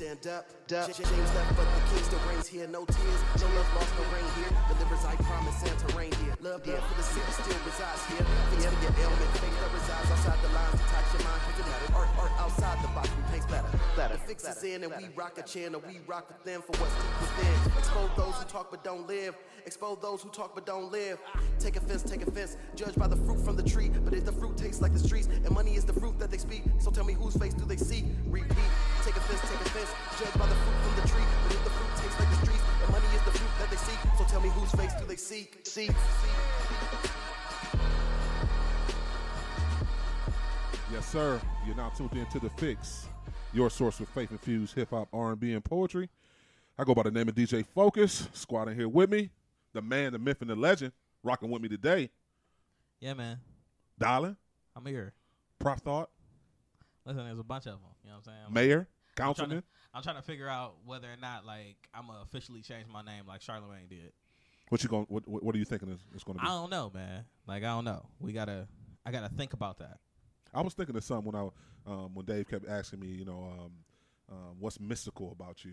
stand 0.00 0.26
up. 0.32 0.48
James 0.66 0.96
left, 1.36 1.52
but 1.60 1.68
the 1.76 1.80
king 1.92 2.02
still 2.08 2.24
reigns 2.24 2.46
here. 2.46 2.66
No 2.68 2.86
tears, 2.86 3.20
no 3.36 3.46
love 3.52 3.68
lost, 3.76 3.92
no 4.00 4.04
rain 4.16 4.24
here. 4.40 4.48
Delivers, 4.72 5.04
I 5.04 5.14
promise, 5.28 5.56
Santa 5.60 5.94
rain 5.94 6.12
here. 6.24 6.32
Love 6.40 6.64
there 6.64 6.80
for 6.80 6.94
the 6.96 7.02
city 7.02 7.28
still 7.32 7.60
resides 7.68 8.00
here. 8.08 8.24
Fix 8.48 8.64
for 8.64 8.80
your 8.80 8.94
ailment, 8.96 9.30
faith 9.36 9.60
that 9.60 9.72
resides 9.76 10.08
outside 10.08 10.40
the 10.40 10.48
lines. 10.56 10.72
Detach 10.80 11.04
your 11.12 11.22
mind, 11.28 11.42
it 11.52 11.66
matters. 11.68 11.90
Art, 11.92 12.08
art 12.16 12.32
outside 12.38 12.82
the 12.82 12.88
box, 12.96 13.10
we 13.12 13.22
paint 13.28 13.46
better. 13.50 13.68
Better. 13.94 14.16
Fix 14.24 14.48
is 14.48 14.64
in 14.64 14.84
and 14.84 14.92
we 14.96 15.08
rock 15.14 15.36
a 15.36 15.42
channel. 15.42 15.82
We 15.86 16.00
rock 16.06 16.28
with 16.28 16.44
them 16.44 16.62
for 16.62 16.72
what's 16.80 16.96
deep 16.96 17.20
within. 17.20 17.76
Expose 17.76 18.10
those 18.16 18.34
who 18.40 18.44
talk 18.48 18.70
but 18.70 18.82
don't 18.82 19.06
live. 19.06 19.36
Expose 19.66 19.98
those 20.00 20.22
who 20.22 20.30
talk 20.30 20.54
but 20.54 20.64
don't 20.64 20.90
live. 20.90 21.18
Take 21.58 21.76
offense, 21.76 22.02
take 22.02 22.22
offense. 22.22 22.56
Judge 22.74 22.94
by 22.94 23.06
the 23.06 23.16
fruit 23.16 23.44
from 23.44 23.56
the 23.56 23.62
tree. 23.62 23.90
But 24.02 24.14
if 24.14 24.24
the 24.24 24.32
fruit 24.32 24.56
tastes 24.56 24.80
like 24.80 24.94
the 24.94 24.98
streets, 24.98 25.26
and 25.26 25.50
money 25.50 25.74
is 25.74 25.84
the 25.84 25.92
fruit 25.92 26.18
that 26.20 26.30
they 26.30 26.38
speak, 26.38 26.62
so 26.78 26.90
tell 26.90 27.04
me 27.04 27.12
whose 27.12 27.36
face 27.36 27.52
do 27.52 27.66
they 27.66 27.76
see? 27.76 28.06
Repeat. 28.28 28.56
Take 29.04 29.16
offense, 29.16 29.40
take 29.42 29.60
offense. 29.60 29.89
Judge 30.18 30.34
by 30.38 30.46
the 30.46 30.54
fruit 30.54 30.78
from 30.84 31.02
the 31.02 31.08
tree. 31.08 31.24
But 31.44 31.52
if 31.54 31.64
the 31.64 31.70
fruit 31.70 32.02
tastes 32.02 32.20
like 32.20 32.30
the 32.30 32.36
streets, 32.46 32.64
and 32.82 32.92
money 32.92 33.06
is 33.14 33.22
the 33.22 33.30
fruit 33.32 33.50
that 33.58 33.70
they 33.70 33.76
seek, 33.76 33.98
so 34.18 34.24
tell 34.24 34.40
me 34.40 34.48
whose 34.50 34.70
face 34.72 34.92
do 34.94 35.06
they 35.06 35.16
seek? 35.16 35.60
Seek. 35.66 35.90
Yes, 40.92 41.06
sir. 41.06 41.40
You're 41.66 41.76
now 41.76 41.90
tuned 41.90 42.12
in 42.14 42.26
to 42.26 42.40
the 42.40 42.50
Fix, 42.50 43.06
your 43.52 43.70
source 43.70 43.96
for 43.96 44.06
faith-infused 44.06 44.74
hip 44.74 44.90
hop, 44.90 45.08
R&B, 45.12 45.52
and 45.52 45.64
poetry. 45.64 46.08
I 46.78 46.84
go 46.84 46.94
by 46.94 47.04
the 47.04 47.10
name 47.10 47.28
of 47.28 47.34
DJ 47.34 47.64
Focus. 47.64 48.28
Squad 48.32 48.68
in 48.68 48.74
here 48.74 48.88
with 48.88 49.10
me, 49.10 49.30
the 49.72 49.82
man, 49.82 50.12
the 50.12 50.18
myth, 50.18 50.40
and 50.40 50.50
the 50.50 50.56
legend, 50.56 50.92
rocking 51.22 51.50
with 51.50 51.62
me 51.62 51.68
today. 51.68 52.10
Yeah, 53.00 53.14
man. 53.14 53.38
Darling, 53.98 54.36
I'm 54.74 54.84
here. 54.86 55.12
Prof 55.58 55.78
Thought, 55.80 56.10
Listen, 57.04 57.24
there's 57.24 57.38
a 57.38 57.44
bunch 57.44 57.66
of 57.66 57.72
them. 57.72 57.80
You 58.04 58.10
know 58.10 58.16
what 58.16 58.18
I'm 58.18 58.24
saying? 58.24 58.38
I'm, 58.46 58.52
Mayor, 58.52 58.78
I'm 58.78 58.86
trying, 59.16 59.26
Councilman. 59.26 59.62
I'm 59.92 60.02
trying 60.02 60.16
to 60.16 60.22
figure 60.22 60.48
out 60.48 60.76
whether 60.84 61.08
or 61.08 61.16
not 61.20 61.44
like 61.44 61.88
I'm 61.94 62.06
gonna 62.06 62.20
officially 62.22 62.62
change 62.62 62.86
my 62.92 63.02
name 63.02 63.24
like 63.26 63.42
Charlemagne 63.42 63.88
did. 63.88 64.12
What 64.68 64.82
you 64.84 64.88
going? 64.88 65.06
What, 65.08 65.26
what 65.26 65.54
are 65.54 65.58
you 65.58 65.64
thinking 65.64 65.88
is, 65.88 66.00
is 66.14 66.22
going 66.22 66.38
to 66.38 66.44
be? 66.44 66.48
I 66.48 66.52
don't 66.52 66.70
know, 66.70 66.92
man. 66.94 67.24
Like 67.46 67.64
I 67.64 67.68
don't 67.68 67.84
know. 67.84 68.06
We 68.20 68.32
gotta. 68.32 68.68
I 69.04 69.10
gotta 69.10 69.28
think 69.28 69.52
about 69.52 69.78
that. 69.78 69.98
I 70.54 70.60
was 70.60 70.74
thinking 70.74 70.96
of 70.96 71.02
something 71.02 71.32
when 71.32 71.34
I 71.34 71.48
um, 71.90 72.14
when 72.14 72.24
Dave 72.26 72.48
kept 72.48 72.68
asking 72.68 73.00
me, 73.00 73.08
you 73.08 73.24
know, 73.24 73.52
um, 73.58 73.72
um, 74.30 74.56
what's 74.60 74.78
mystical 74.78 75.32
about 75.32 75.64
you, 75.64 75.72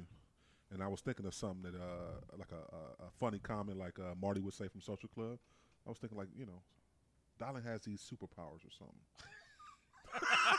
and 0.72 0.82
I 0.82 0.88
was 0.88 1.02
thinking 1.02 1.26
of 1.26 1.34
something 1.34 1.72
that 1.72 1.78
uh, 1.78 2.38
like 2.38 2.52
a, 2.52 2.76
a, 2.76 3.08
a 3.08 3.12
funny 3.20 3.40
comment 3.40 3.78
like 3.78 4.00
uh, 4.00 4.16
Marty 4.20 4.42
would 4.42 4.54
say 4.54 4.68
from 4.68 4.82
Social 4.82 5.10
Club. 5.10 5.38
I 5.86 5.90
was 5.90 6.00
thinking 6.00 6.18
like, 6.18 6.30
you 6.36 6.46
know, 6.46 6.62
Darling 7.40 7.64
has 7.64 7.82
these 7.82 8.02
superpowers 8.02 8.66
or 8.66 8.72
something. 8.78 8.98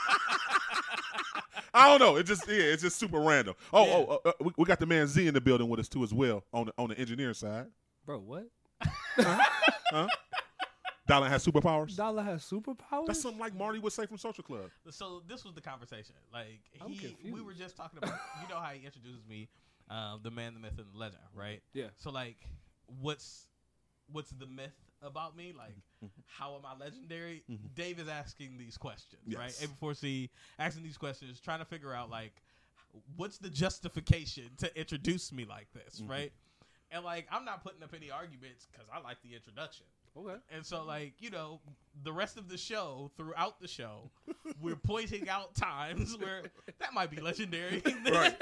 I 1.73 1.87
don't 1.89 1.99
know. 1.99 2.15
It 2.17 2.25
just 2.25 2.47
yeah, 2.47 2.55
it's 2.55 2.81
just 2.83 2.97
super 2.97 3.19
random. 3.19 3.55
Oh, 3.73 3.85
Yeah. 3.85 3.93
oh, 3.93 4.21
uh, 4.25 4.29
uh, 4.29 4.31
we, 4.41 4.51
we 4.57 4.65
got 4.65 4.79
the 4.79 4.85
man 4.85 5.07
Z 5.07 5.27
in 5.27 5.33
the 5.33 5.41
building 5.41 5.69
with 5.69 5.79
us 5.79 5.89
too 5.89 6.03
as 6.03 6.13
well 6.13 6.43
on 6.53 6.67
the 6.67 6.73
on 6.77 6.89
the 6.89 6.97
engineering 6.97 7.33
side. 7.33 7.67
Bro, 8.05 8.19
what? 8.19 8.47
huh 9.17 10.07
dollar 11.09 11.27
has 11.27 11.45
superpowers. 11.45 11.95
Dollar 11.97 12.23
has 12.23 12.43
superpowers? 12.43 13.07
That's 13.07 13.21
something 13.21 13.39
like 13.39 13.55
Marty 13.55 13.79
would 13.79 13.91
say 13.91 14.05
from 14.05 14.17
Social 14.17 14.43
Club. 14.43 14.69
So 14.91 15.21
this 15.27 15.43
was 15.43 15.53
the 15.55 15.61
conversation. 15.61 16.15
Like 16.31 16.61
he, 16.71 17.17
we 17.31 17.41
were 17.41 17.53
just 17.53 17.75
talking 17.75 17.97
about. 17.97 18.13
you 18.41 18.47
know 18.47 18.61
how 18.61 18.69
he 18.69 18.85
introduces 18.85 19.25
me, 19.27 19.49
um, 19.89 20.21
the 20.23 20.31
man, 20.31 20.53
the 20.53 20.59
myth, 20.59 20.77
and 20.77 20.85
the 20.93 20.97
legend, 20.97 21.21
right? 21.35 21.61
Yeah. 21.73 21.87
So 21.97 22.11
like, 22.11 22.37
what's 23.01 23.47
what's 24.11 24.29
the 24.29 24.45
myth 24.45 24.75
about 25.01 25.35
me? 25.35 25.53
Like, 25.57 25.75
Mm-hmm. 26.03 26.21
how 26.27 26.55
am 26.55 26.61
I 26.65 26.81
legendary? 26.81 27.43
Dave 27.75 27.99
is 27.99 28.07
asking 28.07 28.57
these 28.57 28.77
questions, 28.77 29.21
right? 29.35 29.53
Yes. 29.59 29.67
A4C 29.81 30.29
asking 30.57 30.83
these 30.83 30.95
questions, 30.97 31.41
trying 31.41 31.59
to 31.59 31.65
figure 31.65 31.93
out 31.93 32.09
like, 32.09 32.31
what's 33.17 33.37
the 33.37 33.49
justification 33.49 34.45
to 34.59 34.79
introduce 34.79 35.33
me 35.33 35.43
like 35.43 35.67
this, 35.73 35.99
Mm-hmm. 35.99 36.09
right? 36.11 36.31
And 36.91 37.03
like, 37.03 37.27
I'm 37.31 37.43
not 37.43 37.63
putting 37.63 37.83
up 37.83 37.93
any 37.93 38.09
arguments 38.09 38.65
because 38.71 38.87
I 38.93 39.01
like 39.01 39.17
the 39.23 39.35
introduction. 39.35 39.85
Okay. 40.17 40.35
And 40.51 40.65
so, 40.65 40.83
like, 40.83 41.13
you 41.19 41.29
know, 41.29 41.61
the 42.03 42.11
rest 42.11 42.37
of 42.37 42.49
the 42.49 42.57
show, 42.57 43.11
throughout 43.17 43.61
the 43.61 43.67
show, 43.67 44.09
we're 44.61 44.75
pointing 44.75 45.29
out 45.29 45.55
times 45.55 46.17
where 46.17 46.43
that 46.79 46.93
might 46.93 47.09
be 47.11 47.21
legendary. 47.21 47.81
Right. 48.09 48.35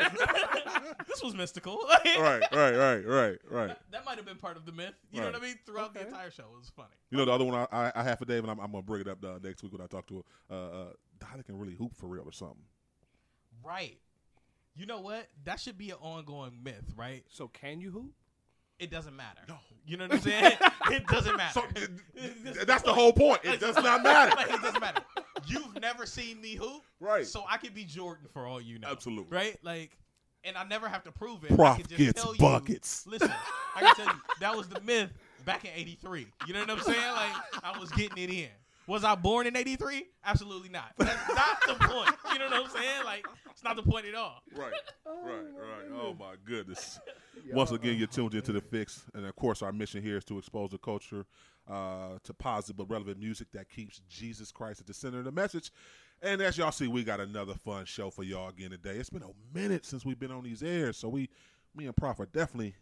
this 1.08 1.22
was 1.22 1.36
mystical. 1.36 1.80
right, 2.20 2.42
right, 2.52 2.76
right, 2.76 3.06
right, 3.06 3.38
right. 3.50 3.68
That, 3.68 3.82
that 3.92 4.06
might 4.06 4.18
have 4.18 4.26
been 4.26 4.38
part 4.38 4.56
of 4.56 4.66
the 4.66 4.72
myth. 4.72 4.94
You 5.12 5.20
know 5.20 5.28
what 5.28 5.36
I 5.36 5.40
mean? 5.40 5.56
Throughout 5.66 5.94
the 5.94 6.06
entire 6.06 6.32
show, 6.32 6.44
it 6.54 6.60
was 6.60 6.72
funny. 6.76 6.90
You 7.12 7.18
know 7.18 7.26
the 7.26 7.32
other 7.32 7.44
one 7.44 7.56
I, 7.56 7.68
I, 7.72 7.92
I 7.96 8.04
have 8.04 8.20
for 8.20 8.26
Dave, 8.26 8.44
and 8.44 8.52
I'm, 8.52 8.60
I'm 8.60 8.72
gonna 8.72 8.84
bring 8.84 9.02
it 9.02 9.08
up 9.08 9.24
uh, 9.24 9.40
next 9.44 9.62
week 9.64 9.74
when 9.74 9.82
I 9.82 9.88
talk 9.88 10.08
to 10.08 10.18
her. 10.50 10.56
Uh, 10.56 10.82
uh, 10.82 10.86
Dolly 11.20 11.44
can 11.44 11.58
really 11.58 11.76
hoop 11.76 11.96
for 11.96 12.08
real 12.08 12.24
or 12.26 12.32
something. 12.32 12.64
Right. 13.64 13.98
You 14.76 14.86
know 14.86 15.02
what? 15.02 15.28
That 15.44 15.60
should 15.60 15.78
be 15.78 15.90
an 15.90 15.98
ongoing 16.00 16.60
myth, 16.64 16.94
right? 16.96 17.24
So 17.28 17.48
can 17.48 17.82
you 17.82 17.92
hoop? 17.92 18.14
It 18.80 18.92
doesn't 18.92 19.16
matter. 19.16 19.40
No. 19.48 19.56
You 19.86 19.98
know 19.98 20.06
what 20.06 20.14
I'm 20.16 20.22
saying? 20.22 20.54
it 20.92 21.08
doesn't 21.08 21.36
matter. 21.38 21.54
So 21.54 21.64
This 21.74 21.88
th- 22.44 22.58
is 22.58 22.66
that's 22.66 22.84
the 22.84 22.94
whole 22.94 23.14
point. 23.14 23.40
It 23.44 23.60
does 23.60 23.76
not 23.82 24.04
matter. 24.04 24.36
like, 24.36 24.50
it 24.52 24.62
doesn't 24.62 24.82
matter. 24.82 25.02
You've 25.48 25.80
never 25.82 26.06
seen 26.06 26.42
me 26.42 26.56
hoop, 26.56 26.84
Right. 27.00 27.26
So 27.26 27.44
I 27.50 27.58
could 27.58 27.74
be 27.74 27.86
Jordan 27.86 28.28
for 28.34 28.46
all 28.46 28.60
you 28.62 28.80
know. 28.80 28.90
Absolutely. 28.90 29.36
Right? 29.36 29.58
Like, 29.64 29.98
and 30.44 30.58
I 30.58 30.64
never 30.66 30.88
have 30.90 31.04
to 31.06 31.12
prove 31.12 31.44
it. 31.46 31.58
I 31.60 31.76
can 31.76 31.86
just 31.86 31.98
gets 31.98 32.22
tell 32.22 32.34
you- 32.34 32.40
buckets. 32.40 33.06
listen, 33.08 33.32
I 33.76 33.82
can 33.82 33.96
tell 33.96 34.06
you 34.06 34.22
that 34.42 34.56
was 34.56 34.68
the 34.68 34.80
myth 34.82 35.12
back 35.46 35.64
in 35.66 35.72
'83. 35.76 36.28
You 36.48 36.54
know 36.54 36.60
what 36.62 36.70
I'm 36.70 36.80
saying? 36.82 37.12
Like, 37.14 37.64
I 37.64 37.80
was 37.80 37.90
getting 37.92 38.18
it 38.24 38.30
in. 38.30 38.50
Was 38.88 39.04
I 39.04 39.16
born 39.16 39.48
in 39.48 39.56
'83? 39.56 40.06
Absolutely 40.26 40.70
not. 40.70 40.94
That's 40.98 41.36
not 41.36 41.58
the 41.68 41.74
point. 41.86 42.10
You 42.32 42.40
know 42.40 42.46
what 42.46 42.66
I'm 42.66 42.70
saying? 42.70 43.04
Like, 43.04 43.26
it's 43.52 43.64
not 43.64 43.76
the 43.76 43.84
point 43.84 44.06
at 44.06 44.16
all. 44.16 44.42
Right, 44.56 44.72
right, 45.06 45.36
right. 45.36 45.86
Oh 45.94 46.16
my 46.18 46.36
goodness. 46.46 47.00
Once 47.52 47.72
again, 47.72 47.98
you're 47.98 48.08
tuned 48.08 48.34
into 48.34 48.52
the 48.52 48.62
fix, 48.62 49.04
and 49.14 49.26
of 49.26 49.36
course, 49.36 49.62
our 49.62 49.72
mission 49.72 50.02
here 50.02 50.18
is 50.18 50.26
to 50.26 50.38
expose 50.38 50.72
the 50.72 50.78
culture 50.78 51.26
uh, 51.70 52.18
to 52.24 52.34
positive 52.34 52.78
but 52.78 52.90
relevant 52.90 53.20
music 53.20 53.48
that 53.54 53.70
keeps 53.70 54.02
Jesus 54.10 54.52
Christ 54.52 54.82
at 54.82 54.88
the 54.88 54.94
center 54.94 55.20
of 55.20 55.26
the 55.26 55.32
message. 55.32 55.72
And 56.22 56.42
as 56.42 56.58
y'all 56.58 56.72
see, 56.72 56.88
we 56.88 57.04
got 57.04 57.20
another 57.20 57.54
fun 57.54 57.86
show 57.86 58.10
for 58.10 58.24
y'all 58.24 58.50
again 58.50 58.72
today. 58.72 58.96
It's 58.96 59.10
been 59.10 59.24
a 59.24 59.58
minute 59.58 59.86
since 59.86 60.06
we've 60.06 60.20
been 60.20 60.32
on 60.32 60.44
these 60.44 60.64
airs, 60.64 60.98
so 60.98 61.10
we, 61.10 61.30
me 61.76 61.86
and 61.86 61.96
Prof 61.96 62.20
are 62.20 62.26
definitely 62.26 62.76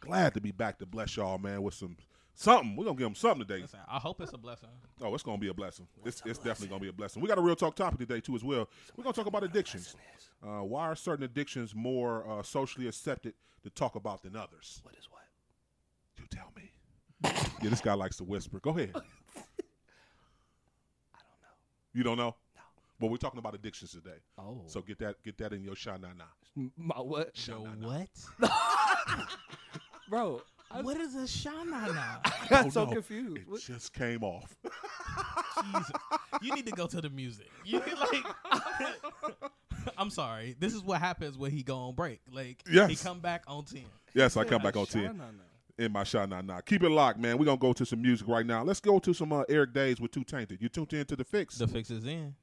glad 0.00 0.34
to 0.34 0.40
be 0.40 0.52
back 0.52 0.78
to 0.78 0.86
bless 0.86 1.16
y'all, 1.16 1.38
man, 1.38 1.62
with 1.62 1.74
some 1.74 1.96
something. 2.38 2.76
We're 2.76 2.84
gonna 2.84 2.96
give 2.96 3.06
them 3.06 3.14
something 3.14 3.46
today. 3.46 3.62
Listen, 3.62 3.80
I 3.88 3.98
hope 3.98 4.20
it's 4.20 4.32
a 4.32 4.38
blessing. 4.38 4.68
Oh, 5.02 5.14
it's 5.14 5.22
gonna 5.22 5.38
be 5.38 5.48
a 5.48 5.54
blessing. 5.54 5.86
It's, 6.04 6.22
it's 6.24 6.38
definitely 6.38 6.68
gonna 6.68 6.80
be 6.80 6.88
a 6.88 6.92
blessing. 6.92 7.20
We 7.20 7.28
got 7.28 7.38
a 7.38 7.42
real 7.42 7.56
talk 7.56 7.74
topic 7.74 7.98
today 7.98 8.20
too, 8.20 8.36
as 8.36 8.44
well. 8.44 8.68
We're 8.96 9.04
gonna 9.04 9.14
talk 9.14 9.26
about 9.26 9.44
addictions. 9.44 9.94
Uh, 10.42 10.62
why 10.62 10.86
are 10.86 10.94
certain 10.94 11.24
addictions 11.24 11.74
more 11.74 12.28
uh, 12.28 12.42
socially 12.42 12.86
accepted 12.86 13.34
to 13.64 13.70
talk 13.70 13.96
about 13.96 14.22
than 14.22 14.36
others? 14.36 14.80
What 14.84 14.94
is 14.94 15.08
what? 15.10 15.22
You 16.16 16.24
tell 16.30 16.52
me. 16.56 16.70
yeah, 17.62 17.70
this 17.70 17.80
guy 17.80 17.94
likes 17.94 18.16
to 18.18 18.24
whisper. 18.24 18.60
Go 18.60 18.70
ahead. 18.70 18.90
I 18.94 18.96
don't 18.96 19.04
know. 21.42 21.48
You 21.92 22.04
don't 22.04 22.16
know? 22.16 22.36
No. 22.54 22.62
Well, 23.00 23.10
we're 23.10 23.16
talking 23.16 23.38
about 23.38 23.54
addictions 23.54 23.90
today. 23.90 24.18
Oh. 24.38 24.62
So 24.66 24.80
get 24.80 24.98
that 25.00 25.16
get 25.24 25.36
that 25.38 25.52
in 25.52 25.64
your 25.64 25.74
sha 25.74 25.96
na 25.96 26.08
na. 26.16 26.70
My 26.76 26.96
what? 26.96 27.36
So 27.36 27.64
no, 27.64 27.88
no. 27.88 27.90
what? 28.38 28.50
Bro, 30.08 30.40
I, 30.57 30.57
What 30.82 30.98
is 30.98 31.14
a 31.14 31.20
shana 31.20 31.92
now? 31.94 32.20
I 32.24 32.46
got 32.50 32.66
Oh, 32.66 32.70
so 32.70 32.84
no. 32.84 32.92
confused. 32.92 33.36
It 33.38 33.48
What- 33.48 33.60
just 33.62 33.92
came 33.92 34.22
off. 34.22 34.54
Jesus. 35.64 35.90
You 36.42 36.54
need 36.54 36.66
to 36.66 36.72
go 36.72 36.86
to 36.86 37.00
the 37.00 37.10
music. 37.10 37.48
You 37.64 37.80
like 37.80 38.24
I'm 39.96 40.10
sorry. 40.10 40.54
This 40.58 40.74
is 40.74 40.82
what 40.82 41.00
happens 41.00 41.36
when 41.38 41.50
he 41.50 41.62
go 41.62 41.76
on 41.76 41.94
break. 41.94 42.20
Like 42.32 42.62
he 42.68 42.94
come 42.96 43.20
back 43.20 43.42
on 43.48 43.64
10. 43.64 43.82
yes, 44.14 44.36
I 44.36 44.44
come 44.44 44.62
back 44.62 44.76
on 44.76 44.86
Shine 44.86 45.02
ten. 45.18 45.22
in 45.78 45.92
my 45.92 46.04
shot 46.04 46.28
nah 46.28 46.40
nah. 46.42 46.60
Keep 46.60 46.82
it 46.84 46.90
locked, 46.90 47.18
man. 47.18 47.38
We're 47.38 47.46
gonna 47.46 47.56
go 47.56 47.72
to 47.72 47.84
some 47.86 48.02
music 48.02 48.28
right 48.28 48.46
now. 48.46 48.62
Let's 48.62 48.80
go 48.80 48.98
to 49.00 49.12
some 49.14 49.32
uh, 49.32 49.42
Eric 49.48 49.72
Days 49.72 50.00
with 50.00 50.10
Too 50.12 50.24
Tainted. 50.24 50.60
You 50.60 50.68
tuned 50.68 50.92
in 50.92 51.06
to 51.06 51.16
the 51.16 51.24
fix. 51.24 51.56
The 51.58 51.66
fix 51.66 51.90
is 51.90 52.04
in. 52.04 52.34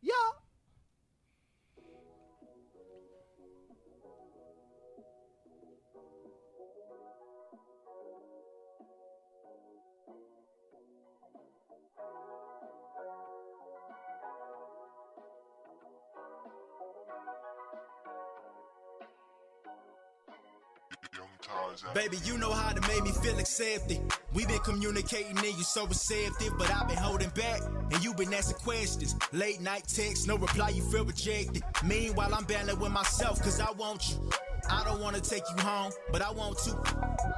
Baby, 21.93 22.17
you 22.23 22.37
know 22.37 22.51
how 22.51 22.71
to 22.71 22.81
make 22.87 23.03
me 23.03 23.11
feel 23.11 23.37
accepted. 23.37 23.99
we 24.33 24.45
been 24.45 24.59
communicating 24.59 25.37
and 25.37 25.45
you 25.45 25.63
so 25.63 25.85
receptive, 25.85 26.53
but 26.57 26.69
I've 26.71 26.87
been 26.87 26.97
holding 26.97 27.29
back. 27.29 27.61
And 27.91 28.03
you 28.03 28.13
been 28.13 28.33
asking 28.33 28.57
questions. 28.57 29.15
Late 29.33 29.61
night 29.61 29.87
texts, 29.87 30.27
no 30.27 30.37
reply, 30.37 30.69
you 30.69 30.83
feel 30.83 31.05
rejected. 31.05 31.63
Meanwhile, 31.83 32.33
I'm 32.33 32.45
battling 32.45 32.79
with 32.79 32.91
myself, 32.91 33.41
cause 33.41 33.59
I 33.59 33.71
want 33.71 34.09
you. 34.09 34.29
I 34.69 34.83
don't 34.83 34.99
wanna 34.99 35.19
take 35.19 35.43
you 35.55 35.63
home, 35.63 35.91
but 36.11 36.21
I 36.21 36.31
want 36.31 36.57
to. 36.59 36.75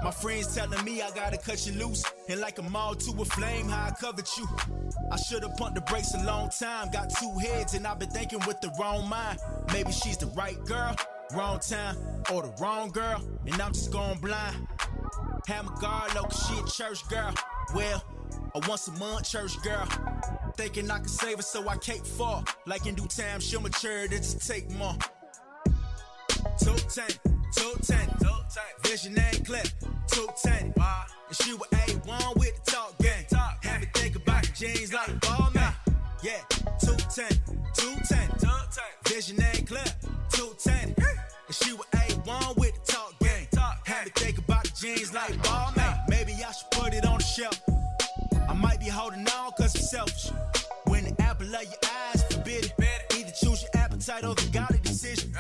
My 0.04 0.12
friends 0.12 0.56
telling 0.56 0.84
me 0.86 1.02
I 1.02 1.12
gotta 1.12 1.38
cut 1.38 1.66
you 1.68 1.74
loose. 1.74 2.04
And 2.30 2.40
like 2.40 2.58
a 2.60 2.64
moth 2.64 3.00
to 3.06 3.22
a 3.22 3.26
flame, 3.26 3.68
how 3.68 3.88
I 3.88 3.92
covered 3.92 4.28
you. 4.38 4.48
I 5.12 5.18
should've 5.18 5.56
pumped 5.58 5.76
the 5.76 5.82
brakes 5.82 6.14
a 6.14 6.24
long 6.24 6.50
time. 6.50 6.90
Got 6.92 7.10
two 7.10 7.38
heads, 7.40 7.74
and 7.74 7.86
I've 7.86 8.00
been 8.00 8.10
thinking 8.10 8.40
with 8.48 8.62
the 8.62 8.72
wrong 8.80 9.10
mind. 9.10 9.40
Maybe 9.74 9.92
she's 9.92 10.18
the 10.18 10.28
right 10.28 10.58
girl. 10.66 10.96
Wrong 11.36 11.60
time, 11.60 11.98
or 12.32 12.44
the 12.44 12.54
wrong 12.62 12.90
girl, 12.92 13.22
and 13.46 13.62
I'm 13.62 13.74
just 13.74 13.92
going 13.92 14.18
blind. 14.20 14.68
Have 15.48 15.66
my 15.66 15.76
guard 15.80 16.16
low, 16.16 16.24
cause 16.24 16.48
she 16.48 16.60
a 16.60 16.88
church 16.88 17.08
girl. 17.10 17.34
Well, 17.76 18.04
a 18.56 18.68
once 18.68 18.88
a 18.88 18.92
month 18.94 19.30
church 19.30 19.62
girl. 19.62 19.88
Thinking 20.56 20.90
I 20.90 20.98
can 20.98 21.08
save 21.08 21.38
her 21.38 21.42
so 21.42 21.68
I 21.68 21.78
can't 21.78 22.06
fall. 22.06 22.44
Like 22.66 22.86
in 22.88 22.96
due 22.96 23.08
time, 23.08 23.40
she'll 23.40 23.62
mature, 23.62 24.08
then 24.08 24.18
just 24.18 24.48
take 24.48 24.70
more. 24.72 24.96
Two 26.60 26.76
ten, 26.90 27.08
two 27.56 27.74
ten, 27.82 28.10
vision 28.84 29.18
ain't 29.20 29.46
clear. 29.46 29.64
Two 30.08 30.28
ten, 30.44 30.74
and 30.76 31.38
she 31.44 31.54
was 31.54 31.68
A1 31.70 32.38
with 32.38 32.64
the 32.64 32.72
talk 32.72 32.98
game. 33.00 33.26
Have 33.64 33.82
me 33.82 33.88
think 33.94 34.16
about 34.16 34.44
the 34.44 34.52
jeans 34.54 34.94
like 34.94 35.20
ball 35.22 35.50
man. 35.54 35.74
Yeah, 36.24 36.42
two 36.80 36.96
ten, 37.14 37.30
two 37.74 37.94
ten, 38.08 38.30
vision 39.06 39.42
ain't 39.42 39.57
clear. 39.57 39.57
Two 39.57 39.57
like 45.14 45.44
ball 45.44 45.72
man. 45.76 46.00
Maybe 46.08 46.34
I 46.48 46.52
should 46.52 46.72
put 46.72 46.94
it 46.94 47.06
on 47.06 47.18
the 47.18 47.24
shelf. 47.24 47.62
I 48.50 48.54
might 48.54 48.80
be 48.80 48.88
holding 48.88 49.28
on 49.28 49.52
cause 49.58 49.76
I'm 49.76 49.82
selfish. 49.82 50.32
When 50.86 51.04
the 51.04 51.22
apple 51.22 51.48
of 51.48 51.64
your 51.64 51.82
eyes 52.06 52.24
forbid 52.30 52.74
it, 52.78 53.14
either 53.18 53.32
choose 53.32 53.64
your 53.64 53.84
appetite 53.84 54.24
or 54.24 54.36
the 54.36 54.50
godly 54.52 54.80
decision. 54.80 55.34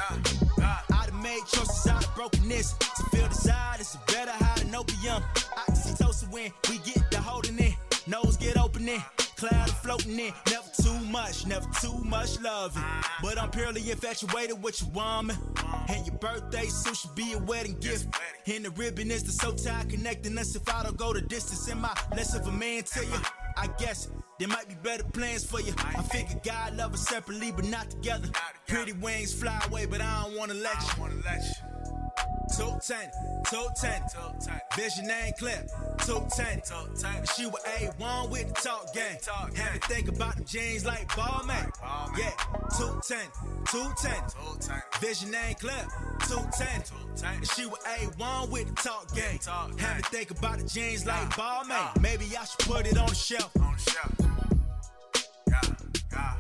I 0.59 1.05
done 1.07 1.21
made 1.21 1.41
choices 1.47 1.87
out 1.87 2.05
of 2.05 2.15
brokenness. 2.15 2.73
To 2.73 3.03
feel 3.11 3.27
desire, 3.27 3.77
it's 3.79 3.95
a 3.95 3.99
better 4.11 4.31
high 4.31 4.59
than 4.59 4.75
opium. 4.75 5.23
Oxytocin 5.69 6.29
when 6.29 6.51
we 6.69 6.79
get 6.79 7.09
the 7.09 7.21
holding 7.21 7.57
in. 7.57 7.73
Nose 8.05 8.37
get 8.37 8.57
opening, 8.57 9.03
cloud 9.37 9.69
floating 9.69 10.19
in. 10.19 10.33
Never 10.49 10.56
never 11.47 11.67
too 11.81 11.97
much 12.03 12.39
loving. 12.41 12.83
But 13.21 13.41
I'm 13.41 13.49
purely 13.49 13.89
infatuated 13.89 14.61
with 14.61 14.81
your 14.81 14.91
woman. 14.91 15.37
And 15.89 16.05
your 16.05 16.15
birthday 16.15 16.67
soon 16.67 16.93
should 16.93 17.15
be 17.15 17.33
a 17.33 17.39
wedding 17.39 17.77
gift. 17.79 18.07
And 18.45 18.65
the 18.65 18.71
ribbon 18.71 19.11
is 19.11 19.23
the 19.23 19.31
soul 19.31 19.53
tie 19.53 19.85
connecting 19.89 20.37
us. 20.37 20.55
If 20.55 20.67
I 20.73 20.83
don't 20.83 20.97
go 20.97 21.13
the 21.13 21.21
distance, 21.21 21.69
am 21.69 21.85
I 21.85 21.95
less 22.15 22.35
of 22.35 22.47
a 22.47 22.51
man 22.51 22.83
to 22.83 23.05
you? 23.05 23.19
I 23.57 23.67
guess 23.79 24.09
there 24.39 24.47
might 24.47 24.67
be 24.67 24.75
better 24.75 25.03
plans 25.03 25.45
for 25.45 25.59
you. 25.59 25.73
I 25.77 26.01
figure 26.03 26.39
God 26.43 26.77
love 26.77 26.93
us 26.93 27.07
separately, 27.07 27.51
but 27.51 27.65
not 27.65 27.89
together. 27.89 28.29
Pretty 28.67 28.93
wings 28.93 29.33
fly 29.33 29.59
away, 29.67 29.85
but 29.85 30.01
I 30.01 30.23
don't 30.23 30.37
wanna 30.37 30.53
let 30.53 30.75
you. 30.97 31.66
Two 32.55 32.79
ten, 32.81 33.11
two 33.49 33.67
ten, 33.79 34.01
vision 34.75 35.11
ain't 35.11 35.37
clear. 35.37 35.63
Two 35.99 36.25
ten, 36.35 36.61
she 37.35 37.45
was 37.45 37.61
A1 37.63 38.29
with 38.29 38.47
the 38.47 38.53
talk 38.61 38.93
game. 38.93 39.17
Had 39.55 39.73
me 39.73 39.79
think 39.83 40.07
about 40.07 40.35
them 40.35 40.45
jeans 40.45 40.85
like 40.85 41.13
ball 41.15 41.43
man. 41.45 41.69
Yeah, 42.17 42.31
two 42.77 42.99
ten, 43.07 43.27
two 43.69 43.91
ten, 44.01 44.23
vision 45.01 45.35
ain't 45.35 45.59
clear. 45.59 45.85
Two 46.27 46.39
ten, 46.57 46.81
she 47.43 47.65
was 47.65 47.79
A1 47.79 48.49
with 48.49 48.67
the 48.73 48.81
talk 48.81 49.13
game. 49.13 49.39
Had 49.77 49.97
me 49.97 50.03
think 50.03 50.31
about 50.31 50.59
the 50.59 50.65
jeans 50.67 51.05
like 51.05 51.35
ball 51.35 51.65
man. 51.65 51.89
Maybe 52.01 52.25
I 52.39 52.45
should 52.45 52.59
put 52.59 52.87
it 52.87 52.97
on 52.97 53.09
the 53.09 53.15
shelf. 53.15 53.51
Yeah, 55.47 56.33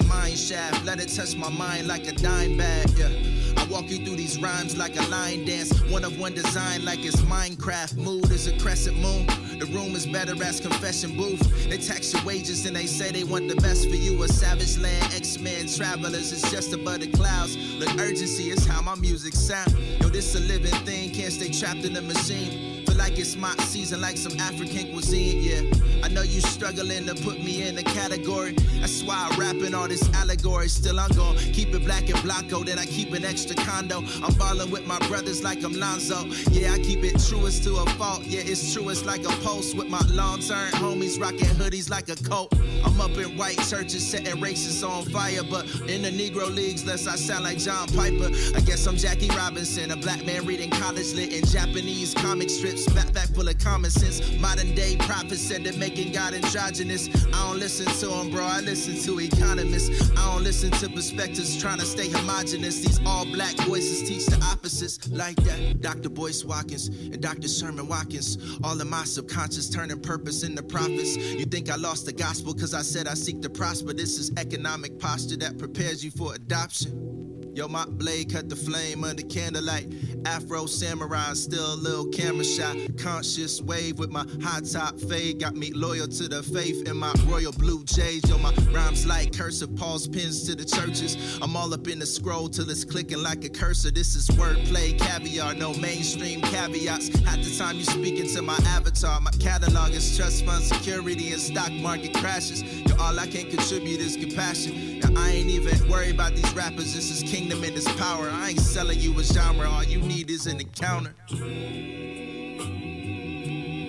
a 0.00 0.04
mine 0.04 0.36
shaft. 0.36 0.84
Let 0.84 1.00
it 1.00 1.08
touch 1.08 1.36
my 1.36 1.50
mind 1.50 1.86
like 1.86 2.06
a 2.06 2.12
dime 2.12 2.56
bag. 2.56 2.90
Yeah, 2.96 3.10
I 3.56 3.64
walk 3.66 3.90
you 3.90 4.04
through 4.04 4.16
these 4.16 4.40
rhymes 4.40 4.76
like 4.76 4.98
a 4.98 5.02
line 5.08 5.44
dance. 5.44 5.80
One 5.90 6.04
of 6.04 6.18
one 6.18 6.34
design 6.34 6.84
like 6.84 7.04
it's 7.04 7.20
Minecraft. 7.22 7.96
Mood 7.96 8.30
is 8.30 8.46
a 8.46 8.58
crescent 8.58 8.96
moon. 8.98 9.26
The 9.58 9.66
room 9.66 9.94
is 9.94 10.06
better 10.06 10.34
as 10.42 10.60
confession 10.60 11.16
booth. 11.16 11.68
They 11.68 11.78
tax 11.78 12.12
your 12.12 12.24
wages 12.24 12.64
and 12.66 12.74
they 12.74 12.86
say 12.86 13.10
they 13.10 13.24
want 13.24 13.48
the 13.48 13.56
best 13.56 13.88
for 13.88 13.96
you. 13.96 14.22
A 14.22 14.28
savage 14.28 14.78
land, 14.78 15.14
X-Men 15.14 15.66
travelers. 15.68 16.32
It's 16.32 16.50
just 16.50 16.72
above 16.72 17.00
the 17.00 17.10
clouds. 17.10 17.56
Look, 17.78 17.94
urgency 17.98 18.50
is 18.50 18.66
how 18.66 18.80
my 18.82 18.94
music 18.94 19.34
sound. 19.34 19.76
Yo, 20.00 20.08
this 20.08 20.34
a 20.34 20.40
living 20.40 20.74
thing. 20.86 21.10
Can't 21.10 21.32
stay 21.32 21.50
trapped 21.50 21.84
in 21.84 21.92
the 21.92 22.02
machine. 22.02 22.69
Feel 22.86 22.96
like 22.96 23.18
it's 23.18 23.36
my 23.36 23.54
season, 23.64 24.00
like 24.00 24.16
some 24.16 24.38
African 24.40 24.92
cuisine. 24.92 25.42
Yeah, 25.42 26.04
I 26.04 26.08
know 26.08 26.22
you 26.22 26.40
struggling 26.40 27.06
to 27.06 27.14
put 27.14 27.42
me 27.42 27.66
in 27.68 27.78
a 27.78 27.82
category. 27.82 28.52
That's 28.80 29.02
why 29.02 29.28
I'm 29.30 29.38
rapping 29.38 29.74
all 29.74 29.88
this 29.88 30.08
allegory. 30.14 30.68
Still, 30.68 30.98
I'm 30.98 31.10
gon' 31.10 31.36
keep 31.36 31.74
it 31.74 31.84
black 31.84 32.08
and 32.08 32.18
blocko. 32.18 32.64
Then 32.64 32.78
I 32.78 32.86
keep 32.86 33.12
an 33.12 33.24
extra 33.24 33.56
condo. 33.56 34.02
I'm 34.22 34.34
ballin' 34.34 34.70
with 34.70 34.86
my 34.86 34.98
brothers 35.08 35.42
like 35.42 35.62
I'm 35.62 35.72
Lonzo. 35.72 36.24
Yeah, 36.50 36.72
I 36.72 36.78
keep 36.78 37.04
it 37.04 37.20
truest 37.28 37.64
to 37.64 37.76
a 37.76 37.86
fault. 37.90 38.24
Yeah, 38.24 38.42
it's 38.44 38.72
true. 38.72 38.88
It's 38.88 39.04
like 39.04 39.24
a 39.24 39.32
post 39.44 39.76
with 39.76 39.88
my 39.88 40.00
long 40.10 40.40
term 40.40 40.70
homies 40.72 41.20
rocking 41.20 41.54
hoodies 41.60 41.90
like 41.90 42.08
a 42.08 42.16
coat. 42.16 42.52
I'm 42.84 43.00
up 43.00 43.16
in 43.16 43.36
white 43.36 43.58
churches 43.68 44.06
setting 44.06 44.36
racists 44.36 44.86
on 44.88 45.04
fire, 45.06 45.42
but 45.48 45.66
in 45.88 46.02
the 46.02 46.10
Negro 46.10 46.52
leagues, 46.54 46.84
less 46.84 47.06
I 47.06 47.16
sound 47.16 47.44
like 47.44 47.58
John 47.58 47.88
Piper. 47.88 48.30
I 48.56 48.60
guess 48.60 48.86
I'm 48.86 48.96
Jackie 48.96 49.28
Robinson, 49.28 49.90
a 49.90 49.96
black 49.96 50.24
man 50.24 50.46
reading 50.46 50.70
college 50.70 51.12
lit 51.14 51.32
in 51.32 51.44
Japanese 51.44 52.14
comic 52.14 52.48
Backpack 52.70 53.34
full 53.34 53.48
of 53.48 53.58
common 53.58 53.90
sense. 53.90 54.20
Modern 54.38 54.74
day 54.74 54.96
prophets 54.96 55.40
said 55.40 55.64
they're 55.64 55.72
making 55.78 56.12
God 56.12 56.34
androgynous. 56.34 57.08
I 57.28 57.46
don't 57.46 57.58
listen 57.58 57.86
to 57.86 58.06
them, 58.06 58.30
bro. 58.30 58.44
I 58.44 58.60
listen 58.60 58.96
to 59.06 59.20
economists. 59.20 60.10
I 60.12 60.32
don't 60.32 60.44
listen 60.44 60.70
to 60.72 60.88
perspectives 60.88 61.60
trying 61.60 61.78
to 61.78 61.86
stay 61.86 62.08
homogenous. 62.08 62.80
These 62.80 63.00
all 63.06 63.24
black 63.24 63.54
voices 63.66 64.08
teach 64.08 64.26
the 64.26 64.42
opposites 64.44 65.08
like 65.10 65.36
that. 65.36 65.80
Dr. 65.80 66.08
Boyce 66.08 66.44
Watkins 66.44 66.88
and 66.88 67.20
Dr. 67.20 67.48
Sherman 67.48 67.88
Watkins. 67.88 68.58
All 68.62 68.80
of 68.80 68.86
my 68.88 69.04
subconscious 69.04 69.68
turning 69.68 70.00
purpose 70.00 70.42
into 70.42 70.62
prophets. 70.62 71.16
You 71.16 71.44
think 71.44 71.70
I 71.70 71.76
lost 71.76 72.06
the 72.06 72.12
gospel 72.12 72.54
because 72.54 72.74
I 72.74 72.82
said 72.82 73.08
I 73.08 73.14
seek 73.14 73.42
to 73.42 73.50
prosper. 73.50 73.92
This 73.92 74.18
is 74.18 74.30
economic 74.36 74.98
posture 74.98 75.36
that 75.38 75.58
prepares 75.58 76.04
you 76.04 76.10
for 76.10 76.34
adoption. 76.34 77.29
Yo, 77.60 77.68
my 77.68 77.84
blade 77.84 78.32
cut 78.32 78.48
the 78.48 78.56
flame 78.56 79.04
under 79.04 79.22
candlelight. 79.24 79.86
Afro 80.24 80.64
samurai, 80.64 81.34
still 81.34 81.74
a 81.74 81.76
little 81.76 82.06
camera 82.06 82.42
shot. 82.42 82.74
Conscious 82.96 83.60
wave 83.60 83.98
with 83.98 84.08
my 84.08 84.24
high 84.42 84.60
top 84.60 84.98
fade. 84.98 85.40
Got 85.40 85.56
me 85.56 85.70
loyal 85.74 86.08
to 86.08 86.26
the 86.26 86.42
faith 86.42 86.88
in 86.88 86.96
my 86.96 87.12
royal 87.26 87.52
blue 87.52 87.84
jays. 87.84 88.26
Yo, 88.30 88.38
my 88.38 88.54
rhymes 88.72 89.04
like 89.04 89.36
cursive, 89.36 89.76
Paul's 89.76 90.08
pins 90.08 90.46
to 90.46 90.54
the 90.54 90.64
churches. 90.64 91.38
I'm 91.42 91.54
all 91.54 91.74
up 91.74 91.86
in 91.86 91.98
the 91.98 92.06
scroll 92.06 92.48
till 92.48 92.70
it's 92.70 92.82
clicking 92.82 93.22
like 93.22 93.44
a 93.44 93.50
cursor. 93.50 93.90
This 93.90 94.14
is 94.14 94.26
wordplay, 94.28 94.98
caviar, 94.98 95.52
no 95.52 95.74
mainstream 95.74 96.40
caveats. 96.40 97.08
Half 97.26 97.44
the 97.44 97.54
time 97.58 97.76
you 97.76 97.84
speaking 97.84 98.26
to 98.36 98.40
my 98.40 98.56
avatar. 98.68 99.20
My 99.20 99.32
catalog 99.32 99.90
is 99.90 100.16
trust 100.16 100.46
fund 100.46 100.64
security 100.64 101.30
and 101.32 101.40
stock 101.40 101.72
market 101.72 102.14
crashes. 102.14 102.62
Yo, 102.62 102.96
all 102.98 103.18
I 103.18 103.26
can 103.26 103.50
contribute 103.50 104.00
is 104.00 104.16
compassion. 104.16 105.00
Now, 105.00 105.20
I 105.20 105.30
ain't 105.30 105.50
even 105.50 105.88
worried 105.90 106.14
about 106.14 106.34
these 106.34 106.52
rappers. 106.54 106.94
This 106.94 107.10
is 107.10 107.30
kingdom 107.50 107.68
and 107.68 107.76
its 107.76 107.92
power. 107.96 108.30
I 108.30 108.50
ain't 108.50 108.60
selling 108.60 109.00
you 109.00 109.18
a 109.18 109.24
genre. 109.24 109.68
All 109.68 109.82
you 109.84 110.00
need 110.00 110.30
is 110.30 110.46
an 110.46 110.60
encounter. 110.60 111.14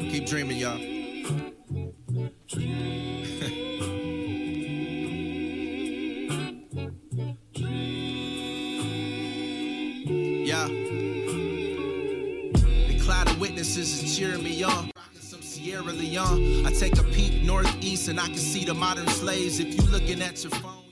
Keep 0.09 0.25
dreaming, 0.25 0.57
y'all. 0.57 0.77
yeah. 10.47 10.67
The 12.87 12.99
cloud 13.03 13.29
of 13.29 13.39
witnesses 13.39 14.03
is 14.03 14.17
cheering 14.17 14.43
me 14.43 14.63
on. 14.63 14.89
Sierra 15.21 15.83
Leone. 15.83 16.65
I 16.65 16.71
take 16.71 16.97
a 16.97 17.03
peek 17.03 17.43
northeast 17.43 18.07
and 18.07 18.19
I 18.19 18.25
can 18.25 18.37
see 18.37 18.65
the 18.65 18.73
modern 18.73 19.07
slaves. 19.07 19.59
If 19.59 19.75
you 19.75 19.83
looking 19.91 20.21
at 20.21 20.43
your 20.43 20.51
phone, 20.51 20.90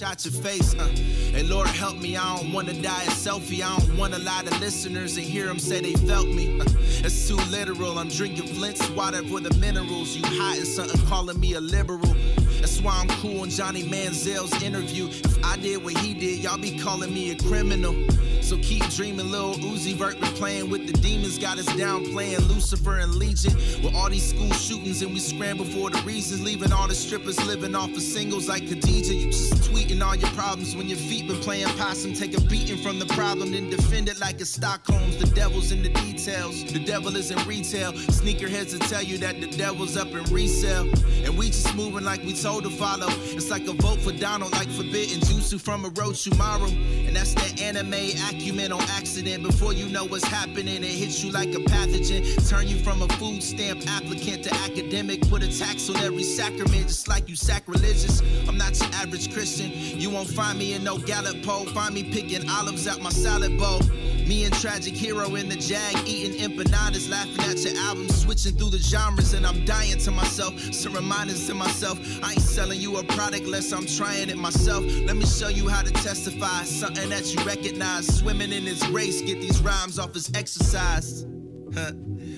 shot 0.00 0.24
your 0.24 0.32
face, 0.32 0.72
huh? 0.72 0.86
Hey, 0.86 1.42
Lord, 1.42 1.66
help 1.66 1.98
me. 1.98 2.16
I 2.16 2.38
don't 2.38 2.54
wanna 2.54 2.72
die 2.72 3.02
a 3.02 3.10
selfie. 3.10 3.62
I 3.62 3.76
don't 3.76 3.98
want 3.98 4.14
a 4.14 4.18
lot 4.20 4.46
of 4.46 4.58
listeners 4.58 5.18
and 5.18 5.26
hear 5.26 5.44
them 5.44 5.58
say 5.58 5.82
they 5.82 5.92
felt 5.92 6.26
me. 6.26 6.56
Huh? 6.56 6.64
It's 7.04 7.28
too 7.28 7.36
literal. 7.50 7.98
I'm 7.98 8.08
drinking 8.08 8.46
Flint's 8.46 8.88
water 8.92 9.22
for 9.24 9.40
the 9.40 9.54
minerals. 9.58 10.16
You 10.16 10.22
hiding 10.24 10.64
something, 10.64 11.06
calling 11.06 11.38
me 11.38 11.52
a 11.52 11.60
liberal. 11.60 12.14
That's 12.60 12.80
why 12.80 12.98
I'm 12.98 13.08
cool 13.20 13.42
on 13.42 13.50
Johnny 13.50 13.82
Manziel's 13.82 14.62
interview. 14.62 15.08
If 15.08 15.44
I 15.44 15.58
did 15.58 15.84
what 15.84 15.98
he 15.98 16.14
did, 16.14 16.42
y'all 16.42 16.56
be 16.56 16.78
calling 16.78 17.12
me 17.12 17.32
a 17.32 17.36
criminal. 17.36 17.94
So 18.40 18.56
keep 18.62 18.82
dreaming, 18.88 19.30
Lil 19.30 19.54
Uzi 19.56 19.94
Vert 19.94 20.18
been 20.18 20.32
playing 20.32 20.70
with 20.70 20.86
the 20.86 20.94
demons, 20.94 21.38
got 21.38 21.58
us 21.58 21.66
down 21.76 22.06
playing 22.06 22.40
Lucifer 22.48 22.98
and 22.98 23.16
Legion. 23.16 23.54
With 23.82 23.94
all 23.94 24.08
these 24.08 24.28
school 24.28 24.50
shootings 24.52 25.02
and 25.02 25.12
we 25.12 25.20
scramble 25.20 25.66
for 25.66 25.90
the 25.90 26.00
reasons, 26.02 26.42
leaving 26.42 26.72
all 26.72 26.88
the 26.88 26.94
strippers 26.94 27.38
living 27.46 27.74
off 27.74 27.90
of 27.90 28.02
singles 28.02 28.48
like 28.48 28.66
Khadijah. 28.66 29.14
You 29.14 29.26
just 29.26 29.60
tweeting 29.90 30.06
all 30.06 30.14
your 30.14 30.30
problems 30.30 30.76
when 30.76 30.88
your 30.88 30.98
feet 30.98 31.26
been 31.26 31.40
playing 31.40 31.66
possum. 31.76 32.12
Take 32.12 32.36
a 32.36 32.40
beating 32.42 32.76
from 32.78 32.98
the 32.98 33.06
problem, 33.06 33.52
then 33.52 33.70
defend 33.70 34.08
it 34.08 34.20
like 34.20 34.40
it's 34.40 34.50
Stockholm's. 34.50 35.16
The 35.16 35.26
devil's 35.26 35.72
in 35.72 35.82
the 35.82 35.88
details, 35.88 36.64
the 36.64 36.84
devil 36.84 37.16
is 37.16 37.30
in 37.30 37.38
retail. 37.48 37.92
Sneakerheads 37.92 38.72
will 38.72 38.86
tell 38.88 39.02
you 39.02 39.18
that 39.18 39.40
the 39.40 39.50
devil's 39.50 39.96
up 39.96 40.08
in 40.08 40.22
resale. 40.24 40.88
And 41.24 41.36
we 41.36 41.46
just 41.46 41.74
moving 41.74 42.04
like 42.04 42.22
we 42.22 42.34
told 42.34 42.64
to 42.64 42.70
follow. 42.70 43.08
It's 43.08 43.50
like 43.50 43.66
a 43.66 43.72
vote 43.72 44.00
for 44.00 44.12
Donald, 44.12 44.52
like 44.52 44.68
forbidden 44.68 45.20
jutsu 45.20 45.60
from 45.60 45.84
a 45.84 45.90
Orochimaru. 45.90 47.06
And 47.06 47.16
that's 47.16 47.34
that 47.34 47.60
anime 47.60 47.94
acumen 48.28 48.72
on 48.72 48.82
accident. 48.90 49.42
Before 49.42 49.72
you 49.72 49.88
know 49.88 50.04
what's 50.04 50.26
happening, 50.26 50.84
it 50.84 50.84
hits 50.84 51.22
you 51.22 51.32
like 51.32 51.48
a 51.48 51.60
pathogen. 51.72 52.48
Turn 52.48 52.68
you 52.68 52.78
from 52.78 53.02
a 53.02 53.08
food 53.14 53.42
stamp 53.42 53.82
applicant 53.88 54.44
to 54.44 54.54
academic. 54.54 55.28
Put 55.28 55.42
a 55.42 55.58
tax 55.58 55.88
on 55.90 55.96
every 55.96 56.22
sacrament, 56.22 56.88
just 56.88 57.08
like 57.08 57.28
you 57.28 57.36
sacrilegious. 57.36 58.20
I'm 58.48 58.56
not 58.56 58.78
your 58.78 58.90
average 58.94 59.32
Christian. 59.32 59.79
You 59.80 60.10
won't 60.10 60.28
find 60.28 60.58
me 60.58 60.74
in 60.74 60.84
no 60.84 60.98
Gallup 60.98 61.42
poll. 61.42 61.64
Find 61.66 61.94
me 61.94 62.04
picking 62.04 62.48
olives 62.48 62.86
out 62.86 63.00
my 63.00 63.10
salad 63.10 63.58
bowl. 63.58 63.80
Me 64.26 64.44
and 64.44 64.54
Tragic 64.54 64.94
Hero 64.94 65.34
in 65.34 65.48
the 65.48 65.56
Jag, 65.56 66.06
eating 66.06 66.38
empanadas, 66.40 67.10
laughing 67.10 67.44
at 67.50 67.58
your 67.64 67.76
album, 67.82 68.08
switching 68.08 68.54
through 68.54 68.70
the 68.70 68.78
genres, 68.78 69.32
and 69.32 69.44
I'm 69.44 69.64
dying 69.64 69.98
to 69.98 70.10
myself. 70.10 70.58
Some 70.72 70.92
reminders 70.92 71.46
to 71.48 71.54
myself, 71.54 71.98
I 72.22 72.32
ain't 72.32 72.40
selling 72.40 72.80
you 72.80 72.98
a 72.98 73.04
product 73.04 73.44
unless 73.44 73.72
I'm 73.72 73.86
trying 73.86 74.28
it 74.28 74.36
myself. 74.38 74.84
Let 74.84 75.16
me 75.16 75.26
show 75.26 75.48
you 75.48 75.68
how 75.68 75.82
to 75.82 75.90
testify, 75.90 76.62
something 76.62 77.08
that 77.08 77.34
you 77.34 77.44
recognize. 77.44 78.06
Swimming 78.18 78.52
in 78.52 78.64
this 78.64 78.86
race, 78.88 79.20
get 79.20 79.40
these 79.40 79.60
rhymes 79.62 79.98
off 79.98 80.14
as 80.14 80.30
exercise. 80.34 81.26
Huh. 81.74 81.92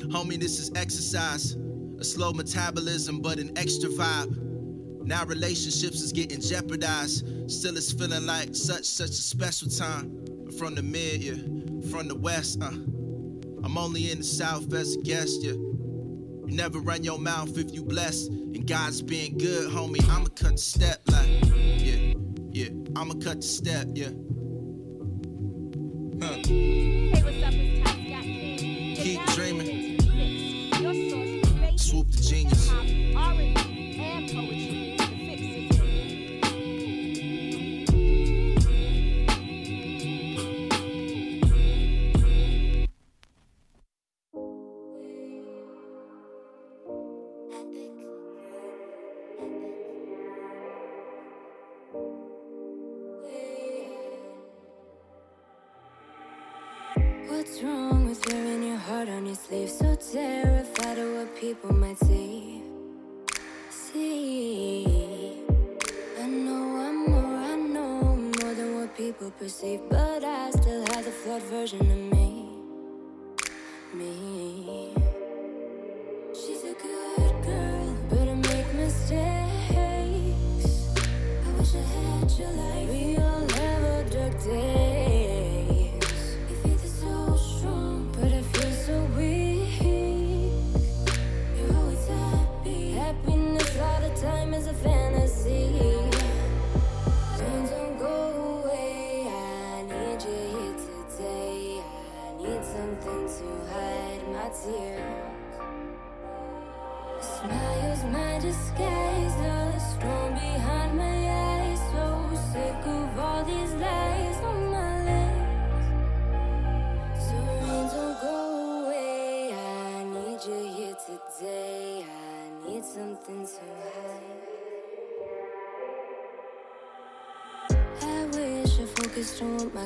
Homie, 0.09 0.41
this 0.41 0.59
is 0.59 0.71
exercise. 0.77 1.57
A 1.99 2.05
slow 2.05 2.33
metabolism, 2.33 3.21
but 3.21 3.39
an 3.39 3.53
extra 3.59 3.91
vibe. 3.91 4.52
Now 5.05 5.25
relationships 5.25 6.01
is 6.01 6.13
getting 6.13 6.41
jeopardized. 6.41 7.51
Still, 7.51 7.77
it's 7.77 7.93
feeling 7.93 8.27
like 8.27 8.55
such, 8.55 8.85
such 8.85 9.11
a 9.11 9.13
special 9.15 9.69
time. 9.69 10.19
From 10.59 10.75
the 10.75 10.83
mid, 10.83 11.23
yeah, 11.23 11.35
from 11.91 12.09
the 12.09 12.15
west, 12.15 12.63
uh. 12.63 12.73
I'm 13.65 13.79
only 13.79 14.11
in 14.11 14.19
the 14.19 14.25
south 14.25 14.73
as 14.75 14.97
a 14.97 15.01
guest, 15.01 15.43
yeah. 15.43 15.53
You 15.53 16.49
never 16.49 16.81
run 16.81 17.05
your 17.05 17.19
mouth 17.19 17.57
if 17.57 17.73
you 17.73 17.83
blessed. 17.85 18.29
And 18.29 18.67
God's 18.67 19.01
being 19.01 19.39
good, 19.39 19.71
homie. 19.71 20.03
I'ma 20.11 20.27
cut 20.27 20.53
the 20.53 20.59
step, 20.59 21.01
like, 21.11 21.29
yeah, 21.79 22.15
yeah. 22.51 22.69
I'ma 22.97 23.15
cut 23.15 23.41
the 23.41 23.47
step, 23.47 23.87
yeah. 23.95 24.11
Huh. 26.21 26.92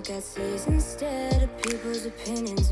What 0.09 0.23
says 0.23 0.67
instead 0.69 1.43
of 1.43 1.63
people's 1.63 2.07
opinions 2.07 2.71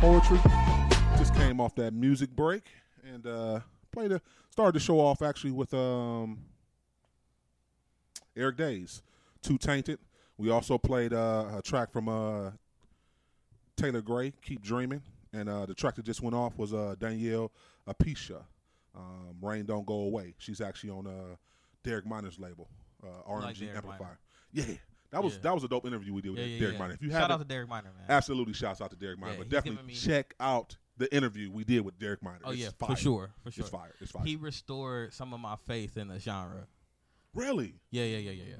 poetry. 0.00 0.38
Just 1.16 1.34
came 1.34 1.60
off 1.60 1.74
that 1.74 1.92
music 1.92 2.30
break 2.30 2.62
and 3.04 3.26
uh, 3.26 3.60
played 3.90 4.12
a 4.12 4.20
started 4.50 4.74
the 4.74 4.80
show 4.80 5.00
off 5.00 5.22
actually 5.22 5.50
with 5.50 5.74
um, 5.74 6.38
Eric 8.36 8.56
Days, 8.56 9.02
Too 9.42 9.58
Tainted. 9.58 9.98
We 10.36 10.50
also 10.50 10.78
played 10.78 11.12
uh, 11.12 11.46
a 11.58 11.62
track 11.62 11.90
from 11.90 12.08
uh, 12.08 12.52
Taylor 13.76 14.00
Gray, 14.00 14.32
Keep 14.40 14.62
Dreaming, 14.62 15.02
and 15.32 15.48
uh, 15.48 15.66
the 15.66 15.74
track 15.74 15.96
that 15.96 16.04
just 16.04 16.22
went 16.22 16.36
off 16.36 16.56
was 16.56 16.72
uh, 16.72 16.94
Danielle 17.00 17.50
Apisha, 17.88 18.42
um, 18.94 19.34
Rain 19.42 19.64
Don't 19.64 19.84
Go 19.84 20.02
Away. 20.02 20.34
She's 20.38 20.60
actually 20.60 20.90
on 20.90 21.08
uh, 21.08 21.34
Derek 21.82 22.06
Minor's 22.06 22.38
label, 22.38 22.68
uh, 23.02 23.28
RMG 23.28 23.66
like 23.66 23.76
Amplifier. 23.76 24.18
Yeah, 24.52 24.64
that 25.10 25.22
was 25.22 25.34
Yeah. 25.34 25.40
that 25.42 25.54
was 25.54 25.64
a 25.64 25.68
dope 25.68 25.86
interview 25.86 26.12
we 26.12 26.20
did 26.22 26.30
with 26.30 26.38
Yeah, 26.40 26.46
yeah, 26.46 26.58
Derek 26.60 26.74
yeah. 26.74 26.78
Miner. 26.78 26.94
If 26.94 27.02
you 27.02 27.10
Shout 27.10 27.22
out 27.22 27.30
haven't, 27.30 27.48
to 27.48 27.54
Derek 27.54 27.68
Minor, 27.68 27.92
man. 27.96 28.04
absolutely 28.08 28.52
shouts 28.54 28.80
out 28.80 28.90
to 28.90 28.96
Derek 28.96 29.18
Minor. 29.18 29.32
Yeah, 29.32 29.38
but 29.38 29.48
definitely 29.48 29.82
me- 29.86 29.94
check 29.94 30.34
out 30.40 30.76
the 30.96 31.14
interview 31.14 31.50
we 31.50 31.64
did 31.64 31.80
with 31.84 31.98
Derek 31.98 32.22
Minor. 32.22 32.40
Oh 32.44 32.50
It's 32.50 32.60
yeah, 32.60 32.70
fire. 32.78 32.90
for 32.90 32.96
sure, 32.96 33.30
for 33.42 33.50
sure. 33.50 33.62
It's 33.62 33.70
fire. 33.70 33.94
It's 34.00 34.10
fire. 34.10 34.24
He 34.24 34.36
restored 34.36 35.12
some 35.14 35.32
of 35.32 35.40
my 35.40 35.56
faith 35.66 35.96
in 35.96 36.08
the 36.08 36.18
genre. 36.18 36.66
really? 37.34 37.74
Yeah, 37.90 38.04
yeah, 38.04 38.18
yeah, 38.18 38.30
yeah, 38.32 38.42
yeah, 38.44 38.54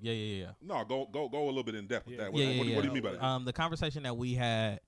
yeah, 0.00 0.12
yeah, 0.12 0.44
yeah. 0.44 0.50
No, 0.62 0.84
go 0.84 1.06
go 1.10 1.28
go 1.28 1.44
a 1.44 1.46
little 1.46 1.62
bit 1.64 1.74
in 1.74 1.86
depth 1.86 2.06
with 2.06 2.18
that. 2.18 2.32
What, 2.32 2.40
yeah, 2.40 2.48
yeah, 2.50 2.58
what, 2.58 2.66
yeah. 2.68 2.76
what 2.76 2.82
do 2.82 2.88
you 2.88 2.94
mean 2.94 3.02
by 3.02 3.12
that? 3.12 3.22
Um, 3.24 3.44
the 3.44 3.52
conversation 3.52 4.02
that 4.04 4.16
we 4.16 4.34
had, 4.34 4.80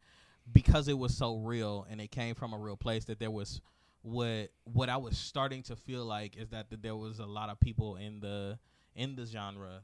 because 0.52 0.88
it 0.88 0.96
was 0.96 1.16
so 1.16 1.36
real 1.38 1.86
and 1.90 2.00
it 2.00 2.10
came 2.10 2.34
from 2.34 2.52
a 2.52 2.58
real 2.58 2.76
place, 2.76 3.04
that 3.06 3.18
there 3.18 3.30
was 3.30 3.60
what 4.02 4.50
what 4.64 4.88
I 4.88 4.96
was 4.96 5.18
starting 5.18 5.62
to 5.64 5.76
feel 5.76 6.04
like 6.04 6.36
is 6.36 6.48
that, 6.50 6.70
that 6.70 6.82
there 6.82 6.96
was 6.96 7.18
a 7.18 7.26
lot 7.26 7.50
of 7.50 7.58
people 7.60 7.96
in 7.96 8.20
the 8.20 8.58
in 8.94 9.14
the 9.16 9.26
genre 9.26 9.82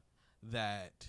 that 0.51 1.05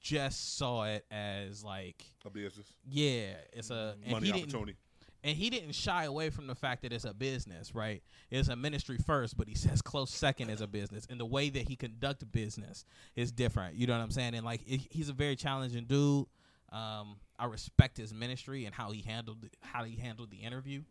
just 0.00 0.56
saw 0.58 0.84
it 0.84 1.04
as 1.10 1.64
like 1.64 2.04
a 2.24 2.30
business, 2.30 2.72
yeah, 2.88 3.34
it's 3.52 3.70
a 3.70 3.94
and 4.02 4.12
money 4.12 4.26
he 4.26 4.32
didn't 4.32 4.44
opportunity. 4.54 4.76
and 5.24 5.36
he 5.36 5.50
didn't 5.50 5.72
shy 5.72 6.04
away 6.04 6.30
from 6.30 6.46
the 6.46 6.54
fact 6.54 6.82
that 6.82 6.92
it's 6.92 7.04
a 7.04 7.14
business, 7.14 7.74
right? 7.74 8.02
It's 8.30 8.48
a 8.48 8.56
ministry 8.56 8.98
first, 8.98 9.36
but 9.36 9.48
he 9.48 9.54
says 9.54 9.82
close 9.82 10.10
second 10.10 10.50
is 10.50 10.60
a 10.60 10.66
business, 10.66 11.06
and 11.10 11.18
the 11.18 11.26
way 11.26 11.50
that 11.50 11.68
he 11.68 11.76
conduct 11.76 12.30
business 12.32 12.84
is 13.16 13.32
different. 13.32 13.74
You 13.76 13.86
know 13.86 13.96
what 13.96 14.02
I'm 14.02 14.10
saying? 14.10 14.34
And 14.34 14.44
like, 14.44 14.62
it, 14.66 14.80
he's 14.90 15.08
a 15.08 15.12
very 15.14 15.36
challenging 15.36 15.84
dude. 15.84 16.26
Um, 16.70 17.16
I 17.38 17.46
respect 17.46 17.96
his 17.96 18.12
ministry 18.12 18.66
and 18.66 18.74
how 18.74 18.90
he 18.90 19.00
handled 19.02 19.38
how 19.62 19.84
he 19.84 19.96
handled 19.96 20.30
the 20.30 20.38
interview, 20.38 20.82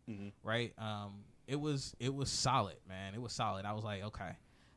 right? 0.42 0.72
Um, 0.78 1.20
it 1.46 1.60
was 1.60 1.94
it 2.00 2.12
was 2.12 2.30
solid, 2.30 2.76
man. 2.88 3.14
It 3.14 3.22
was 3.22 3.32
solid. 3.32 3.64
I 3.64 3.72
was 3.72 3.84
like, 3.84 4.02
okay, 4.02 4.32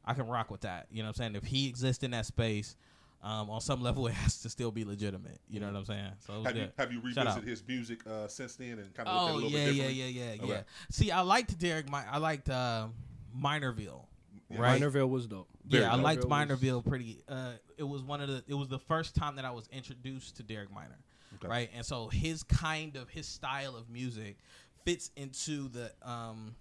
I 0.06 0.14
can 0.14 0.28
rock 0.28 0.52
with 0.52 0.62
that. 0.62 0.88
You 0.92 1.02
know 1.02 1.10
what 1.10 1.20
I'm 1.20 1.34
saying? 1.34 1.36
If 1.36 1.44
he 1.46 1.68
exists 1.68 2.04
in 2.04 2.12
that 2.12 2.26
space. 2.28 2.76
Um, 3.24 3.50
on 3.52 3.62
some 3.62 3.82
level, 3.82 4.08
it 4.08 4.14
has 4.14 4.42
to 4.42 4.50
still 4.50 4.72
be 4.72 4.84
legitimate. 4.84 5.40
You 5.48 5.60
know 5.60 5.68
what 5.68 5.76
I'm 5.76 5.86
saying? 5.86 6.12
So 6.26 6.34
it 6.34 6.38
was 6.38 6.46
Have 6.48 6.56
you 6.56 6.62
good. 6.64 6.72
have 6.78 6.92
you 6.92 7.02
revisited 7.02 7.44
his 7.48 7.64
music 7.68 8.00
uh, 8.08 8.28
since 8.28 8.56
then 8.56 8.80
and 8.80 8.94
kind 8.96 9.08
of 9.08 9.16
looked 9.16 9.24
at 9.24 9.28
it 9.28 9.30
a 9.30 9.32
Oh 9.32 9.36
little 9.36 9.52
yeah, 9.52 9.66
bit 9.66 9.76
yeah, 9.76 9.88
yeah, 10.06 10.06
yeah, 10.34 10.42
Okay. 10.44 10.48
yeah. 10.54 10.62
See, 10.90 11.12
I 11.12 11.22
liked 11.22 11.58
Derek. 11.60 11.90
Mi- 11.90 11.98
I 12.12 12.18
liked 12.18 12.50
uh, 12.50 12.88
Minorville. 13.40 14.06
Yeah. 14.50 14.60
Right. 14.62 14.82
Minorville 14.82 15.08
was 15.10 15.28
dope. 15.28 15.48
Very 15.66 15.84
yeah, 15.84 15.92
I 15.94 15.96
liked 15.96 16.24
Minorville 16.24 16.48
Minorville 16.58 16.84
was- 16.84 16.90
pretty. 16.90 17.24
Uh, 17.30 17.52
it 17.78 17.84
was 17.84 18.04
one 18.04 18.22
of 18.22 18.28
the. 18.28 18.44
It 18.48 18.54
was 18.56 18.68
the 18.68 18.80
first 18.80 19.16
time 19.16 19.36
that 19.38 19.46
I 19.46 19.52
was 19.52 19.68
introduced 19.72 20.38
to 20.38 20.44
Derek 20.44 20.72
Minor. 20.74 20.98
Okay. 21.36 21.48
Right, 21.48 21.70
and 21.76 21.86
so 21.86 22.10
his 22.10 22.44
kind 22.44 22.96
of 22.98 23.08
his 23.10 23.26
style 23.28 23.76
of 23.78 23.90
music 23.90 24.38
fits 24.84 25.12
into 25.16 25.70
the 25.70 25.92
um 26.02 26.56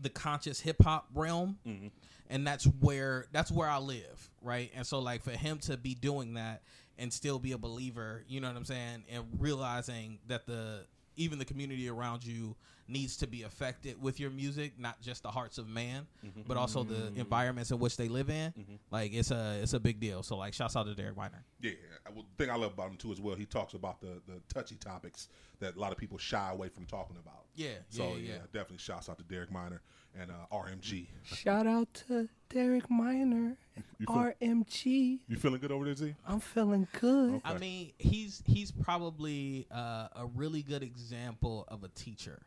the 0.00 0.10
conscious 0.10 0.60
hip 0.60 0.76
hop 0.82 1.08
realm, 1.14 1.58
Mm-hmm. 1.66 1.88
And 2.34 2.46
that's 2.46 2.64
where 2.64 3.26
that's 3.32 3.50
where 3.50 3.68
I 3.68 3.78
live, 3.78 4.30
right? 4.42 4.70
And 4.74 4.84
so 4.84 4.98
like 4.98 5.22
for 5.22 5.30
him 5.30 5.58
to 5.60 5.76
be 5.76 5.94
doing 5.94 6.34
that 6.34 6.62
and 6.98 7.12
still 7.12 7.38
be 7.38 7.52
a 7.52 7.58
believer, 7.58 8.24
you 8.28 8.40
know 8.40 8.48
what 8.48 8.56
I'm 8.56 8.64
saying, 8.64 9.04
and 9.10 9.24
realizing 9.38 10.18
that 10.26 10.46
the 10.46 10.80
even 11.16 11.38
the 11.38 11.44
community 11.44 11.88
around 11.88 12.24
you 12.24 12.56
needs 12.86 13.16
to 13.16 13.26
be 13.26 13.42
affected 13.42 14.00
with 14.02 14.20
your 14.20 14.30
music, 14.30 14.72
not 14.78 15.00
just 15.00 15.22
the 15.22 15.30
hearts 15.30 15.58
of 15.58 15.68
man, 15.68 16.06
mm-hmm. 16.24 16.42
but 16.46 16.56
also 16.56 16.82
the 16.82 16.94
mm-hmm. 16.94 17.20
environments 17.20 17.70
in 17.70 17.78
which 17.78 17.96
they 17.96 18.08
live 18.08 18.28
in. 18.28 18.52
Mm-hmm. 18.52 18.74
Like 18.90 19.12
it's 19.14 19.30
a 19.30 19.60
it's 19.62 19.72
a 19.72 19.80
big 19.80 20.00
deal. 20.00 20.22
So 20.22 20.36
like, 20.36 20.54
shouts 20.54 20.76
out 20.76 20.86
to 20.86 20.94
Derek 20.94 21.16
Minor. 21.16 21.44
Yeah, 21.60 21.72
well, 22.14 22.24
the 22.36 22.44
thing 22.44 22.52
I 22.52 22.56
love 22.56 22.72
about 22.72 22.90
him 22.90 22.96
too 22.96 23.12
as 23.12 23.20
well, 23.20 23.36
he 23.36 23.46
talks 23.46 23.74
about 23.74 24.00
the 24.00 24.20
the 24.26 24.40
touchy 24.52 24.76
topics 24.76 25.28
that 25.60 25.76
a 25.76 25.78
lot 25.78 25.92
of 25.92 25.98
people 25.98 26.18
shy 26.18 26.50
away 26.50 26.68
from 26.68 26.84
talking 26.84 27.16
about. 27.16 27.44
Yeah, 27.54 27.68
So 27.88 28.02
yeah, 28.02 28.14
yeah, 28.14 28.32
yeah. 28.32 28.38
definitely 28.52 28.78
shouts 28.78 29.08
out 29.08 29.18
to 29.18 29.24
Derek 29.24 29.52
Minor 29.52 29.80
and 30.20 30.30
uh, 30.30 30.34
RMG. 30.56 31.06
Shout 31.24 31.66
out 31.66 31.92
to 32.08 32.28
Derek 32.48 32.88
Minor, 32.90 33.56
You 33.98 34.06
feel- 34.06 34.16
RMG. 34.16 35.18
You 35.28 35.36
feeling 35.36 35.60
good 35.60 35.72
over 35.72 35.84
there, 35.84 35.94
Z? 35.94 36.14
I'm 36.26 36.40
feeling 36.40 36.86
good. 37.00 37.40
I 37.44 37.58
mean, 37.58 37.92
he's 37.98 38.42
he's 38.46 38.70
probably 38.70 39.66
uh, 39.70 40.08
a 40.14 40.26
really 40.34 40.62
good 40.62 40.82
example 40.82 41.64
of 41.68 41.82
a 41.84 41.88
teacher, 41.88 42.42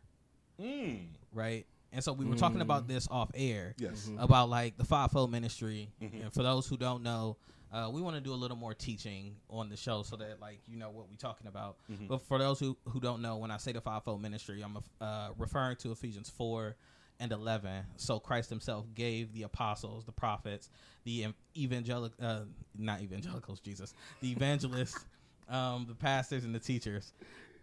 Mm. 0.62 1.08
right? 1.34 1.66
And 1.94 2.04
so 2.04 2.12
we 2.14 2.26
were 2.26 2.36
talking 2.36 2.62
about 2.62 2.88
this 2.88 3.08
off 3.10 3.32
air. 3.34 3.74
Yes. 3.78 4.10
about 4.20 4.50
like 4.50 4.78
the 4.78 4.84
fivefold 4.84 5.32
ministry. 5.32 5.90
And 6.02 6.32
for 6.34 6.44
those 6.44 6.68
who 6.68 6.76
don't 6.78 7.02
know, 7.02 7.38
uh, 7.72 7.90
we 7.92 8.02
want 8.02 8.16
to 8.16 8.22
do 8.22 8.34
a 8.34 8.36
little 8.36 8.58
more 8.58 8.74
teaching 8.74 9.36
on 9.50 9.70
the 9.70 9.78
show 9.78 10.04
so 10.04 10.16
that 10.18 10.40
like 10.42 10.60
you 10.68 10.78
know 10.78 10.90
what 10.90 11.10
we're 11.10 11.16
talking 11.18 11.48
about. 11.48 11.78
But 12.08 12.22
for 12.24 12.40
those 12.40 12.60
who 12.60 12.78
who 12.86 13.00
don't 13.00 13.22
know, 13.22 13.38
when 13.38 13.52
I 13.52 13.58
say 13.58 13.72
the 13.72 13.82
fivefold 13.82 14.22
ministry, 14.22 14.62
I'm 14.62 14.78
uh, 15.02 15.30
referring 15.38 15.76
to 15.78 15.92
Ephesians 15.92 16.30
four 16.30 16.76
and 17.20 17.32
11 17.32 17.84
so 17.96 18.20
christ 18.20 18.50
himself 18.50 18.86
gave 18.94 19.34
the 19.34 19.44
apostles 19.44 20.06
the 20.06 20.12
prophets 20.12 20.70
the 21.04 21.26
ev- 21.26 21.34
evangelic 21.56 22.12
uh, 22.22 22.42
not 22.78 23.02
evangelicals 23.02 23.60
jesus 23.60 23.94
the 24.22 24.32
evangelists 24.32 25.06
um, 25.50 25.86
the 25.88 25.96
pastors 25.96 26.44
and 26.44 26.54
the 26.54 26.60
teachers 26.60 27.14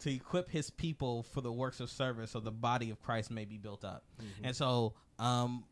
to 0.00 0.12
equip 0.12 0.50
his 0.50 0.70
people 0.70 1.22
for 1.22 1.40
the 1.40 1.52
works 1.52 1.80
of 1.80 1.88
service 1.90 2.32
so 2.32 2.40
the 2.40 2.50
body 2.50 2.90
of 2.90 3.00
christ 3.02 3.30
may 3.30 3.44
be 3.44 3.56
built 3.58 3.84
up. 3.84 4.04
And 4.42 4.56
so 4.56 4.94
um, 5.18 5.64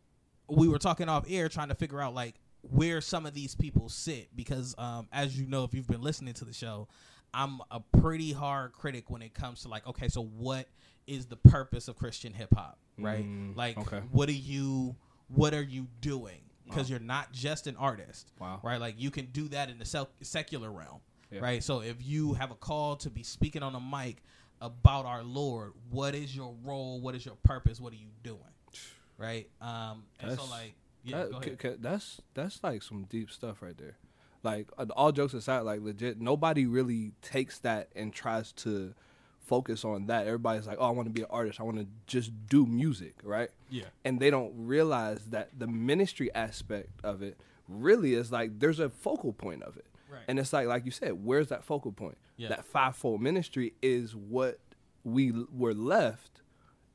we 0.48 0.68
were 0.68 0.78
talking 0.78 1.08
off 1.08 1.24
air 1.28 1.48
trying 1.48 1.68
to 1.68 1.74
figure 1.74 2.00
out 2.00 2.14
like 2.14 2.34
where 2.62 3.00
some 3.00 3.26
of 3.26 3.34
these 3.34 3.54
people 3.54 3.88
sit 3.88 4.28
because 4.36 4.74
um, 4.78 5.08
as 5.12 5.38
you 5.38 5.46
know 5.46 5.64
if 5.64 5.74
you've 5.74 5.88
been 5.88 6.02
listening 6.02 6.34
to 6.34 6.44
the 6.44 6.52
show 6.52 6.86
i'm 7.34 7.60
a 7.70 7.80
pretty 7.98 8.32
hard 8.32 8.72
critic 8.72 9.10
when 9.10 9.22
it 9.22 9.34
comes 9.34 9.62
to 9.62 9.68
like 9.68 9.86
okay 9.86 10.08
so 10.08 10.22
what 10.22 10.68
is 11.06 11.26
the 11.26 11.36
purpose 11.36 11.88
of 11.88 11.96
christian 11.96 12.32
hip-hop 12.32 12.78
right 12.98 13.24
like 13.56 13.76
okay. 13.78 14.00
what 14.12 14.28
are 14.28 14.32
you 14.32 14.94
what 15.28 15.52
are 15.54 15.62
you 15.62 15.86
doing 16.00 16.40
because 16.66 16.88
you're 16.88 17.00
not 17.00 17.32
just 17.32 17.66
an 17.66 17.76
artist 17.76 18.30
Wow. 18.38 18.60
right 18.62 18.80
like 18.80 18.94
you 18.98 19.10
can 19.10 19.26
do 19.26 19.48
that 19.48 19.68
in 19.70 19.78
the 19.78 19.84
sec- 19.84 20.08
secular 20.22 20.70
realm 20.70 21.00
Yeah. 21.30 21.40
right 21.40 21.62
so 21.62 21.80
if 21.82 21.96
you 22.00 22.34
have 22.34 22.50
a 22.50 22.54
call 22.54 22.96
to 22.96 23.10
be 23.10 23.22
speaking 23.22 23.62
on 23.62 23.74
a 23.74 23.80
mic 23.80 24.22
about 24.60 25.06
our 25.06 25.22
lord 25.24 25.72
what 25.90 26.14
is 26.14 26.34
your 26.36 26.54
role 26.64 27.00
what 27.00 27.14
is 27.14 27.26
your 27.26 27.36
purpose 27.42 27.80
what 27.80 27.92
are 27.92 27.96
you 27.96 28.10
doing 28.22 28.38
right 29.18 29.48
um 29.60 30.04
and 30.20 30.38
so 30.38 30.44
like 30.46 30.74
yeah 31.04 31.24
That- 31.24 31.36
ahead. 31.46 31.58
ca- 31.58 31.76
that's 31.80 32.20
that's 32.34 32.62
like 32.62 32.82
some 32.82 33.04
deep 33.10 33.30
stuff 33.30 33.60
right 33.62 33.76
there. 33.76 33.96
Like 34.44 34.68
uh, 34.76 34.86
all 34.96 35.12
jokes 35.12 35.34
aside, 35.34 35.60
like 35.60 35.80
legit, 35.82 36.20
nobody 36.20 36.66
really 36.66 37.12
takes 37.22 37.60
that 37.60 37.90
and 37.94 38.12
tries 38.12 38.50
to 38.64 38.92
focus 39.42 39.84
on 39.84 40.06
that. 40.06 40.26
Everybody's 40.26 40.66
like, 40.66 40.78
"Oh, 40.80 40.86
I 40.86 40.90
want 40.90 41.08
to 41.08 41.12
be 41.12 41.22
an 41.22 41.28
artist. 41.30 41.60
I 41.60 41.62
want 41.64 41.78
to 41.78 41.86
just 42.06 42.30
do 42.48 42.66
music, 42.66 43.14
right?" 43.22 43.50
Yeah. 43.70 43.84
And 44.04 44.20
they 44.20 44.30
don't 44.30 44.52
realize 44.56 45.26
that 45.26 45.50
the 45.58 45.66
ministry 45.66 46.32
aspect 46.34 46.90
of 47.04 47.22
it 47.22 47.38
really 47.68 48.14
is 48.14 48.32
like 48.32 48.58
there's 48.58 48.80
a 48.80 48.90
focal 48.90 49.32
point 49.32 49.62
of 49.62 49.76
it. 49.76 49.86
Right. 50.10 50.22
And 50.28 50.38
it's 50.38 50.52
like 50.52 50.66
like 50.66 50.84
you 50.84 50.90
said, 50.90 51.24
where's 51.24 51.48
that 51.48 51.64
focal 51.64 51.92
point? 51.92 52.18
Yeah. 52.36 52.48
That 52.48 52.64
fivefold 52.64 53.20
ministry 53.20 53.74
is 53.82 54.14
what 54.16 54.58
we 55.04 55.32
were 55.52 55.74
left 55.74 56.42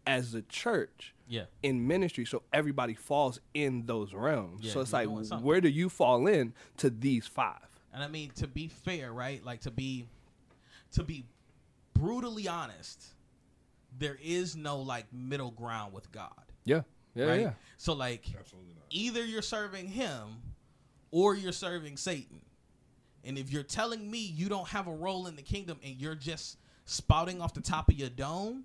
as 0.06 0.34
a 0.34 0.42
church 0.42 1.14
yeah 1.28 1.44
in 1.62 1.86
ministry 1.86 2.24
so 2.24 2.42
everybody 2.54 2.94
falls 2.94 3.42
in 3.54 3.86
those 3.88 4.14
realms 4.14 4.64
Yeah, 4.64 4.72
so 4.72 4.80
it's 4.80 4.94
like 4.94 5.10
where 5.42 5.60
do 5.60 5.68
you 5.68 5.90
fall 5.90 6.28
in 6.28 6.54
to 6.78 6.90
these 6.90 7.28
five 7.28 7.68
And 7.94 8.02
I 8.02 8.08
mean, 8.08 8.32
to 8.36 8.48
be 8.48 8.70
fair, 8.70 9.12
right? 9.12 9.44
Like 9.44 9.60
to 9.62 9.72
be, 9.72 10.06
to 10.94 11.04
be 11.04 11.26
brutally 11.98 12.48
honest, 12.48 13.06
there 13.98 14.18
is 14.24 14.56
no 14.56 14.80
like 14.82 15.06
middle 15.12 15.52
ground 15.52 15.94
with 15.94 16.12
God, 16.12 16.32
yeah 16.66 16.82
yeah 17.16 17.26
right? 17.26 17.42
yeah 17.42 17.52
So 17.78 17.94
like, 17.94 18.26
not. 18.34 18.86
either 18.90 19.26
you're 19.26 19.42
serving 19.42 19.88
Him, 19.88 20.42
or 21.12 21.36
you're 21.36 21.52
serving 21.52 21.98
Satan. 21.98 22.42
And 23.24 23.38
if 23.38 23.52
you're 23.52 23.64
telling 23.64 24.10
me 24.10 24.20
you 24.20 24.48
don't 24.50 24.68
have 24.70 24.88
a 24.88 24.94
role 24.94 25.28
in 25.28 25.36
the 25.36 25.42
kingdom 25.42 25.80
and 25.84 25.96
you're 25.96 26.16
just 26.16 26.58
spouting 26.86 27.42
off 27.42 27.54
the 27.54 27.62
top 27.62 27.90
of 27.90 27.96
your 27.96 28.10
dome, 28.10 28.64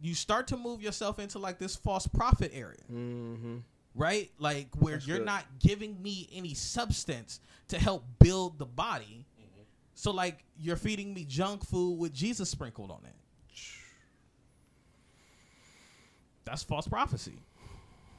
you 0.00 0.14
start 0.14 0.46
to 0.48 0.56
move 0.56 0.82
yourself 0.82 1.18
into 1.18 1.38
like 1.38 1.58
this 1.58 1.76
false 1.76 2.06
prophet 2.06 2.50
area. 2.54 2.80
Mm-hmm. 2.92 3.56
Right? 3.94 4.30
Like 4.38 4.68
where 4.78 4.94
That's 4.94 5.06
you're 5.06 5.18
good. 5.18 5.26
not 5.26 5.44
giving 5.60 6.02
me 6.02 6.28
any 6.34 6.52
substance 6.54 7.40
to 7.68 7.78
help 7.78 8.04
build 8.18 8.58
the 8.58 8.66
body. 8.66 9.23
So 9.94 10.10
like 10.10 10.44
you're 10.58 10.76
feeding 10.76 11.14
me 11.14 11.24
junk 11.24 11.64
food 11.64 11.98
with 11.98 12.12
Jesus 12.12 12.50
sprinkled 12.50 12.90
on 12.90 13.00
it. 13.04 13.14
That's 16.44 16.62
false 16.62 16.86
prophecy. 16.86 17.38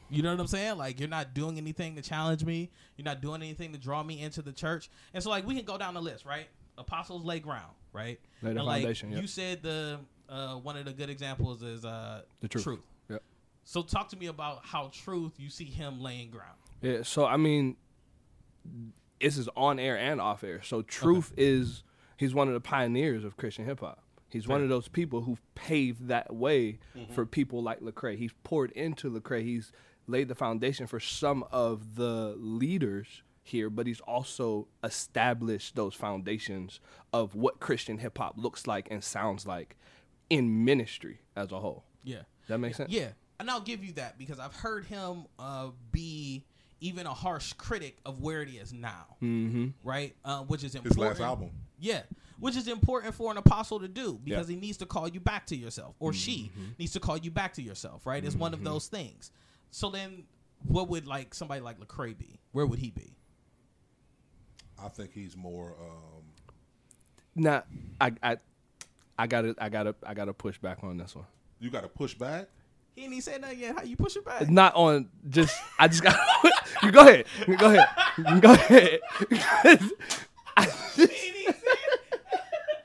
You 0.10 0.22
know 0.22 0.32
what 0.32 0.40
I'm 0.40 0.48
saying? 0.48 0.78
Like 0.78 1.00
you're 1.00 1.10
not 1.10 1.34
doing 1.34 1.58
anything 1.58 1.96
to 1.96 2.02
challenge 2.02 2.44
me. 2.44 2.72
You're 2.98 3.06
not 3.06 3.22
doing 3.22 3.42
anything 3.42 3.72
to 3.74 3.78
draw 3.78 4.04
me 4.04 4.22
into 4.22 4.42
the 4.42 4.52
church. 4.52 4.90
And 5.14 5.22
so 5.24 5.30
like 5.30 5.46
we 5.46 5.56
can 5.56 5.66
go 5.66 5.78
down 5.78 5.94
the 5.94 6.02
list, 6.02 6.26
right? 6.26 6.48
Apostles 6.78 7.24
lay 7.24 7.40
ground, 7.40 7.74
right? 7.94 8.20
Lay 8.42 8.54
the 8.54 8.60
And, 8.60 8.66
like, 8.66 8.82
foundation, 8.82 9.12
yep. 9.12 9.22
You 9.22 9.28
said 9.28 9.64
the 9.64 10.00
uh, 10.28 10.56
one 10.56 10.76
of 10.76 10.86
the 10.86 10.94
good 10.94 11.10
examples 11.10 11.62
is 11.62 11.86
uh, 11.86 12.22
The 12.42 12.48
truth. 12.48 12.80
Yep. 13.10 13.22
So 13.64 13.82
talk 13.82 14.10
to 14.10 14.18
me 14.18 14.28
about 14.28 14.62
how 14.64 14.90
truth 14.94 15.34
you 15.38 15.50
see 15.50 15.66
him 15.66 16.02
laying 16.02 16.30
ground. 16.32 16.58
Yeah, 16.82 17.04
so 17.04 17.26
I 17.26 17.38
mean, 17.38 17.78
this 19.22 19.38
is 19.38 19.50
on 19.56 19.80
air 19.80 19.98
and 19.98 20.20
off 20.22 20.44
air. 20.44 20.62
So 20.64 20.82
Truth 20.82 21.34
is 21.38 21.84
he's 22.18 22.34
one 22.34 22.48
of 22.48 22.54
the 22.54 22.62
pioneers 22.62 23.24
of 23.24 23.38
Christian 23.38 23.66
hip 23.66 23.80
hop. 23.80 24.02
He's 24.30 24.48
one 24.48 24.62
of 24.62 24.70
those 24.70 24.88
people 24.90 25.22
who 25.22 25.38
paved 25.54 26.08
that 26.10 26.34
way 26.34 26.80
for 27.14 27.26
people 27.26 27.64
like 27.64 27.80
Lecrae. 27.80 28.18
He's 28.18 28.34
poured 28.44 28.72
into 28.72 29.10
Lecrae. 29.10 29.44
He's 29.44 29.72
laid 30.08 30.28
the 30.28 30.36
foundation 30.36 30.88
for 30.88 31.00
some 31.00 31.46
of 31.52 31.96
the 31.96 32.36
leaders 32.38 33.24
here, 33.44 33.70
but 33.70 33.88
he's 33.88 34.02
also 34.02 34.68
established 34.84 35.76
those 35.76 35.94
foundations 35.94 36.80
of 37.14 37.36
what 37.36 37.60
Christian 37.60 38.00
hip 38.00 38.18
hop 38.18 38.34
looks 38.36 38.68
like 38.68 38.88
and 38.92 39.04
sounds 39.04 39.46
like 39.46 39.78
in 40.30 40.66
ministry 40.66 41.22
as 41.36 41.52
a 41.52 41.60
whole. 41.60 41.86
Yeah. 42.04 42.24
That 42.48 42.58
makes 42.58 42.78
sense. 42.78 42.92
Yeah, 42.92 43.10
and 43.40 43.50
I'll 43.50 43.62
give 43.62 43.84
you 43.84 43.94
that 43.94 44.18
because 44.18 44.40
I've 44.40 44.56
heard 44.56 44.86
him 44.86 45.26
uh, 45.40 45.70
be 45.92 46.44
even 46.86 47.06
a 47.08 47.14
harsh 47.14 47.54
critic 47.54 47.98
of 48.06 48.22
where 48.22 48.42
it 48.42 48.50
is 48.50 48.72
now. 48.74 49.18
Mm-hmm. 49.22 49.68
Right, 49.84 50.16
uh, 50.24 50.40
which 50.42 50.64
is 50.64 50.76
important. 50.76 50.96
His 50.98 51.20
last 51.20 51.20
album. 51.22 51.52
Yeah, 51.80 52.02
which 52.40 52.56
is 52.56 52.68
important 52.68 53.14
for 53.16 53.32
an 53.32 53.38
apostle 53.38 53.80
to 53.80 53.88
do 53.88 54.20
because 54.24 54.50
Yeah. 54.50 54.56
he 54.56 54.62
needs 54.62 54.78
to 54.78 54.86
call 54.86 55.08
you 55.08 55.20
back 55.20 55.46
to 55.48 55.56
yourself, 55.56 55.96
or 56.00 56.14
she 56.14 56.52
needs 56.80 56.94
to 56.94 57.00
call 57.00 57.18
you 57.18 57.32
back 57.32 57.54
to 57.56 57.62
yourself. 57.62 58.06
Right, 58.06 58.24
it's 58.24 58.36
one 58.36 58.54
of 58.54 58.64
those 58.64 58.88
things. 58.88 59.32
So 59.72 59.90
then, 59.90 60.24
what 60.68 60.88
would 60.90 61.06
like 61.08 61.34
somebody 61.34 61.62
like 61.62 61.80
Lecrae 61.80 62.18
be? 62.18 62.40
Where 62.52 62.66
would 62.66 62.80
he 62.80 62.92
be? 62.92 63.14
I 64.82 64.88
think 64.90 65.12
he's 65.14 65.36
more. 65.36 65.76
Um, 65.80 66.24
Nah, 67.38 67.62
I 68.00 68.14
I 68.24 68.38
I 69.20 69.28
gotta 69.28 69.54
I 69.58 69.68
gotta 69.70 69.94
I 70.06 70.14
gotta 70.14 70.34
push 70.34 70.58
back 70.58 70.80
on 70.84 70.96
this 70.98 71.14
one. 71.16 71.26
you 71.60 71.70
got 71.70 71.82
to 71.84 71.90
push 71.90 72.14
back. 72.14 72.48
He 72.96 73.04
ain't 73.04 73.12
even 73.12 73.22
said 73.22 73.42
nothing 73.42 73.60
yet. 73.60 73.76
How 73.76 73.84
you 73.84 73.98
push 73.98 74.16
it 74.16 74.24
back? 74.24 74.50
Not 74.50 74.74
on 74.76 75.10
just 75.28 75.54
I 75.78 75.90
just 75.90 76.02
got 76.02 76.18
you 76.84 76.92
go 76.92 77.02
ahead. 77.02 77.26
You 77.48 77.58
go 77.58 77.72
ahead. 77.74 77.88
You 78.18 78.40
go 78.42 78.54
ahead. 78.54 79.00
I 80.58 80.66
just- 80.66 81.14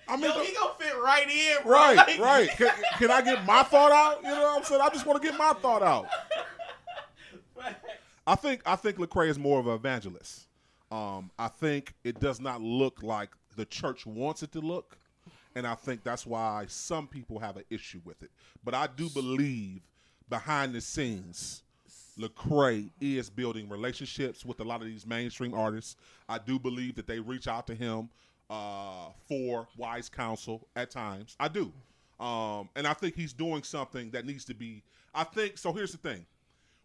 I 0.09 0.17
mean, 0.17 0.25
Yo, 0.25 0.39
the- 0.39 0.45
he 0.45 0.55
gonna 0.55 0.75
fit 0.79 0.95
right 1.01 1.31
in, 1.31 1.63
bro. 1.63 1.73
right, 1.73 1.97
Like- 1.97 2.19
right. 2.19 2.51
Can, 2.51 2.71
can 2.99 3.11
I 3.13 3.23
get 3.23 3.45
my 3.47 3.63
thought 3.63 3.93
out? 3.93 4.23
You 4.25 4.29
know 4.31 4.43
what 4.43 4.59
I'm 4.59 4.65
saying? 4.65 4.81
I 4.81 4.89
just 4.89 5.07
want 5.07 5.23
to 5.23 5.29
get 5.29 5.39
my 5.39 5.53
thought 5.53 5.83
out. 5.83 6.07
I 8.27 8.35
think 8.35 8.63
I 8.67 8.77
think 8.77 8.97
Lecrae 8.99 9.29
is 9.29 9.39
more 9.39 9.61
of 9.61 9.67
an 9.67 9.75
evangelist. 9.75 10.47
Um, 10.91 11.31
I 11.39 11.49
think 11.49 11.95
it 12.05 12.19
does 12.19 12.41
not 12.41 12.61
look 12.61 13.03
like 13.03 13.31
the 13.57 13.65
church 13.65 14.05
wants 14.07 14.43
it 14.43 14.51
to 14.53 14.61
look, 14.61 14.99
and 15.55 15.67
I 15.67 15.75
think 15.77 16.03
that's 16.03 16.27
why 16.27 16.65
some 16.69 17.07
people 17.07 17.39
have 17.39 17.57
an 17.57 17.65
issue 17.71 18.01
with 18.05 18.23
it. 18.23 18.31
But 18.65 18.75
I 18.75 18.89
do 18.89 19.09
believe 19.11 19.83
behind 20.29 20.75
the 20.75 20.81
scenes, 20.81 21.63
Lecrae 22.21 22.91
is 23.01 23.31
building 23.31 23.69
relationships 23.69 24.45
with 24.45 24.61
a 24.61 24.65
lot 24.65 24.81
of 24.81 24.87
these 24.87 25.07
mainstream 25.07 25.55
artists. 25.55 25.97
I 26.29 26.39
do 26.39 26.59
believe 26.59 26.95
that 26.97 27.07
they 27.07 27.19
reach 27.19 27.49
out 27.49 27.67
to 27.69 27.75
him 27.75 28.11
uh, 28.51 29.09
for 29.29 29.69
wise 29.77 30.09
counsel 30.09 30.69
at 30.77 30.91
times. 30.91 31.37
I 31.41 31.49
do, 31.49 31.73
um, 32.19 32.69
and 32.77 32.87
I 32.87 32.93
think 32.93 33.15
he's 33.15 33.33
doing 33.33 33.63
something 33.63 34.11
that 34.11 34.27
needs 34.27 34.45
to 34.47 34.55
be. 34.55 34.83
I 35.15 35.25
think 35.25 35.57
so. 35.59 35.73
Here's 35.73 35.93
the 35.93 35.99
thing: 35.99 36.27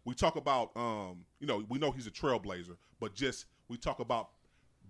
we 0.04 0.14
talk 0.14 0.36
about, 0.36 0.70
um, 0.76 1.24
you 1.40 1.46
know, 1.46 1.64
we 1.68 1.78
know 1.78 1.90
he's 1.90 2.06
a 2.06 2.10
trailblazer, 2.10 2.76
but 3.00 3.14
just 3.14 3.46
we 3.68 3.76
talk 3.76 4.00
about 4.00 4.30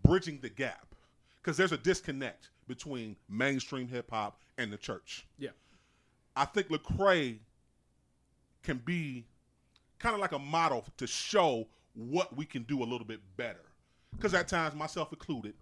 bridging 0.02 0.38
the 0.40 0.50
gap 0.50 0.94
because 1.42 1.56
there's 1.56 1.72
a 1.72 1.78
disconnect 1.78 2.50
between 2.68 3.16
mainstream 3.28 3.88
hip 3.88 4.10
hop 4.10 4.40
and 4.58 4.72
the 4.72 4.76
church. 4.76 5.26
Yeah. 5.38 5.50
I 6.34 6.44
think 6.44 6.68
Lecrae 6.68 7.38
can 8.62 8.78
be 8.84 9.24
kind 9.98 10.14
of 10.14 10.20
like 10.20 10.32
a 10.32 10.38
model 10.38 10.84
to 10.96 11.06
show 11.06 11.66
what 11.94 12.36
we 12.36 12.44
can 12.44 12.62
do 12.64 12.82
a 12.82 12.84
little 12.86 13.06
bit 13.06 13.20
better. 13.36 13.64
Because 14.14 14.34
at 14.34 14.48
times, 14.48 14.74
myself 14.74 15.12
included, 15.12 15.54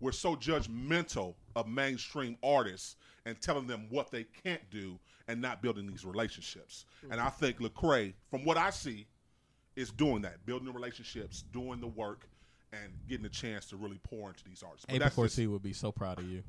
we're 0.00 0.12
so 0.12 0.34
judgmental 0.34 1.34
of 1.54 1.68
mainstream 1.68 2.36
artists 2.42 2.96
and 3.26 3.40
telling 3.40 3.66
them 3.66 3.86
what 3.90 4.10
they 4.10 4.24
can't 4.24 4.68
do 4.70 4.98
and 5.28 5.40
not 5.40 5.62
building 5.62 5.86
these 5.86 6.04
relationships. 6.04 6.86
And 7.10 7.20
I 7.20 7.28
think 7.28 7.58
Lecrae, 7.58 8.14
from 8.30 8.44
what 8.44 8.56
I 8.56 8.70
see, 8.70 9.06
is 9.76 9.90
doing 9.90 10.22
that, 10.22 10.44
building 10.46 10.66
the 10.66 10.72
relationships, 10.72 11.44
doing 11.52 11.80
the 11.80 11.86
work, 11.86 12.28
and 12.72 12.92
getting 13.08 13.26
a 13.26 13.30
chance 13.30 13.66
to 13.66 13.76
really 13.76 14.00
pour 14.04 14.28
into 14.28 14.44
these 14.44 14.62
artists. 14.62 14.86
But 14.86 14.94
that's 15.00 15.14
just- 15.16 15.48
would 15.48 15.62
be 15.62 15.72
so 15.72 15.92
proud 15.92 16.18
of 16.18 16.28
you. 16.28 16.42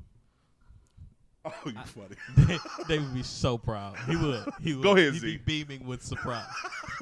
Oh, 1.44 1.54
you 1.66 1.72
funny. 1.84 2.16
they, 2.46 2.58
they 2.88 2.98
would 2.98 3.14
be 3.14 3.22
so 3.22 3.58
proud. 3.58 3.96
He 4.08 4.16
would. 4.16 4.44
He 4.60 4.74
would. 4.74 4.82
Go 4.82 4.96
ahead, 4.96 5.12
He'd 5.14 5.20
Z. 5.20 5.36
be 5.38 5.64
beaming 5.64 5.86
with 5.86 6.02
surprise. 6.02 6.46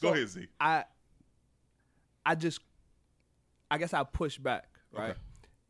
Go 0.00 0.12
ahead, 0.12 0.28
Z. 0.28 0.46
I 0.60 0.84
I 2.24 2.34
just 2.34 2.60
I 3.70 3.78
guess 3.78 3.94
I 3.94 4.04
push 4.04 4.38
back, 4.38 4.68
right? 4.92 5.10
Okay. 5.10 5.18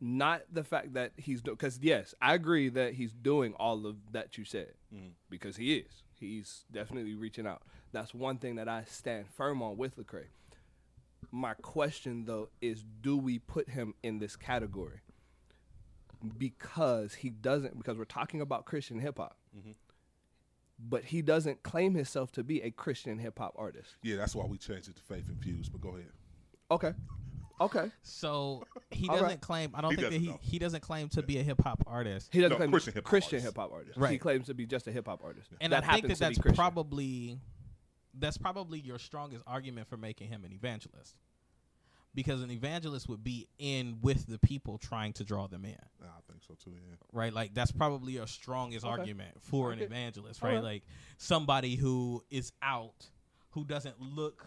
Not 0.01 0.43
the 0.53 0.63
fact 0.63 0.95
that 0.95 1.13
he's 1.17 1.41
because 1.41 1.79
yes, 1.83 2.15
I 2.21 2.35
agree 2.35 2.69
that 2.69 2.95
he's 2.95 3.13
doing 3.13 3.55
all 3.55 3.87
of 3.87 3.97
that 4.13 4.39
you 4.39 4.45
said 4.45 4.73
mm-hmm. 4.95 5.09
because 5.31 5.57
he 5.57 5.77
is. 5.77 6.03
He's 6.19 6.65
definitely 6.71 7.15
reaching 7.15 7.47
out. 7.47 7.63
That's 7.93 8.13
one 8.13 8.39
thing 8.39 8.57
that 8.57 8.69
I 8.69 8.85
stand 8.87 9.27
firm 9.29 9.63
on 9.63 9.77
with 9.77 9.97
Lecrae. 9.97 10.27
My 11.31 11.55
question 11.55 12.25
though 12.27 12.49
is, 12.61 12.85
do 13.03 13.17
we 13.17 13.39
put 13.39 13.71
him 13.71 13.95
in 14.03 14.19
this 14.19 14.37
category? 14.37 15.01
Because 16.37 17.15
he 17.15 17.31
doesn't. 17.31 17.79
Because 17.79 17.97
we're 17.97 18.05
talking 18.05 18.41
about 18.41 18.65
Christian 18.65 18.99
hip 18.99 19.19
hop. 19.19 19.37
Mm-hmm. 19.57 19.73
But 20.81 21.05
he 21.05 21.23
doesn't 21.23 21.63
claim 21.65 21.95
himself 21.95 22.31
to 22.33 22.45
be 22.45 22.63
a 22.63 22.71
Christian 22.71 23.19
hip 23.19 23.39
hop 23.39 23.55
artist. 23.59 23.97
Yeah, 24.03 24.17
that's 24.17 24.35
why 24.35 24.45
we 24.47 24.59
changed 24.59 24.89
it 24.89 24.97
to 24.97 25.03
Faith 25.03 25.25
Infused, 25.29 25.73
but 25.73 25.81
go 25.81 25.91
ahead. 25.91 26.13
Okay. 26.71 26.93
Okay. 27.61 27.91
so 28.03 28.63
he 28.93 29.09
doesn't 29.09 29.25
right. 29.25 29.41
claim. 29.41 29.73
I 29.75 29.81
don't 29.81 29.91
He 29.91 29.97
think 29.97 30.13
that 30.13 30.21
he 30.21 30.29
know. 30.29 30.39
he 30.41 30.59
doesn't 30.61 30.81
claim 30.81 31.09
to 31.09 31.23
be 31.23 31.39
a 31.39 31.43
hip 31.43 31.61
hop 31.61 31.83
artist. 31.89 32.29
He 32.33 32.41
doesn't 32.41 32.53
No, 32.53 32.57
claim 32.57 32.71
Christian 32.71 32.93
Christian 32.93 32.99
hip-hop 33.03 33.11
Christian 33.11 33.37
artist. 33.39 33.47
hip 33.47 33.57
hop 33.57 33.73
artist. 33.73 33.99
Right. 33.99 34.13
He 34.13 34.19
claims 34.19 34.47
to 34.47 34.55
be 34.55 34.65
just 34.67 34.87
a 34.87 34.93
hip 34.93 35.09
hop 35.09 35.23
artist. 35.25 35.49
And 35.61 35.73
that 35.73 35.83
I 35.83 35.95
think 35.95 36.05
happens 36.05 36.19
that 36.21 36.35
that's 36.37 36.57
probably 36.57 37.41
that's 38.15 38.39
probably 38.39 38.79
your 38.79 38.99
strongest 39.01 39.43
argument 39.47 39.89
for 39.89 39.97
making 39.97 40.29
him 40.29 40.45
an 40.45 40.53
evangelist. 40.53 41.17
Because 42.19 42.43
an 42.43 42.51
evangelist 42.51 43.09
would 43.09 43.23
be 43.23 43.47
in 43.61 43.99
with 44.03 44.27
the 44.27 44.41
people 44.41 44.77
trying 44.77 45.13
to 45.13 45.25
draw 45.25 45.47
them 45.47 45.65
in. 45.65 45.79
Nah, 46.01 46.09
I 46.09 46.21
think 46.29 46.43
so 46.43 46.55
too. 46.55 46.73
Yeah. 46.73 46.97
right? 47.13 47.33
Like 47.33 47.55
that's 47.55 47.71
probably 47.71 48.15
your 48.15 48.27
strongest 48.27 48.85
Okay. 48.85 48.91
argument 48.91 49.37
for 49.41 49.71
an 49.71 49.79
evangelist, 49.79 50.43
All 50.43 50.49
right? 50.49 50.57
right. 50.57 50.65
Like 50.65 50.83
somebody 51.17 51.77
who 51.77 52.25
is 52.29 52.51
out, 52.61 53.07
who 53.51 53.65
doesn't 53.65 54.01
look 54.01 54.45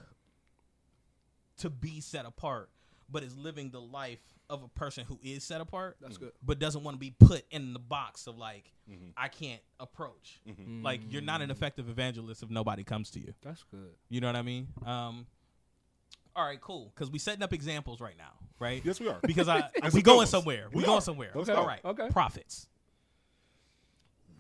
to 1.60 1.70
be 1.70 2.02
set 2.02 2.26
apart, 2.26 2.70
but 3.10 3.24
is 3.24 3.38
living 3.38 3.70
the 3.70 3.80
life 3.80 4.20
of 4.50 4.64
a 4.64 4.68
person 4.68 5.06
who 5.06 5.18
is 5.24 5.46
set 5.46 5.62
apart. 5.62 5.96
That's 6.02 6.16
mm-hmm. 6.16 6.26
good. 6.26 6.34
But 6.44 6.60
doesn't 6.60 6.84
want 6.84 6.96
to 6.96 7.00
be 7.00 7.16
put 7.18 7.46
in 7.52 7.72
the 7.72 7.80
box 7.80 8.28
of 8.28 8.38
like 8.38 8.70
mm-hmm. 8.92 9.12
I 9.16 9.30
can't 9.30 9.62
approach. 9.80 10.42
Mm-hmm. 10.46 10.84
Like 10.84 11.00
you're 11.10 11.22
not 11.22 11.42
an 11.42 11.52
effective 11.52 11.88
evangelist 11.88 12.44
if 12.44 12.50
nobody 12.50 12.84
comes 12.84 13.12
to 13.12 13.22
you. 13.22 13.34
That's 13.42 13.64
good. 13.72 13.96
You 14.10 14.20
know 14.20 14.28
what 14.28 14.36
I 14.36 14.42
mean? 14.42 14.68
Um, 14.86 15.26
all 16.36 16.46
right, 16.46 16.60
cool. 16.62 16.92
Because 16.96 17.10
we 17.12 17.20
setting 17.20 17.44
up 17.44 17.54
examples 17.54 18.00
right 18.00 18.18
now, 18.18 18.32
right? 18.60 18.82
Yes, 18.86 19.00
we 19.00 19.08
are. 19.08 19.20
Because 19.22 19.48
I 19.48 19.58
And 19.76 19.86
we 19.86 19.90
some 19.92 20.02
going 20.02 20.28
somewhere. 20.28 20.68
We, 20.72 20.78
We 20.80 20.86
going 20.86 20.98
are. 21.00 21.02
somewhere. 21.02 21.32
Let's 21.36 21.50
all 21.50 21.58
go. 21.58 21.66
right. 21.68 21.80
Okay. 21.84 22.08
Prophets. 22.10 22.68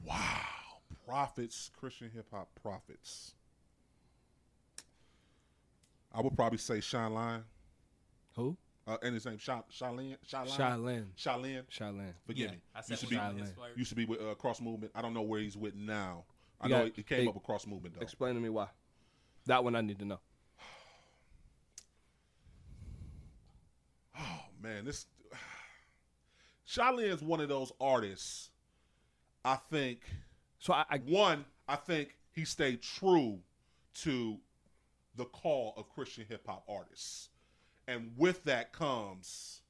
Wow. 0.06 0.17
Prophets, 1.08 1.69
Christian 1.80 2.10
hip 2.13 2.27
hop 2.32 2.49
prophets. 2.62 3.34
I 6.13 6.21
would 6.21 6.36
probably 6.36 6.58
say 6.58 6.80
Shai 6.82 7.08
Linne. 7.08 7.43
Who? 8.36 8.58
Uh, 8.88 8.97
and 9.04 9.13
his 9.13 9.25
name 9.25 9.38
Sha 9.38 9.62
Shai 9.69 9.89
Linne. 9.91 10.17
Shalin. 10.27 10.47
Shaolin. 10.58 11.06
Shai 11.15 11.36
Linne. 11.38 11.63
Shaolin. 11.71 12.13
Forgive 12.25 12.45
Yeah, 12.45 12.51
me. 12.51 12.58
I 12.75 12.82
said 12.82 12.89
used 12.91 13.04
to 13.04 13.10
be 13.10 13.15
Shai 13.15 13.32
Linne. 13.32 13.54
used 13.75 13.89
to 13.89 13.95
be 13.95 14.06
with 14.06 14.21
uh, 14.21 14.34
Cross 14.36 14.62
Movement. 14.62 14.91
I 14.95 15.01
don't 15.01 15.13
know 15.13 15.21
where 15.21 15.39
he's 15.39 15.56
with 15.56 15.75
now. 15.75 16.23
I 16.60 16.67
know 16.67 16.86
got- 16.86 16.95
he 16.95 17.04
came 17.04 17.21
hey, 17.21 17.27
up 17.27 17.36
with 17.36 17.43
Cross 17.43 17.67
Movement 17.67 17.95
though. 17.95 18.01
Explain 18.01 18.36
to 18.36 18.41
me 18.41 18.49
why. 18.49 18.67
That 19.45 19.63
one 19.63 19.75
I 19.75 19.82
need 19.82 19.99
to 19.99 20.06
know. 20.06 20.19
Man, 24.62 24.86
this 24.86 25.06
Shai 26.65 26.91
Linne 26.91 27.12
is 27.12 27.21
one 27.21 27.41
of 27.41 27.50
those 27.50 27.71
artists. 27.80 28.50
I 29.43 29.56
think 29.56 30.02
So 30.60 30.74
I, 30.74 30.86
I 30.89 30.97
one, 30.97 31.45
I 31.67 31.76
think 31.76 32.17
he 32.32 32.45
stayed 32.45 32.82
true 32.82 33.39
to 34.02 34.38
the 35.15 35.26
call 35.26 35.74
of 35.78 35.89
Christian 35.89 36.26
hip 36.28 36.45
hop 36.47 36.63
artists. 36.69 37.30
And 37.88 38.12
with 38.15 38.43
that 38.45 38.71
comes 38.71 39.62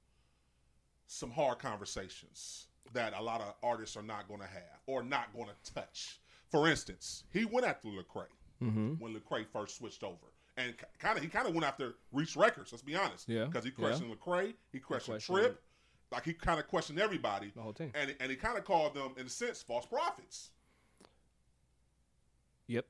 some 1.08 1.32
hard 1.32 1.60
conversations 1.60 2.68
that 2.94 3.14
a 3.18 3.22
lot 3.22 3.42
of 3.42 3.54
artists 3.64 3.96
are 3.96 4.04
not 4.04 4.28
going 4.28 4.42
to 4.42 4.48
have 4.48 4.80
or 4.86 5.02
not 5.02 5.34
going 5.34 5.48
to 5.48 5.74
touch. 5.74 6.20
For 6.50 6.68
instance, 6.68 7.24
he 7.32 7.46
went 7.46 7.66
after 7.66 7.88
Lecrae 7.88 8.26
mm-hmm. 8.62 8.94
when 9.00 9.16
Lecrae 9.16 9.46
first 9.52 9.78
switched 9.78 10.04
over. 10.04 10.18
And 10.64 10.76
kind 11.00 11.18
of, 11.18 11.24
he 11.24 11.30
kind 11.30 11.48
of 11.48 11.54
went 11.54 11.66
after 11.66 11.96
Reach 12.12 12.36
Records. 12.36 12.72
Let's 12.72 12.82
be 12.84 12.96
honest. 12.96 13.28
Yeah, 13.28 13.46
because 13.46 13.64
he 13.64 13.72
yeah. 13.72 13.86
questioned 13.86 14.14
Lecrae, 14.14 14.54
he 14.72 14.80
questioned 14.80 15.16
questioned- 15.16 15.38
Trip, 15.38 15.62
like 16.12 16.26
he 16.26 16.34
kind 16.34 16.60
of 16.60 16.68
questioned 16.68 17.00
everybody. 17.00 17.52
The 17.56 17.62
whole 17.62 17.74
team. 17.74 17.92
And 17.96 18.16
and 18.20 18.30
he 18.30 18.36
kind 18.38 18.58
of 18.58 18.66
called 18.66 18.94
them, 18.94 19.14
in 19.18 19.26
a 19.26 19.30
sense, 19.30 19.62
false 19.64 19.86
prophets. 19.86 20.50
Yep. 22.68 22.86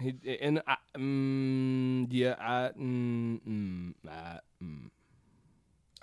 He 0.00 0.38
and 0.40 0.62
I, 0.66 0.76
mm, 0.96 2.06
yeah, 2.10 2.34
I, 2.38 2.70
mm, 2.78 3.40
mm, 3.46 3.94
I, 4.08 4.38
mm. 4.62 4.90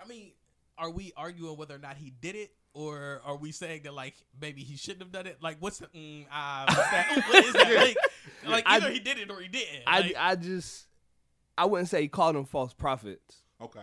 I 0.03 0.07
mean, 0.07 0.31
are 0.77 0.91
we 0.91 1.13
arguing 1.17 1.57
whether 1.57 1.75
or 1.75 1.79
not 1.79 1.97
he 1.97 2.13
did 2.21 2.35
it, 2.35 2.51
or 2.73 3.21
are 3.25 3.35
we 3.35 3.51
saying 3.51 3.81
that 3.83 3.93
like 3.93 4.15
maybe 4.39 4.61
he 4.61 4.77
shouldn't 4.77 5.01
have 5.01 5.11
done 5.11 5.25
it? 5.25 5.37
Like, 5.41 5.57
what's 5.59 5.79
the 5.79 5.87
mm, 5.87 6.25
ah? 6.31 6.65
what's 6.67 6.91
that? 6.91 7.23
what 7.27 7.45
is 7.45 7.53
that? 7.53 7.75
Like, 7.75 7.97
like 8.45 8.63
I- 8.67 8.75
either 8.77 8.91
he 8.91 8.99
did 8.99 9.17
it 9.17 9.31
or 9.31 9.39
he 9.41 9.47
didn't. 9.47 9.83
I, 9.87 10.13
I 10.17 10.35
just, 10.35 10.86
I 11.57 11.65
wouldn't 11.65 11.89
say 11.89 12.01
he 12.01 12.07
called 12.07 12.35
them 12.35 12.45
false 12.45 12.73
prophets. 12.73 13.41
Okay. 13.61 13.81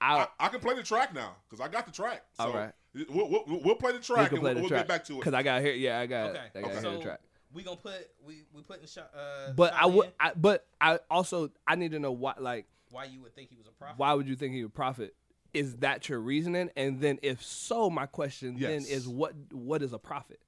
I, 0.00 0.20
I, 0.20 0.46
I 0.46 0.48
can 0.48 0.60
play 0.60 0.74
the 0.74 0.82
track 0.82 1.14
now 1.14 1.36
because 1.48 1.64
I 1.64 1.68
got 1.68 1.86
the 1.86 1.92
track. 1.92 2.24
So 2.36 2.44
All 2.44 2.52
right. 2.54 2.72
We'll, 3.08 3.30
we'll, 3.30 3.60
we'll 3.62 3.74
play 3.76 3.92
the 3.92 4.00
track 4.00 4.30
can 4.30 4.38
and 4.38 4.42
we'll, 4.42 4.54
we'll 4.54 4.68
track 4.68 4.80
get 4.80 4.88
back 4.88 5.04
to 5.04 5.14
it. 5.14 5.18
because 5.18 5.34
I 5.34 5.42
got 5.42 5.62
here. 5.62 5.74
Yeah, 5.74 6.00
I 6.00 6.06
got. 6.06 6.30
okay, 6.30 6.40
I 6.54 6.60
got 6.60 6.64
Okay. 6.64 6.72
here 6.72 6.82
so 6.82 6.96
the 6.96 7.02
track. 7.04 7.20
we 7.52 7.62
gonna 7.62 7.76
put 7.76 8.10
we 8.26 8.42
we 8.52 8.62
putting 8.62 8.86
shot. 8.86 9.10
Uh, 9.14 9.52
But 9.52 9.72
I 9.74 9.86
would, 9.86 10.10
I, 10.18 10.32
but 10.34 10.66
I 10.80 10.98
also 11.10 11.50
I 11.68 11.76
need 11.76 11.92
to 11.92 12.00
know 12.00 12.10
why. 12.12 12.34
Like, 12.38 12.66
why 12.90 13.04
you 13.04 13.20
would 13.22 13.34
think 13.34 13.50
he 13.50 13.56
was 13.56 13.66
a 13.66 13.70
prophet? 13.70 13.98
why 13.98 14.14
would 14.14 14.26
you 14.26 14.34
think 14.34 14.54
he 14.54 14.62
would 14.64 14.74
profit? 14.74 15.14
Is 15.52 15.76
that 15.76 16.08
your 16.08 16.20
reasoning? 16.20 16.70
And 16.76 17.00
then, 17.00 17.18
if 17.22 17.42
so, 17.44 17.90
my 17.90 18.06
question 18.06 18.56
then 18.58 18.84
is 18.84 19.06
what 19.06 19.34
what 19.52 19.82
is 19.82 19.92
a 19.92 19.98
profit? 19.98 20.40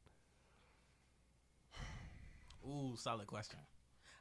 Ooh, 2.67 2.95
solid 2.97 3.27
question. 3.27 3.59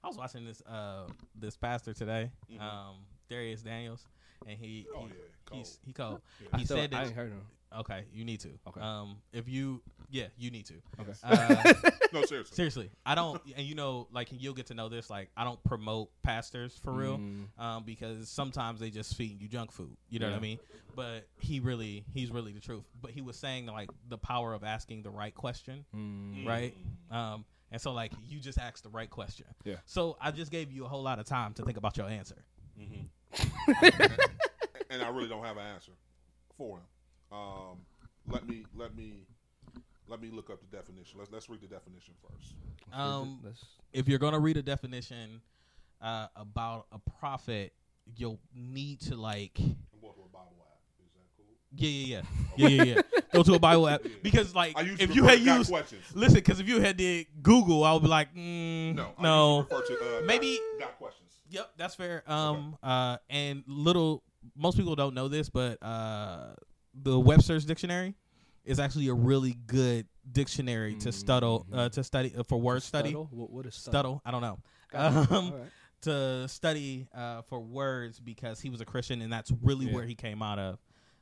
I 0.03 0.07
was 0.07 0.17
watching 0.17 0.45
this 0.45 0.61
uh 0.67 1.03
this 1.35 1.55
pastor 1.57 1.93
today, 1.93 2.31
um 2.59 2.95
Dharius 3.29 3.63
Daniels, 3.63 4.05
and 4.47 4.57
he 4.57 4.87
Mm-hmm. 4.89 4.97
Oh, 4.97 5.05
he- 5.07 5.13
yeah, 5.13 5.15
cold. 5.45 5.57
he's 5.59 5.79
he 5.85 5.93
cold. 5.93 6.21
I 6.53 6.57
He 6.59 6.65
still- 6.65 6.77
said 6.77 6.93
I 6.93 6.97
that 6.99 7.07
ain't 7.07 7.15
heard 7.15 7.29
him. 7.31 7.41
okay, 7.79 8.03
you 8.13 8.25
need 8.25 8.39
to. 8.41 8.49
Okay. 8.67 8.81
Um, 8.81 9.17
if 9.33 9.47
you 9.47 9.81
yeah, 10.09 10.25
you 10.37 10.51
need 10.51 10.65
to. 10.65 10.73
Okay. 10.99 11.13
Uh, 11.23 11.73
no, 12.13 12.23
seriously. 12.25 12.53
seriously, 12.55 12.89
I 13.05 13.15
don't, 13.15 13.41
and 13.55 13.65
you 13.65 13.75
know, 13.75 14.07
like 14.11 14.27
you'll 14.31 14.53
get 14.53 14.65
to 14.65 14.73
know 14.73 14.89
this. 14.89 15.09
Like 15.09 15.29
I 15.37 15.45
don't 15.45 15.63
promote 15.63 16.09
pastors 16.21 16.77
for 16.83 16.91
real, 16.91 17.17
Mm. 17.17 17.45
um, 17.57 17.83
because 17.85 18.27
sometimes 18.27 18.81
they 18.81 18.89
just 18.89 19.15
feed 19.15 19.41
you 19.41 19.47
junk 19.47 19.71
food. 19.71 19.95
You 20.09 20.19
know 20.19 20.29
what 20.29 20.35
I 20.35 20.39
mean? 20.41 20.59
But 20.97 21.27
he 21.39 21.61
really, 21.61 22.03
he's 22.13 22.29
really 22.29 22.51
the 22.51 22.59
truth. 22.59 22.83
But 23.01 23.11
he 23.11 23.21
was 23.21 23.37
saying 23.37 23.67
like 23.67 23.89
the 24.09 24.17
power 24.17 24.53
of 24.53 24.65
asking 24.65 25.03
the 25.03 25.09
right 25.11 25.33
question 25.33 25.85
Mm. 25.95 26.45
right? 26.45 26.75
Um, 27.09 27.45
and 27.71 27.81
so 27.81 27.93
like 27.93 28.11
you 28.27 28.39
just 28.39 28.57
asked 28.57 28.83
the 28.83 28.89
right 28.89 29.09
question. 29.09 29.45
Yeah. 29.63 29.75
So 29.85 30.17
I 30.21 30.31
just 30.31 30.51
gave 30.51 30.71
you 30.71 30.85
a 30.85 30.87
whole 30.87 31.03
lot 31.03 31.19
of 31.19 31.25
time 31.25 31.53
to 31.53 31.63
think 31.63 31.77
about 31.77 31.97
your 31.97 32.07
answer. 32.07 32.43
and 34.89 35.01
I 35.01 35.09
really 35.09 35.29
don't 35.29 35.45
have 35.45 35.57
an 35.57 35.65
answer 35.65 35.91
for 36.57 36.77
him. 36.79 37.37
Um, 37.37 37.77
let 38.27 38.47
me 38.47 38.65
let 38.75 38.95
me 38.95 39.25
let 40.07 40.21
me 40.21 40.29
look 40.31 40.49
up 40.49 40.59
the 40.59 40.75
definition. 40.75 41.19
Let's 41.19 41.31
let's 41.31 41.49
read 41.49 41.61
the 41.61 41.67
definition 41.67 42.13
first. 42.21 42.55
Um, 42.93 43.39
if 43.93 44.07
you're 44.07 44.19
gonna 44.19 44.39
read 44.39 44.57
a 44.57 44.61
definition 44.61 45.41
uh, 46.01 46.27
about 46.35 46.87
a 46.91 46.99
prophet, 47.19 47.73
you'll 48.17 48.39
need 48.53 48.99
to 49.01 49.15
like 49.15 49.57
I'm 49.59 50.01
going 50.01 50.13
to 50.13 50.21
a 50.21 50.33
Bible 50.33 50.57
app. 50.59 50.79
Is 51.05 51.13
that 51.13 51.27
cool? 51.37 51.45
yeah 51.75 51.89
yeah 51.89 52.21
yeah 52.57 52.67
yeah 52.67 52.83
yeah 52.83 52.93
yeah. 52.95 53.20
Go 53.33 53.43
to 53.43 53.53
a 53.53 53.59
Bible 53.59 53.87
app 53.87 54.01
because 54.23 54.53
like 54.55 54.77
I 54.77 54.81
usually 54.81 55.03
if 55.03 55.15
you 55.15 55.23
had 55.23 55.39
to 55.39 55.43
used 55.43 55.69
questions. 55.71 56.03
listen 56.13 56.35
because 56.35 56.59
if 56.59 56.67
you 56.67 56.81
had 56.81 56.97
did 56.97 57.27
Google, 57.41 57.83
I 57.83 57.93
would 57.93 58.01
be 58.03 58.07
like 58.09 58.33
mm, 58.35 58.95
No, 58.95 59.13
I 59.17 59.21
no 59.23 59.67
usually 59.71 59.81
refer 59.81 60.09
to, 60.09 60.17
uh, 60.17 60.21
Maybe- 60.25 60.59
got, 60.79 60.87
got 60.89 60.97
questions. 60.97 61.31
Yep, 61.49 61.71
that's 61.77 61.95
fair. 61.95 62.23
Um, 62.27 62.77
uh, 62.81 63.17
and 63.29 63.63
little 63.67 64.23
most 64.55 64.77
people 64.77 64.95
don't 64.95 65.13
know 65.13 65.27
this, 65.27 65.49
but 65.49 65.81
uh, 65.83 66.53
the 66.93 67.19
Webster's 67.19 67.65
dictionary 67.65 68.15
is 68.63 68.79
actually 68.79 69.07
a 69.09 69.13
really 69.13 69.57
good 69.67 70.07
dictionary 70.31 70.95
to 70.95 71.11
study 71.11 71.59
uh, 71.73 71.89
to 71.89 72.03
study 72.03 72.33
uh, 72.37 72.43
for 72.43 72.57
word 72.59 72.83
study. 72.83 73.11
What, 73.13 73.49
what 73.51 73.65
is 73.65 73.75
stuttle? 73.75 74.19
Stuttle, 74.19 74.21
I 74.25 74.31
don't 74.31 74.41
know. 74.41 74.59
Um, 74.93 75.17
All 75.53 75.57
right. 75.59 75.69
to 76.03 76.47
study 76.47 77.07
uh, 77.13 77.41
for 77.43 77.59
words 77.59 78.19
because 78.19 78.59
he 78.61 78.69
was 78.69 78.79
a 78.81 78.85
Christian, 78.85 79.21
and 79.21 79.31
that's 79.31 79.51
really 79.61 79.87
Yeah. 79.87 79.93
where 79.95 80.05
he 80.05 80.15
came 80.15 80.41
out 80.41 80.57
of 80.59 80.79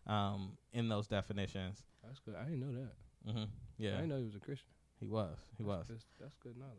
um, 0.08 0.58
in 0.74 0.90
those 0.90 1.08
definitions. 1.08 1.82
That's 2.10 2.20
good. 2.20 2.36
I 2.36 2.44
didn't 2.44 2.60
know 2.62 2.74
that. 2.74 3.32
hmm 3.32 3.44
I 3.80 3.84
didn't 3.84 4.10
know 4.10 4.18
he 4.18 4.24
was 4.26 4.36
a 4.36 4.40
Christian. 4.40 4.68
he 5.00 5.06
was. 5.08 5.38
He 5.58 5.64
was. 5.64 5.86
That's, 5.88 6.06
that's 6.20 6.36
good 6.44 6.58
knowledge. 6.58 6.74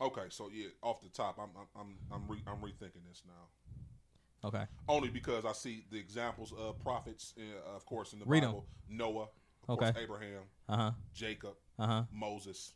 Okay, 0.00 0.26
so 0.30 0.48
yeah, 0.52 0.68
off 0.82 1.02
the 1.02 1.08
top, 1.08 1.38
I'm 1.38 1.50
I'm 1.56 1.66
I'm 1.80 1.98
I'm, 2.12 2.28
re- 2.30 2.42
I'm 2.46 2.56
rethinking 2.58 3.04
this 3.08 3.22
now. 3.26 4.48
Okay. 4.48 4.64
Only 4.88 5.08
because 5.08 5.44
I 5.44 5.52
see 5.52 5.84
the 5.90 5.98
examples 5.98 6.52
of 6.58 6.78
prophets, 6.80 7.34
uh, 7.38 7.76
of 7.76 7.84
course, 7.86 8.12
in 8.12 8.18
the 8.20 8.24
Read 8.24 8.42
'em. 8.44 8.50
Bible. 8.50 8.66
Noah, 8.88 9.22
of 9.22 9.28
Okay. 9.70 9.92
course, 9.92 10.02
Abraham, 10.02 10.42
Uh 10.68 10.76
huh. 10.76 10.90
Jacob, 11.14 11.54
Uh 11.78 11.86
huh. 11.86 12.02
Moses. 12.12 12.72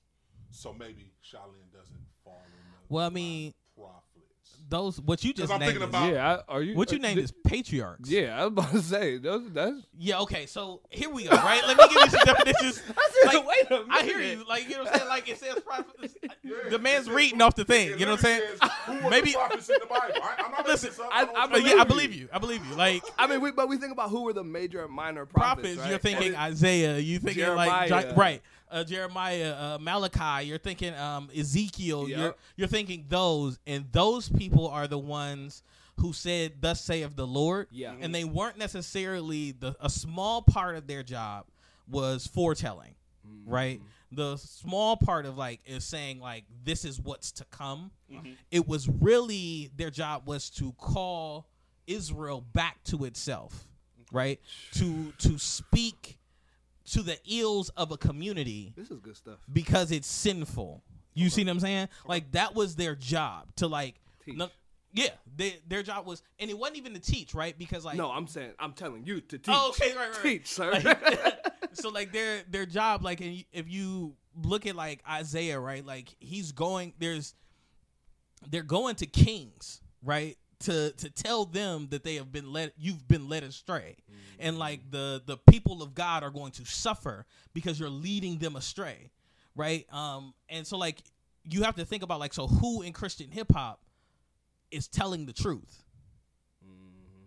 So 0.50 0.72
maybe 0.72 1.12
Shai 1.22 1.38
Linne 1.46 1.70
doesn't 1.72 2.06
fall 2.24 2.44
in 2.46 2.70
the 2.70 2.94
Well, 2.94 3.06
I 3.06 3.10
mean, 3.10 3.48
of 3.48 3.54
prophets. 3.82 4.06
Those 4.68 5.00
what 5.00 5.22
you 5.22 5.33
just 5.33 5.52
I'm 5.52 5.61
named. 5.61 5.74
thinking 5.74 5.83
is- 5.85 5.88
about- 5.90 6.12
yeah, 6.12 6.38
I, 6.48 6.52
are 6.55 6.62
you? 6.62 6.74
what 6.76 6.90
you 6.90 6.98
uh, 6.98 7.02
named 7.02 7.16
th- 7.16 7.24
is 7.26 7.33
patriarchs. 7.46 8.11
Yeah, 8.11 8.37
I 8.37 8.44
was 8.46 8.48
about 8.48 8.70
to 8.72 8.81
say 8.83 9.18
those. 9.18 9.48
That's 9.52 9.76
Yeah, 9.96 10.18
okay, 10.22 10.46
so 10.46 10.81
here 10.90 11.09
we 11.09 11.24
go, 11.24 11.31
right? 11.37 11.62
Let 11.66 11.76
me 11.79 11.85
give 11.88 12.02
you 12.02 12.11
some 12.11 12.20
definitions. 12.24 12.83
Like, 13.24 13.46
wait 13.46 13.81
I 13.90 14.02
hear 14.02 14.20
you. 14.20 14.44
Like, 14.48 14.64
you 14.68 14.76
know 14.76 14.83
what 14.85 14.92
I'm 14.92 14.98
saying? 14.98 15.09
Like, 15.09 15.29
it 15.29 15.38
says 15.38 15.59
prophets. 15.64 16.14
The 16.70 16.79
man's 16.79 17.09
reading 17.11 17.40
off 17.42 17.55
the 17.55 17.64
thing. 17.64 17.98
You 17.98 18.07
know 18.07 18.12
what 18.12 18.18
I'm 18.20 18.24
saying? 18.24 18.42
says, 18.61 19.11
Maybe- 19.11 19.33
prophets 19.33 19.68
in 19.68 19.76
the 19.81 19.87
Bible? 19.87 20.14
I, 20.22 20.42
I'm 20.44 20.50
not 20.52 20.66
Listen, 20.66 20.90
making. 20.90 21.07
I- 21.12 21.42
I 21.44 21.46
tell 21.48 21.61
yeah, 21.61 21.81
I 21.81 21.85
believe 21.85 22.12
you. 22.14 22.29
I 22.33 22.38
believe 22.38 22.64
you. 22.66 22.74
Like, 22.76 23.02
I 23.18 23.26
mean, 23.26 23.40
we, 23.40 23.50
but 23.52 23.68
we 23.68 23.76
think 23.79 23.92
about 23.92 24.11
who 24.11 24.22
were 24.22 24.33
the 24.33 24.44
major 24.44 24.85
and 24.85 24.92
minor 24.92 25.26
prophets. 25.26 25.62
prophets, 25.76 25.79
right? 25.81 25.90
you're 25.90 25.98
thinking 25.98 26.26
And 26.29 26.35
it- 26.35 26.38
Isaiah. 26.40 26.98
You 26.98 27.18
thinking 27.20 27.46
like 27.55 27.88
Jeremiah. 27.88 28.12
Ji- 28.14 28.16
right, 28.20 28.42
uh, 28.70 28.85
Jeremiah, 28.85 29.52
uh, 29.55 29.79
Malachi. 29.81 30.46
You're 30.46 30.59
thinking 30.59 30.94
um, 30.94 31.29
Ezekiel. 31.37 32.09
You're 32.09 32.35
you're 32.57 32.68
thinking 32.68 33.05
those, 33.09 33.59
and 33.66 33.87
those 33.92 34.29
people 34.29 34.68
are 34.68 34.87
the 34.87 34.98
ones 34.98 35.62
who 36.00 36.12
said, 36.12 36.55
"Thus 36.61 36.81
saith 36.81 37.16
the 37.16 37.26
Lord." 37.26 37.68
Yeah. 37.70 37.94
and 38.00 38.14
they 38.14 38.24
weren't 38.24 38.59
necessarily 38.59 39.52
the 39.52 39.76
a 39.81 39.88
small 39.90 40.42
part 40.42 40.76
of 40.76 40.87
their 40.87 41.02
job 41.02 41.46
was 41.88 42.26
foretelling, 42.26 42.94
Mm-hmm. 43.26 43.50
right? 43.50 43.81
The 44.12 44.37
small 44.37 44.96
part 44.96 45.26
of 45.26 45.37
like 45.37 45.61
is 45.66 45.85
saying 45.85 46.20
like 46.20 46.44
this 46.64 46.85
is 46.85 47.00
what's 47.00 47.33
to 47.33 47.44
come. 47.46 47.90
It 48.52 48.68
was 48.68 48.88
really 48.88 49.70
their 49.76 49.90
job 49.90 50.26
was 50.29 50.48
to 50.50 50.72
call 50.79 51.48
Israel 51.88 52.40
back 52.52 52.83
to 52.85 53.05
itself, 53.05 53.66
right? 54.12 54.40
To 54.74 55.12
to 55.18 55.38
speak 55.38 56.18
to 56.87 57.03
the 57.03 57.18
ills 57.29 57.68
of 57.70 57.92
a 57.92 57.96
community 57.96 58.72
This 58.77 58.90
is 58.90 59.01
good 59.01 59.16
stuff. 59.16 59.38
because 59.53 59.90
it's 59.90 60.07
sinful. 60.09 60.83
You 61.14 61.31
see 61.31 61.44
what 61.44 61.51
I'm 61.51 61.61
saying? 61.61 61.88
Like 62.07 62.33
that 62.33 62.55
was 62.55 62.77
their 62.77 62.94
job 62.94 63.55
to 63.57 63.66
like 63.66 64.01
no- 64.27 64.51
yeah, 64.92 65.11
they, 65.37 65.59
their 65.68 65.83
job 65.83 66.07
was 66.07 66.22
and 66.38 66.51
it 66.51 66.59
wasn't 66.59 66.79
even 66.79 66.94
to 66.94 67.01
teach, 67.01 67.35
right? 67.35 67.57
Because 67.59 67.85
like 67.85 67.96
No, 67.96 68.11
I'm 68.11 68.27
saying 68.27 68.53
I'm 68.59 68.72
telling 68.72 69.05
you 69.05 69.20
to 69.20 69.37
oh, 69.37 69.38
teach. 69.38 69.49
Oh, 69.49 69.68
okay, 69.70 69.96
right, 69.96 70.09
right, 70.09 70.14
right. 70.14 70.22
Teach, 70.22 70.46
sir. 70.46 70.72
Like, 70.72 71.38
so 71.75 71.90
like 71.90 72.12
their 72.12 72.42
their 72.49 72.66
job, 72.66 73.05
like 73.05 73.20
and 73.20 73.44
if 73.53 73.68
you 73.68 74.14
look 74.42 74.66
at 74.66 74.77
like 74.77 75.03
Isaiah, 75.09 75.61
right, 75.61 75.85
like 75.85 76.14
he's 76.18 76.53
going 76.53 76.94
there's 76.99 77.35
they're 78.49 78.62
going 78.62 78.94
to 78.96 79.07
kings, 79.07 79.81
right, 80.03 80.37
to 80.61 80.92
to 80.92 81.11
tell 81.11 81.45
them 81.45 81.88
that 81.90 82.03
they 82.03 82.14
have 82.16 82.33
been 82.33 82.53
led 82.53 82.73
you've 82.79 83.07
been 83.07 83.29
led 83.29 83.42
astray, 83.42 83.97
and 84.38 84.59
like 84.59 84.90
the 84.90 85.23
the 85.27 85.37
people 85.37 85.83
of 85.83 85.95
God 85.95 86.23
are 86.23 86.31
going 86.31 86.53
to 86.53 86.64
suffer 86.64 87.27
because 87.53 87.79
you're 87.79 87.90
leading 87.90 88.38
them 88.38 88.57
astray, 88.57 89.11
right? 89.55 89.87
Um, 89.92 90.35
and 90.49 90.66
so 90.66 90.77
like 90.79 91.03
you 91.45 91.62
have 91.62 91.77
to 91.77 91.85
think 91.85 92.03
about 92.03 92.21
like 92.21 92.35
so 92.35 92.47
who 92.47 92.83
in 92.83 92.92
Christian 92.92 93.31
hip 93.31 93.53
hop 93.53 93.81
is 94.71 94.88
telling 94.88 95.27
the 95.27 95.33
truth 95.33 95.85
mm-hmm. 96.64 97.25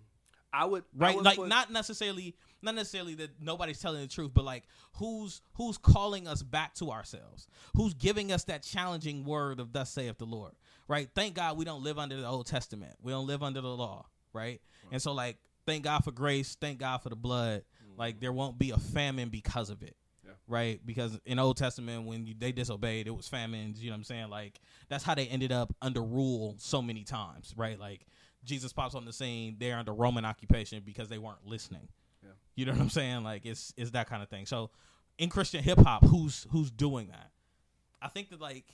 I 0.52 0.66
would 0.66 0.84
I 1.00 1.06
right 1.06 1.16
would 1.16 1.26
like 1.26 1.38
put- 1.38 1.48
not 1.48 1.72
necessarily 1.72 2.36
not 2.62 2.76
necessarily 2.76 3.16
that 3.16 3.30
nobody's 3.42 3.80
telling 3.80 4.02
the 4.02 4.08
truth 4.08 4.32
but 4.34 4.46
like 4.46 4.64
who's 4.94 5.42
who's 5.54 5.78
calling 5.78 6.28
us 6.28 6.44
back 6.44 6.74
to 6.74 6.92
ourselves 6.92 7.48
who's 7.76 7.94
giving 7.94 8.32
us 8.32 8.44
that 8.46 8.64
challenging 8.64 9.24
word 9.26 9.60
of 9.60 9.72
thus 9.74 9.90
saith 9.90 10.18
the 10.18 10.26
lord 10.26 10.54
right 10.88 11.10
thank 11.16 11.36
god 11.36 11.58
we 11.58 11.66
don't 11.66 11.84
live 11.84 11.98
under 11.98 12.20
the 12.20 12.28
old 12.28 12.46
testament 12.46 12.96
we 13.02 13.12
don't 13.12 13.28
live 13.28 13.44
under 13.44 13.62
the 13.62 13.68
law 13.68 14.06
right 14.34 14.62
and 14.92 15.02
so 15.02 15.12
like 15.12 15.38
thank 15.70 15.84
God 15.84 16.04
for 16.04 16.12
grace, 16.12 16.58
thank 16.60 16.80
God 16.80 16.98
for 16.98 17.10
the 17.10 17.16
blood. 17.16 17.62
Mm-hmm. 17.62 18.00
Like 18.00 18.20
there 18.20 18.34
won't 18.34 18.58
be 18.58 18.72
a 18.72 18.78
famine 18.78 19.30
because 19.30 19.70
of 19.70 19.84
it. 19.84 19.96
Yeah. 20.26 20.32
Right? 20.48 20.80
Because 20.86 21.20
in 21.26 21.40
Old 21.40 21.58
Testament 21.58 22.06
when 22.06 22.26
you, 22.26 22.34
they 22.38 22.52
disobeyed, 22.52 23.08
it 23.08 23.16
was 23.16 23.28
famines, 23.28 23.82
you 23.82 23.90
know 23.90 23.94
what 23.94 24.00
I'm 24.00 24.04
saying? 24.06 24.30
Like 24.30 24.60
that's 24.90 25.04
how 25.04 25.16
they 25.16 25.28
ended 25.28 25.52
up 25.52 25.76
under 25.82 26.02
rule 26.02 26.56
so 26.58 26.82
many 26.82 27.04
times, 27.04 27.54
right? 27.56 27.80
Like 27.80 28.06
Jesus 28.44 28.74
pops 28.74 28.96
on 28.96 29.06
the 29.06 29.14
scene, 29.14 29.58
they're 29.60 29.78
under 29.78 29.94
Roman 29.94 30.26
occupation 30.26 30.82
because 30.86 31.10
they 31.10 31.18
weren't 31.18 31.46
listening. 31.46 31.88
Yeah. 32.60 32.66
You 32.66 32.72
know 32.72 32.78
what 32.78 32.84
I'm 32.84 32.90
saying? 32.90 33.24
Like 33.24 33.46
it's 33.46 33.74
it's 33.78 33.92
that 33.92 34.10
kind 34.10 34.22
of 34.22 34.30
thing. 34.30 34.46
So 34.46 34.70
in 35.18 35.30
Christian 35.30 35.64
hip 35.64 35.78
hop, 35.80 36.06
who's 36.06 36.46
who's 36.52 36.70
doing 36.72 37.08
that? 37.08 37.32
I 38.02 38.08
think 38.10 38.30
that 38.30 38.42
like 38.42 38.66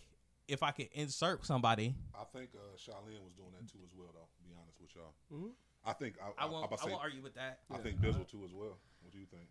if 0.47 0.61
I 0.63 0.71
could 0.71 0.89
insert 0.93 1.45
somebody, 1.45 1.95
I 2.13 2.23
think 2.37 2.49
uh, 2.55 2.59
Shai 2.77 2.93
Linne 3.05 3.23
was 3.23 3.33
doing 3.33 3.49
that 3.59 3.67
too 3.71 3.79
as 3.83 3.91
well, 3.97 4.09
though. 4.13 4.27
To 4.37 4.43
be 4.43 4.53
honest 4.59 4.79
with 4.81 4.95
y'all, 4.95 5.13
Mhm. 5.33 5.51
I 5.85 5.93
think 5.93 6.15
I, 6.21 6.43
I 6.43 6.45
I, 6.45 6.49
won't 6.49 6.57
I'm 6.57 6.63
about 6.65 6.77
to 6.77 6.83
I 6.83 6.85
say, 6.85 6.91
won't 6.91 7.03
argue 7.03 7.21
with 7.23 7.35
that. 7.35 7.59
I 7.73 7.77
think 7.77 7.99
Bizzle 7.99 8.27
too 8.29 8.43
as 8.45 8.53
well. 8.53 8.77
What 9.01 9.11
do 9.13 9.19
you 9.19 9.25
think? 9.25 9.47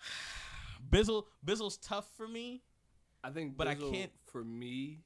Bizzle 0.90 1.24
Bizzle's 1.44 1.76
tough 1.78 2.06
for 2.16 2.26
me. 2.28 2.62
I 3.24 3.30
think, 3.30 3.56
But 3.56 3.66
I 3.66 3.74
can't- 3.74 4.12
For 4.26 4.44
me, 4.44 5.00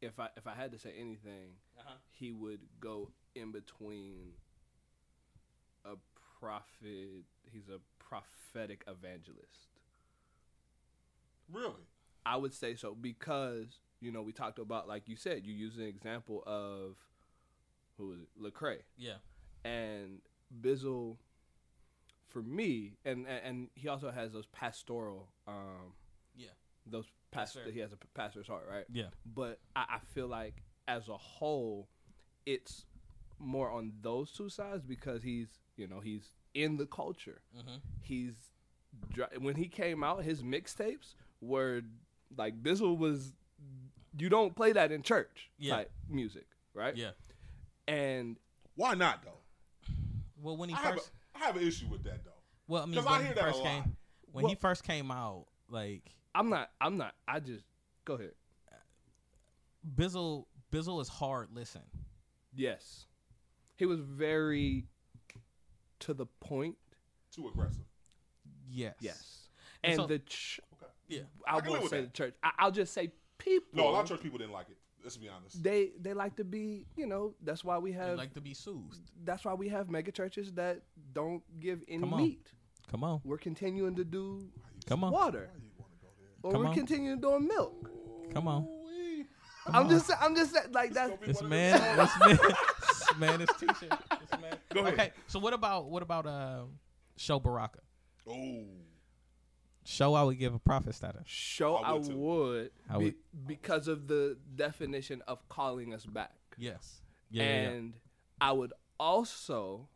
if 0.00 0.18
I 0.18 0.28
if 0.36 0.46
I 0.46 0.54
had 0.54 0.72
to 0.72 0.78
say 0.78 0.92
anything, 0.98 1.56
Uh-huh. 1.78 1.94
he 2.12 2.32
would 2.32 2.60
go 2.80 3.10
in 3.34 3.52
between 3.52 4.32
a 4.46 4.47
prophet. 6.40 7.24
He's 7.50 7.68
a 7.68 7.78
prophetic 7.98 8.84
evangelist. 8.86 9.68
Really? 11.52 11.86
I 12.26 12.36
would 12.36 12.52
say 12.54 12.74
so 12.74 12.94
because 12.94 13.80
you 14.00 14.12
know 14.12 14.22
we 14.22 14.32
talked 14.32 14.58
about 14.58 14.86
like 14.86 15.08
you 15.08 15.16
said 15.16 15.46
you 15.46 15.54
used 15.54 15.78
an 15.78 15.86
example 15.86 16.42
of 16.46 16.96
who 17.96 18.08
was 18.08 18.20
it 18.20 18.28
Lecrae 18.40 18.80
Yeah. 18.98 19.14
and 19.64 20.20
Bizzle 20.60 21.16
for 22.28 22.42
me 22.42 22.98
and 23.04 23.26
and, 23.26 23.40
and 23.44 23.68
he 23.74 23.88
also 23.88 24.10
has 24.10 24.32
those 24.32 24.46
pastoral 24.46 25.30
um 25.46 25.94
Yeah. 26.36 26.48
those 26.86 27.06
pastor 27.30 27.70
he 27.72 27.80
has 27.80 27.92
a 27.92 27.96
pastor's 28.14 28.46
heart 28.46 28.66
right 28.70 28.84
Yeah. 28.92 29.08
but 29.34 29.58
I, 29.74 29.84
I 29.88 29.98
feel 30.12 30.28
like 30.28 30.62
as 30.86 31.08
a 31.08 31.16
whole 31.16 31.88
it's 32.44 32.84
more 33.38 33.70
on 33.70 33.92
those 34.02 34.30
two 34.32 34.48
sides 34.50 34.84
because 34.84 35.22
he's 35.22 35.48
you 35.78 35.86
know 35.86 36.00
he's 36.00 36.28
in 36.54 36.76
the 36.76 36.86
culture 36.86 37.40
Mhm. 37.56 37.80
he's 38.02 38.34
when 39.38 39.54
he 39.54 39.68
came 39.68 40.02
out 40.02 40.24
his 40.24 40.42
mixtapes 40.42 41.14
were 41.40 41.82
like 42.36 42.62
Bizzle 42.62 42.96
was 42.98 43.32
you 44.18 44.28
don't 44.28 44.54
play 44.56 44.72
that 44.72 44.90
in 44.92 45.02
church 45.02 45.50
Yeah. 45.58 45.76
type 45.76 45.90
music 46.08 46.46
right 46.74 46.96
Yeah. 46.96 47.12
and 47.86 48.36
Why 48.74 48.94
not 48.94 49.22
though? 49.24 49.38
Well, 50.40 50.56
when 50.56 50.68
he 50.68 50.74
I 50.74 50.78
have, 50.78 50.94
first, 50.94 51.10
a, 51.34 51.38
I 51.38 51.46
have 51.46 51.56
an 51.56 51.62
issue 51.66 51.86
with 51.88 52.04
that 52.04 52.24
though. 52.24 52.30
well, 52.68 52.82
I 52.82 52.86
mean, 52.86 52.96
when 53.04 53.08
I 53.14 53.18
he 53.18 53.24
hear 53.26 53.34
that 53.34 53.42
a 53.44 53.46
first 53.48 53.58
lot. 53.62 53.82
came, 53.84 53.96
when 54.32 54.46
he 54.46 54.54
first 54.54 54.84
came 54.84 55.10
out, 55.10 55.46
like 55.68 56.14
I'm 56.34 56.48
not 56.48 56.70
I'm 56.80 56.96
not 56.96 57.14
I 57.26 57.40
just 57.40 57.64
go 58.04 58.14
ahead 58.14 58.32
Bizzle, 59.96 60.46
Bizzle 60.72 61.00
is 61.00 61.08
hard. 61.08 61.48
Listen, 61.52 61.82
yes 62.54 63.04
he 63.76 63.86
was 63.86 64.00
very 64.00 64.84
to 66.00 66.14
the 66.14 66.26
point 66.40 66.76
Too 67.32 67.48
aggressive. 67.48 67.84
yes, 68.70 68.94
yes 69.00 69.48
And 69.82 69.92
and, 69.92 70.00
so- 70.02 70.06
the 70.06 70.18
ch- 70.20 70.60
Okay. 70.74 70.92
yeah, 71.08 71.20
I, 71.46 71.58
I 71.58 71.68
won't 71.68 71.88
say 71.90 72.00
that. 72.02 72.12
the 72.12 72.16
church 72.16 72.34
I, 72.42 72.50
I'll 72.58 72.70
just 72.70 72.92
say 72.92 73.10
people 73.38 73.68
No, 73.72 73.88
a 73.88 73.90
lot 73.90 74.02
of 74.02 74.08
church 74.08 74.20
people 74.22 74.38
didn't 74.38 74.52
like 74.52 74.68
it. 74.70 74.76
Let's 75.02 75.16
be 75.16 75.28
honest. 75.28 75.62
they 75.62 75.92
they 76.00 76.12
like 76.12 76.36
to 76.36 76.44
be 76.44 76.86
you 76.96 77.06
know 77.06 77.34
that's 77.42 77.64
why 77.64 77.78
we 77.78 77.92
He 77.92 77.96
have 77.98 78.16
like 78.18 78.34
to 78.34 78.40
be 78.40 78.52
soothed. 78.54 78.98
that's 79.24 79.44
why 79.44 79.54
we 79.54 79.68
have 79.68 79.88
mega 79.88 80.10
churches 80.12 80.52
that 80.54 80.82
don't 81.12 81.42
give 81.60 81.80
any 81.88 82.00
Come 82.00 82.14
on. 82.14 82.22
meat 82.22 82.46
Come 82.90 83.04
on, 83.04 83.20
we're 83.24 83.38
continuing 83.38 83.94
to 83.96 84.04
do 84.04 84.48
come 84.86 85.04
on, 85.04 85.12
water 85.12 85.48
Why 85.52 85.60
you 85.62 85.70
want 85.78 85.92
to 85.92 85.98
go 86.00 86.08
there? 86.18 86.28
or 86.42 86.52
Come 86.52 86.60
we're 86.62 86.68
on. 86.68 86.74
continuing 86.74 87.20
doing 87.20 87.46
milk 87.46 87.90
come 88.32 88.48
on. 88.48 88.62
Ooh-wee. 88.64 89.24
i'm 89.72 89.88
just 89.88 90.06
sa- 90.08 90.16
i'm 90.20 90.34
just 90.34 90.54
like 90.72 90.92
that's 90.92 91.12
This 91.24 91.42
man, 91.42 91.78
them- 91.80 91.96
this 91.96 92.18
man, 92.20 92.38
this 92.88 93.18
man 93.18 93.40
is 93.42 93.48
teaching. 93.58 93.90
This 94.30 94.40
man. 94.40 94.56
Go 94.74 94.80
ahead. 94.80 94.94
Okay, 94.94 95.12
so 95.26 95.38
what 95.38 95.54
about 95.54 95.86
what 95.86 96.02
about 96.02 96.26
uh, 96.26 96.62
Sho 97.16 97.38
Baraka? 97.40 97.80
Oh, 98.28 98.64
Sho 99.84 100.14
I 100.14 100.22
would 100.22 100.38
give 100.38 100.54
a 100.54 100.58
prophet 100.58 100.94
status. 100.94 101.22
Sho 101.26 101.76
I 101.76 101.90
i 101.90 101.92
would 101.94 102.12
would, 102.14 102.70
be- 102.98 103.14
because 103.46 103.88
of 103.88 104.06
the 104.06 104.36
definition 104.54 105.22
of 105.26 105.48
calling 105.48 105.94
us 105.94 106.04
back 106.04 106.34
Yes. 106.58 107.00
Yeah. 107.30 107.42
yeah, 107.44 107.48
yeah. 107.62 107.68
and 107.70 107.94
I 108.40 108.52
would 108.52 108.72
also 109.00 109.88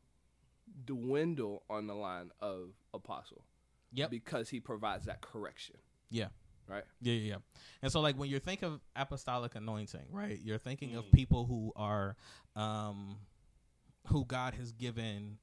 dwindle 0.85 1.63
on 1.69 1.87
the 1.87 1.95
line 1.95 2.31
of 2.41 2.71
apostle. 2.95 3.45
Yep. 3.93 4.11
Because 4.11 4.49
he 4.49 4.61
provides 4.61 5.05
that 5.07 5.21
correction, 5.21 5.77
Yeah. 6.11 6.29
right? 6.67 6.85
Yeah, 7.03 7.13
yeah, 7.15 7.31
yeah. 7.33 7.37
And 7.83 7.93
so, 7.93 8.01
like, 8.01 8.17
when 8.17 8.31
you're 8.31 8.41
thinking 8.41 8.69
of 8.69 8.81
apostolic 8.97 9.55
anointing, 9.55 10.07
right? 10.11 10.39
You're 10.43 10.57
thinking 10.59 10.95
of 10.97 11.05
Mm. 11.07 11.13
people 11.13 11.45
who 11.45 11.73
are, 11.77 12.17
um, 12.57 13.19
who 14.09 14.25
God 14.25 14.55
has 14.55 14.73
given 14.73 15.39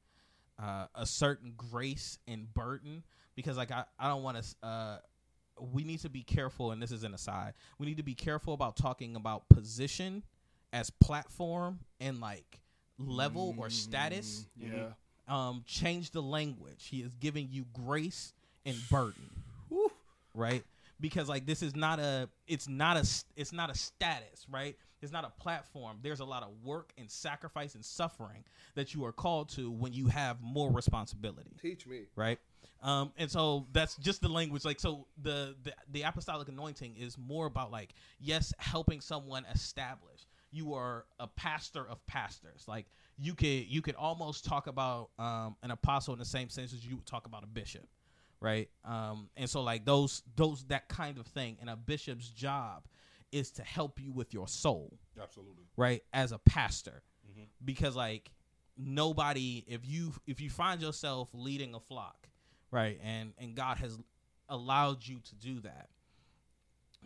uh, 0.61 0.87
a 0.95 1.05
certain 1.05 1.53
grace 1.55 2.19
and 2.27 2.53
burden. 2.53 3.03
Because, 3.35 3.57
like, 3.57 3.71
I, 3.71 3.85
I 3.97 4.07
don't 4.09 4.23
want 4.23 4.43
to. 4.43 4.67
Uh, 4.67 4.97
we 5.73 5.83
need 5.83 5.99
to 5.99 6.09
be 6.09 6.23
careful, 6.23 6.71
and 6.71 6.81
this 6.81 6.91
is 6.91 7.03
an 7.03 7.13
aside. 7.13 7.53
We 7.77 7.85
need 7.85 7.97
to 7.97 8.03
be 8.03 8.15
careful 8.15 8.53
about 8.53 8.77
talking 8.77 9.15
about 9.15 9.49
position 9.49 10.23
as 10.71 10.89
platform 10.89 11.79
and 11.99 12.21
like 12.21 12.59
level 12.97 13.55
or 13.57 13.69
status. 13.69 14.45
Yeah. 14.57 14.89
Um, 15.27 15.63
change 15.65 16.11
the 16.11 16.21
language. 16.21 16.87
He 16.89 17.01
is 17.01 17.13
giving 17.19 17.49
you 17.51 17.65
grace 17.73 18.33
and 18.65 18.77
burden 18.89 19.29
right 20.33 20.63
because 20.99 21.29
like 21.29 21.45
this 21.45 21.61
is 21.61 21.75
not 21.75 21.99
a 21.99 22.29
it's 22.47 22.67
not 22.67 22.97
a 22.97 23.05
it's 23.35 23.53
not 23.53 23.69
a 23.69 23.75
status 23.75 24.45
right 24.51 24.75
it's 25.01 25.11
not 25.11 25.23
a 25.25 25.41
platform. 25.41 25.97
There's 26.01 26.19
a 26.19 26.25
lot 26.25 26.43
of 26.43 26.49
work 26.63 26.91
and 26.97 27.09
sacrifice 27.09 27.75
and 27.75 27.83
suffering 27.85 28.43
that 28.75 28.93
you 28.93 29.05
are 29.05 29.11
called 29.11 29.49
to 29.49 29.71
when 29.71 29.93
you 29.93 30.07
have 30.07 30.41
more 30.41 30.71
responsibility. 30.71 31.51
Teach 31.61 31.85
me. 31.87 32.01
right? 32.15 32.39
Um 32.81 33.11
and 33.17 33.29
so 33.29 33.67
that's 33.73 33.95
just 33.97 34.21
the 34.21 34.29
language. 34.29 34.65
Like 34.65 34.79
so 34.79 35.07
the 35.21 35.55
the, 35.63 35.73
the 35.91 36.01
apostolic 36.03 36.47
anointing 36.47 36.95
is 36.97 37.17
more 37.17 37.45
about 37.45 37.71
like 37.71 37.93
yes 38.19 38.53
helping 38.57 39.01
someone 39.01 39.45
establish. 39.53 40.27
You 40.51 40.73
are 40.73 41.05
a 41.19 41.27
pastor 41.27 41.87
of 41.87 42.05
pastors. 42.07 42.65
Like 42.67 42.85
you 43.17 43.35
could 43.35 43.67
you 43.67 43.81
could 43.81 43.95
almost 43.95 44.45
talk 44.45 44.67
about 44.67 45.09
um 45.19 45.55
an 45.63 45.71
apostle 45.71 46.13
in 46.13 46.19
the 46.19 46.25
same 46.25 46.49
sense 46.49 46.73
as 46.73 46.85
you 46.85 46.95
would 46.97 47.05
talk 47.05 47.25
about 47.25 47.43
a 47.43 47.47
bishop. 47.47 47.87
Right? 48.41 48.69
Um 48.85 49.29
and 49.35 49.49
so 49.49 49.61
like 49.61 49.83
those 49.85 50.23
those 50.35 50.63
that 50.65 50.87
kind 50.89 51.17
of 51.17 51.27
thing. 51.27 51.57
And 51.61 51.69
a 51.69 51.75
bishop's 51.75 52.29
job 52.29 52.83
is 53.31 53.51
to 53.51 53.63
help 53.63 53.99
you 54.01 54.11
with 54.11 54.33
your 54.33 54.47
soul. 54.47 54.97
Absolutely. 55.21 55.65
right? 55.77 56.03
As 56.13 56.31
a 56.31 56.39
pastor. 56.39 57.03
Mm-hmm. 57.29 57.43
Because 57.63 57.95
like 57.95 58.31
nobody 58.77 59.65
if 59.67 59.81
you 59.83 60.13
if 60.25 60.39
you 60.39 60.49
find 60.49 60.81
yourself 60.81 61.27
leading 61.33 61.73
a 61.75 61.79
flock 61.81 62.29
right 62.71 62.97
and 63.03 63.33
and 63.37 63.53
god 63.53 63.75
has 63.75 63.99
allowed 64.47 65.05
you 65.05 65.19
to 65.19 65.35
do 65.35 65.59
that 65.59 65.89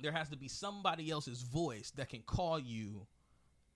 there 0.02 0.12
has 0.12 0.30
to 0.30 0.38
be 0.38 0.48
somebody 0.48 1.10
else's 1.10 1.42
voice 1.42 1.92
that 1.96 2.10
can 2.10 2.22
call 2.22 2.60
you 2.60 3.06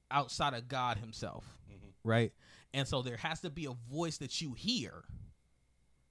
outside 0.09 0.53
of 0.53 0.67
god 0.67 0.97
himself. 0.97 1.45
Mm-hmm. 1.69 1.89
Right? 2.03 2.33
And 2.73 2.87
so 2.87 3.01
there 3.01 3.17
has 3.17 3.41
to 3.41 3.49
be 3.49 3.65
a 3.65 3.75
voice 3.93 4.17
that 4.17 4.41
you 4.41 4.53
hear 4.53 5.03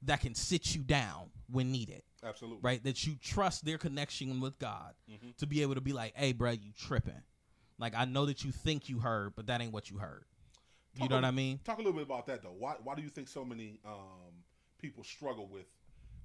that 0.03 0.21
can 0.21 0.35
sit 0.35 0.75
you 0.75 0.83
down 0.83 1.31
when 1.51 1.73
needed 1.73 2.03
Absolutely. 2.27 2.61
right? 2.63 2.83
That 2.83 3.07
you 3.07 3.15
trust 3.23 3.65
their 3.65 3.79
connection 3.79 4.41
with 4.41 4.59
God 4.59 4.95
to 5.39 5.47
be 5.47 5.63
able 5.63 5.75
to 5.77 5.81
be 5.81 5.93
like, 5.93 6.13
hey, 6.17 6.33
bro, 6.33 6.51
you 6.51 6.73
tripping. 6.79 7.23
Like, 7.79 7.95
I 7.97 8.05
know 8.07 8.27
that 8.27 8.45
you 8.45 8.53
think 8.53 8.89
you 8.89 8.99
heard, 8.99 9.35
but 9.37 9.47
that 9.47 9.61
ain't 9.61 9.73
what 9.73 9.91
you 9.91 9.99
heard. 9.99 10.25
You 10.95 11.09
know 11.09 11.17
a- 11.17 11.19
what 11.19 11.25
I 11.27 11.31
mean? 11.31 11.61
Talk 11.65 11.77
a 11.77 11.83
little 11.83 11.93
bit 11.93 12.05
about 12.05 12.27
that 12.27 12.43
though. 12.43 12.55
Why 12.59 12.75
why 12.83 12.95
do 12.95 13.03
you 13.03 13.11
think 13.11 13.29
so 13.29 13.45
many 13.45 13.81
um, 13.85 14.33
people 14.81 15.05
struggle 15.05 15.47
with 15.47 15.67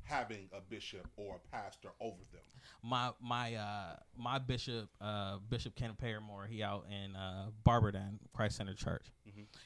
having 0.03 0.49
a 0.53 0.61
bishop 0.61 1.07
or 1.17 1.35
a 1.35 1.55
pastor 1.55 1.89
over 1.99 2.21
them? 2.31 2.41
My 2.81 3.11
my 3.21 3.55
uh 3.55 3.95
my 4.17 4.39
bishop 4.39 4.87
uh 5.01 5.39
Bishop 5.49 5.75
Kenneth 5.75 5.97
Paramore, 5.97 6.45
he 6.45 6.63
out 6.63 6.85
in 6.89 7.15
uh 7.17 7.47
Barberton 7.65 8.19
Christ 8.33 8.55
Center 8.57 8.73
Church. 8.73 9.07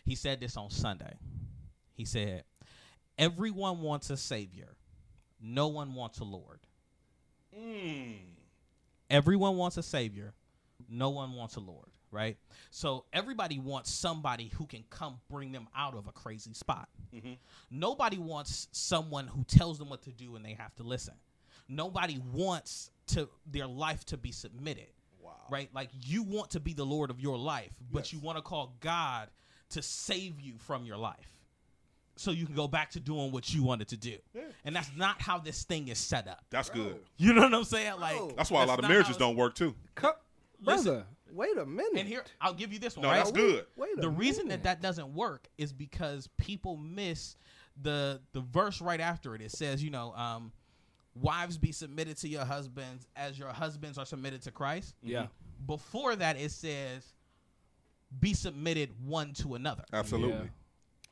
He 0.05 0.15
said 0.15 0.39
this 0.39 0.57
on 0.57 0.71
Sunday. 0.71 1.13
He 1.93 2.03
said, 2.05 2.43
"Everyone 3.17 3.81
wants 3.81 4.09
a 4.09 4.17
savior. 4.17 4.75
No 5.41 5.67
one 5.67 5.93
wants 5.93 6.19
a 6.19 6.23
lord. 6.23 6.59
Mm. 7.57 8.17
Everyone 9.09 9.57
wants 9.57 9.77
a 9.77 9.83
savior. 9.83 10.33
No 10.89 11.09
one 11.09 11.33
wants 11.33 11.55
a 11.55 11.59
lord, 11.59 11.87
right? 12.11 12.37
So 12.69 13.05
everybody 13.13 13.59
wants 13.59 13.91
somebody 13.91 14.49
who 14.55 14.65
can 14.65 14.83
come 14.89 15.19
bring 15.29 15.51
them 15.51 15.67
out 15.75 15.95
of 15.95 16.07
a 16.07 16.11
crazy 16.11 16.53
spot. 16.53 16.89
Nobody 17.71 18.17
wants 18.17 18.67
someone 18.71 19.27
who 19.27 19.43
tells 19.45 19.77
them 19.79 19.89
what 19.89 20.01
to 20.03 20.11
do 20.11 20.35
and 20.35 20.43
they 20.43 20.53
have 20.53 20.75
to 20.75 20.83
listen. 20.83 21.13
Nobody 21.69 22.19
wants 22.33 22.91
to 23.07 23.29
their 23.49 23.67
life 23.67 24.03
to 24.05 24.17
be 24.17 24.31
submitted. 24.31 24.87
Wow. 25.21 25.31
Right? 25.49 25.69
Like 25.73 25.89
you 26.03 26.23
want 26.23 26.51
to 26.51 26.59
be 26.59 26.73
the 26.73 26.85
lord 26.85 27.09
of 27.09 27.19
your 27.21 27.37
life, 27.37 27.71
but 27.91 27.99
Yes. 28.05 28.13
you 28.13 28.19
want 28.19 28.37
to 28.37 28.41
call 28.41 28.75
God 28.81 29.29
to 29.69 29.81
save 29.81 30.39
you 30.41 30.57
from 30.57 30.85
your 30.85 30.97
life. 30.97 31.34
So 32.15 32.31
you 32.31 32.45
can 32.45 32.55
go 32.55 32.67
back 32.67 32.91
to 32.91 32.99
doing 32.99 33.31
what 33.31 33.53
you 33.53 33.63
wanted 33.63 33.87
to 33.89 33.97
do. 33.97 34.17
And 34.63 34.75
that's 34.75 34.89
not 34.95 35.21
how 35.21 35.37
this 35.39 35.63
thing 35.63 35.87
is 35.89 35.97
set 35.97 36.27
up. 36.27 36.43
That's 36.49 36.69
good. 36.69 36.99
You 37.17 37.33
know 37.33 37.41
what 37.41 37.53
I'm 37.53 37.63
saying? 37.63 37.99
Like 37.99 38.35
That's 38.35 38.49
why 38.51 38.63
a 38.63 38.65
lot 38.65 38.79
of 38.79 38.87
marriages 38.87 39.17
don't 39.17 39.35
work 39.35 39.55
too. 39.55 39.75
Co- 39.95 40.13
Listen. 40.61 40.85
brother, 40.85 41.05
wait 41.31 41.57
a 41.57 41.65
minute. 41.65 41.99
And 41.99 42.07
here, 42.07 42.23
I'll 42.39 42.53
give 42.53 42.71
you 42.71 42.79
this 42.79 42.95
one. 42.95 43.03
No, 43.03 43.09
right? 43.09 43.17
that's 43.17 43.31
good. 43.31 43.65
Wait 43.75 43.97
a 43.97 44.01
the 44.01 44.09
reason 44.09 44.47
that 44.47 44.59
minute. 44.59 44.63
that 44.63 44.81
doesn't 44.81 45.13
work 45.13 45.47
is 45.57 45.73
because 45.73 46.29
people 46.37 46.77
miss 46.77 47.35
the 47.81 48.21
the 48.31 48.41
verse 48.41 48.81
right 48.81 49.01
after 49.01 49.35
it. 49.35 49.41
It 49.41 49.51
says, 49.51 49.83
you 49.83 49.89
know, 49.91 50.13
um, 50.13 50.51
wives 51.15 51.57
be 51.57 51.71
submitted 51.71 52.17
to 52.17 52.27
your 52.27 52.45
husbands 52.45 53.07
as 53.15 53.37
your 53.37 53.49
husbands 53.49 53.97
are 53.97 54.05
submitted 54.05 54.41
to 54.43 54.51
Christ. 54.51 54.95
Yeah. 55.03 55.27
Before 55.65 56.15
that, 56.15 56.39
it 56.39 56.51
says, 56.51 57.13
be 58.19 58.33
submitted 58.33 58.91
one 59.05 59.33
to 59.33 59.55
another. 59.55 59.83
Absolutely. 59.93 60.49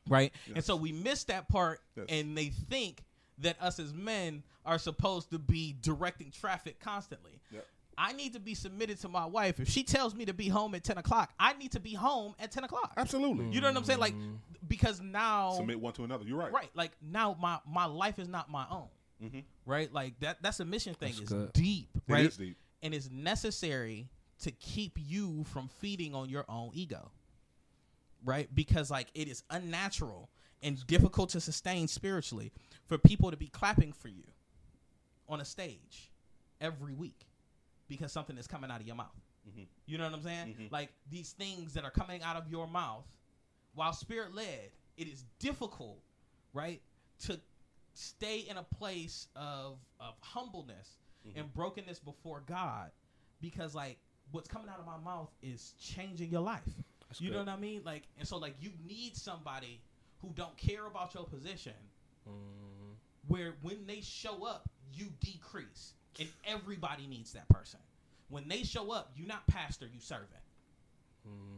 Right? 0.08 0.34
And 0.56 0.64
so 0.64 0.76
we 0.76 0.92
miss 0.92 1.26
that 1.26 1.48
part, 1.50 1.80
Yes. 1.96 2.06
and 2.10 2.38
they 2.38 2.50
think 2.50 3.04
that 3.40 3.62
us 3.62 3.80
as 3.80 3.94
men 3.94 4.44
are 4.66 4.78
supposed 4.78 5.32
to 5.32 5.40
be 5.40 5.76
directing 5.82 6.32
traffic 6.32 6.80
constantly. 6.80 7.42
Yep. 7.52 7.66
I 7.98 8.14
need 8.14 8.34
to 8.34 8.40
be 8.40 8.56
submitted 8.56 9.00
to 9.02 9.10
my 9.10 9.26
wife. 9.26 9.60
If 9.60 9.70
she 9.70 9.84
tells 9.84 10.16
me 10.16 10.26
to 10.26 10.34
be 10.34 10.48
home 10.48 10.74
at 10.74 10.84
ten 10.84 10.98
o'clock, 10.98 11.32
I 11.40 11.54
need 11.54 11.74
to 11.74 11.80
be 11.80 11.94
home 11.94 12.34
at 12.40 12.52
ten 12.52 12.64
o'clock. 12.64 12.94
Absolutely. 12.98 13.50
You 13.50 13.62
know 13.62 13.68
what 13.68 13.78
I'm 13.78 13.84
saying? 13.84 14.00
Like 14.00 14.16
mm-hmm. 14.16 14.36
because 14.68 15.00
now, 15.02 15.52
Submit 15.54 15.80
one 15.80 15.94
to 15.94 16.04
another. 16.04 16.26
You're 16.26 16.40
right. 16.40 16.52
right? 16.52 16.70
Like 16.74 16.92
now, 17.02 17.38
my 17.40 17.60
my 17.68 17.86
life 17.86 18.18
is 18.18 18.28
not 18.28 18.50
my 18.50 18.66
own. 18.72 18.88
Mm-hmm. 19.24 19.40
Right? 19.66 19.94
Like 19.94 20.20
that. 20.22 20.42
That's 20.42 20.60
a 20.60 20.66
mission 20.66 20.96
thing. 20.96 21.10
That's 21.10 21.22
is 21.22 21.30
good. 21.30 21.54
deep. 21.54 21.90
Right? 22.08 22.26
is 22.26 22.38
deep. 22.38 22.58
and 22.82 22.94
it's 22.94 23.10
necessary 23.12 24.10
to 24.42 24.52
keep 24.52 24.98
you 25.00 25.44
from 25.46 25.70
feeding 25.80 26.16
on 26.16 26.30
your 26.30 26.46
own 26.50 26.72
ego 26.74 27.12
right? 28.24 28.48
Because 28.54 28.92
like 28.92 29.08
it 29.14 29.28
is 29.28 29.44
unnatural 29.50 30.30
and 30.62 30.86
difficult 30.88 31.30
to 31.32 31.42
sustain 31.42 31.88
spiritually 31.88 32.52
for 32.86 32.98
people 32.98 33.32
to 33.32 33.38
be 33.38 33.48
clapping 33.48 33.94
for 33.94 34.08
you 34.08 34.24
on 35.28 35.42
a 35.42 35.46
stage 35.46 36.12
every 36.62 36.94
week 36.94 37.28
because 37.88 38.12
something 38.12 38.38
is 38.38 38.48
coming 38.48 38.72
out 38.72 38.80
of 38.82 38.88
your 38.88 38.96
mouth. 38.96 39.08
Mm-hmm. 39.50 39.64
You 39.86 39.98
know 39.98 40.06
what 40.06 40.14
i'm 40.14 40.24
saying? 40.24 40.48
Mm-hmm. 40.48 40.66
Like 40.72 40.90
these 41.12 41.32
things 41.32 41.74
that 41.74 41.84
are 41.84 41.92
coming 41.92 42.24
out 42.24 42.38
of 42.38 42.48
your 42.48 42.68
mouth 42.68 43.06
while 43.76 43.94
spirit 43.94 44.34
led 44.36 44.72
it 44.98 45.08
is 45.08 45.26
difficult 45.40 46.00
right 46.54 46.82
to 47.20 47.40
stay 47.94 48.40
in 48.50 48.58
a 48.58 48.64
place 48.64 49.28
of 49.36 49.78
of 50.00 50.14
humbleness 50.22 50.98
mm-hmm. 51.28 51.40
and 51.40 51.54
brokenness 51.54 52.00
before 52.00 52.44
god 52.48 52.92
because 53.42 53.76
like 53.76 53.98
what's 54.32 54.48
coming 54.48 54.70
out 54.70 54.80
of 54.80 54.86
my 54.86 54.98
mouth 55.04 55.30
is 55.42 55.74
changing 55.80 56.30
your 56.30 56.42
life 56.42 56.62
you 57.22 57.32
know 57.32 57.40
what 57.40 57.50
i 57.50 57.58
mean? 57.58 57.82
Like 57.86 58.04
and 58.18 58.28
so 58.28 58.38
like 58.38 58.56
you 58.60 58.72
need 58.88 59.16
somebody 59.16 59.82
who 60.22 60.30
don't 60.36 60.56
care 60.58 60.86
about 60.86 61.14
your 61.14 61.26
position 61.26 61.74
mm-hmm. 62.28 62.94
where 63.28 63.54
when 63.62 63.86
they 63.88 64.02
show 64.02 64.46
up 64.46 64.70
you 64.94 65.08
decrease 65.20 65.94
and 66.20 66.30
everybody 66.46 67.08
needs 67.08 67.34
that 67.34 67.50
person. 67.50 67.80
When 68.30 68.48
they 68.48 68.64
show 68.64 68.92
up 68.92 69.12
you're 69.16 69.28
not 69.28 69.46
pastor 69.48 69.88
you 69.92 70.00
servant. 70.00 70.30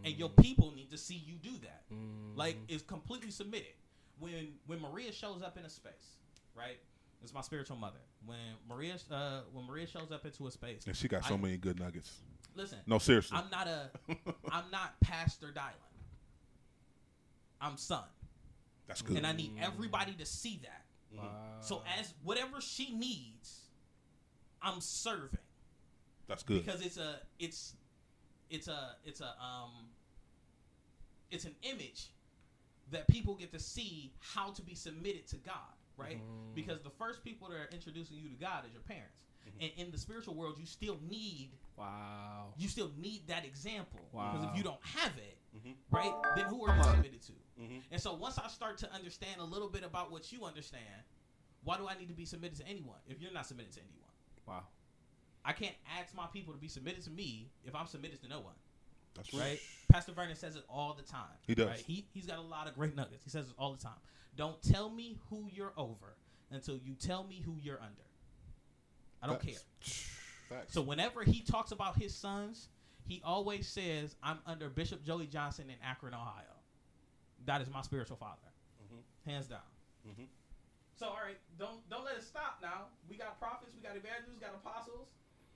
And 0.03 0.13
your 0.15 0.29
mm-hmm. 0.29 0.41
people 0.41 0.73
need 0.75 0.91
to 0.91 0.97
see 0.97 1.15
you 1.25 1.35
do 1.41 1.57
that. 1.63 1.83
Mm-hmm. 1.91 2.37
Like 2.37 2.57
it's 2.67 2.83
completely 2.83 3.31
submitted. 3.31 3.73
When 4.19 4.49
when 4.67 4.81
maria 4.81 5.11
shows 5.11 5.41
up 5.41 5.57
in 5.57 5.65
a 5.65 5.69
space 5.69 6.15
right? 6.55 6.77
It's 7.21 7.33
my 7.33 7.41
spiritual 7.41 7.77
mother. 7.77 7.99
When 8.25 8.37
maria 8.67 8.95
uh 9.11 9.41
when 9.51 9.65
maria 9.65 9.87
shows 9.87 10.11
up 10.11 10.25
into 10.25 10.47
a 10.47 10.51
space 10.51 10.85
And 10.87 10.95
she 10.95 11.07
got 11.07 11.25
so 11.25 11.35
I- 11.35 11.37
many 11.37 11.57
good 11.57 11.79
nuggets. 11.79 12.21
Listen 12.55 12.77
No, 12.87 12.97
seriously. 12.97 13.37
i'm 13.37 13.49
not 13.51 13.67
a 13.67 13.89
i'm 14.51 14.69
not 14.71 14.99
pastor 15.01 15.47
dylan 15.55 15.73
i'm 17.61 17.77
son 17.77 18.03
That's 18.87 19.01
good. 19.01 19.17
and 19.17 19.27
i 19.27 19.31
need 19.33 19.53
everybody 19.61 20.13
to 20.13 20.25
see 20.25 20.59
that 20.63 20.81
Wow. 21.15 21.29
so 21.61 21.81
as 21.99 22.13
whatever 22.23 22.59
she 22.59 22.93
needs 22.93 23.67
i'm 24.61 24.81
serving 24.81 25.39
That's 26.27 26.43
good. 26.43 26.65
because 26.65 26.81
it's 26.85 26.97
a 26.97 27.19
it's 27.39 27.73
it's 28.49 28.67
a 28.67 28.95
it's 29.05 29.21
a 29.21 29.33
um 29.41 29.87
it's 31.31 31.45
an 31.45 31.55
image 31.63 32.11
that 32.91 33.07
people 33.07 33.35
get 33.35 33.51
to 33.53 33.59
see 33.59 34.11
how 34.19 34.51
to 34.51 34.61
be 34.61 34.75
submitted 34.75 35.25
to 35.27 35.37
God, 35.37 35.55
right? 35.97 36.19
Because 36.53 36.81
the 36.83 36.91
first 36.91 37.23
people 37.23 37.49
that 37.49 37.55
are 37.55 37.69
introducing 37.73 38.15
you 38.17 38.29
to 38.29 38.35
God 38.35 38.63
is 38.67 38.73
your 38.73 38.83
parents. 38.83 39.24
Mm-hmm. 39.47 39.61
And 39.61 39.71
in 39.87 39.91
the 39.91 39.97
spiritual 39.97 40.35
world, 40.35 40.55
you 40.59 40.65
still 40.65 40.97
need 41.07 41.51
Wow. 41.77 42.53
you 42.57 42.67
still 42.69 42.91
need 42.97 43.27
that 43.27 43.45
example. 43.45 44.07
wow. 44.11 44.31
Because 44.31 44.49
if 44.49 44.57
you 44.57 44.63
don't 44.63 44.79
have 44.81 45.11
it, 45.17 45.37
mm-hmm. 45.57 45.71
right, 45.95 46.13
then 46.35 46.45
who 46.45 46.65
are 46.65 46.75
you 46.75 46.83
submitted 46.83 47.21
to? 47.23 47.33
Mm-hmm. 47.61 47.77
And 47.91 48.01
so 48.01 48.13
once 48.13 48.37
I 48.37 48.47
start 48.47 48.77
to 48.79 48.93
understand 48.93 49.41
a 49.41 49.43
little 49.43 49.69
bit 49.69 49.83
about 49.83 50.11
what 50.11 50.31
you 50.31 50.45
understand, 50.45 50.83
why 51.63 51.77
do 51.77 51.87
I 51.87 51.97
need 51.97 52.07
to 52.07 52.13
be 52.13 52.25
submitted 52.25 52.57
to 52.59 52.67
anyone 52.67 52.97
if 53.07 53.21
you're 53.21 53.33
not 53.33 53.45
submitted 53.45 53.73
to 53.73 53.79
anyone? 53.81 54.09
Wow. 54.47 54.63
I 55.43 55.51
can't 55.51 55.75
ask 55.99 56.15
my 56.15 56.25
people 56.31 56.53
to 56.53 56.59
be 56.59 56.67
submitted 56.67 57.03
to 57.03 57.11
me 57.11 57.51
if 57.65 57.75
I'm 57.75 57.87
submitted 57.87 58.21
to 58.23 58.27
no 58.29 58.39
one. 58.39 58.53
That's 59.15 59.33
Right? 59.33 59.59
Pastor 59.91 60.11
Vernon 60.11 60.35
says 60.35 60.55
it 60.55 60.63
all 60.69 60.93
the 60.93 61.03
time. 61.03 61.37
He 61.47 61.55
does. 61.55 61.67
Right? 61.67 61.83
He, 61.85 62.05
he's 62.13 62.25
got 62.25 62.39
a 62.39 62.41
lot 62.41 62.67
of 62.67 62.75
great 62.75 62.95
nuggets. 62.95 63.23
He 63.23 63.29
says 63.29 63.47
it 63.47 63.53
all 63.57 63.71
the 63.71 63.81
time. 63.81 63.97
Don't 64.35 64.61
tell 64.61 64.89
me 64.89 65.17
who 65.29 65.47
you're 65.53 65.73
over 65.77 66.15
until 66.51 66.77
you 66.77 66.95
tell 66.95 67.23
me 67.23 67.41
who 67.45 67.55
you're 67.61 67.79
under. 67.81 68.01
I 69.25 69.27
don't 69.27 69.41
care. 69.41 69.55
Facts. 70.49 70.73
So 70.73 70.81
whenever 70.81 71.23
he 71.23 71.41
talks 71.41 71.71
about 71.71 71.97
his 71.97 72.13
sons, 72.13 72.69
he 73.07 73.21
always 73.25 73.67
says, 73.67 74.15
I'm 74.23 74.39
under 74.45 74.69
Bishop 74.69 75.03
Joey 75.03 75.27
Johnson 75.27 75.65
in 75.69 75.75
Akron, 75.83 76.13
Ohio. 76.13 76.55
That 77.45 77.61
is 77.61 77.69
my 77.69 77.81
spiritual 77.81 78.17
father. 78.17 78.37
Mm-hmm. 78.83 79.29
Hands 79.29 79.47
down. 79.47 79.59
So 80.95 81.07
all 81.07 81.19
right, 81.25 81.37
don't 81.59 81.83
don't 81.89 82.05
let 82.05 82.15
it 82.15 82.23
stop 82.23 82.59
now. 82.61 82.87
We 83.09 83.17
got 83.17 83.37
prophets, 83.37 83.75
we 83.75 83.83
got 83.83 83.97
evangelists, 83.97 84.39
we 84.39 84.39
got 84.39 84.55
apostles. 84.55 85.11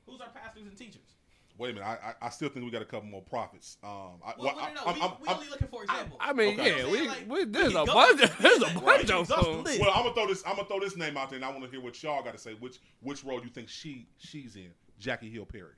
Who's 0.05 0.19
our 0.19 0.29
pastors 0.29 0.67
and 0.67 0.75
teachers? 0.75 1.15
Wait 1.59 1.71
a 1.71 1.73
minute. 1.73 1.85
I, 1.85 2.09
I 2.21 2.27
I 2.27 2.29
still 2.29 2.49
think 2.49 2.65
we 2.65 2.71
got 2.71 2.81
a 2.81 2.85
couple 2.85 3.07
more 3.09 3.21
profits. 3.21 3.77
Um, 3.83 4.13
I, 4.25 4.33
Well, 4.37 4.45
well, 4.45 4.55
no, 4.55 4.61
I- 4.61 4.73
no, 4.73 4.73
no. 4.73 4.81
I'm- 4.85 4.95
we, 4.95 5.01
I'm- 5.01 5.13
we 5.21 5.27
only 5.27 5.49
looking 5.49 5.67
for 5.67 5.83
examples. 5.83 6.17
I 6.21 6.33
mean, 6.33 6.59
Okay. 6.59 6.77
yeah, 6.79 6.89
we, 6.91 7.07
like, 7.07 7.25
we 7.29 7.45
there's 7.45 7.75
a 7.75 7.83
bunch. 7.85 8.21
Of, 8.23 8.37
there's 8.39 8.61
a 8.63 8.79
bunch 8.79 9.03
of 9.03 9.07
goes 9.09 9.27
them. 9.27 9.63
well, 9.79 9.91
I'm 9.93 10.03
gonna 10.03 10.13
throw 10.15 10.27
this. 10.27 10.41
I'm 10.47 10.55
gonna 10.55 10.67
throw 10.67 10.79
this 10.79 10.95
name 10.97 11.17
out 11.17 11.29
there, 11.29 11.35
and 11.37 11.45
I 11.45 11.49
want 11.49 11.63
to 11.65 11.69
hear 11.69 11.81
what 11.81 12.01
y'all 12.01 12.23
got 12.23 12.31
to 12.33 12.39
say. 12.39 12.53
Which 12.53 12.77
which 13.01 13.23
role 13.23 13.39
do 13.39 13.45
you 13.45 13.51
think 13.51 13.69
she 13.69 14.07
she's 14.17 14.55
in? 14.55 14.71
Jackie 14.99 15.29
Hill 15.29 15.45
Perry. 15.45 15.73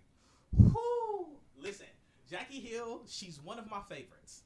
Whew. 0.56 1.28
Listen, 1.60 1.88
Jackie 2.30 2.60
Hill, 2.60 3.02
she's 3.08 3.40
one 3.44 3.60
of 3.60 3.70
my 3.70 3.82
favorites. 3.90 4.44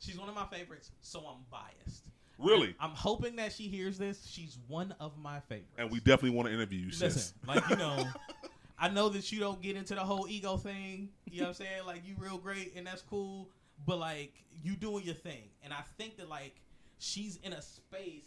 She's 0.00 0.18
one 0.18 0.28
of 0.28 0.34
my 0.34 0.46
favorites, 0.46 0.90
so 1.00 1.20
I'm 1.20 1.44
biased. 1.50 2.04
Really? 2.38 2.74
I'm 2.80 2.90
hoping 2.90 3.36
that 3.36 3.52
she 3.52 3.64
hears 3.68 3.98
this. 3.98 4.26
She's 4.26 4.58
one 4.66 4.94
of 4.98 5.16
my 5.16 5.38
favorites. 5.40 5.74
And 5.78 5.90
we 5.92 5.98
definitely 5.98 6.30
want 6.30 6.48
to 6.48 6.54
interview 6.54 6.80
you, 6.86 6.90
sis. 6.92 7.02
Listen, 7.14 7.34
like 7.46 7.68
you 7.70 7.76
know, 7.76 8.04
I 8.78 8.88
know 8.88 9.08
that 9.10 9.30
you 9.30 9.38
don't 9.40 9.60
get 9.62 9.76
into 9.76 9.94
the 9.94 10.00
whole 10.00 10.26
ego 10.28 10.56
thing. 10.56 11.10
You 11.30 11.40
know 11.40 11.48
what 11.48 11.60
I'm 11.60 11.66
saying? 11.66 11.86
Like 11.86 12.02
you 12.06 12.14
real 12.18 12.38
great 12.38 12.74
and 12.76 12.86
that's 12.86 13.02
cool, 13.02 13.48
but 13.86 13.98
like 13.98 14.34
you 14.62 14.74
doing 14.76 15.04
your 15.04 15.14
thing. 15.14 15.50
And 15.62 15.72
I 15.72 15.82
think 15.98 16.16
that 16.18 16.28
like 16.28 16.56
she's 16.98 17.38
in 17.42 17.52
a 17.52 17.62
space 17.62 18.26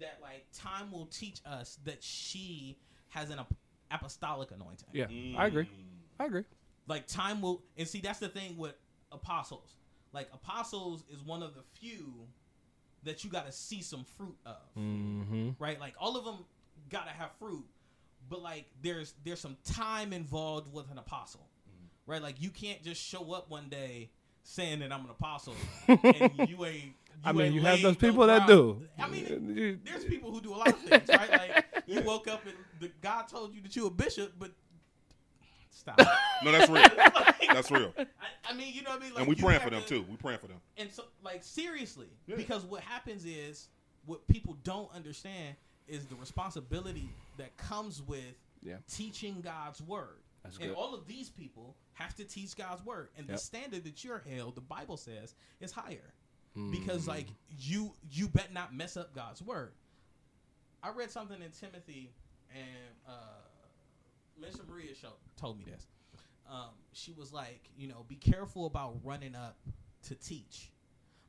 that 0.00 0.18
like 0.20 0.46
time 0.52 0.90
will 0.90 1.06
teach 1.06 1.40
us 1.46 1.78
that 1.84 2.02
she 2.02 2.76
has 3.10 3.30
an 3.30 3.38
ap- 3.38 3.54
apostolic 3.90 4.50
anointing. 4.50 4.88
Yeah, 4.92 5.06
I 5.38 5.46
agree. 5.46 5.68
I 6.18 6.24
agree. 6.26 6.44
Like 6.88 7.06
time 7.06 7.40
will 7.40 7.62
and 7.76 7.86
see 7.86 8.00
that's 8.00 8.18
the 8.18 8.28
thing 8.28 8.56
with 8.56 8.74
apostles. 9.12 9.76
Like 10.12 10.28
apostles 10.32 11.04
is 11.12 11.22
one 11.22 11.42
of 11.42 11.54
the 11.54 11.62
few 11.80 12.12
that 13.04 13.22
you 13.22 13.30
got 13.30 13.46
to 13.46 13.52
see 13.52 13.82
some 13.82 14.04
fruit 14.16 14.36
of 14.46 14.56
Mm-hmm. 14.78 15.50
right? 15.58 15.78
Like 15.78 15.94
all 15.98 16.16
of 16.16 16.24
them 16.24 16.38
gotta 16.90 17.10
have 17.10 17.30
fruit, 17.38 17.64
but 18.28 18.42
like 18.42 18.66
there's 18.82 19.14
there's 19.24 19.40
some 19.40 19.56
time 19.64 20.12
involved 20.12 20.72
with 20.72 20.90
an 20.90 20.98
apostle, 20.98 21.46
mm-hmm. 21.68 22.10
right? 22.10 22.22
Like 22.22 22.40
you 22.40 22.50
can't 22.50 22.82
just 22.82 23.02
show 23.02 23.32
up 23.32 23.50
one 23.50 23.68
day 23.68 24.10
saying 24.42 24.80
that 24.80 24.92
I'm 24.92 25.04
an 25.04 25.10
apostle 25.10 25.54
and 25.88 26.48
you 26.48 26.64
ain't. 26.64 26.84
You 26.84 27.20
I 27.24 27.32
mean, 27.32 27.52
you 27.52 27.60
have 27.62 27.80
those 27.80 27.96
people 27.96 28.26
that 28.26 28.46
do. 28.46 28.82
I 28.98 29.08
mean, 29.08 29.80
there's 29.84 30.04
people 30.04 30.32
who 30.32 30.40
do 30.40 30.52
a 30.52 30.56
lot 30.56 30.68
of 30.68 30.78
things, 30.80 31.08
right? 31.08 31.30
Like 31.30 31.64
you 31.86 32.00
woke 32.02 32.28
up 32.28 32.44
and 32.44 32.54
the 32.80 32.90
God 33.00 33.28
told 33.28 33.54
you 33.54 33.62
that 33.62 33.74
you 33.76 33.86
a 33.86 33.90
bishop, 33.90 34.32
but 34.38 34.50
stop. 35.70 36.00
No, 36.42 36.52
that's 36.52 36.68
real. 36.68 36.82
that's 37.52 37.70
real. 37.70 37.94
I, 37.96 38.06
I 38.50 38.54
mean, 38.54 38.74
you 38.74 38.82
know 38.82 38.90
what 38.90 39.00
I 39.00 39.04
mean? 39.04 39.14
Like, 39.14 39.20
And 39.20 39.28
we 39.28 39.36
praying 39.36 39.60
for 39.60 39.70
them 39.70 39.82
to- 39.82 39.88
too. 39.88 40.04
We 40.10 40.16
praying 40.16 40.40
for 40.40 40.48
them. 40.48 40.60
and 40.76 40.90
so 40.90 41.04
like 41.22 41.44
seriously 41.44 42.08
Yeah. 42.26 42.36
because 42.36 42.64
what 42.64 42.80
happens 42.82 43.24
is 43.24 43.68
what 44.06 44.26
people 44.26 44.56
don't 44.64 44.92
understand 44.94 45.54
is 45.86 46.06
the 46.06 46.16
responsibility 46.16 47.08
that 47.38 47.56
comes 47.56 48.02
with 48.02 48.34
Yeah. 48.62 48.76
teaching 48.90 49.40
god's 49.40 49.80
word 49.82 50.20
That's 50.42 50.56
and 50.58 50.68
good. 50.68 50.76
all 50.76 50.94
of 50.94 51.06
these 51.06 51.28
people 51.30 51.76
have 51.94 52.14
to 52.16 52.24
teach 52.24 52.56
god's 52.56 52.84
word 52.84 53.08
and 53.16 53.26
the 53.26 53.36
standard 53.38 53.84
that 53.84 54.04
you're 54.04 54.22
held 54.28 54.54
the 54.54 54.60
bible 54.60 54.96
says 54.96 55.34
is 55.60 55.72
higher 55.72 56.12
Mm. 56.56 56.70
because 56.70 57.08
like 57.08 57.26
you 57.58 57.94
you 58.12 58.28
bet 58.28 58.52
not 58.52 58.72
mess 58.72 58.96
up 58.96 59.12
god's 59.12 59.42
word 59.42 59.72
i 60.84 60.90
read 60.90 61.10
something 61.10 61.42
in 61.42 61.50
timothy 61.50 62.12
and 62.54 62.94
uh 63.08 63.42
minister 64.40 64.62
maria 64.70 64.94
show, 64.94 65.14
told 65.36 65.58
me 65.58 65.64
this 65.64 65.88
um, 66.48 66.68
she 66.92 67.12
was 67.12 67.32
like 67.32 67.70
you 67.76 67.88
know 67.88 68.04
be 68.06 68.14
careful 68.16 68.66
about 68.66 68.96
running 69.02 69.34
up 69.34 69.56
to 70.06 70.14
teach 70.14 70.70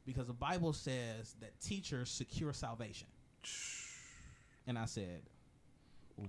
because 0.06 0.28
the 0.28 0.34
Bible 0.34 0.74
says 0.74 1.36
that 1.40 1.60
teachers 1.62 2.10
secure 2.12 2.54
salvation. 2.54 3.08
And 4.68 4.78
I 4.80 4.86
said, 4.86 5.22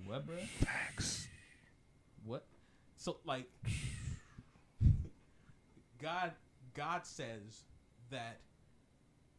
"What, 0.04 0.26
bro? 0.26 0.36
Facts. 0.60 1.28
What? 2.24 2.44
So 2.96 3.18
like 3.24 3.46
God 6.00 6.32
God 6.74 7.04
says 7.06 7.64
that 8.10 8.40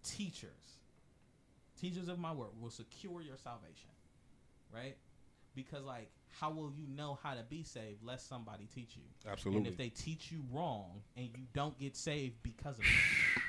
teachers 0.03 0.51
teachers 1.79 2.07
of 2.07 2.17
my 2.17 2.31
word 2.31 2.49
will 2.59 2.69
secure 2.69 3.21
your 3.21 3.37
salvation. 3.37 3.89
Right? 4.73 4.97
Because 5.55 5.83
like 5.85 6.09
how 6.39 6.51
will 6.51 6.71
you 6.75 6.85
know 6.87 7.17
how 7.23 7.33
to 7.33 7.43
be 7.43 7.63
saved 7.63 8.03
lest 8.03 8.27
somebody 8.27 8.67
teach 8.73 8.95
you? 8.95 9.03
Absolutely. 9.29 9.59
And 9.59 9.67
if 9.67 9.77
they 9.77 9.89
teach 9.89 10.31
you 10.31 10.43
wrong 10.51 11.01
and 11.15 11.25
you 11.35 11.45
don't 11.53 11.77
get 11.79 11.95
saved 11.95 12.35
because 12.43 12.77
of 12.77 12.85
it, 12.85 13.41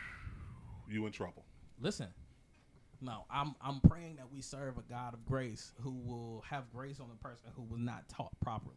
You 0.93 1.05
in 1.07 1.13
trouble. 1.13 1.45
listen. 1.81 2.09
No, 3.01 3.25
I'm 3.31 3.55
I'm 3.61 3.81
praying 3.81 4.17
that 4.17 4.31
we 4.33 4.41
serve 4.41 4.77
a 4.79 4.83
God 4.83 5.15
of 5.15 5.25
grace 5.25 5.73
who 5.83 5.93
will 5.93 6.45
have 6.49 6.65
grace 6.75 6.99
on 7.01 7.09
the 7.09 7.15
person 7.17 7.51
who 7.55 7.63
was 7.63 7.81
not 7.81 8.09
taught 8.09 8.33
properly. 8.41 8.75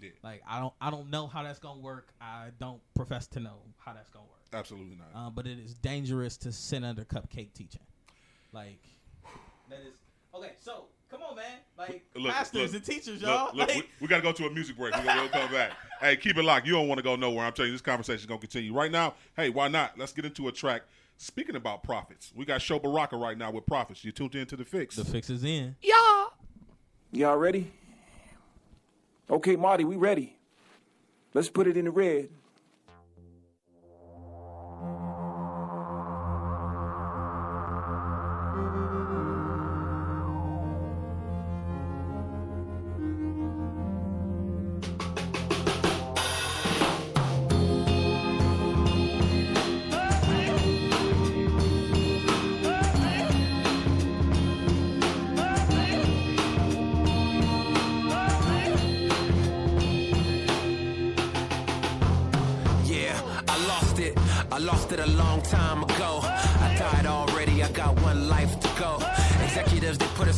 Yeah. 0.00 0.10
Like 0.22 0.42
I 0.48 0.60
don't 0.60 0.74
I 0.80 0.90
don't 0.90 1.10
know 1.10 1.26
how 1.26 1.42
that's 1.42 1.58
gonna 1.58 1.80
work. 1.80 2.12
I 2.20 2.48
don't 2.58 2.80
profess 2.94 3.26
to 3.28 3.40
know 3.40 3.62
how 3.78 3.92
that's 3.94 4.10
gonna 4.10 4.26
work. 4.26 4.40
Absolutely 4.52 4.96
not. 4.96 5.08
Uh, 5.26 5.30
but 5.30 5.46
it 5.46 5.58
is 5.58 5.74
dangerous 5.74 6.36
to 6.38 6.52
sit 6.52 6.84
under 6.84 7.04
cupcake 7.04 7.54
teaching. 7.54 7.80
Like 8.52 8.80
that 9.70 9.80
is 9.80 9.94
okay. 10.34 10.52
So 10.60 10.86
come 11.12 11.22
on, 11.22 11.36
man. 11.36 11.58
Like 11.78 12.04
Look, 12.16 12.32
pastors 12.32 12.72
look, 12.72 12.74
and 12.74 12.84
teachers, 12.84 13.22
y'all. 13.22 13.54
look, 13.54 13.68
like, 13.68 13.76
we, 13.76 13.84
we 14.00 14.08
got 14.08 14.16
to 14.16 14.22
go 14.22 14.32
to 14.32 14.46
a 14.46 14.50
music 14.50 14.76
break. 14.76 14.96
We're 14.96 15.04
going 15.04 15.28
to 15.28 15.32
come 15.32 15.52
back. 15.52 15.72
Hey, 16.00 16.16
keep 16.16 16.36
it 16.36 16.42
locked. 16.42 16.66
You 16.66 16.72
don't 16.72 16.88
want 16.88 16.98
to 16.98 17.02
go 17.04 17.14
nowhere. 17.14 17.46
I'm 17.46 17.52
telling 17.52 17.68
you, 17.68 17.74
this 17.74 17.80
conversation 17.80 18.18
is 18.18 18.26
going 18.26 18.40
to 18.40 18.44
continue. 18.44 18.74
Right 18.74 18.90
now, 18.90 19.14
hey, 19.36 19.50
why 19.50 19.68
not? 19.68 19.96
Let's 19.96 20.12
get 20.12 20.24
into 20.24 20.48
a 20.48 20.52
track. 20.52 20.82
Speaking 21.16 21.54
about 21.56 21.82
profits, 21.84 22.32
we 22.34 22.44
got 22.44 22.60
Sho 22.62 22.78
Baraka 22.78 23.16
right 23.16 23.38
now 23.38 23.50
with 23.50 23.64
profits. 23.66 24.04
You 24.04 24.12
tuned 24.12 24.34
in 24.34 24.46
to 24.46 24.56
The 24.56 24.64
Fix. 24.64 24.96
the 24.96 25.04
fix 25.04 25.30
is 25.30 25.44
in. 25.44 25.76
Y'all 25.82 26.32
Y'all 27.12 27.36
ready? 27.36 27.70
Okay, 29.30 29.54
Marty, 29.54 29.84
we 29.84 29.96
ready. 29.96 30.36
Let's 31.34 31.48
put 31.48 31.66
it 31.66 31.76
in 31.76 31.84
the 31.84 31.90
red. 31.90 32.28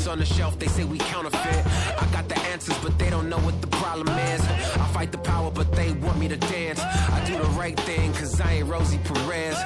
On 0.07 0.19
the 0.19 0.27
shelf. 0.27 0.59
They 0.59 0.67
say 0.67 0.85
we 0.85 0.99
counterfeit. 0.99 1.67
I 1.99 2.07
got 2.13 2.29
the 2.29 2.39
answers, 2.53 2.77
but 2.83 2.99
they 2.99 3.09
don't 3.09 3.31
know 3.31 3.39
what 3.39 3.59
the 3.63 3.69
problem 3.69 4.09
is. 4.09 4.41
I 4.43 4.87
fight 4.93 5.11
the 5.11 5.19
power, 5.19 5.51
but 5.51 5.73
they 5.73 5.93
want 5.93 6.19
me 6.19 6.29
to 6.29 6.37
dance. 6.37 6.79
I 6.81 7.25
do 7.27 7.39
the 7.39 7.49
right 7.59 7.79
thing, 7.81 8.13
cause 8.13 8.39
I 8.39 8.53
ain't 8.55 8.69
Rosie 8.69 8.99
Perez. 8.99 9.57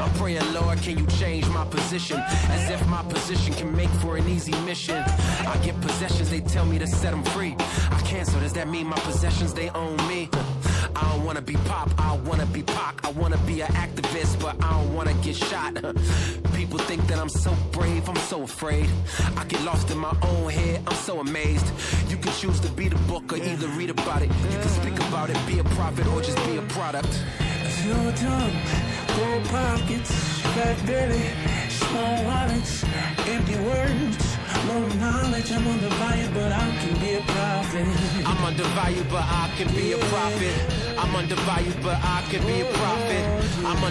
I'm 0.00 0.10
praying, 0.14 0.50
Lord, 0.54 0.78
can 0.78 0.96
you 0.96 1.06
change 1.18 1.46
my 1.48 1.66
position? 1.66 2.18
As 2.48 2.70
if 2.70 2.86
my 2.88 3.02
position 3.02 3.52
can 3.52 3.76
make 3.76 3.90
for 4.00 4.16
an 4.16 4.26
easy 4.28 4.54
mission. 4.62 4.96
I 4.96 5.58
get 5.62 5.78
possessions, 5.82 6.30
they 6.30 6.40
tell 6.40 6.64
me 6.64 6.78
to 6.78 6.86
set 6.86 7.10
them 7.10 7.22
free. 7.24 7.54
I 7.90 8.00
cancel, 8.06 8.40
does 8.40 8.54
that 8.54 8.68
mean 8.68 8.86
my 8.86 8.98
possessions, 9.00 9.52
they 9.52 9.68
own 9.70 9.96
me? 10.08 10.30
I 10.96 11.02
don't 11.10 11.24
wanna 11.24 11.42
be 11.42 11.54
pop, 11.68 11.90
I 11.98 12.16
wanna 12.16 12.46
be 12.46 12.62
Pac. 12.62 13.01
I 13.12 13.20
wanna 13.20 13.36
be 13.46 13.60
an 13.60 13.68
activist, 13.72 14.40
but 14.40 14.56
I 14.64 14.70
don't 14.70 14.94
wanna 14.94 15.12
get 15.22 15.36
shot. 15.36 15.74
People 16.54 16.78
think 16.78 17.06
that 17.08 17.18
I'm 17.18 17.28
so 17.28 17.54
brave, 17.70 18.08
I'm 18.08 18.16
so 18.16 18.42
afraid. 18.44 18.88
I 19.36 19.44
get 19.44 19.62
lost 19.64 19.90
in 19.90 19.98
my 19.98 20.16
own 20.22 20.50
head, 20.50 20.82
I'm 20.86 20.94
so 20.94 21.20
amazed. 21.20 21.66
You 22.08 22.16
can 22.16 22.32
choose 22.32 22.58
to 22.60 22.72
be 22.72 22.88
the 22.88 22.96
book 23.10 23.30
or 23.30 23.36
either 23.36 23.68
read 23.76 23.90
about 23.90 24.22
it. 24.22 24.28
You 24.28 24.58
can 24.58 24.68
speak 24.68 24.98
about 25.08 25.28
it, 25.28 25.36
be 25.46 25.58
a 25.58 25.64
prophet, 25.64 26.06
or 26.06 26.22
just 26.22 26.38
be 26.46 26.56
a 26.56 26.62
product. 26.62 27.12
Silver 27.68 28.12
tongue, 28.16 28.56
gold 29.18 29.44
pockets, 29.44 30.10
fat 30.54 30.86
belly, 30.86 31.28
small 31.68 32.24
wallets, 32.24 32.82
empty 33.28 33.56
words, 33.56 34.31
low 34.68 34.86
knowledge. 35.00 35.50
I'm 35.52 35.66
undervalued, 35.66 36.34
but 36.34 36.52
I 36.52 36.66
can 36.80 36.94
be 37.00 37.14
a 37.14 37.22
prophet. 37.32 37.86
I'm 38.26 38.44
undervalued, 38.44 39.08
but 39.08 39.24
I 39.24 39.50
can 39.56 39.68
be 39.74 39.92
a 39.92 39.98
prophet. 39.98 40.56
I'm 40.98 41.14
undervalued, 41.14 41.78
but 41.82 41.98
I 42.02 42.22
can 42.30 42.42
be 42.46 42.60
a 42.60 42.64
prophet. 42.64 43.42
I'm 43.64 43.82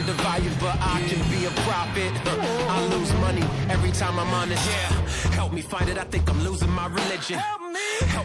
but 0.59 0.78
I 0.80 1.01
can 1.07 1.22
be 1.32 1.45
a 1.45 1.51
prophet. 1.66 2.12
Uh, 2.28 2.68
I 2.70 2.86
lose 2.88 3.12
money 3.16 3.43
every 3.70 3.91
time 3.91 4.20
I'm 4.20 4.34
honest. 4.34 4.66
Yeah, 4.70 5.32
help 5.32 5.53
me 5.53 5.62
find 5.62 5.89
it. 5.89 5.97
I 5.97 6.03
think 6.03 6.30
I'm 6.30 6.41
losing 6.43 6.72
my 6.72 6.88
religion. 6.88 7.39
Help 7.39 7.61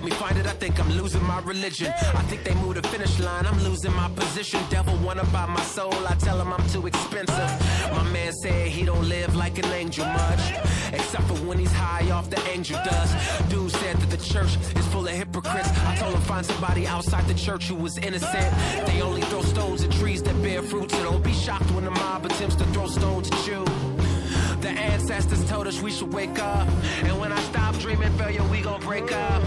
me 0.06 0.10
find 0.12 0.38
it. 0.38 0.46
I 0.46 0.54
think 0.62 0.78
I'm 0.78 0.90
losing 0.92 1.22
my 1.24 1.40
religion. 1.40 1.92
I 2.20 2.22
think 2.28 2.44
they 2.44 2.54
moved 2.54 2.76
the 2.76 2.88
finish 2.88 3.18
line. 3.20 3.44
I'm 3.46 3.60
losing 3.64 3.94
my 3.94 4.08
position. 4.10 4.60
Devil 4.70 4.96
wanna 4.98 5.24
buy 5.26 5.46
my 5.46 5.62
soul. 5.62 5.94
I 6.06 6.14
tell 6.14 6.40
him 6.40 6.52
I'm 6.52 6.66
too 6.68 6.86
expensive. 6.86 7.50
My 7.92 8.04
man 8.12 8.32
said 8.32 8.68
he 8.68 8.84
don't 8.84 9.08
live 9.08 9.34
like 9.36 9.58
an 9.58 9.70
angel 9.72 10.06
much, 10.06 10.44
except 10.92 11.24
for 11.24 11.38
when 11.46 11.58
he's 11.58 11.72
high 11.72 12.08
off 12.10 12.30
the 12.30 12.40
angel 12.48 12.78
dust. 12.84 13.12
Dude 13.50 13.70
said 13.72 13.96
that 13.96 14.10
the 14.16 14.22
church 14.32 14.52
is 14.76 14.86
full 14.86 15.06
of 15.06 15.14
hypocrites. 15.14 15.70
I 15.90 15.96
told 15.96 16.14
him 16.14 16.22
find 16.22 16.44
somebody 16.46 16.86
outside 16.86 17.26
the 17.26 17.34
church 17.34 17.64
who 17.68 17.74
was 17.74 17.98
innocent. 17.98 18.50
They 18.86 19.02
only 19.02 19.22
throw 19.22 19.42
stones 19.42 19.82
at 19.82 19.90
trees 19.92 20.22
that 20.22 20.40
bear 20.42 20.62
fruit, 20.62 20.90
so 20.90 21.02
don't 21.02 21.24
be 21.24 21.32
shocked 21.32 21.70
when 21.72 21.84
the 21.84 21.90
mob 21.90 22.26
attempts 22.26 22.56
to 22.56 22.64
throw 22.66 22.86
stones 22.86 23.30
at 23.30 23.46
you. 23.46 23.95
The 24.60 24.70
ancestors 24.70 25.44
told 25.48 25.66
us 25.66 25.80
we 25.82 25.90
should 25.90 26.12
wake 26.12 26.38
up. 26.38 26.66
And 27.02 27.18
when 27.20 27.32
I 27.32 27.40
stop 27.40 27.78
dreaming 27.78 28.12
failure, 28.18 28.42
we 28.44 28.62
gon' 28.62 28.80
break 28.80 29.12
up. 29.12 29.42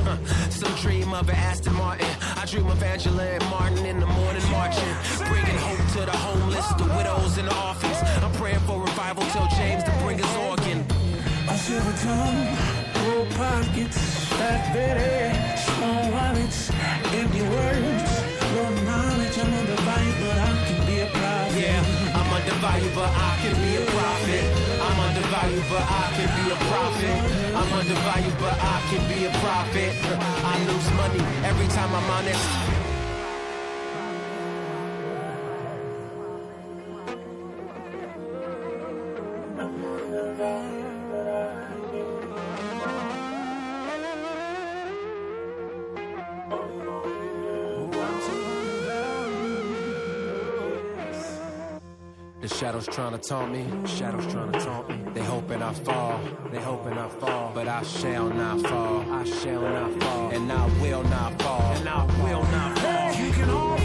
Some 0.50 0.74
dream 0.76 1.14
of 1.14 1.28
an 1.30 1.36
Aston 1.36 1.74
Martin. 1.76 2.08
I 2.38 2.46
dream 2.46 2.68
of 2.68 2.82
Angela 2.82 3.24
and 3.24 3.44
Martin 3.50 3.86
in 3.86 4.00
the 4.00 4.06
morning 4.06 4.44
marching. 4.52 4.94
Bringing 5.28 5.58
hope 5.58 5.84
to 5.94 6.06
the 6.06 6.18
homeless, 6.18 6.68
the 6.74 6.86
widows, 6.96 7.38
and 7.38 7.48
the 7.48 7.56
orphans. 7.68 7.98
I'm 8.24 8.32
praying 8.34 8.60
for 8.60 8.80
revival 8.80 9.24
Tell 9.34 9.48
James 9.58 9.84
to 9.84 9.92
bring 10.04 10.18
his 10.18 10.36
organ. 10.48 10.86
A 11.50 11.58
silver 11.58 11.96
tongue, 12.06 12.58
gold 13.02 13.30
pockets, 13.32 13.98
fat 14.38 14.74
belly, 14.74 15.34
small 15.58 16.12
wallets, 16.12 16.70
empty 17.14 17.42
words, 17.42 18.12
low 18.56 18.70
knowledge. 18.86 19.36
I'm 19.40 19.54
undervalued, 19.54 20.16
but 20.22 20.38
I 20.38 20.52
can 20.68 20.86
be 20.86 21.00
a 21.00 21.08
prophet. 21.08 21.60
Yeah, 21.60 21.99
undervalued, 22.40 22.96
but 22.96 23.10
I 23.10 23.38
can 23.42 23.56
be 23.56 23.76
a 23.76 23.86
prophet. 23.86 24.44
I'm 24.80 25.00
undervalued, 25.08 25.66
but 25.70 25.84
I 25.84 26.06
can 26.16 26.30
be 26.38 26.52
a 26.52 26.58
prophet. 26.72 27.18
I'm 27.60 27.74
undervalued, 27.74 28.38
but 28.40 28.56
I 28.60 28.78
can 28.90 29.04
be 29.12 29.26
a 29.26 29.32
prophet. 29.44 29.92
I 30.44 30.56
lose 30.70 30.90
money 31.02 31.24
every 31.44 31.68
time 31.68 31.92
I'm 31.94 32.10
honest. 32.18 32.46
The 39.58 40.79
shadows 52.50 52.88
trying 52.88 53.12
to 53.12 53.18
taunt 53.18 53.52
me, 53.52 53.66
shadows 53.86 54.26
trying 54.32 54.52
to 54.52 54.60
taunt 54.60 54.90
me. 54.90 55.12
They 55.14 55.24
hoping 55.24 55.62
I 55.62 55.74
fall, 55.74 56.20
they 56.52 56.60
hoping 56.60 56.98
I 56.98 57.10
fall, 57.10 57.52
but 57.54 57.68
I 57.68 57.84
shall 57.84 58.30
not 58.30 58.62
fall, 58.62 59.06
I 59.12 59.24
shall 59.24 59.62
not 59.62 60.02
fall, 60.02 60.30
and 60.32 60.52
I 60.52 60.66
will 60.82 61.04
not 61.04 61.42
fall, 61.42 61.62
and 61.76 61.88
I 61.88 62.06
will 62.24 62.44
not 62.44 62.80
fall. 62.80 63.14
You 63.26 63.32
can 63.32 63.50
all 63.50 63.79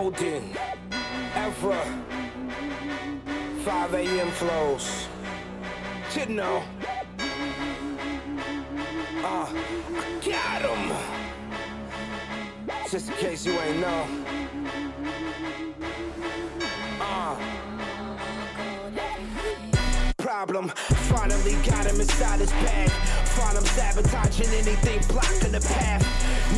Golden, 0.00 0.42
Evra, 1.34 1.84
5 3.64 3.94
a.m. 3.94 4.30
flows. 4.30 5.06
You 6.16 6.26
know. 6.34 6.62
Uh, 9.22 9.46
I 9.52 9.54
got 10.24 10.62
him. 10.62 10.96
Just 12.90 13.10
in 13.10 13.16
case 13.16 13.44
you 13.44 13.52
ain't 13.52 13.80
know. 13.80 14.06
Problem, 20.40 20.68
finally 21.12 21.52
got 21.68 21.84
him 21.84 22.00
inside 22.00 22.40
his 22.40 22.50
bag. 22.64 22.88
Find 23.36 23.58
him 23.58 23.64
sabotaging 23.76 24.48
anything 24.48 25.00
blocking 25.12 25.52
the 25.52 25.60
path. 25.60 26.00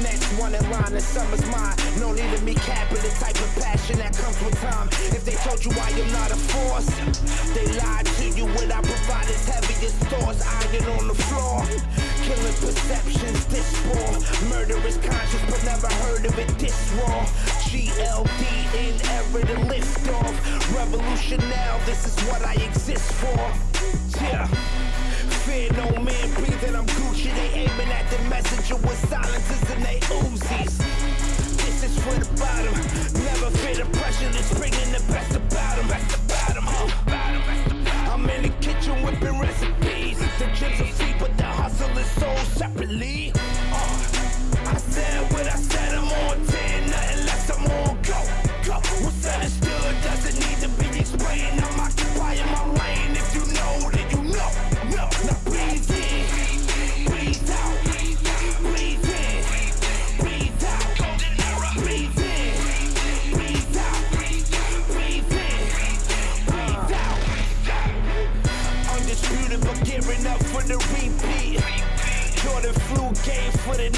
Next 0.04 0.22
one 0.38 0.54
in 0.54 0.62
line, 0.70 0.92
the 0.92 1.00
summer's 1.00 1.44
mine. 1.50 1.74
No 1.98 2.12
need 2.12 2.30
to 2.30 2.40
be 2.44 2.54
capping 2.54 3.02
the 3.02 3.10
type 3.18 3.34
of 3.34 3.50
passion 3.60 3.98
that 3.98 4.16
comes 4.16 4.40
with 4.44 4.54
time. 4.60 4.86
If 5.10 5.24
they 5.24 5.34
told 5.42 5.64
you 5.64 5.72
I 5.72 5.90
am 5.98 6.12
not 6.12 6.30
a 6.30 6.36
force, 6.36 6.86
they 7.58 7.66
lied 7.82 8.06
to 8.06 8.28
you. 8.30 8.46
What 8.54 8.70
I 8.70 8.80
provide 8.82 9.28
is 9.28 9.48
heaviest 9.48 9.96
thoughts, 10.06 10.46
iron 10.46 11.00
on 11.00 11.08
the 11.08 11.14
floor. 11.14 11.66
Killing 12.22 12.54
perceptions, 12.62 13.46
this 13.46 13.68
raw. 13.86 14.48
Murderous 14.48 14.96
conscious, 14.98 15.42
but 15.50 15.62
never 15.64 15.88
heard 16.04 16.24
of 16.24 16.38
it 16.38 16.48
this 16.58 16.92
raw. 17.02 17.24
GLD 17.66 18.42
in 18.78 18.94
error 19.10 19.44
to 19.44 19.66
lift 19.66 20.08
off. 20.10 20.74
Revolution 20.76 21.40
now, 21.50 21.78
this 21.84 22.06
is 22.06 22.28
what 22.28 22.44
I 22.46 22.54
exist 22.54 23.12
for. 23.14 23.42
Yeah. 24.22 24.46
Fear 25.46 25.72
no 25.72 25.90
man 26.00 26.32
breathing, 26.34 26.76
I'm 26.76 26.86
Gucci. 26.86 27.34
They 27.34 27.66
aiming 27.66 27.88
at 27.88 28.08
the 28.10 28.18
messenger 28.28 28.76
with 28.76 28.98
silences 29.10 29.70
and 29.70 29.84
they 29.84 29.98
Uzis. 30.00 30.78
This 31.58 31.82
is 31.82 31.98
for 32.04 32.14
the 32.14 32.30
bottom. 32.38 32.74
Never 33.24 33.50
fear 33.58 33.84
the 33.84 33.98
pressure 33.98 34.28
that's 34.30 34.54
bringing 34.58 34.92
the 34.92 35.02
best 35.12 35.34
about 35.34 35.78
'em. 35.78 35.88
Best 35.88 36.14
about 36.16 36.56
'em, 36.56 36.66
huh? 36.66 38.12
I'm 38.12 38.30
in 38.30 38.42
the 38.42 38.48
kitchen 38.60 39.02
whipping 39.02 39.38
recipes. 39.40 39.91
The 40.42 40.48
gyms 40.48 40.80
are 40.80 40.92
free, 40.94 41.14
but 41.20 41.36
the 41.36 41.44
hustle 41.44 41.96
is 41.96 42.10
sold 42.10 42.36
separately. 42.58 43.32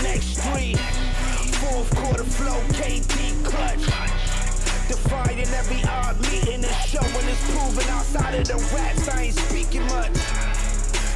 Next 0.04 0.36
three. 0.44 0.74
Fourth 1.64 1.90
quarter 1.96 2.24
flow, 2.24 2.60
KD 2.76 3.44
clutch. 3.44 3.84
Defying 4.86 5.40
every 5.40 5.82
odd 5.88 6.20
meeting 6.28 6.62
and 6.62 6.76
showing 6.84 7.26
it's 7.26 7.42
proven 7.50 7.88
outside 7.88 8.34
of 8.34 8.46
the 8.46 8.58
raps. 8.76 9.08
I 9.08 9.22
ain't 9.22 9.34
speaking 9.34 9.86
much. 9.88 10.12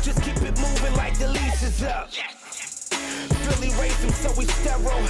Just 0.03 0.22
keep 0.22 0.36
it 0.36 0.57
moving 0.59 0.95
like 0.97 1.18
the 1.18 1.28
leash 1.28 1.62
is 1.62 1.82
up. 1.82 2.09
Philly 3.45 3.70
raised 3.80 4.01
him 4.01 4.11
so 4.11 4.32
he's 4.41 4.53
sterile. 4.55 5.07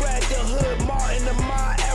Brad 0.00 0.22
the 0.32 0.40
hood, 0.52 0.86
Martin 0.88 1.24
the 1.26 1.34
my 1.44 1.76
era. 1.78 1.94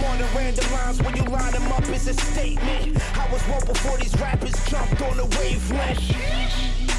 More 0.00 0.16
than 0.16 0.28
random 0.36 0.72
lines 0.72 1.02
when 1.02 1.16
you 1.16 1.24
line 1.24 1.52
them 1.52 1.72
up, 1.72 1.88
it's 1.88 2.06
a 2.06 2.14
statement. 2.14 2.98
I 3.16 3.32
was 3.32 3.42
woke 3.48 3.66
before 3.66 3.96
these 3.98 4.14
rappers 4.20 4.54
jumped 4.68 5.00
on 5.02 5.16
the 5.16 5.26
wavelength. 5.38 6.89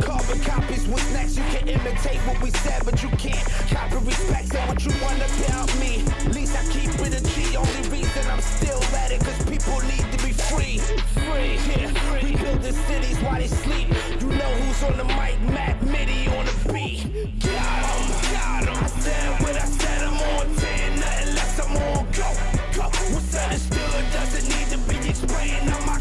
Carbon 0.00 0.40
copies, 0.40 0.86
what's 0.88 1.10
next? 1.12 1.36
You 1.36 1.44
can 1.44 1.68
imitate 1.68 2.18
what 2.26 2.40
we 2.42 2.50
said, 2.50 2.84
but 2.84 3.02
you 3.02 3.08
can't 3.10 3.44
copy 3.68 3.96
respect. 3.96 4.48
Say 4.52 4.66
what 4.66 4.84
you 4.84 4.92
want 5.02 5.18
about 5.18 5.68
me. 5.78 6.02
At 6.26 6.34
least 6.34 6.56
I 6.56 6.64
keep 6.72 6.90
it 7.00 7.14
a 7.14 7.22
G. 7.34 7.56
Only 7.56 7.88
reason 7.90 8.24
I'm 8.30 8.40
still 8.40 8.82
at 8.96 9.10
it, 9.12 9.20
cause 9.20 9.44
people 9.44 9.80
need 9.82 10.06
to 10.12 10.18
be 10.24 10.32
free. 10.32 10.78
Free, 11.26 11.58
yeah. 11.68 11.92
We 12.22 12.36
building 12.36 12.72
cities 12.72 13.18
while 13.20 13.38
they 13.38 13.48
sleep. 13.48 13.88
You 14.20 14.28
know 14.28 14.52
who's 14.62 14.82
on 14.84 14.96
the 14.96 15.04
mic, 15.04 15.40
Matt 15.50 15.82
Mitty 15.82 16.28
on 16.28 16.46
the 16.46 16.72
beat. 16.72 17.04
Got 17.40 17.84
'em, 17.92 18.08
got 18.32 18.68
'em. 18.68 18.84
I 18.84 18.86
said 18.86 19.42
what 19.42 19.56
I 19.56 19.64
said, 19.66 20.02
I'm 20.02 20.14
on 20.14 20.56
10, 20.56 21.00
nothing 21.00 21.34
less, 21.34 21.60
I'm 21.60 21.76
on 21.76 22.06
go. 22.12 22.28
Go. 22.76 22.84
What's 23.12 23.34
understood 23.36 24.04
doesn't 24.12 24.46
need 24.48 24.68
to 24.72 24.78
be 24.88 25.08
explained. 25.08 25.70
I'm 25.70 25.86
my 25.86 25.98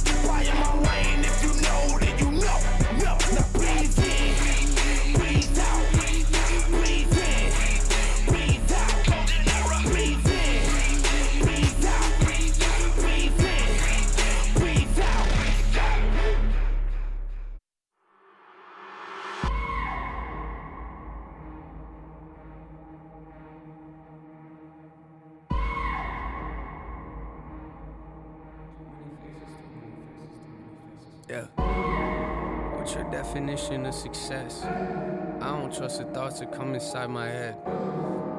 definition 33.32 33.86
of 33.86 33.96
success? 33.96 34.66
I 34.66 35.58
don't 35.58 35.74
trust 35.74 36.00
the 36.00 36.04
thoughts 36.04 36.42
that 36.42 36.52
come 36.52 36.74
inside 36.74 37.10
my 37.10 37.28
head. 37.28 37.56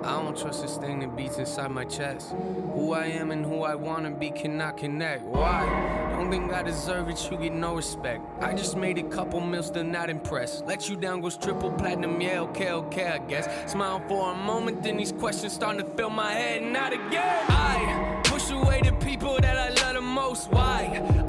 I 0.04 0.20
don't 0.20 0.36
trust 0.36 0.60
this 0.60 0.76
thing 0.76 1.00
that 1.00 1.16
beats 1.16 1.38
inside 1.38 1.70
my 1.70 1.86
chest. 1.86 2.34
Who 2.74 2.92
I 2.92 3.06
am 3.06 3.30
and 3.30 3.42
who 3.42 3.62
I 3.62 3.74
wanna 3.74 4.10
be 4.10 4.30
cannot 4.30 4.76
connect. 4.76 5.22
Why? 5.22 5.64
Don't 6.10 6.30
think 6.30 6.52
I 6.52 6.62
deserve 6.62 7.08
it, 7.08 7.26
you 7.30 7.38
get 7.38 7.54
no 7.54 7.74
respect. 7.74 8.20
I 8.42 8.52
just 8.52 8.76
made 8.76 8.98
a 8.98 9.04
couple 9.04 9.40
mil, 9.40 9.62
still 9.62 9.82
not 9.82 10.10
impressed. 10.10 10.66
Let 10.66 10.90
you 10.90 10.96
down 10.96 11.22
goes 11.22 11.38
triple 11.38 11.70
platinum, 11.70 12.20
yeah, 12.20 12.40
okay, 12.40 12.72
okay, 12.72 13.06
I 13.06 13.18
guess. 13.18 13.48
Smile 13.72 14.02
for 14.08 14.32
a 14.32 14.34
moment, 14.34 14.82
then 14.82 14.98
these 14.98 15.12
questions 15.12 15.54
starting 15.54 15.86
to 15.86 15.90
fill 15.96 16.10
my 16.10 16.32
head, 16.32 16.62
not 16.64 16.92
again. 16.92 17.46
I 17.48 18.20
push 18.24 18.50
away 18.50 18.82
the 18.84 18.92
people 18.92 19.38
that 19.40 19.56
I 19.56 19.70
love 19.70 19.94
the 19.94 20.02
most. 20.02 20.50
Why? 20.50 21.21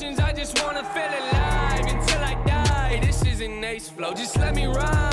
Questions, 0.00 0.18
I 0.18 0.32
just 0.32 0.62
wanna 0.62 0.82
feel 0.82 1.02
alive 1.02 1.86
until 1.86 2.22
I 2.22 2.34
die. 2.46 3.00
This 3.04 3.22
is 3.26 3.42
an 3.42 3.62
ace 3.62 3.90
flow, 3.90 4.14
just 4.14 4.38
let 4.38 4.54
me 4.54 4.64
rhyme. 4.64 5.09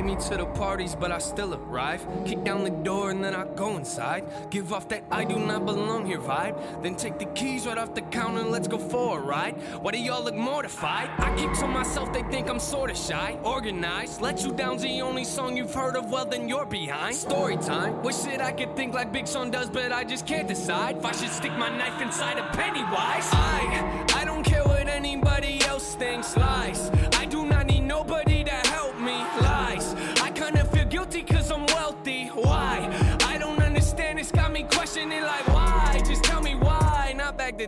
Invite 0.00 0.18
me 0.18 0.28
to 0.28 0.36
the 0.36 0.46
parties, 0.46 0.94
but 0.94 1.12
I 1.12 1.18
still 1.18 1.54
arrive. 1.54 2.06
Kick 2.24 2.44
down 2.44 2.64
the 2.64 2.70
door 2.70 3.10
and 3.10 3.22
then 3.22 3.34
I 3.34 3.44
go 3.54 3.76
inside. 3.76 4.24
Give 4.50 4.72
off 4.72 4.88
that 4.88 5.04
I 5.10 5.24
do 5.24 5.38
not 5.38 5.66
belong 5.66 6.06
here 6.06 6.18
vibe. 6.18 6.82
Then 6.82 6.94
take 6.94 7.18
the 7.18 7.26
keys 7.26 7.66
right 7.66 7.76
off 7.76 7.94
the 7.94 8.02
counter 8.02 8.40
and 8.40 8.50
let's 8.50 8.68
go 8.68 8.78
for 8.78 9.18
a 9.18 9.22
ride. 9.22 9.56
Why 9.82 9.92
do 9.92 9.98
y'all 9.98 10.24
look 10.24 10.34
mortified? 10.34 11.10
I 11.18 11.34
keep 11.36 11.52
to 11.54 11.66
myself, 11.66 12.12
they 12.12 12.22
think 12.24 12.48
I'm 12.48 12.58
sorta 12.58 12.94
shy. 12.94 13.38
Organized, 13.42 14.20
let 14.20 14.42
you 14.42 14.52
down's 14.52 14.82
the 14.82 15.02
only 15.02 15.24
song 15.24 15.56
you've 15.56 15.74
heard 15.74 15.96
of, 15.96 16.10
well 16.10 16.24
then 16.24 16.48
you're 16.48 16.66
behind. 16.66 17.16
Story 17.16 17.56
time, 17.56 18.02
wish 18.02 18.16
that 18.18 18.40
I 18.40 18.52
could 18.52 18.74
think 18.76 18.94
like 18.94 19.12
Big 19.12 19.28
Sean 19.28 19.50
does, 19.50 19.68
but 19.68 19.92
I 19.92 20.04
just 20.04 20.26
can't 20.26 20.48
decide. 20.48 20.96
If 20.98 21.04
I 21.04 21.12
should 21.12 21.30
stick 21.30 21.52
my 21.52 21.68
knife 21.76 22.00
inside 22.00 22.38
a 22.38 22.48
Pennywise. 22.52 23.28
I, 23.32 24.06
I 24.14 24.24
don't 24.24 24.44
care 24.44 24.64
what 24.64 24.88
anybody 24.88 25.60
else 25.62 25.94
thinks, 25.94 26.36
lies. 26.36 26.90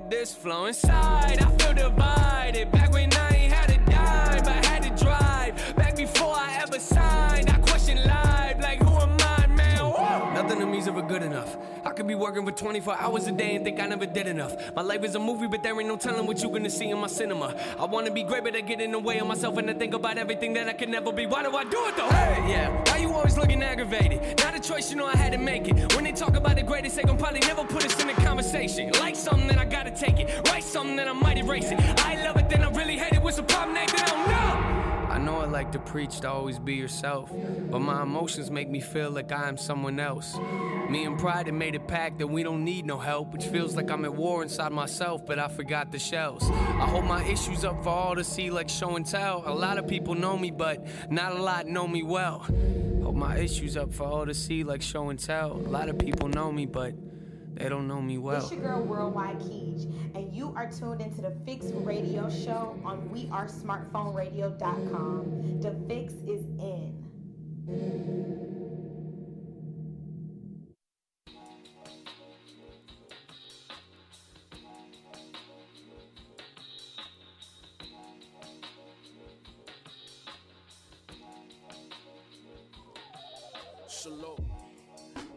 Not 0.03 0.11
this 0.11 0.34
flow 0.34 0.66
inside. 0.66 1.40
I 1.40 1.50
feel 1.57 1.74
divided, 1.74 2.70
back 2.70 2.92
when 2.92 3.12
I 3.12 3.34
ain't 3.34 3.53
had 3.53 3.70
a 3.70 3.78
dime, 3.90 4.44
but 4.44 4.66
had 4.66 4.82
to 4.82 5.05
drive. 5.05 5.76
Back 5.76 5.96
before 5.96 6.34
I 6.34 6.59
ever 6.62 6.78
signed, 6.78 7.50
I 7.50 7.59
question 7.59 7.98
live, 8.05 8.61
like 8.61 8.78
who 8.78 8.94
am 8.96 9.16
I, 9.20 9.46
man? 9.46 9.78
Whoa. 9.78 10.34
Nothing 10.34 10.61
to 10.61 10.66
me's 10.66 10.88
ever 10.88 11.03
good 11.03 11.22
enough. 11.22 11.57
I 11.93 11.95
could 11.95 12.07
be 12.07 12.14
working 12.14 12.47
for 12.47 12.53
24 12.53 12.97
hours 12.99 13.26
a 13.26 13.32
day 13.32 13.55
and 13.55 13.62
think 13.66 13.78
I 13.78 13.84
never 13.84 14.07
did 14.07 14.26
enough. 14.26 14.57
My 14.74 14.80
life 14.80 15.05
is 15.05 15.14
a 15.14 15.18
movie, 15.18 15.47
but 15.47 15.62
there 15.62 15.78
ain't 15.78 15.86
no 15.86 15.97
telling 15.97 16.26
what 16.26 16.43
you 16.43 16.49
gonna 16.49 16.70
see 16.70 16.88
in 16.88 16.97
my 16.97 17.07
cinema. 17.07 17.55
I 17.78 17.84
wanna 17.84 18.11
be 18.11 18.22
great, 18.22 18.45
but 18.45 18.57
I 18.57 18.62
get 18.62 18.80
in 18.80 18.93
the 18.93 18.99
way 18.99 19.18
of 19.18 19.26
myself 19.26 19.59
and 19.59 19.68
I 19.68 19.74
think 19.74 19.93
about 19.93 20.16
everything 20.16 20.55
that 20.55 20.70
I 20.70 20.72
can 20.72 20.90
never 20.90 21.12
be. 21.12 21.26
Why 21.26 21.43
do 21.43 21.55
I 21.55 21.64
do 21.64 21.76
it 21.88 21.97
though? 21.99 22.09
Hey, 22.09 22.47
yeah. 22.49 22.70
Why 22.90 22.97
you 22.97 23.12
always 23.12 23.36
looking 23.36 23.62
aggravated? 23.62 24.38
Not 24.38 24.55
a 24.55 24.61
choice, 24.61 24.90
you 24.90 24.97
know 24.97 25.05
I 25.05 25.16
had 25.16 25.32
to 25.32 25.38
make 25.38 25.68
it. 25.68 25.95
When 25.95 26.05
they 26.05 26.12
talk 26.12 26.34
about 26.34 26.57
the 26.57 26.62
greatest, 26.62 26.97
they 26.97 27.03
gon' 27.03 27.18
probably 27.18 27.40
never 27.40 27.62
put 27.62 27.84
us 27.84 28.03
in 28.03 28.09
a 28.09 28.14
conversation. 28.14 28.90
Like 28.93 29.14
something 29.14 29.49
that 29.49 29.59
I 29.59 29.66
gotta 29.66 29.90
take 29.90 30.18
it. 30.18 30.49
Write 30.49 30.64
something 30.64 30.97
that 30.97 31.09
I 31.09 31.12
might 31.12 31.36
erase 31.36 31.72
it. 31.72 31.78
I 32.07 32.24
love 32.24 32.38
it, 32.38 32.49
then 32.49 32.64
I 32.64 32.70
really 32.70 32.97
hate 32.97 33.12
it. 33.12 33.20
What's 33.20 33.36
the 33.36 33.43
problem, 33.43 33.74
Nathan? 33.74 34.01
I 34.01 34.07
don't 34.07 34.30
know. 34.30 34.82
I 35.12 35.18
know 35.18 35.36
I 35.36 35.44
like 35.44 35.72
to 35.72 35.78
preach 35.78 36.20
to 36.20 36.30
always 36.30 36.58
be 36.58 36.74
yourself, 36.74 37.30
but 37.70 37.80
my 37.80 38.02
emotions 38.02 38.50
make 38.50 38.70
me 38.70 38.80
feel 38.80 39.10
like 39.10 39.30
I 39.30 39.46
am 39.46 39.58
someone 39.58 40.00
else. 40.00 40.38
Me 40.88 41.04
and 41.04 41.18
Pride 41.18 41.48
have 41.48 41.54
made 41.54 41.74
a 41.74 41.80
pact 41.80 42.18
that 42.20 42.28
we 42.28 42.42
don't 42.42 42.64
need 42.64 42.86
no 42.86 42.98
help, 42.98 43.30
which 43.30 43.44
feels 43.44 43.76
like 43.76 43.90
I'm 43.90 44.06
at 44.06 44.14
war 44.14 44.42
inside 44.42 44.72
myself, 44.72 45.26
but 45.26 45.38
I 45.38 45.48
forgot 45.48 45.92
the 45.92 45.98
shells. 45.98 46.50
I 46.50 46.86
hold 46.86 47.04
my 47.04 47.22
issues 47.24 47.62
up 47.62 47.84
for 47.84 47.90
all 47.90 48.14
to 48.14 48.24
see, 48.24 48.50
like 48.50 48.70
show 48.70 48.96
and 48.96 49.04
tell. 49.04 49.42
A 49.44 49.52
lot 49.52 49.76
of 49.76 49.86
people 49.86 50.14
know 50.14 50.38
me, 50.38 50.50
but 50.50 50.86
not 51.10 51.32
a 51.32 51.42
lot 51.42 51.66
know 51.66 51.86
me 51.86 52.02
well. 52.02 52.46
Hold 53.02 53.16
my 53.16 53.36
issues 53.36 53.76
up 53.76 53.92
for 53.92 54.04
all 54.04 54.24
to 54.24 54.32
see, 54.32 54.64
like 54.64 54.80
show 54.80 55.10
and 55.10 55.18
tell. 55.18 55.52
A 55.52 55.68
lot 55.68 55.90
of 55.90 55.98
people 55.98 56.28
know 56.28 56.50
me, 56.50 56.64
but 56.64 56.94
they 57.54 57.68
don't 57.68 57.86
know 57.86 58.00
me 58.00 58.16
well. 58.16 58.42
It's 58.44 58.50
your 58.50 58.62
girl 58.62 58.82
Worldwide 58.82 59.42
and 59.42 60.01
you 60.53 60.59
are 60.59 60.70
tuned 60.70 61.00
into 61.00 61.22
the 61.22 61.30
Fix 61.46 61.66
Radio 61.72 62.28
Show 62.28 62.78
on 62.84 63.09
WeAreSmartPhoneRadio.com. 63.09 65.61
The 65.61 65.74
Fix 65.88 66.12
is 66.26 66.44
in. 66.61 66.98
Salute. 83.88 84.38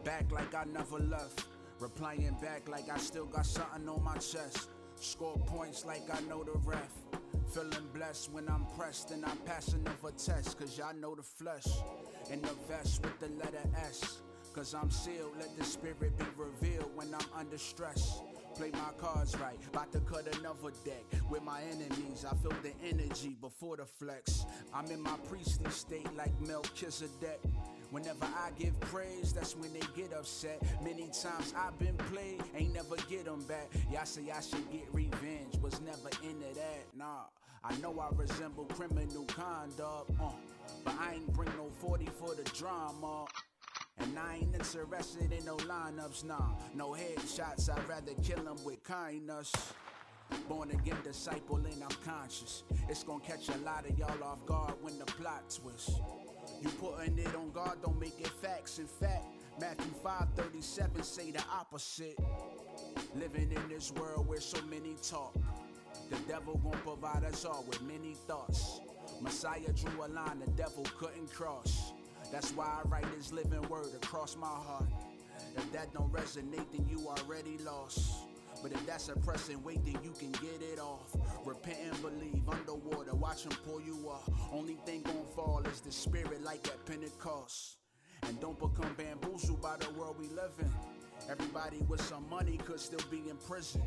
Back 0.03 0.29
like 0.31 0.55
I 0.55 0.65
never 0.65 0.99
left. 0.99 1.45
Replying 1.79 2.35
back 2.41 2.67
like 2.67 2.89
I 2.89 2.97
still 2.97 3.25
got 3.25 3.45
something 3.45 3.87
on 3.87 4.03
my 4.03 4.15
chest. 4.15 4.69
Score 4.99 5.37
points 5.45 5.85
like 5.85 6.03
I 6.13 6.19
know 6.21 6.43
the 6.43 6.57
ref. 6.65 6.91
Feeling 7.53 7.87
blessed 7.93 8.31
when 8.31 8.49
I'm 8.49 8.65
pressed 8.77 9.11
and 9.11 9.25
I'm 9.25 9.37
passing 9.45 9.85
over 9.87 10.11
test. 10.11 10.57
Cause 10.57 10.77
y'all 10.77 10.95
know 10.95 11.15
the 11.15 11.23
flesh. 11.23 11.67
In 12.31 12.41
the 12.41 12.53
vest 12.67 13.03
with 13.03 13.19
the 13.19 13.29
letter 13.37 13.67
S. 13.77 14.21
Cause 14.53 14.73
I'm 14.73 14.89
sealed, 14.89 15.33
let 15.37 15.55
the 15.57 15.65
spirit 15.65 16.17
be 16.17 16.25
revealed 16.37 16.89
when 16.95 17.13
I'm 17.13 17.25
under 17.37 17.57
stress. 17.57 18.21
Play 18.55 18.71
my 18.71 18.91
cards 18.97 19.37
right, 19.37 19.59
about 19.67 19.91
to 19.91 19.99
cut 19.99 20.33
another 20.37 20.71
deck. 20.85 21.03
With 21.29 21.43
my 21.43 21.61
enemies, 21.63 22.25
I 22.25 22.33
feel 22.37 22.53
the 22.63 22.71
energy 22.87 23.35
before 23.41 23.75
the 23.75 23.85
flex. 23.85 24.45
I'm 24.73 24.85
in 24.91 25.01
my 25.01 25.17
priestly 25.29 25.69
state 25.71 26.07
like 26.15 26.31
Melchizedek. 26.47 27.41
Whenever 27.95 28.25
I 28.25 28.49
give 28.59 28.77
praise, 28.81 29.31
that's 29.31 29.55
when 29.55 29.71
they 29.71 29.79
get 29.95 30.11
upset. 30.11 30.61
Many 30.83 31.03
times 31.17 31.53
I've 31.57 31.79
been 31.79 31.95
played, 31.95 32.43
ain't 32.53 32.73
never 32.73 32.97
get 33.09 33.23
them 33.23 33.41
back. 33.43 33.69
Y'all 33.89 34.03
say 34.03 34.23
I 34.35 34.41
should 34.41 34.69
get 34.69 34.85
revenge, 34.91 35.55
was 35.61 35.79
never 35.79 36.09
into 36.21 36.53
that. 36.55 36.87
Nah, 36.93 37.23
I 37.63 37.73
know 37.77 37.97
I 37.97 38.13
resemble 38.13 38.65
criminal 38.65 39.23
conduct, 39.23 40.11
uh, 40.21 40.25
but 40.83 40.93
I 40.99 41.13
ain't 41.13 41.31
bring 41.31 41.47
no 41.55 41.69
40 41.79 42.07
for 42.19 42.35
the 42.35 42.43
drama. 42.43 43.27
And 43.99 44.19
I 44.19 44.39
ain't 44.41 44.53
interested 44.53 45.31
in 45.31 45.45
no 45.45 45.55
lineups, 45.55 46.25
nah. 46.25 46.49
No 46.73 46.89
headshots, 46.89 47.69
I'd 47.69 47.87
rather 47.87 48.11
kill 48.21 48.43
them 48.43 48.57
with 48.65 48.83
kindness. 48.83 49.53
Born 50.49 50.69
again 50.71 50.97
disciple 51.05 51.63
and 51.65 51.81
I'm 51.81 51.95
conscious. 52.05 52.63
It's 52.89 53.03
gonna 53.03 53.23
catch 53.23 53.47
a 53.47 53.57
lot 53.59 53.89
of 53.89 53.97
y'all 53.97 54.21
off 54.21 54.45
guard 54.45 54.73
when 54.81 54.99
the 54.99 55.05
plot 55.05 55.43
twists. 55.49 55.91
You 56.61 56.69
putting 56.69 57.17
it 57.19 57.35
on 57.35 57.51
guard, 57.51 57.81
don't 57.83 57.99
make 57.99 58.19
it 58.19 58.31
facts. 58.41 58.79
In 58.79 58.87
fact, 58.87 59.25
Matthew 59.59 59.91
5:37 60.03 61.03
say 61.03 61.31
the 61.31 61.43
opposite. 61.51 62.17
Living 63.15 63.51
in 63.51 63.67
this 63.69 63.91
world 63.93 64.27
where 64.27 64.41
so 64.41 64.61
many 64.65 64.95
talk. 65.01 65.35
The 66.09 66.17
devil 66.27 66.57
gon' 66.57 66.79
provide 66.83 67.23
us 67.23 67.45
all 67.45 67.63
with 67.67 67.81
many 67.81 68.15
thoughts. 68.27 68.81
Messiah 69.21 69.71
drew 69.73 70.05
a 70.05 70.07
line 70.07 70.39
the 70.39 70.51
devil 70.51 70.85
couldn't 70.99 71.31
cross. 71.31 71.93
That's 72.31 72.51
why 72.51 72.65
I 72.65 72.87
write 72.87 73.05
this 73.15 73.31
living 73.31 73.61
word 73.69 73.93
across 73.95 74.35
my 74.35 74.47
heart. 74.47 74.89
If 75.55 75.71
that 75.71 75.93
don't 75.93 76.11
resonate, 76.11 76.71
then 76.73 76.87
you 76.89 77.07
already 77.07 77.57
lost. 77.59 78.25
But 78.61 78.71
if 78.71 78.85
that's 78.85 79.09
a 79.09 79.15
pressing 79.15 79.63
weight, 79.63 79.83
then 79.85 79.97
you 80.03 80.11
can 80.17 80.31
get 80.31 80.61
it 80.61 80.79
off. 80.79 81.15
Repent 81.45 81.77
and 81.83 82.01
believe 82.01 82.47
underwater, 82.49 83.13
watch 83.15 83.43
him 83.43 83.51
pull 83.65 83.81
you 83.81 84.09
up. 84.09 84.29
Only 84.51 84.77
thing 84.85 85.01
gon' 85.03 85.25
fall 85.35 85.61
is 85.71 85.81
the 85.81 85.91
spirit 85.91 86.43
like 86.43 86.67
at 86.67 86.83
Pentecost. 86.85 87.77
And 88.23 88.39
don't 88.39 88.57
become 88.57 88.93
bamboozled 88.97 89.61
by 89.61 89.77
the 89.77 89.91
world 89.91 90.15
we 90.19 90.27
live 90.29 90.53
in. 90.59 90.71
Everybody 91.29 91.77
with 91.87 92.01
some 92.01 92.27
money 92.29 92.57
could 92.57 92.79
still 92.79 93.05
be 93.11 93.29
in 93.29 93.37
prison. 93.47 93.81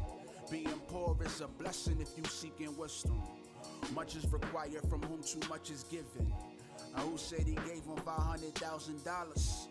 Being 0.50 0.80
poor 0.86 1.16
is 1.24 1.40
a 1.40 1.48
blessing 1.48 1.98
if 2.00 2.16
you 2.16 2.24
seeking 2.24 2.76
wisdom. 2.76 3.20
Much 3.94 4.16
is 4.16 4.30
required 4.32 4.82
from 4.88 5.02
whom 5.02 5.22
too 5.22 5.40
much 5.48 5.70
is 5.70 5.84
given. 5.84 6.32
Now 6.96 7.02
who 7.02 7.18
said 7.18 7.40
he 7.40 7.54
gave 7.54 7.84
him 7.84 7.96
five 8.04 8.22
hundred 8.22 8.54
thousand 8.54 9.04
dollars? 9.04 9.68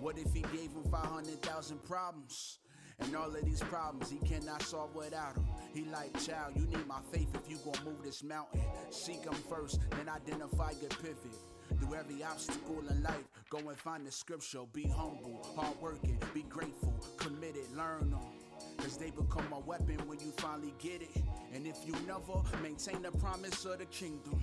What 0.00 0.18
if 0.18 0.32
he 0.32 0.40
gave 0.40 0.72
him 0.72 0.84
five 0.90 1.06
hundred 1.06 1.40
thousand 1.42 1.82
problems? 1.84 2.58
And 3.00 3.14
all 3.16 3.34
of 3.34 3.44
these 3.44 3.60
problems 3.60 4.10
he 4.10 4.18
cannot 4.18 4.62
solve 4.62 4.94
without 4.94 5.36
him. 5.36 5.46
He 5.72 5.84
like, 5.84 6.12
child, 6.20 6.54
you 6.56 6.62
need 6.66 6.86
my 6.86 7.00
faith 7.12 7.28
if 7.34 7.48
you 7.48 7.58
gon' 7.64 7.84
move 7.84 8.02
this 8.02 8.22
mountain. 8.24 8.60
Seek 8.90 9.24
him 9.24 9.34
first, 9.48 9.80
then 9.90 10.08
identify 10.08 10.72
your 10.80 10.90
pivot. 10.90 11.36
Through 11.80 11.94
every 11.94 12.22
obstacle 12.24 12.82
in 12.88 13.02
life, 13.02 13.28
go 13.50 13.58
and 13.58 13.78
find 13.78 14.06
the 14.06 14.10
scripture. 14.10 14.60
Be 14.72 14.84
humble, 14.84 15.46
hardworking, 15.56 16.18
be 16.34 16.42
grateful, 16.42 16.94
committed, 17.18 17.70
learn 17.76 18.10
them. 18.10 18.20
Cause 18.78 18.96
they 18.96 19.10
become 19.10 19.52
a 19.52 19.60
weapon 19.60 19.98
when 20.06 20.18
you 20.20 20.32
finally 20.38 20.74
get 20.78 21.02
it. 21.02 21.22
And 21.54 21.66
if 21.66 21.76
you 21.86 21.94
never 22.06 22.42
maintain 22.62 23.02
the 23.02 23.12
promise 23.12 23.64
of 23.64 23.78
the 23.78 23.86
kingdom, 23.86 24.40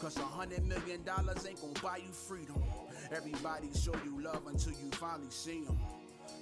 Cause 0.00 0.16
a 0.18 0.22
hundred 0.22 0.66
million 0.66 1.02
dollars 1.04 1.46
ain't 1.48 1.60
gonna 1.60 1.72
buy 1.82 1.98
you 1.98 2.12
freedom. 2.12 2.62
Everybody 3.14 3.68
show 3.74 3.94
you 4.04 4.20
love 4.22 4.42
until 4.48 4.72
you 4.72 4.90
finally 4.92 5.30
see 5.30 5.62
them. 5.62 5.78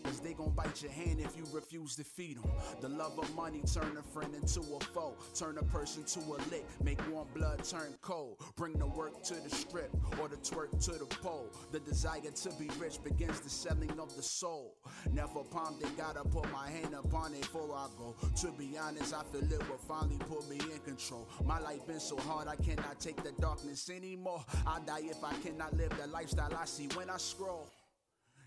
Cause 0.05 0.21
they 0.21 0.33
gon' 0.33 0.51
bite 0.51 0.83
your 0.83 0.93
hand 0.93 1.21
if 1.21 1.37
you 1.37 1.45
refuse 1.53 1.97
to 1.97 2.05
feed 2.05 2.43
them. 2.43 2.51
The 2.81 2.89
love 2.89 3.19
of 3.19 3.35
money 3.35 3.63
turn 3.73 3.97
a 3.97 4.03
friend 4.03 4.35
into 4.35 4.61
a 4.61 4.81
foe. 4.95 5.15
Turn 5.35 5.59
a 5.59 5.63
person 5.65 6.05
to 6.05 6.21
a 6.21 6.39
lick. 6.51 6.65
Make 6.83 7.01
warm 7.11 7.29
blood 7.35 7.65
turn 7.65 7.95
cold. 8.01 8.43
Bring 8.57 8.79
the 8.79 8.87
work 8.87 9.23
to 9.25 9.35
the 9.35 9.51
strip 9.51 9.91
or 10.21 10.29
the 10.29 10.37
twerk 10.37 10.79
to 10.85 10.93
the 10.93 11.07
pole. 11.07 11.51
The 11.71 11.81
desire 11.81 12.21
to 12.21 12.51
be 12.59 12.69
rich 12.79 13.03
begins 13.03 13.41
the 13.41 13.51
selling 13.51 13.99
of 13.99 14.15
the 14.17 14.23
soul. 14.23 14.75
Never 15.13 15.43
palmed 15.45 15.83
it, 15.83 15.97
gotta 15.97 16.25
put 16.25 16.51
my 16.53 16.69
hand 16.69 16.95
upon 16.95 17.35
it 17.35 17.43
before 17.43 17.75
I 17.75 17.87
go. 17.99 18.15
To 18.43 18.53
be 18.53 18.77
honest, 18.79 19.15
I 19.15 19.23
feel 19.25 19.43
it 19.43 19.69
will 19.69 19.79
finally 19.79 20.19
put 20.19 20.49
me 20.49 20.59
in 20.73 20.81
control. 20.81 21.29
My 21.45 21.59
life 21.59 21.87
been 21.87 22.01
so 22.01 22.17
hard, 22.17 22.49
I 22.49 22.57
cannot 22.57 23.01
take 23.01 23.23
the 23.23 23.33
darkness 23.41 23.89
anymore. 23.91 24.45
I 24.67 24.81
die 24.87 25.03
if 25.05 25.23
I 25.23 25.35
cannot 25.35 25.77
live 25.77 25.91
the 26.01 26.07
lifestyle 26.09 26.55
I 26.59 26.65
see 26.65 26.89
when 26.95 27.11
I 27.11 27.17
scroll. 27.17 27.69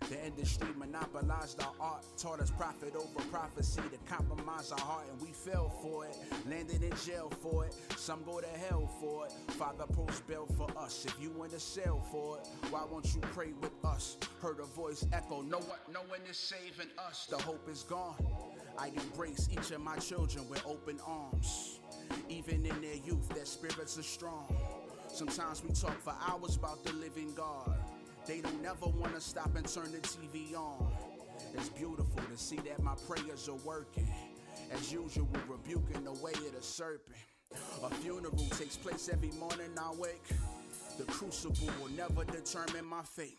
The 0.10 0.24
industry 0.24 0.68
monopolized 0.78 1.62
our 1.64 1.74
art, 1.80 2.06
taught 2.18 2.40
us 2.40 2.52
profit 2.52 2.96
over 2.96 3.28
prophecy 3.32 3.82
to 3.82 4.14
compromise 4.14 4.72
our 4.72 4.80
heart, 4.80 5.06
and 5.12 5.20
we 5.20 5.30
fell 5.34 5.70
for 5.82 6.06
it. 6.06 6.16
Landed 6.48 6.84
in 6.84 6.96
jail 7.06 7.32
for 7.42 7.66
it, 7.66 7.76
some 7.98 8.24
go 8.24 8.40
to 8.40 8.48
hell 8.48 8.88
for 9.02 9.26
it. 9.26 9.32
Father 9.54 9.86
post 9.88 10.28
bail 10.28 10.48
for 10.56 10.68
us. 10.78 11.06
If 11.06 11.20
you 11.20 11.32
want 11.32 11.52
to 11.52 11.60
sell 11.60 12.02
for 12.12 12.38
it, 12.38 12.48
why 12.70 12.84
won't 12.90 13.16
you 13.16 13.22
pray 13.34 13.54
with 13.62 13.72
us? 13.84 14.18
Heard 14.42 14.60
a 14.60 14.66
voice 14.66 15.06
echo, 15.12 15.42
no 15.42 15.58
one, 15.58 15.80
no 15.92 16.02
one 16.02 16.22
is 16.30 16.38
saving 16.38 16.92
us. 17.00 17.26
The 17.26 17.38
hope 17.38 17.68
is 17.68 17.82
gone. 17.84 18.24
I 18.78 18.90
embrace 18.90 19.50
each 19.52 19.72
of 19.72 19.82
my 19.82 19.96
children 19.98 20.48
with 20.50 20.64
open 20.68 21.00
arms. 21.08 21.80
Even 22.30 22.66
in 22.66 22.82
their 22.82 22.96
youth, 23.04 23.28
their 23.30 23.46
spirits 23.46 23.98
are 23.98 24.04
strong. 24.04 24.56
Sometimes 25.08 25.64
we 25.64 25.74
talk 25.74 26.00
for 26.02 26.14
hours 26.28 26.58
about 26.58 26.84
the 26.84 26.94
living 26.94 27.34
God. 27.34 27.74
They 28.28 28.42
don't 28.42 28.66
ever 28.66 28.88
wanna 28.88 29.22
stop 29.22 29.56
and 29.56 29.68
turn 29.68 29.92
the 29.92 30.00
TV 30.00 30.56
on. 30.56 30.92
It's 31.54 31.70
beautiful 31.70 32.24
to 32.24 32.38
see 32.38 32.56
that 32.58 32.82
my 32.82 32.96
prayers 33.08 33.48
are 33.48 33.68
working. 33.68 34.10
As 34.72 34.92
usual, 34.92 35.28
rebuking 35.48 36.04
the 36.04 36.14
way 36.14 36.32
of 36.32 36.56
the 36.56 36.62
serpent. 36.62 37.18
A 37.84 37.90
funeral 37.96 38.36
takes 38.58 38.78
place 38.78 39.10
every 39.14 39.30
morning 39.32 39.70
I 39.78 39.92
wake. 39.94 40.28
The 40.98 41.04
crucible 41.04 41.70
will 41.80 41.92
never 41.92 42.24
determine 42.24 42.86
my 42.86 43.04
fate. 43.04 43.38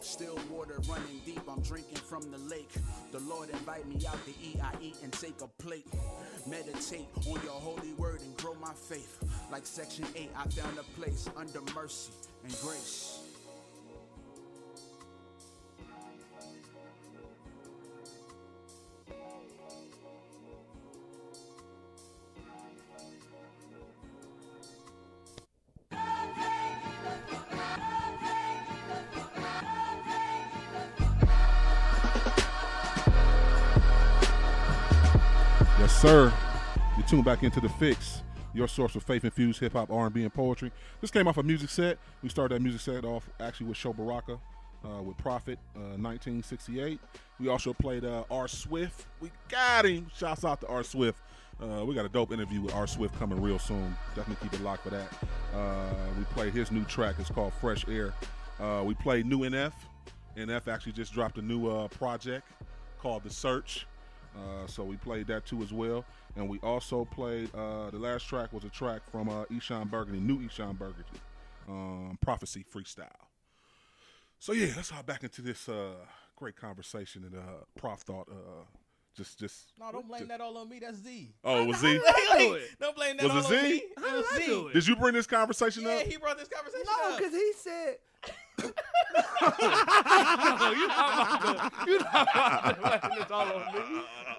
Still 0.00 0.38
water 0.50 0.80
running 0.88 1.20
deep, 1.24 1.40
I'm 1.48 1.62
drinking 1.62 1.96
from 1.96 2.30
the 2.30 2.38
lake. 2.38 2.72
The 3.12 3.20
Lord 3.20 3.48
invite 3.48 3.88
me 3.88 4.04
out 4.06 4.18
to 4.26 4.32
eat, 4.42 4.60
I 4.62 4.72
eat 4.82 4.96
and 5.02 5.12
take 5.12 5.40
a 5.40 5.46
plate. 5.62 5.86
Meditate 6.46 7.08
on 7.26 7.40
your 7.42 7.52
holy 7.52 7.92
word 7.94 8.20
and 8.20 8.36
grow 8.36 8.54
my 8.60 8.74
faith. 8.74 9.18
Like 9.50 9.64
section 9.64 10.04
8, 10.14 10.30
I 10.36 10.48
found 10.48 10.78
a 10.78 11.00
place 11.00 11.28
under 11.36 11.60
mercy 11.74 12.12
and 12.44 12.54
grace. 12.60 13.25
Sir. 36.06 36.32
You 36.96 37.02
tune 37.02 37.22
back 37.22 37.42
into 37.42 37.58
the 37.58 37.68
fix, 37.68 38.22
your 38.54 38.68
source 38.68 38.94
of 38.94 39.02
faith-infused 39.02 39.58
hip 39.58 39.72
hop, 39.72 39.90
R&B, 39.90 40.22
and 40.22 40.32
poetry. 40.32 40.70
This 41.00 41.10
came 41.10 41.26
off 41.26 41.36
a 41.36 41.42
music 41.42 41.68
set. 41.68 41.98
We 42.22 42.28
started 42.28 42.54
that 42.54 42.62
music 42.62 42.80
set 42.80 43.04
off 43.04 43.28
actually 43.40 43.66
with 43.66 43.76
Sho 43.76 43.92
Baraka, 43.92 44.38
uh, 44.84 45.02
with 45.02 45.16
Prophet, 45.16 45.58
uh, 45.74 45.98
1968. 45.98 47.00
We 47.40 47.48
also 47.48 47.72
played 47.72 48.04
uh, 48.04 48.22
R. 48.30 48.46
Swift. 48.46 49.04
We 49.18 49.32
got 49.48 49.84
him. 49.84 50.06
Shouts 50.14 50.44
out 50.44 50.60
to 50.60 50.68
R. 50.68 50.84
Swift. 50.84 51.18
Uh, 51.60 51.84
we 51.84 51.92
got 51.92 52.04
a 52.04 52.08
dope 52.08 52.30
interview 52.30 52.60
with 52.60 52.72
R. 52.72 52.86
Swift 52.86 53.18
coming 53.18 53.42
real 53.42 53.58
soon. 53.58 53.96
Definitely 54.14 54.48
keep 54.48 54.60
it 54.60 54.62
locked 54.62 54.84
for 54.84 54.90
that. 54.90 55.12
Uh, 55.52 55.92
we 56.16 56.22
played 56.26 56.52
his 56.52 56.70
new 56.70 56.84
track. 56.84 57.16
It's 57.18 57.30
called 57.30 57.52
Fresh 57.60 57.88
Air. 57.88 58.14
Uh, 58.60 58.84
we 58.86 58.94
played 58.94 59.26
new 59.26 59.40
NF. 59.40 59.72
NF 60.36 60.68
actually 60.68 60.92
just 60.92 61.12
dropped 61.12 61.36
a 61.38 61.42
new 61.42 61.88
project 61.88 62.46
called 63.00 63.24
The 63.24 63.30
Search. 63.30 63.88
Uh, 64.36 64.66
so 64.66 64.84
we 64.84 64.96
played 64.96 65.26
that 65.28 65.46
too 65.46 65.62
as 65.62 65.72
well. 65.72 66.04
And 66.36 66.48
we 66.48 66.58
also 66.60 67.04
played 67.06 67.54
uh, 67.54 67.90
the 67.90 67.98
last 67.98 68.24
track 68.28 68.52
was 68.52 68.64
a 68.64 68.68
track 68.68 69.02
from 69.10 69.28
uh, 69.28 69.44
Eshon 69.46 69.90
Burgundy, 69.90 70.20
new 70.20 70.38
Eshon 70.46 70.76
Burgundy, 70.78 71.04
um, 71.68 72.18
Prophecy 72.20 72.64
Freestyle. 72.74 73.06
So 74.38 74.52
yeah, 74.52 74.72
let's 74.76 74.90
hop 74.90 75.06
back 75.06 75.22
into 75.22 75.40
this 75.40 75.68
uh, 75.68 75.94
great 76.36 76.56
conversation 76.56 77.24
and 77.24 77.34
uh, 77.36 77.40
Prof 77.78 78.00
thought 78.00 78.28
uh, 78.30 78.64
just 79.16 79.38
just 79.38 79.72
No, 79.80 79.90
don't 79.90 80.06
blame 80.06 80.28
that 80.28 80.42
all 80.42 80.58
on 80.58 80.68
me. 80.68 80.78
That's 80.80 80.98
Z. 80.98 81.32
Oh, 81.42 81.62
it 81.62 81.66
was 81.66 81.78
Z? 81.78 81.98
Like, 82.30 82.60
don't 82.78 82.94
blame 82.94 83.16
that 83.16 83.24
Was 83.24 83.32
all 83.46 83.52
it 83.52 83.58
on 83.58 83.64
Z? 83.64 83.70
me. 83.70 83.76
It 83.76 83.96
was 83.98 84.26
Z. 84.36 84.68
Did 84.74 84.86
you 84.88 84.96
bring 84.96 85.14
this 85.14 85.26
conversation 85.26 85.84
Yeah, 85.84 85.88
up? 85.94 86.00
Yeah, 86.04 86.10
he 86.12 86.16
brought 86.18 86.36
this 86.36 86.48
conversation 86.48 86.84
No, 86.86 87.10
up. 87.12 87.18
because 87.18 87.32
he 87.32 87.52
said. 87.56 87.96
No, 88.62 88.72
you're 90.72 90.88
not 90.88 91.42
about 91.42 91.72
to. 91.86 91.90
You're 91.90 92.00
not 92.00 92.78
about 92.78 93.02
to 93.02 93.10
this 93.18 93.30
all 93.30 93.46
on 93.46 93.74
me. 93.74 93.80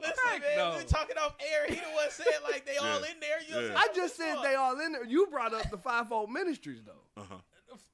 Listen, 0.01 0.41
man, 0.41 0.71
we 0.71 0.77
were 0.77 0.83
talking 0.83 1.17
off 1.17 1.35
air. 1.41 1.65
He 1.67 1.75
the 1.75 1.81
one 1.95 2.09
said 2.09 2.25
like 2.43 2.65
they 2.65 2.77
all 2.77 2.97
in 3.03 3.19
there. 3.19 3.41
You 3.47 3.73
I 3.75 3.87
just 3.95 4.15
said 4.17 4.35
they 4.43 4.55
all 4.55 4.79
in 4.79 4.91
there. 4.93 5.05
You 5.05 5.27
brought 5.27 5.53
up 5.53 5.69
the 5.69 5.77
fivefold 5.77 6.31
ministries 6.31 6.81
though. 6.85 7.21
Uh-huh. 7.21 7.35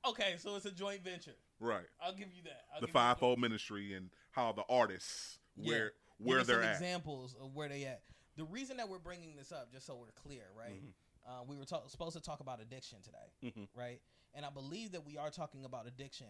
Okay, 0.10 0.36
so 0.38 0.56
it's 0.56 0.66
a 0.66 0.72
joint 0.72 1.04
venture. 1.04 1.36
Right. 1.60 1.86
I'll 2.02 2.14
give 2.14 2.28
you 2.34 2.44
that. 2.44 2.62
I'll 2.76 2.82
the 2.82 2.88
fivefold 2.88 3.40
ministry 3.40 3.94
and 3.94 4.10
how 4.32 4.52
the 4.52 4.64
artists 4.70 5.40
Yeah. 5.56 5.70
where 5.70 5.84
Give 6.20 6.28
where 6.28 6.44
they're 6.44 6.62
at. 6.64 6.74
Examples 6.76 7.36
of 7.42 7.56
where 7.56 7.70
they 7.70 7.86
at. 7.86 8.02
The 8.38 8.44
reason 8.46 8.78
that 8.78 8.90
we're 8.90 9.00
bringing 9.00 9.36
this 9.38 9.52
up, 9.52 9.72
just 9.72 9.86
so 9.86 9.96
we're 9.96 10.12
clear, 10.28 10.44
right? 10.58 10.74
Mm-hmm. 10.76 11.32
Uh, 11.32 11.44
we 11.48 11.56
were 11.56 11.64
ta- 11.66 11.88
supposed 11.88 12.16
to 12.18 12.22
talk 12.22 12.42
about 12.42 12.60
addiction 12.62 12.98
today, 13.02 13.32
Mhm. 13.56 13.68
right? 13.76 14.02
And 14.34 14.46
I 14.46 14.50
believe 14.50 14.92
that 14.94 15.06
we 15.06 15.18
are 15.18 15.30
talking 15.30 15.66
about 15.66 15.88
addiction 15.88 16.28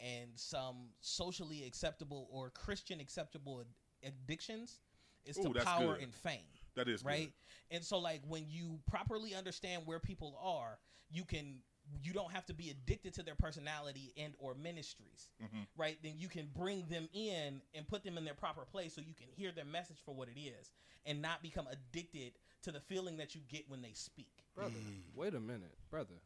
and 0.00 0.30
some 0.34 0.88
socially 1.00 1.64
acceptable 1.64 2.28
or 2.30 2.50
Christian 2.50 3.00
acceptable 3.00 3.60
ad- 3.60 4.12
addictions 4.24 4.80
is 5.24 5.36
to 5.36 5.48
Ooh, 5.48 5.52
that's 5.52 5.64
power 5.64 5.94
good. 5.94 6.02
and 6.02 6.14
fame. 6.14 6.40
That 6.74 6.88
is 6.88 7.02
good. 7.02 7.08
right. 7.08 7.32
And 7.70 7.82
so, 7.84 7.98
like, 7.98 8.20
when 8.28 8.44
you 8.48 8.78
properly 8.86 9.34
understand 9.34 9.82
where 9.86 9.98
people 9.98 10.38
are, 10.42 10.78
you 11.10 11.24
can 11.24 11.62
you 12.02 12.12
don't 12.12 12.32
have 12.32 12.44
to 12.44 12.52
be 12.52 12.70
addicted 12.70 13.14
to 13.14 13.22
their 13.22 13.36
personality 13.36 14.12
and 14.16 14.34
or 14.40 14.56
ministries 14.56 15.28
Mhm. 15.40 15.68
right 15.76 15.96
then 16.02 16.18
you 16.18 16.28
can 16.28 16.48
bring 16.48 16.84
them 16.88 17.08
in 17.12 17.62
and 17.74 17.86
put 17.86 18.02
them 18.02 18.18
in 18.18 18.24
their 18.24 18.34
proper 18.34 18.64
place 18.64 18.92
so 18.92 19.00
you 19.00 19.14
can 19.14 19.28
hear 19.30 19.52
their 19.52 19.64
message 19.64 19.98
for 20.04 20.12
what 20.12 20.28
it 20.28 20.36
is 20.36 20.72
and 21.04 21.22
not 21.22 21.42
become 21.42 21.68
addicted 21.68 22.32
to 22.62 22.72
the 22.72 22.80
feeling 22.80 23.18
that 23.18 23.36
you 23.36 23.40
get 23.42 23.68
when 23.70 23.82
they 23.82 23.92
speak 23.92 24.42
Brother, 24.52 24.74
wait 25.14 25.32
a 25.34 25.38
minute, 25.40 25.78
brother. 25.88 26.16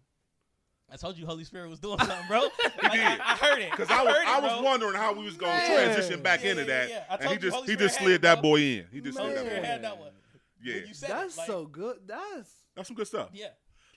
I 0.92 0.96
told 0.96 1.16
you 1.16 1.24
Holy 1.26 1.44
Spirit 1.44 1.70
was 1.70 1.78
doing 1.80 1.98
something, 1.98 2.16
bro. 2.28 2.40
Like, 2.82 2.98
I, 3.00 3.18
I 3.22 3.36
heard 3.36 3.58
it. 3.60 3.70
Because 3.70 3.90
I 3.90 4.02
was, 4.02 4.14
it, 4.16 4.26
I 4.28 4.40
was 4.40 4.62
wondering 4.64 4.94
how 4.94 5.12
we 5.12 5.24
was 5.24 5.36
going 5.36 5.58
to 5.60 5.66
transition 5.66 6.22
back 6.22 6.42
Yeah, 6.42 6.50
into 6.50 6.62
yeah, 6.62 6.68
that, 6.68 6.88
yeah. 6.90 7.04
I 7.10 7.14
and 7.14 7.22
he 7.22 7.28
told 7.28 7.42
you 7.42 7.50
just 7.50 7.70
he 7.70 7.76
just 7.76 7.98
slid 7.98 8.12
it, 8.12 8.22
that 8.22 8.42
boy 8.42 8.60
in. 8.60 8.86
He 8.90 9.00
just 9.00 9.16
Holy 9.18 9.32
slid 9.32 9.36
that 9.46 9.46
Spirit 9.46 9.62
boy. 9.62 9.66
had 9.66 9.76
in. 9.76 9.82
that 9.82 9.98
one. 9.98 10.10
Yeah, 10.62 10.74
When 10.74 10.86
you 10.88 10.94
said 10.94 11.10
it, 11.10 11.12
That's 11.12 11.38
like- 11.38 11.46
so 11.46 11.66
good. 11.66 11.96
That's 12.06 12.50
that's 12.74 12.88
some 12.88 12.96
good 12.96 13.06
stuff. 13.06 13.28
Yeah. 13.32 13.48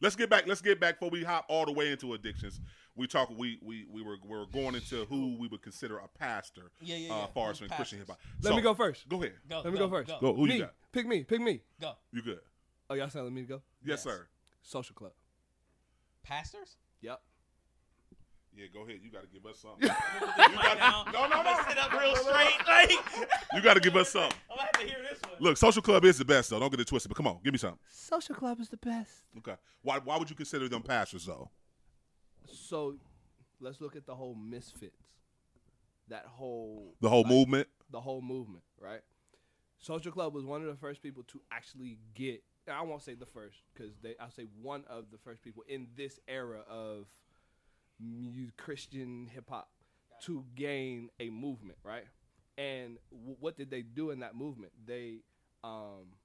Let's 0.02 0.16
get 0.16 0.30
back. 0.30 0.46
Let's 0.48 0.62
get 0.62 0.80
back 0.80 1.00
before 1.00 1.10
we 1.12 1.24
hop 1.24 1.46
all 1.50 1.66
the 1.66 1.72
way 1.72 1.90
into 1.92 2.14
addictions. 2.14 2.60
We 2.96 3.08
talk. 3.08 3.30
We 3.36 3.58
we 3.64 3.86
we 3.90 4.04
were 4.04 4.18
we 4.24 4.38
were 4.38 4.46
going 4.48 4.76
into 4.76 5.06
who 5.06 5.38
we 5.40 5.48
would 5.48 5.62
consider 5.62 5.98
a 5.98 6.08
pastor. 6.20 6.72
Yeah, 6.82 6.98
yeah, 6.98 7.14
Uh, 7.14 7.18
yeah. 7.20 7.26
far 7.28 7.52
as 7.52 7.60
Who's 7.60 7.70
in 7.72 7.76
Christian 7.76 7.98
hip 8.00 8.08
hop. 8.10 8.20
Let 8.42 8.50
So, 8.52 8.56
me 8.58 8.62
go 8.62 8.74
first. 8.74 9.08
Go 9.10 9.18
ahead. 9.18 9.34
Go, 9.50 9.62
Let 9.64 9.74
me 9.74 9.80
go, 9.80 9.88
go 9.88 9.96
first. 9.98 10.10
go. 10.10 10.20
Go. 10.20 10.34
Who 10.36 10.46
me. 10.48 10.56
you 10.56 10.60
got? 10.62 10.74
Pick 10.92 11.08
me. 11.08 11.24
Pick 11.24 11.40
me. 11.42 11.62
Go. 11.82 11.94
You 12.12 12.22
good? 12.22 12.40
Oh, 12.90 12.96
y'all 12.96 13.10
saying 13.10 13.24
let 13.26 13.34
me 13.34 13.44
go? 13.44 13.62
Yes, 13.84 14.04
sir. 14.04 14.28
Social 14.62 14.94
club. 14.94 15.14
Pastors? 16.24 16.78
Yep. 17.04 17.22
Yeah, 18.56 18.66
go 18.74 18.82
ahead. 18.84 19.00
You 19.04 19.12
got 19.12 19.22
to 19.24 19.28
give 19.28 19.46
us 19.46 19.60
something. 19.60 19.90
You 20.38 20.56
got 20.56 21.12
no, 21.12 21.28
no, 21.28 21.44
no. 21.44 21.60
Sit 21.68 21.78
up 21.78 21.92
real 21.92 22.16
straight. 22.16 22.68
Like, 22.68 22.92
You 23.54 23.62
got 23.62 23.74
to 23.74 23.80
give 23.80 23.96
us 23.96 24.10
something. 24.10 24.38
I'm 24.52 24.58
gonna 24.58 24.62
have 24.62 24.80
to 24.80 24.88
hear 24.88 24.98
this 25.10 25.20
one. 25.24 25.32
Look, 25.40 25.58
social 25.58 25.82
club 25.82 26.06
is 26.06 26.18
the 26.18 26.26
best 26.26 26.50
though. 26.50 26.60
Don't 26.60 26.70
get 26.70 26.80
it 26.80 26.88
twisted. 26.88 27.10
But 27.10 27.18
come 27.18 27.28
on, 27.28 27.40
give 27.44 27.52
me 27.52 27.58
something. 27.58 27.80
Social 27.90 28.36
club 28.36 28.60
is 28.60 28.70
the 28.70 28.78
best. 28.78 29.12
Okay. 29.40 29.56
Why 29.82 30.00
why 30.00 30.18
would 30.18 30.30
you 30.30 30.36
consider 30.36 30.70
them 30.70 30.82
pastors 30.84 31.26
though? 31.26 31.50
So, 32.46 32.96
let's 33.60 33.82
look 33.82 33.96
at 33.96 34.06
the 34.06 34.16
whole 34.16 34.36
misfits. 34.36 34.96
That 36.10 36.26
whole 36.26 36.96
The 37.02 37.10
whole 37.10 37.24
like, 37.24 37.32
movement. 37.32 37.68
The 37.92 38.02
whole 38.02 38.22
movement, 38.22 38.64
right? 38.80 39.02
Social 39.80 40.12
club 40.12 40.34
was 40.34 40.46
one 40.46 40.62
of 40.62 40.68
the 40.68 40.76
first 40.76 41.02
people 41.02 41.24
to 41.30 41.42
actually 41.52 41.98
get. 42.14 42.44
I 42.72 42.82
won't 42.82 43.02
say 43.04 43.14
the 43.16 43.26
first 43.26 43.58
because 43.74 43.94
they. 44.02 44.16
I'll 44.20 44.32
say 44.32 44.48
one 44.62 44.84
of 44.90 45.06
the 45.12 45.18
first 45.18 45.42
people 45.42 45.64
in 45.68 45.88
this 45.96 46.20
era 46.28 46.62
of 46.70 47.08
mu- 48.00 48.50
Christian 48.58 49.28
hip 49.34 49.50
hop 49.50 49.70
to 50.24 50.46
gain 50.56 51.10
a 51.20 51.30
movement, 51.30 51.78
right? 51.84 52.06
And 52.58 52.98
w- 53.12 53.36
what 53.40 53.58
did 53.58 53.70
they 53.70 53.82
do 53.82 54.12
in 54.12 54.20
that 54.20 54.36
movement? 54.36 54.72
They 54.86 55.20
um, 55.64 56.16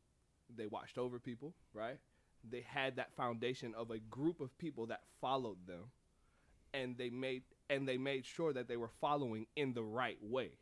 they 0.54 0.66
watched 0.66 0.98
over 0.98 1.18
people, 1.18 1.54
right? 1.72 1.98
They 2.48 2.60
had 2.66 2.96
that 2.96 3.12
foundation 3.14 3.74
of 3.74 3.90
a 3.90 3.98
group 3.98 4.40
of 4.40 4.56
people 4.58 4.86
that 4.86 5.00
followed 5.20 5.66
them, 5.66 5.90
and 6.72 6.96
they 6.96 7.10
made 7.10 7.42
and 7.68 7.88
they 7.88 7.98
made 7.98 8.24
sure 8.24 8.52
that 8.52 8.68
they 8.68 8.76
were 8.76 8.90
following 9.00 9.46
in 9.56 9.74
the 9.74 9.82
right 9.82 10.18
way. 10.22 10.52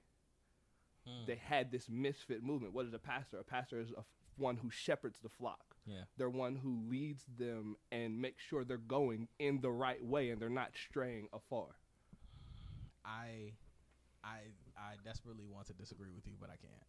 They 1.27 1.37
had 1.37 1.71
this 1.71 1.89
misfit 1.89 2.43
movement. 2.43 2.75
What 2.75 2.87
is 2.87 2.93
a 2.95 2.99
pastor? 2.99 3.39
A 3.39 3.45
pastor 3.45 3.79
is 3.81 3.91
a, 3.97 4.03
one 4.39 4.57
who 4.57 4.71
shepherds 4.71 5.19
the 5.23 5.29
flock. 5.29 5.77
Yeah. 5.87 6.03
They're 6.17 6.31
one 6.31 6.57
who 6.57 6.79
leads 6.89 7.25
them 7.39 7.77
and 7.93 8.21
makes 8.21 8.43
sure 8.43 8.65
they're 8.65 8.77
going 8.77 9.29
in 9.39 9.61
the 9.61 9.71
right 9.71 10.05
way 10.05 10.31
and 10.31 10.41
they're 10.41 10.49
not 10.49 10.71
straying 10.89 11.29
afar. 11.33 11.67
I, 13.05 13.53
I, 14.25 14.39
I 14.77 14.95
desperately 15.05 15.45
want 15.49 15.69
to 15.69 15.73
disagree 15.75 16.11
with 16.15 16.27
you, 16.27 16.35
but 16.41 16.51
I 16.51 16.57
can't. 16.57 16.83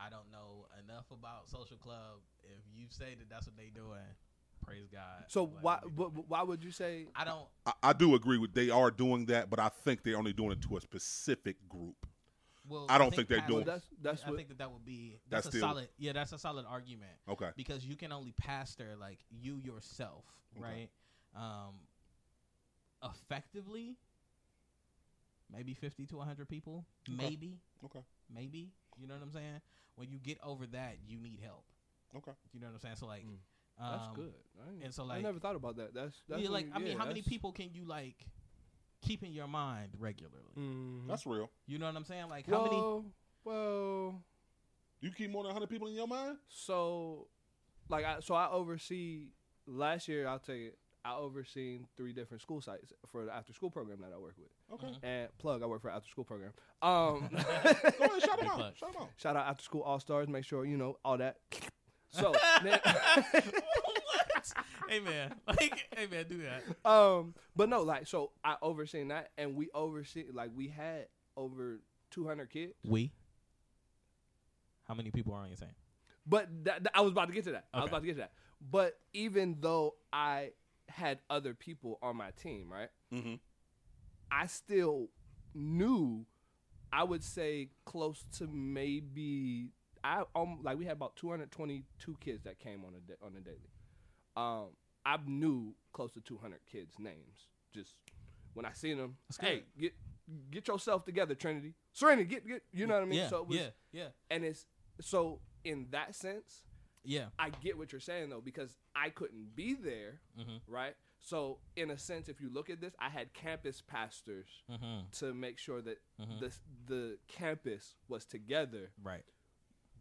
I 0.00 0.10
don't 0.10 0.30
know 0.30 0.66
enough 0.84 1.06
about 1.10 1.48
social 1.48 1.76
club. 1.76 2.20
If 2.44 2.62
you 2.74 2.86
say 2.90 3.14
that 3.18 3.30
that's 3.30 3.46
what 3.46 3.56
they 3.56 3.70
doing, 3.74 4.00
praise 4.66 4.88
God. 4.92 5.24
So 5.28 5.44
Like, 5.44 5.62
why 5.62 5.76
wh- 5.78 6.30
why 6.30 6.42
would 6.42 6.62
you 6.64 6.70
say 6.70 7.06
I 7.14 7.24
don't. 7.24 7.46
I, 7.64 7.72
I 7.82 7.92
do 7.92 8.14
agree 8.14 8.38
with 8.38 8.52
they 8.52 8.68
are 8.70 8.90
doing 8.90 9.26
that, 9.26 9.48
but 9.48 9.58
I 9.58 9.68
think 9.68 10.02
they're 10.02 10.18
only 10.18 10.32
doing 10.34 10.52
it 10.52 10.60
to 10.62 10.76
a 10.76 10.80
specific 10.80 11.56
group. 11.68 12.06
Well, 12.68 12.86
I 12.88 12.98
don't 12.98 13.14
think, 13.14 13.28
they're 13.28 13.40
doing. 13.46 13.64
that's 13.64 13.86
that's 14.02 14.22
I 14.24 14.30
what 14.30 14.36
think 14.36 14.48
that 14.48 14.58
that 14.58 14.72
would 14.72 14.84
be 14.84 15.18
that's, 15.30 15.44
That's 15.44 15.54
a 15.54 15.58
still- 15.58 15.68
solid. 15.68 15.88
Yeah, 15.98 16.12
that's 16.12 16.32
a 16.32 16.38
solid 16.38 16.66
argument. 16.68 17.12
Okay. 17.28 17.50
Because 17.56 17.84
you 17.86 17.96
can 17.96 18.12
only 18.12 18.32
pastor 18.32 18.96
like 18.98 19.18
you 19.30 19.58
yourself, 19.58 20.24
Okay. 20.56 20.62
right? 20.64 20.90
Um, 21.40 21.74
effectively, 23.04 23.96
maybe 25.52 25.74
fifty 25.74 26.06
to 26.06 26.18
hundred 26.20 26.48
people, 26.48 26.84
Okay. 27.08 27.16
maybe. 27.16 27.58
Okay. 27.84 28.00
Maybe 28.34 28.70
you 28.98 29.06
know 29.06 29.14
what 29.14 29.22
I'm 29.22 29.30
saying. 29.32 29.60
When 29.96 30.10
you 30.10 30.18
get 30.18 30.38
over 30.42 30.66
that, 30.66 30.96
you 31.06 31.18
need 31.18 31.40
help. 31.42 31.64
Okay. 32.16 32.32
You 32.52 32.60
know 32.60 32.66
what 32.66 32.74
I'm 32.74 32.80
saying. 32.80 32.96
So 32.96 33.06
like, 33.06 33.24
that's 33.78 34.08
um, 34.08 34.14
good. 34.14 34.32
I, 34.58 34.84
And 34.84 34.94
so 34.94 35.04
like 35.04 35.18
I 35.18 35.22
never 35.22 35.38
thought 35.38 35.56
about 35.56 35.76
that. 35.76 35.94
That's, 35.94 36.14
that's 36.28 36.42
yeah, 36.42 36.48
like 36.48 36.66
you- 36.66 36.72
I 36.74 36.78
mean, 36.78 36.98
how 36.98 37.06
many 37.06 37.22
people 37.22 37.52
can 37.52 37.70
you 37.72 37.84
like 37.84 38.16
keep 39.06 39.22
in 39.22 39.32
your 39.32 39.46
mind 39.48 39.90
regularly? 39.98 40.54
Mhm. 40.58 41.06
That's 41.06 41.26
real. 41.26 41.50
You 41.66 41.78
know 41.78 41.86
what 41.86 41.96
I'm 41.96 42.04
saying? 42.04 42.28
Like 42.28 42.46
how 42.46 42.64
many? 42.64 42.76
well, 42.76 43.04
well, 43.44 44.22
You 45.00 45.10
keep 45.10 45.30
more 45.30 45.42
than 45.44 45.50
100 45.50 45.68
people 45.68 45.88
in 45.88 45.94
your 45.94 46.08
mind? 46.08 46.38
so 46.48 47.28
like 47.88 48.04
I 48.04 48.20
so 48.20 48.34
I 48.34 48.48
oversee 48.50 49.28
last 49.66 50.08
year 50.08 50.26
I'll 50.26 50.38
tell 50.40 50.54
you 50.56 50.72
I 51.04 51.14
overseen 51.14 51.86
three 51.96 52.12
different 52.12 52.42
school 52.42 52.60
sites 52.60 52.92
for 53.12 53.24
the 53.26 53.32
after 53.32 53.52
school 53.52 53.70
program 53.70 54.00
that 54.00 54.10
I 54.12 54.18
work 54.18 54.34
with. 54.38 54.50
Okay. 54.74 54.92
And 55.04 55.28
plug, 55.38 55.62
I 55.62 55.66
work 55.66 55.80
for 55.82 55.88
after 55.90 56.08
school 56.08 56.24
program. 56.24 56.52
Um, 56.82 57.28
Go 57.30 57.36
ahead, 57.38 58.22
shout 58.22 58.38
them 58.40 58.48
out. 58.48 58.76
Shout 58.76 58.92
them 58.92 59.02
out. 59.02 59.08
shout 59.16 59.36
out 59.36 59.46
after 59.46 59.62
school 59.62 59.82
all 59.82 60.00
stars. 60.00 60.26
Make 60.28 60.44
sure 60.44 60.64
you 60.64 60.76
know 60.76 60.98
all 61.04 61.18
that. 61.18 61.36
So 62.10 62.32
then- 62.62 62.80
what? 64.54 64.90
Hey 64.90 65.00
man, 65.00 65.34
like, 65.46 65.88
hey 65.96 66.06
man, 66.06 66.26
do 66.28 66.42
that. 66.42 66.88
um, 66.90 67.34
but 67.56 67.68
no, 67.68 67.82
like 67.82 68.06
so 68.06 68.30
I 68.44 68.56
overseen 68.62 69.08
that, 69.08 69.30
and 69.38 69.56
we 69.56 69.68
oversee 69.74 70.26
like 70.32 70.50
we 70.54 70.68
had 70.68 71.06
over 71.36 71.80
200 72.10 72.50
kids. 72.50 72.74
We. 72.84 73.12
How 74.84 74.94
many 74.94 75.10
people 75.10 75.34
are 75.34 75.40
on 75.42 75.48
your 75.48 75.56
team? 75.56 75.68
But 76.26 76.48
that, 76.64 76.84
that- 76.84 76.92
I 76.96 77.00
was 77.00 77.12
about 77.12 77.28
to 77.28 77.34
get 77.34 77.44
to 77.44 77.52
that. 77.52 77.66
I 77.74 77.78
was 77.78 77.84
Okay. 77.84 77.90
about 77.90 78.00
to 78.00 78.06
get 78.06 78.12
to 78.14 78.18
that. 78.20 78.32
But 78.70 78.98
even 79.12 79.56
though 79.60 79.94
I 80.12 80.52
had 80.88 81.18
other 81.28 81.54
people 81.54 81.98
on 82.02 82.16
my 82.16 82.30
team, 82.30 82.70
right? 82.72 82.88
Mm-hmm. 83.12 83.34
I 84.30 84.46
still 84.46 85.08
knew, 85.54 86.24
I 86.92 87.02
would 87.04 87.22
say 87.24 87.70
close 87.84 88.24
to 88.38 88.46
maybe, 88.46 89.72
I 90.04 90.22
um 90.34 90.60
like 90.62 90.78
we 90.78 90.84
had 90.84 90.92
about 90.92 91.16
222 91.16 92.16
kids 92.20 92.44
that 92.44 92.58
came 92.60 92.84
on 92.84 92.92
a 92.94 93.00
da- 93.00 93.24
on 93.26 93.34
a 93.36 93.40
daily. 93.40 93.70
Um, 94.36 94.68
I 95.04 95.18
knew 95.26 95.74
close 95.92 96.12
to 96.12 96.20
200 96.20 96.60
kids' 96.70 96.98
names. 96.98 97.48
Just 97.74 97.94
when 98.54 98.64
I 98.66 98.72
seen 98.72 98.98
them, 98.98 99.16
hey, 99.40 99.64
get 99.78 99.92
get 100.50 100.66
yourself 100.68 101.04
together, 101.04 101.34
Trinity. 101.34 101.74
Serenity, 101.92 102.28
get 102.28 102.46
get. 102.46 102.62
You 102.72 102.86
know 102.86 102.94
what 102.94 103.02
I 103.02 103.06
mean? 103.06 103.18
Yeah, 103.20 103.28
so 103.28 103.38
it 103.38 103.48
was, 103.48 103.58
yeah, 103.58 103.68
yeah. 103.92 104.08
And 104.30 104.44
it's 104.44 104.66
so 105.00 105.40
in 105.64 105.88
that 105.90 106.14
sense, 106.14 106.62
Yeah. 107.04 107.26
I 107.38 107.50
get 107.50 107.78
what 107.78 107.92
you're 107.92 108.00
saying 108.00 108.30
though 108.30 108.40
because 108.40 108.76
I 108.94 109.10
couldn't 109.10 109.54
be 109.54 109.74
there, 109.74 110.20
Mhm. 110.38 110.60
right? 110.66 110.96
So 111.20 111.60
in 111.76 111.90
a 111.90 111.98
sense, 111.98 112.28
if 112.28 112.40
you 112.40 112.48
look 112.50 112.68
at 112.70 112.80
this, 112.80 112.94
I 112.98 113.08
had 113.08 113.32
campus 113.32 113.80
pastors 113.80 114.48
Mhm. 114.68 115.10
to 115.18 115.32
make 115.34 115.58
sure 115.58 115.80
that 115.82 115.98
Mhm. 116.20 116.40
the 116.40 116.52
the 116.86 117.18
campus 117.28 117.94
was 118.08 118.24
together, 118.26 118.92
right? 119.02 119.24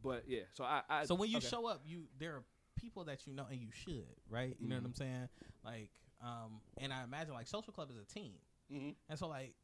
But 0.01 0.27
yeah, 0.27 0.43
so 0.53 0.63
I, 0.63 0.83
I 0.89 1.05
so 1.05 1.15
when 1.15 1.29
you 1.29 1.37
okay. 1.37 1.47
show 1.47 1.65
up, 1.67 1.81
you 1.85 2.07
there 2.17 2.35
are 2.37 2.43
people 2.75 3.03
that 3.05 3.25
you 3.27 3.33
know 3.33 3.45
and 3.49 3.59
you 3.59 3.71
should, 3.71 4.05
right? 4.29 4.55
You 4.59 4.67
know 4.67 4.75
Mhm. 4.75 4.81
what 4.81 4.87
I'm 4.87 4.93
saying? 4.95 5.29
Like, 5.63 5.91
um, 6.21 6.61
and 6.77 6.93
I 6.93 7.03
imagine 7.03 7.33
like 7.33 7.47
social 7.47 7.73
club 7.73 7.89
is 7.91 7.97
a 7.97 8.05
team, 8.05 8.35
Mm-hmm. 8.71 8.91
and 9.09 9.19
so 9.19 9.27
like, 9.27 9.55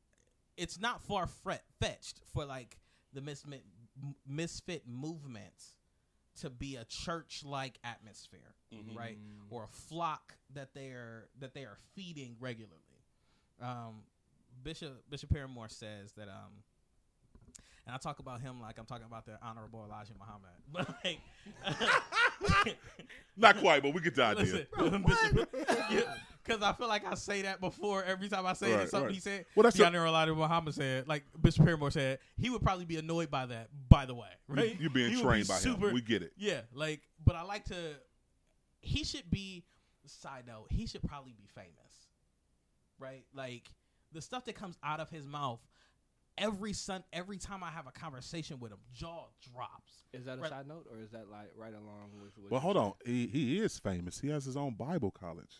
it's 0.57 0.79
not 0.79 1.01
far 1.01 1.25
fret- 1.27 1.65
fetched 1.79 2.19
for 2.33 2.45
like 2.45 2.77
the 3.13 3.21
misfit 3.21 3.63
m- 4.01 4.15
misfit 4.25 4.87
movements 4.87 5.75
to 6.39 6.49
be 6.49 6.75
a 6.77 6.85
church 6.85 7.43
like 7.43 7.79
atmosphere, 7.83 8.55
Mhm. 8.71 8.95
right? 8.95 9.17
Or 9.49 9.63
a 9.65 9.67
flock 9.67 10.37
that 10.53 10.73
they 10.73 10.89
are 10.91 11.29
that 11.39 11.53
they 11.53 11.65
are 11.65 11.77
feeding 11.95 12.37
regularly. 12.39 13.03
Um, 13.59 14.05
Bishop 14.63 15.09
Bishop 15.09 15.29
Paramore 15.29 15.69
says 15.69 16.13
that 16.13 16.27
um, 16.29 16.63
and 17.85 17.95
I 17.95 17.97
talk 17.97 18.19
about 18.19 18.41
him 18.41 18.61
like 18.61 18.77
I'm 18.79 18.85
talking 18.85 19.05
about 19.05 19.25
the 19.25 19.37
honorable 19.41 19.83
Elijah 19.85 20.13
Muhammad, 20.17 20.51
but 20.71 20.87
like, 21.03 22.77
Not 23.37 23.57
quite, 23.57 23.81
but 23.81 23.93
we 23.93 24.01
get 24.01 24.15
the 24.15 24.23
idea. 24.23 24.67
Because 26.43 26.61
I 26.63 26.73
feel 26.73 26.87
like 26.87 27.05
I 27.05 27.13
say 27.15 27.43
that 27.43 27.61
before 27.61 28.03
every 28.03 28.27
time 28.27 28.45
I 28.45 28.53
say 28.53 28.73
Right, 28.73 28.81
it, 28.83 28.89
something 28.89 29.05
right. 29.07 29.13
he 29.13 29.19
said. 29.21 29.45
Well, 29.55 29.63
that's 29.63 29.77
the 29.77 29.83
a- 29.83 29.87
honorable 29.87 30.09
Elijah 30.09 30.35
Muhammad 30.35 30.73
said, 30.73 31.07
like 31.07 31.23
Bishop 31.39 31.63
Paramore 31.65 31.91
said, 31.91 32.19
he 32.37 32.49
would 32.49 32.61
probably 32.61 32.85
be 32.85 32.97
annoyed 32.97 33.29
by 33.29 33.45
that. 33.45 33.69
By 33.89 34.05
the 34.05 34.15
way, 34.15 34.27
right? 34.47 34.73
You- 34.75 34.83
you 34.83 34.89
being 34.89 35.11
He 35.15 35.21
trained 35.21 35.47
be 35.47 35.53
by 35.53 35.59
him. 35.59 35.93
We 35.93 36.01
get 36.01 36.23
it. 36.23 36.33
Yeah, 36.37 36.61
like, 36.73 37.01
but 37.23 37.35
I 37.35 37.43
like 37.43 37.65
to. 37.65 37.75
He 38.81 39.03
should 39.03 39.29
be. 39.29 39.63
Side 40.07 40.45
note: 40.47 40.65
He 40.71 40.87
should 40.87 41.03
probably 41.03 41.33
be 41.33 41.47
famous, 41.53 42.07
right? 42.97 43.23
Like 43.35 43.69
the 44.11 44.19
stuff 44.21 44.45
that 44.45 44.55
comes 44.55 44.75
out 44.83 44.99
of 44.99 45.09
his 45.11 45.27
mouth. 45.27 45.59
Every 46.37 46.73
son, 46.73 47.03
every 47.13 47.37
time 47.37 47.63
I 47.63 47.69
have 47.69 47.87
a 47.87 47.91
conversation 47.91 48.59
with 48.59 48.71
him, 48.71 48.79
jaw 48.93 49.25
drops. 49.53 50.03
Is 50.13 50.25
that 50.25 50.37
a 50.37 50.41
Right. 50.41 50.49
side 50.49 50.67
note 50.67 50.87
or 50.89 50.97
is 50.99 51.11
that 51.11 51.29
like 51.29 51.51
right 51.55 51.73
along 51.73 52.11
with? 52.13 52.37
What 52.37 52.51
Well, 52.51 52.51
you're 52.51 52.59
hold 52.61 52.77
on. 52.77 52.93
He 53.05 53.27
he 53.27 53.59
is 53.59 53.77
famous. 53.79 54.19
He 54.19 54.29
has 54.29 54.45
his 54.45 54.57
own 54.57 54.75
Bible 54.75 55.11
college. 55.11 55.55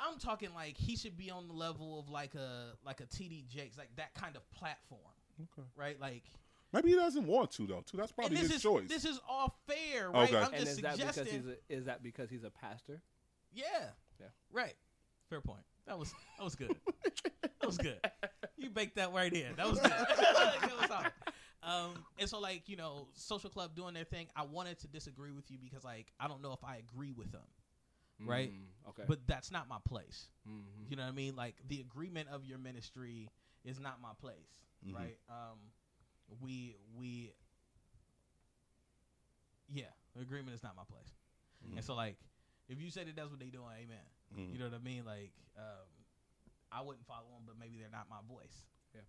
I'm 0.00 0.18
talking 0.18 0.52
like 0.54 0.76
he 0.76 0.96
should 0.96 1.16
be 1.16 1.30
on 1.30 1.46
the 1.46 1.54
level 1.54 1.98
of 2.00 2.08
like 2.08 2.34
a 2.34 2.72
like 2.84 3.00
a 3.00 3.06
TD 3.06 3.46
Jakes, 3.48 3.76
like 3.78 3.94
that 3.96 4.14
kind 4.14 4.36
of 4.36 4.48
platform. 4.50 5.00
Okay. 5.40 5.66
Right? 5.76 6.00
Like 6.00 6.24
Maybe 6.72 6.88
he 6.88 6.94
doesn't 6.94 7.26
want 7.26 7.50
to 7.52 7.66
though. 7.66 7.82
Too. 7.82 7.98
That's 7.98 8.12
probably 8.12 8.36
his 8.38 8.50
is 8.52 8.62
choice. 8.62 8.88
this 8.88 9.04
is 9.04 9.20
all 9.28 9.58
fair, 9.66 10.10
right? 10.10 10.28
Okay. 10.28 10.38
I'm 10.38 10.54
And 10.54 10.64
just 10.64 10.70
is 10.78 10.82
that 10.82 10.96
because 10.96 11.14
suggesting. 11.14 11.40
he's 11.42 11.48
a, 11.48 11.56
is 11.78 11.84
that 11.84 12.02
because 12.02 12.30
he's 12.30 12.44
a 12.44 12.50
pastor? 12.50 13.02
yeah. 13.52 13.90
Yeah. 14.20 14.28
Right. 14.50 14.74
Fair 15.28 15.40
point. 15.40 15.62
That 15.86 15.98
was 15.98 16.12
that 16.38 16.44
was 16.44 16.54
good. 16.54 16.74
that 17.42 17.66
was 17.66 17.76
good. 17.78 17.98
You 18.56 18.70
baked 18.70 18.96
that 18.96 19.12
right 19.12 19.32
in. 19.32 19.56
That 19.56 19.68
was 19.68 19.78
good. 19.80 19.90
that 19.90 20.72
was 20.80 20.88
solid. 20.88 21.12
Um, 21.64 21.94
and 22.18 22.28
so 22.28 22.38
like 22.40 22.68
you 22.68 22.76
know, 22.76 23.08
social 23.14 23.50
club 23.50 23.74
doing 23.74 23.94
their 23.94 24.04
thing. 24.04 24.28
I 24.36 24.44
wanted 24.44 24.78
to 24.80 24.88
disagree 24.88 25.32
with 25.32 25.50
you 25.50 25.58
because 25.58 25.84
like 25.84 26.12
I 26.20 26.28
don't 26.28 26.42
know 26.42 26.52
if 26.52 26.62
I 26.64 26.76
agree 26.76 27.12
with 27.12 27.30
them, 27.32 27.42
right? 28.26 28.50
Mm, 28.52 28.88
okay. 28.90 29.02
But 29.06 29.26
that's 29.26 29.50
not 29.50 29.68
my 29.68 29.78
place. 29.84 30.28
Mhm. 30.48 30.90
You 30.90 30.96
know 30.96 31.02
what 31.02 31.08
I 31.08 31.12
mean? 31.12 31.36
Like 31.36 31.56
the 31.68 31.80
agreement 31.80 32.28
of 32.32 32.44
your 32.44 32.58
ministry 32.58 33.28
is 33.64 33.78
not 33.80 34.00
my 34.00 34.12
place, 34.20 34.64
Mhm. 34.86 34.94
right? 34.94 35.18
Um, 35.28 35.58
we 36.40 36.76
we 36.96 37.32
yeah, 39.72 39.86
the 40.14 40.22
agreement 40.22 40.54
is 40.54 40.62
not 40.62 40.76
my 40.76 40.84
place. 40.84 41.14
Mhm. 41.66 41.76
And 41.76 41.84
so 41.84 41.94
like, 41.94 42.16
if 42.68 42.80
you 42.80 42.90
say 42.90 43.04
that 43.04 43.16
that's 43.16 43.30
what 43.30 43.38
they 43.40 43.46
doing, 43.50 43.66
amen. 43.76 44.04
Mhm. 44.36 44.52
You 44.52 44.58
know 44.58 44.66
what 44.66 44.74
I 44.74 44.78
mean? 44.78 45.04
Like, 45.04 45.32
um, 45.56 45.88
I 46.70 46.80
wouldn't 46.80 47.06
follow 47.06 47.28
them, 47.36 47.44
but 47.46 47.58
maybe 47.58 47.78
they're 47.78 47.90
not 47.90 48.08
my 48.08 48.20
voice. 48.26 48.66
Yeah. 48.94 49.02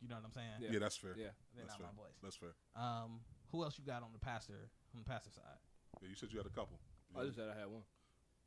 You 0.00 0.08
know 0.08 0.16
what 0.16 0.24
I'm 0.24 0.32
saying? 0.32 0.72
Yeah, 0.72 0.78
that's 0.78 0.96
fair. 0.96 1.14
Yeah. 1.16 1.32
They're 1.54 1.66
That's 1.66 1.78
not 1.78 1.78
fair. 1.78 1.86
my 1.92 2.02
voice. 2.02 2.16
That's 2.22 2.36
fair. 2.36 2.54
Um, 2.74 3.20
who 3.52 3.62
else 3.62 3.78
you 3.78 3.84
got 3.84 4.02
on 4.02 4.12
the 4.12 4.18
pastor 4.18 4.70
on 4.94 5.02
the 5.04 5.08
pastor 5.08 5.30
side? 5.30 5.60
Yeah, 6.00 6.08
you 6.08 6.14
said 6.14 6.32
you 6.32 6.38
had 6.38 6.46
a 6.46 6.50
couple. 6.50 6.80
I 7.14 7.24
just 7.24 7.36
said 7.36 7.48
I 7.54 7.58
had 7.58 7.68
one. 7.68 7.82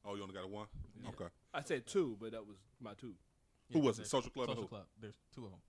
Oh, 0.06 0.16
you 0.16 0.22
only 0.24 0.34
got 0.34 0.44
a 0.44 0.48
one. 0.48 0.68
Yeah. 1.02 1.10
Okay. 1.10 1.30
I 1.54 1.62
said 1.62 1.86
two, 1.86 2.18
but 2.20 2.32
that 2.32 2.46
was 2.46 2.58
my 2.80 2.94
two. 2.96 3.14
Who 3.72 3.80
was 3.80 4.00
it? 4.00 4.08
Social 4.08 4.32
Club 4.32 4.50
or 4.50 4.52
Social 4.52 4.62
who? 4.64 4.68
club. 4.68 4.86
There's 5.00 5.18
two 5.34 5.46
of 5.46 5.52
them. 5.52 5.60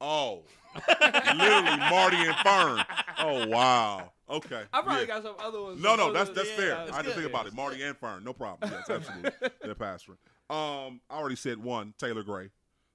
Oh, 0.00 0.42
literally 0.86 1.76
Marty 1.90 2.16
and 2.16 2.36
Fern. 2.36 2.84
Oh 3.18 3.46
wow. 3.48 4.12
Okay. 4.28 4.62
I 4.72 4.82
probably 4.82 5.02
Yeah. 5.02 5.06
got 5.06 5.22
some 5.22 5.36
other 5.38 5.62
ones. 5.62 5.82
No, 5.82 5.96
no, 5.96 6.12
that's 6.12 6.30
that's 6.30 6.48
yeah, 6.50 6.56
fair. 6.56 6.76
I 6.78 6.84
didn't 7.02 7.04
good. 7.04 7.14
think 7.14 7.26
about 7.26 7.46
it. 7.46 7.54
Marty 7.54 7.82
and 7.82 7.96
Fern, 7.96 8.24
no 8.24 8.32
problem. 8.32 8.70
Yes, 8.72 8.88
absolutely. 8.90 9.30
They're 9.62 9.74
pastoring. 9.74 10.16
Um, 10.50 11.00
I 11.10 11.16
already 11.18 11.36
said 11.36 11.58
one, 11.62 11.94
Taylor 11.98 12.22
Gray, 12.22 12.50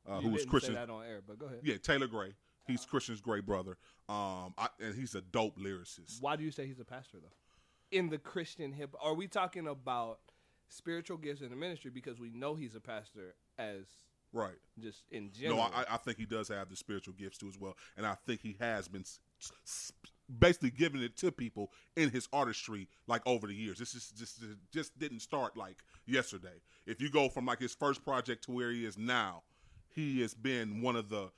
uh, 0.08 0.22
who 0.22 0.30
was 0.30 0.46
Christian. 0.46 0.74
That 0.76 0.90
on 0.90 1.06
air, 1.06 1.22
but 1.26 1.40
go 1.40 1.46
ahead. 1.48 1.60
Yeah, 1.64 1.78
Taylor 1.78 2.08
Gray. 2.08 2.34
He's 2.68 2.86
Christian's 2.86 3.22
great 3.22 3.46
brother. 3.46 3.78
Um, 4.08 4.54
I, 4.58 4.68
and 4.80 4.94
he's 4.94 5.16
a 5.16 5.22
dope 5.22 5.58
lyricist. 5.58 6.22
Why 6.22 6.36
do 6.36 6.44
you 6.44 6.52
say 6.52 6.68
he's 6.68 6.80
a 6.80 6.86
pastor 6.86 7.18
though? 7.22 7.98
In 7.98 8.10
the 8.10 8.20
Christian 8.20 8.72
hip, 8.72 8.94
are 9.02 9.16
we 9.16 9.28
talking 9.28 9.68
about 9.68 10.20
spiritual 10.68 11.18
gifts 11.18 11.42
in 11.42 11.50
the 11.50 11.56
ministry? 11.56 11.90
Because 11.92 12.20
we 12.20 12.30
know 12.30 12.54
he's 12.54 12.76
a 12.76 12.80
pastor 12.80 13.34
as 13.58 13.86
Right. 14.32 14.58
just 14.80 15.04
in 15.12 15.32
general. 15.32 15.58
No, 15.58 15.64
I, 15.64 15.96
I 15.96 15.98
think 15.98 16.18
he 16.18 16.26
does 16.26 16.48
have 16.50 16.70
the 16.70 16.76
spiritual 16.76 17.16
gifts 17.16 17.38
too 17.38 17.48
as 17.48 17.58
well, 17.58 17.76
and 17.98 18.06
I 18.06 18.16
think 18.26 18.42
he 18.42 18.56
has 18.60 18.88
been 18.88 19.04
basically 20.40 20.70
giving 20.70 21.02
it 21.02 21.18
to 21.18 21.32
people 21.32 21.72
in 21.96 22.12
his 22.12 22.28
artistry 22.32 22.88
like 23.08 23.22
over 23.26 23.48
the 23.48 23.56
years. 23.56 23.80
This 23.80 23.96
is 23.96 24.12
just 24.12 24.44
just 24.72 24.98
didn't 25.00 25.22
start 25.22 25.58
like 25.58 25.78
yesterday. 26.06 26.62
If 26.86 27.02
you 27.02 27.10
go 27.10 27.30
from 27.30 27.46
like 27.46 27.60
his 27.60 27.74
first 27.74 28.04
project 28.04 28.44
to 28.46 28.52
where 28.52 28.72
he 28.72 28.86
is 28.86 28.98
now, 28.98 29.44
he 29.94 30.22
has 30.22 30.34
been 30.34 30.82
one 30.82 30.96
of 30.96 31.10
the 31.10 31.32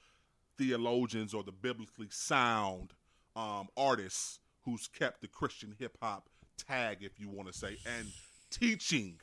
theologians 0.57 1.33
or 1.33 1.43
the 1.43 1.51
biblically 1.51 2.07
sound 2.09 2.93
um, 3.35 3.69
artists 3.77 4.39
who's 4.65 4.87
kept 4.87 5.21
the 5.21 5.27
Christian 5.27 5.75
hip 5.79 5.97
hop 6.01 6.29
tag, 6.57 6.97
if 7.01 7.19
you 7.19 7.29
want 7.29 7.51
to 7.51 7.57
say, 7.57 7.77
and 7.97 8.07
teaching. 8.49 9.19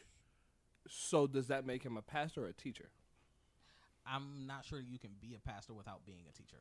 so 0.88 1.26
does 1.26 1.48
that 1.48 1.66
make 1.66 1.82
him 1.82 1.96
a 1.96 2.02
pastor 2.02 2.44
or 2.44 2.48
a 2.48 2.52
teacher? 2.52 2.88
I'm 4.10 4.46
not 4.46 4.64
sure 4.64 4.80
you 4.80 4.98
can 4.98 5.10
be 5.20 5.34
a 5.34 5.40
pastor 5.40 5.74
without 5.74 6.04
being 6.06 6.24
a 6.28 6.32
teacher. 6.32 6.58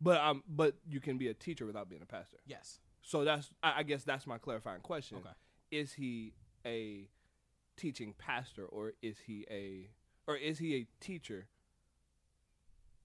But 0.00 0.20
um, 0.20 0.42
but 0.48 0.74
you 0.88 1.00
can 1.00 1.16
be 1.16 1.28
a 1.28 1.34
teacher 1.34 1.64
without 1.64 1.88
being 1.88 2.02
a 2.02 2.06
pastor. 2.06 2.38
Yes. 2.46 2.80
So 3.02 3.24
that's 3.24 3.50
I, 3.62 3.78
I 3.78 3.82
guess 3.82 4.02
that's 4.04 4.26
my 4.26 4.38
clarifying 4.38 4.80
question. 4.80 5.18
Okay. 5.18 5.30
Is 5.70 5.92
he 5.92 6.34
a 6.66 7.08
teaching 7.76 8.14
pastor 8.18 8.64
or 8.64 8.92
is 9.00 9.18
he 9.26 9.46
a 9.50 9.90
or 10.26 10.36
is 10.36 10.58
he 10.58 10.76
a 10.76 10.86
teacher 11.00 11.46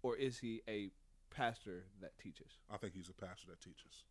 or 0.01 0.15
is 0.15 0.39
he 0.39 0.61
a 0.67 0.89
pastor 1.30 1.86
that 2.01 2.17
teaches? 2.17 2.59
I 2.71 2.78
think 2.78 2.93
he's 2.93 3.09
a 3.09 3.13
pastor 3.13 3.47
that 3.49 3.61
teaches. 3.61 4.03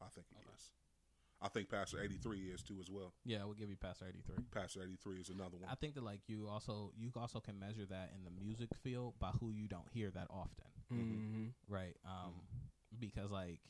I 0.00 0.06
think 0.14 0.26
he 0.30 0.36
is. 0.54 0.70
I 1.40 1.48
think 1.48 1.70
Pastor 1.70 2.00
83 2.02 2.38
is 2.50 2.62
too 2.62 2.78
as 2.80 2.90
well. 2.90 3.12
Yeah, 3.24 3.44
we'll 3.44 3.54
give 3.54 3.70
you 3.70 3.76
Pastor 3.76 4.06
83. 4.08 4.44
Pastor 4.52 4.80
83 4.82 5.20
is 5.20 5.28
another 5.28 5.56
one. 5.56 5.70
I 5.70 5.76
think 5.76 5.94
that 5.94 6.02
like 6.02 6.20
you 6.26 6.48
also 6.48 6.92
you 6.98 7.10
also 7.16 7.38
can 7.40 7.58
measure 7.58 7.86
that 7.88 8.10
in 8.16 8.24
the 8.24 8.30
music 8.44 8.70
field 8.82 9.14
by 9.20 9.30
who 9.40 9.50
you 9.50 9.68
don't 9.68 9.88
hear 9.92 10.10
that 10.10 10.26
often, 10.30 10.66
Mhm. 10.90 11.52
right? 11.68 11.96
Um, 12.04 12.34
because 12.98 13.30
like 13.30 13.60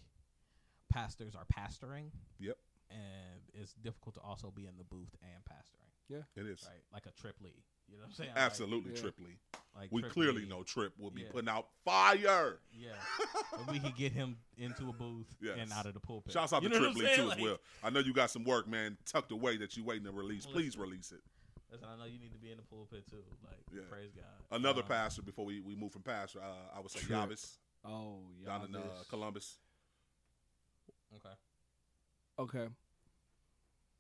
pastors 0.89 1.35
are 1.35 1.45
pastoring. 1.45 2.11
Yep. 2.39 2.57
And 2.91 3.43
it's 3.53 3.75
difficult 3.75 4.15
to 4.15 4.23
also 4.23 4.51
be 4.51 4.67
in 4.67 4.79
the 4.79 4.85
booth 4.85 5.15
and 5.21 5.45
pastoring. 5.45 5.93
Yeah, 6.09 6.23
it 6.37 6.47
is. 6.47 6.65
Right, 6.67 6.83
like 6.91 7.05
a 7.05 7.11
Trip 7.13 7.37
Lee. 7.43 7.65
You 7.89 7.97
know 7.97 8.03
what 8.03 8.09
I'm 8.09 8.13
saying? 8.15 8.31
Absolutely, 8.37 8.93
like, 8.93 9.01
Trip 9.01 9.15
Lee. 9.19 9.39
Like 9.75 9.93
we 9.93 10.01
Trip 10.03 10.13
clearly 10.13 10.43
Lee. 10.43 10.49
know 10.49 10.63
Trip 10.63 10.93
will 10.99 11.11
be 11.11 11.23
Yeah. 11.23 11.29
putting 11.33 11.49
out 11.49 11.69
fire. 11.85 12.59
Yeah, 12.73 12.91
If 13.61 13.71
we 13.71 13.79
could 13.79 13.97
get 13.97 14.13
him 14.13 14.37
into 14.57 14.89
a 14.89 14.93
booth 14.93 15.35
Yes. 15.41 15.57
and 15.61 15.73
out 15.73 15.87
of 15.87 15.95
the 15.95 16.01
pulpit. 16.01 16.33
Shouts 16.33 16.53
out 16.53 16.63
You 16.63 16.69
to 16.69 16.75
know 16.81 16.93
Trip 16.93 16.97
Lee 16.97 17.17
too 17.17 17.25
Like, 17.27 17.39
as 17.39 17.43
well. 17.43 17.59
I 17.83 17.91
know 17.91 18.01
you 18.01 18.13
got 18.13 18.31
some 18.31 18.45
work, 18.45 18.67
man, 18.69 18.97
tucked 19.07 19.31
away 19.33 19.57
that 19.59 19.77
you 19.77 19.85
waiting 19.85 20.05
to 20.05 20.11
release. 20.11 20.45
Listen. 20.47 20.53
Please 20.53 20.77
release 20.77 21.13
it. 21.13 21.21
Listen, 21.71 21.87
I 21.89 21.97
know 21.97 22.05
you 22.07 22.19
need 22.19 22.33
to 22.33 22.39
be 22.39 22.51
in 22.51 22.57
the 22.57 22.63
pulpit 22.65 23.07
too. 23.09 23.23
Like, 23.45 23.59
Yeah. 23.73 23.83
praise 23.89 24.11
God. 24.15 24.25
Another 24.51 24.83
Um, 24.83 24.89
pastor 24.89 25.23
before 25.23 25.45
we, 25.45 25.61
we 25.61 25.75
move 25.77 25.93
from 25.93 26.03
pastor, 26.03 26.41
uh, 26.43 26.55
I 26.75 26.81
would 26.81 26.91
say 26.91 27.01
Trip. 27.01 27.19
Yavis 27.19 27.59
Oh, 27.85 28.23
Yavis. 28.43 28.47
down 28.47 28.65
in 28.67 28.75
uh, 28.77 29.03
Columbus. 29.09 29.59
Okay. 31.15 31.35
Okay. 32.39 32.69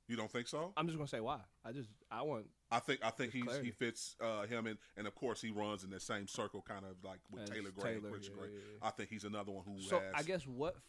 You 0.08 0.16
don't 0.16 0.30
think 0.30 0.48
so? 0.48 0.72
I'm 0.76 0.86
just 0.86 0.96
gonna 0.96 1.06
say 1.08 1.20
why. 1.20 1.40
I 1.64 1.72
just 1.72 1.90
I 2.10 2.22
want 2.22 2.46
I 2.70 2.78
think 2.80 3.00
I 3.04 3.10
think 3.10 3.32
Just 3.34 3.56
he's, 3.58 3.64
he 3.66 3.70
fits 3.70 4.16
uh, 4.22 4.46
him 4.46 4.66
and 4.66 4.78
and 4.96 5.06
of 5.06 5.14
course 5.14 5.40
he 5.42 5.50
runs 5.50 5.84
in 5.84 5.90
the 5.90 6.00
same 6.00 6.26
circle, 6.26 6.62
kind 6.66 6.84
of 6.86 6.96
like 7.04 7.20
with 7.30 7.42
As 7.42 7.50
Taylor 7.50 7.70
Gray, 7.78 7.94
and 7.94 8.02
Taylor, 8.02 8.16
yeah, 8.20 8.28
Gray. 8.38 8.48
yeah, 8.52 8.58
yeah. 8.80 8.88
I 8.88 8.90
think 8.90 9.10
he's 9.10 9.24
another 9.24 9.52
one 9.52 9.64
who 9.66 9.80
so 9.82 10.00
has. 10.00 10.12
I 10.14 10.22
guess 10.22 10.46
what 10.46 10.76
f- 10.76 10.82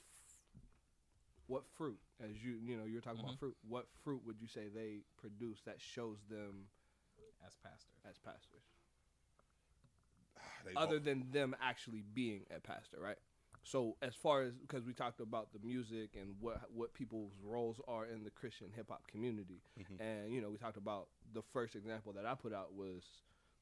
what 1.47 1.63
fruit, 1.77 1.99
as 2.23 2.41
you 2.41 2.53
you 2.63 2.77
know, 2.77 2.85
you're 2.85 3.01
talking 3.01 3.19
Mhm. 3.19 3.23
about 3.25 3.39
fruit. 3.39 3.57
What 3.67 3.87
fruit 4.03 4.21
would 4.25 4.39
you 4.39 4.47
say 4.47 4.69
they 4.69 5.01
produce 5.17 5.61
that 5.65 5.81
shows 5.81 6.19
them 6.29 6.69
as 7.45 7.55
pastors? 7.61 7.99
As 8.09 8.17
pastors, 8.19 8.63
They 10.65 10.73
other 10.75 10.95
both- 10.97 11.03
than 11.05 11.29
them 11.31 11.55
actually 11.61 12.03
being 12.13 12.45
a 12.55 12.59
pastor, 12.61 12.99
right? 13.01 13.17
So 13.69 13.95
as 14.01 14.15
far 14.15 14.41
as 14.41 14.53
because 14.55 14.83
we 14.83 14.93
talked 14.93 15.19
about 15.19 15.53
the 15.53 15.59
music 15.59 16.15
and 16.19 16.33
what 16.39 16.59
what 16.73 16.91
people's 16.95 17.33
roles 17.43 17.79
are 17.87 18.05
in 18.07 18.23
the 18.23 18.31
Christian 18.31 18.71
hip 18.75 18.87
hop 18.89 19.05
community, 19.07 19.61
Mhm. 19.77 19.99
and 19.99 20.33
you 20.33 20.41
know 20.41 20.49
we 20.49 20.57
talked 20.57 20.77
about 20.77 21.09
the 21.33 21.43
first 21.43 21.75
example 21.75 22.11
that 22.13 22.25
I 22.25 22.33
put 22.33 22.51
out 22.51 22.73
was 22.73 23.03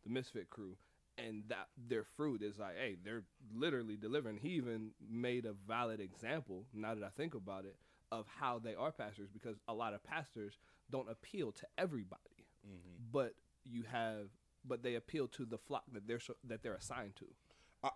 the 0.03 0.09
Misfit 0.09 0.49
Crew, 0.49 0.77
and 1.17 1.43
that 1.49 1.67
their 1.75 2.05
fruit 2.05 2.41
is 2.41 2.57
like, 2.57 2.77
hey, 2.77 2.95
they're 3.03 3.25
literally 3.53 3.97
delivering. 3.97 4.37
He 4.37 4.51
even 4.51 4.93
made 5.01 5.45
a 5.45 5.51
valid 5.51 5.99
example. 5.99 6.65
Now 6.71 6.95
that 6.95 7.03
I 7.03 7.09
think 7.09 7.35
about 7.35 7.65
it, 7.65 7.77
of 8.09 8.27
how 8.27 8.59
they 8.59 8.75
are 8.75 8.93
pastors, 8.93 9.29
because 9.29 9.57
a 9.67 9.73
lot 9.73 9.93
of 9.93 10.01
pastors 10.03 10.57
don't 10.89 11.09
appeal 11.09 11.51
to 11.51 11.67
everybody, 11.77 12.47
but 13.11 13.35
you 13.65 13.83
have, 13.83 14.29
but 14.63 14.83
they 14.83 14.95
appeal 14.95 15.27
to 15.27 15.43
the 15.45 15.57
flock 15.57 15.83
that 15.91 16.07
they're 16.07 16.21
so, 16.21 16.37
that 16.45 16.63
they're 16.63 16.75
assigned 16.75 17.17
to. 17.17 17.25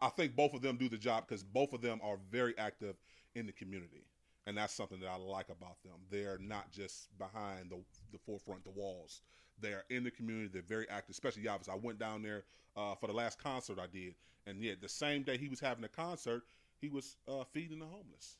I, 0.01 0.07
I 0.07 0.09
think 0.09 0.35
both 0.35 0.53
of 0.53 0.61
them 0.61 0.77
do 0.77 0.89
the 0.89 0.97
job 0.97 1.25
because 1.27 1.43
both 1.43 1.73
of 1.73 1.81
them 1.81 1.99
are 2.03 2.17
very 2.29 2.57
active 2.57 2.95
in 3.35 3.45
the 3.45 3.51
community, 3.51 4.05
and 4.45 4.57
that's 4.57 4.73
something 4.73 4.99
that 4.99 5.09
I 5.09 5.15
like 5.17 5.49
about 5.49 5.81
them. 5.83 5.93
They're 6.09 6.37
not 6.39 6.71
just 6.71 7.15
behind 7.17 7.69
the 7.69 7.77
the 8.11 8.17
forefront, 8.19 8.63
the 8.63 8.71
walls. 8.71 9.21
They're 9.59 9.83
in 9.89 10.03
the 10.03 10.11
community. 10.11 10.49
They're 10.51 10.61
very 10.63 10.89
active, 10.89 11.13
especially 11.13 11.43
Yavis. 11.43 11.69
I 11.69 11.75
went 11.75 11.99
down 11.99 12.23
there 12.23 12.43
uh, 12.75 12.95
for 12.95 13.07
the 13.07 13.13
last 13.13 13.37
concert 13.41 13.77
I 13.79 13.87
did, 13.87 14.15
and 14.47 14.61
yeah, 14.63 14.73
the 14.81 14.89
same 14.89 15.23
day 15.23 15.37
he 15.37 15.47
was 15.49 15.59
having 15.59 15.83
a 15.83 15.89
concert, 15.89 16.43
he 16.79 16.89
was 16.89 17.15
uh, 17.27 17.43
feeding 17.53 17.79
the 17.79 17.85
homeless. 17.85 18.37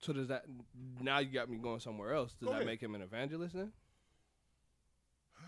So 0.00 0.12
does 0.12 0.28
that 0.28 0.44
now 1.00 1.18
you 1.18 1.30
got 1.32 1.50
me 1.50 1.56
going 1.56 1.80
somewhere 1.80 2.14
else? 2.14 2.34
Does 2.34 2.46
Go 2.46 2.52
that 2.52 2.58
ahead. 2.58 2.66
make 2.66 2.80
him 2.80 2.94
an 2.94 3.02
evangelist 3.02 3.54
then? 3.54 3.72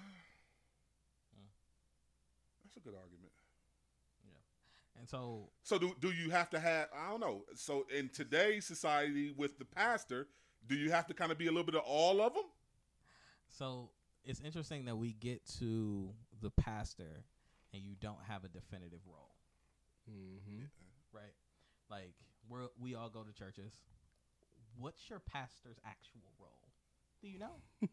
That's 2.65 2.77
a 2.77 2.81
good 2.81 2.95
argument. 2.97 3.20
And 5.01 5.09
so 5.09 5.51
So 5.65 5.79
do 5.79 5.97
do 6.01 6.13
you 6.13 6.31
have 6.31 6.51
to 6.51 6.61
have 6.61 6.89
I 6.95 7.11
don't 7.11 7.21
know. 7.21 7.45
So 7.57 7.87
in 7.97 8.11
today's 8.11 8.67
society 8.67 9.33
with 9.37 9.59
the 9.59 9.65
pastor, 9.67 10.29
do 10.69 10.77
you 10.77 10.91
have 10.93 11.07
to 11.09 11.15
kind 11.15 11.33
of 11.33 11.39
be 11.39 11.47
a 11.49 11.51
little 11.51 11.65
bit 11.65 11.77
of 11.77 11.83
all 11.87 12.21
of 12.23 12.35
them? 12.35 12.45
So 13.49 13.91
it's 14.25 14.41
interesting 14.41 14.85
that 14.87 14.97
we 14.97 15.15
get 15.15 15.47
to 15.61 16.11
the 16.43 16.51
pastor 16.51 17.25
and 17.75 17.83
you 17.83 17.97
don't 18.01 18.23
have 18.29 18.45
a 18.45 18.49
definitive 18.49 19.01
role, 19.07 19.37
Mm-hmm. 20.11 20.65
right? 21.13 21.35
Like 21.91 22.15
we 22.49 22.59
we 22.79 22.95
all 22.95 23.09
go 23.11 23.23
to 23.23 23.33
churches. 23.33 23.73
What's 24.79 25.09
your 25.11 25.21
pastor's 25.21 25.79
actual 25.85 26.33
role? 26.41 26.69
Do 27.23 27.29
you 27.29 27.39
know? 27.39 27.63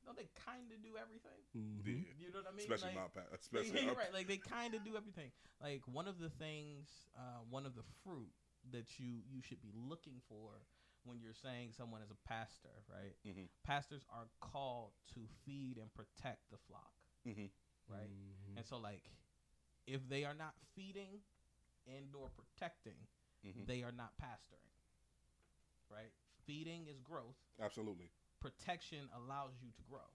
like, 0.00 0.06
don't 0.06 0.16
they 0.16 0.28
kind 0.46 0.72
of 0.72 0.82
do 0.82 0.96
everything? 0.96 1.40
Yeah. 1.54 2.08
You 2.18 2.32
know 2.32 2.40
what 2.40 2.48
I 2.48 2.56
mean? 2.56 2.60
Especially 2.64 2.96
like, 2.96 3.14
my 3.14 3.22
pa- 3.22 3.28
especially 3.40 3.86
they- 3.86 3.92
right. 3.92 4.12
Like 4.12 4.28
they 4.28 4.36
kind 4.38 4.74
of 4.74 4.84
do 4.84 4.96
everything. 4.96 5.30
Like 5.60 5.82
one 5.86 6.08
of 6.08 6.18
the 6.18 6.30
things, 6.30 6.88
uh, 7.16 7.44
one 7.48 7.66
of 7.66 7.74
the 7.74 7.84
fruit 8.04 8.30
that 8.72 8.98
you 8.98 9.22
you 9.28 9.40
should 9.42 9.60
be 9.62 9.72
looking 9.74 10.20
for 10.28 10.64
when 11.04 11.18
you're 11.20 11.34
saying 11.34 11.72
someone 11.76 12.02
is 12.02 12.10
a 12.10 12.28
pastor, 12.28 12.84
right? 12.88 13.16
Mhm. 13.26 13.48
Pastors 13.64 14.04
are 14.10 14.28
called 14.40 14.92
to 15.14 15.20
feed 15.46 15.78
and 15.78 15.92
protect 15.94 16.50
the 16.50 16.58
flock, 16.68 16.92
Mhm. 17.26 17.50
right? 17.88 18.08
Mm-hmm. 18.10 18.56
And 18.58 18.66
so, 18.66 18.76
like, 18.78 19.10
if 19.86 20.06
they 20.08 20.24
are 20.24 20.34
not 20.34 20.54
feeding 20.76 21.22
and 21.86 22.14
or 22.14 22.28
protecting, 22.30 23.08
Mhm. 23.44 23.66
they 23.66 23.82
are 23.82 23.92
not 23.92 24.12
pastoring, 24.20 24.68
right? 25.88 26.12
Feeding 26.44 26.86
is 26.86 27.00
growth. 27.00 27.36
Absolutely. 27.58 28.10
Protection 28.40 29.08
allows 29.14 29.52
you 29.62 29.70
to 29.76 29.82
grow. 29.90 30.08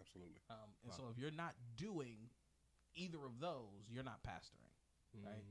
Absolutely. 0.00 0.40
Um, 0.50 0.56
and 0.82 0.90
Wow. 0.90 0.96
so 0.96 1.08
if 1.10 1.18
you're 1.18 1.30
not 1.30 1.54
doing 1.76 2.30
either 2.94 3.18
of 3.24 3.40
those, 3.40 3.86
you're 3.90 4.04
not 4.04 4.22
pastoring, 4.22 4.72
right? 5.24 5.44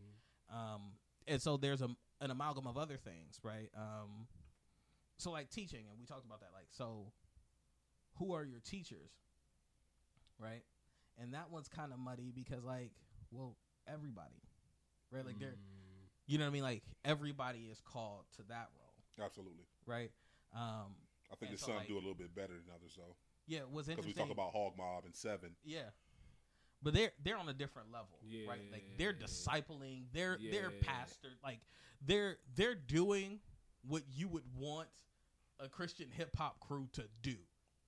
Um, 0.49 0.93
and 1.28 1.41
so 1.41 1.58
there's 1.58 1.82
a, 1.82 1.89
an 2.22 2.32
amalgam 2.32 2.68
of 2.68 2.78
other 2.78 2.97
things, 2.97 3.39
right? 3.43 3.70
Um, 3.76 4.28
so 5.18 5.32
like 5.32 5.49
teaching, 5.49 5.86
and 5.89 5.99
we 5.99 6.05
talked 6.05 6.26
about 6.26 6.39
that. 6.41 6.51
Like, 6.53 6.68
so 6.72 7.12
who 8.18 8.34
are 8.34 8.43
your 8.45 8.60
teachers, 8.60 9.12
right? 10.39 10.64
And 11.20 11.34
that 11.34 11.49
one's 11.51 11.68
kind 11.68 11.91
of 11.91 11.99
muddy 11.99 12.32
because, 12.34 12.64
like, 12.64 12.91
well, 13.32 13.58
everybody, 13.88 14.41
right? 15.12 15.26
Like, 15.26 15.39
they're, 15.39 15.55
you 16.28 16.38
know 16.38 16.45
what 16.45 16.49
I 16.51 16.53
mean? 16.53 16.64
Like, 16.64 16.84
everybody 17.03 17.68
is 17.72 17.82
called 17.82 18.26
to 18.38 18.43
that 18.49 18.70
role, 18.78 19.26
Absolutely. 19.26 19.66
right? 19.86 20.12
Um, 20.55 20.93
I 21.32 21.36
think 21.36 21.49
and 21.49 21.51
his 21.51 21.61
so, 21.61 21.67
son 21.67 21.78
like, 21.78 21.88
do 21.88 21.95
a 21.95 21.99
little 22.03 22.15
bit 22.15 22.34
better 22.36 22.53
than 22.53 22.73
others 22.73 22.93
though. 22.97 23.15
Yeah, 23.47 23.59
what's 23.69 23.88
interesting 23.88 24.13
Because 24.13 24.28
we 24.28 24.28
talk 24.28 24.32
about 24.32 24.51
Hog 24.51 24.73
Mob 24.78 25.05
and 25.05 25.15
Seven. 25.15 25.51
Yeah. 25.63 25.89
But 26.83 26.93
they're 26.93 27.12
they're 27.24 27.37
on 27.37 27.49
a 27.49 27.54
different 27.54 27.91
level, 27.91 28.20
right? 28.47 28.62
Like 28.71 28.86
they're 28.97 29.13
discipling, 29.13 30.05
they're 30.13 30.37
they're 30.39 30.71
Yeah. 30.71 30.82
pastor, 30.82 31.29
like 31.43 31.59
they're 32.05 32.37
they're 32.55 32.75
doing 32.75 33.39
what 33.87 34.04
you 34.13 34.28
would 34.28 34.43
want 34.55 34.87
a 35.59 35.67
Christian 35.70 36.12
hip 36.12 36.36
hop 36.36 36.59
crew 36.59 36.87
to 36.93 37.05
do. 37.21 37.36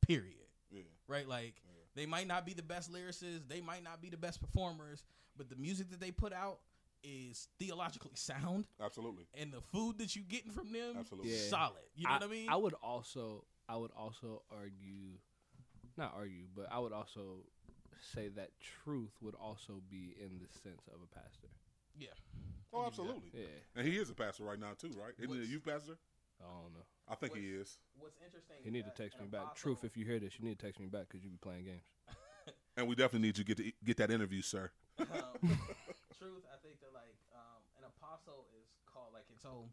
Period. 0.08 0.48
Yeah. 0.72 0.82
Right? 1.08 1.28
Like 1.28 1.62
they 1.96 2.06
might 2.06 2.28
not 2.28 2.46
be 2.46 2.54
the 2.54 2.64
best 2.64 2.92
lyricists, 2.92 3.48
they 3.48 3.62
might 3.62 3.84
not 3.84 4.02
be 4.02 4.10
the 4.10 4.18
best 4.18 4.42
performers, 4.42 5.04
but 5.38 5.50
the 5.50 5.56
music 5.56 5.92
that 5.92 6.00
they 6.00 6.12
put 6.12 6.34
out 6.34 6.60
is 7.04 7.48
theologically 7.60 8.12
sound. 8.16 8.66
Absolutely. 8.84 9.26
And 9.40 9.52
the 9.52 9.62
food 9.62 9.98
that 10.00 10.16
you're 10.16 10.26
getting 10.28 10.52
from 10.52 10.72
them 10.72 10.96
Absolutely. 10.98 11.32
is 11.32 11.50
solid. 11.50 11.76
You 11.96 12.08
know 12.08 12.14
what 12.14 12.24
I 12.24 12.28
mean? 12.28 12.50
I 12.50 12.56
would 12.56 12.74
also, 12.82 13.46
I 13.68 13.78
would 13.78 13.92
also 13.98 14.42
argue, 14.52 15.18
not 15.98 16.14
argue, 16.16 16.46
but 16.56 16.68
I 16.72 16.80
would 16.80 16.94
also 16.94 17.44
say 18.14 18.30
that 18.30 18.50
truth 18.84 19.12
would 19.22 19.36
also 19.36 19.82
be 19.90 20.16
in 20.20 20.40
the 20.40 20.48
sense 20.64 20.84
of 20.88 21.00
a 21.04 21.08
pastor. 21.20 21.48
Yeah. 21.98 22.08
Oh, 22.74 22.86
absolutely. 22.86 23.32
Yeah. 23.34 23.46
And 23.76 23.88
he 23.88 23.98
is 23.98 24.10
a 24.10 24.14
pastor 24.14 24.44
right 24.44 24.60
now 24.60 24.72
too, 24.78 24.92
right? 24.98 25.14
Isn't 25.18 25.30
he 25.30 25.36
a 25.36 25.40
What's- 25.40 25.50
youth 25.52 25.66
pastor? 25.66 25.98
I 26.42 26.46
don't 26.46 26.74
know. 26.74 26.86
I 27.10 27.16
think 27.16 27.36
he 27.36 27.50
is. 27.50 27.80
What's 27.98 28.16
interesting 28.24 28.56
You 28.64 28.72
need 28.72 28.86
to 28.86 28.92
text 28.92 29.20
me 29.20 29.28
back. 29.28 29.56
Truth, 29.56 29.84
if 29.84 29.98
you 29.98 30.06
hear 30.06 30.20
this, 30.20 30.40
you 30.40 30.46
need 30.46 30.58
to 30.60 30.66
text 30.66 30.80
me 30.80 30.88
back 30.88 31.08
because 31.10 31.24
you 31.24 31.30
be 31.30 31.38
playing 31.38 31.66
games. 31.66 31.84
And 32.78 32.88
we 32.88 32.96
definitely 32.96 33.28
need 33.28 33.38
you 33.38 33.44
to 33.44 33.56
get 33.56 33.58
to 33.58 33.72
get 33.84 33.98
that 33.98 34.10
interview, 34.10 34.42
sir. 34.42 34.72
Um, 35.08 35.38
truth, 36.20 36.44
I 36.52 36.58
think 36.64 36.80
that 36.84 36.92
like 36.94 37.16
um, 37.36 37.62
an 37.80 37.86
apostle 37.88 38.48
is 38.60 38.68
called 38.86 39.14
like 39.14 39.26
and 39.30 39.40
so 39.40 39.70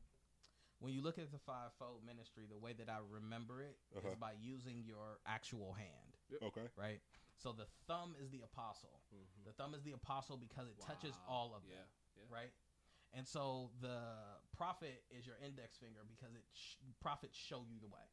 when 0.78 0.92
you 0.92 1.00
look 1.00 1.16
at 1.18 1.32
the 1.32 1.40
fivefold 1.40 2.04
ministry, 2.04 2.44
the 2.44 2.58
way 2.60 2.74
that 2.76 2.88
I 2.92 3.00
remember 3.08 3.62
it 3.64 3.80
is 3.96 4.04
Uh-huh. 4.04 4.14
by 4.20 4.32
using 4.38 4.84
your 4.84 5.18
actual 5.24 5.72
hand. 5.72 6.20
Okay. 6.42 6.68
Right. 6.76 7.00
So 7.40 7.52
the 7.52 7.64
thumb 7.88 8.12
is 8.20 8.28
the 8.30 8.42
apostle. 8.44 9.00
The 9.44 9.52
thumb 9.56 9.72
is 9.74 9.82
the 9.82 9.92
apostle 9.92 10.36
because 10.36 10.68
it 10.68 10.76
touches 10.84 11.16
Mm-hmm. 11.16 11.32
All 11.32 11.54
of 11.56 11.64
Yeah, 11.64 11.76
them. 11.80 11.88
yeah. 12.16 12.28
Right. 12.28 12.52
And 13.16 13.24
so 13.26 13.70
the 13.80 14.04
prophet 14.52 15.00
is 15.08 15.24
your 15.24 15.36
index 15.40 15.78
finger 15.78 16.04
because 16.04 16.34
it 16.34 16.44
sh- 16.52 16.76
prophets 17.00 17.38
show 17.38 17.64
you 17.64 17.80
the 17.80 17.88
way. 17.88 18.04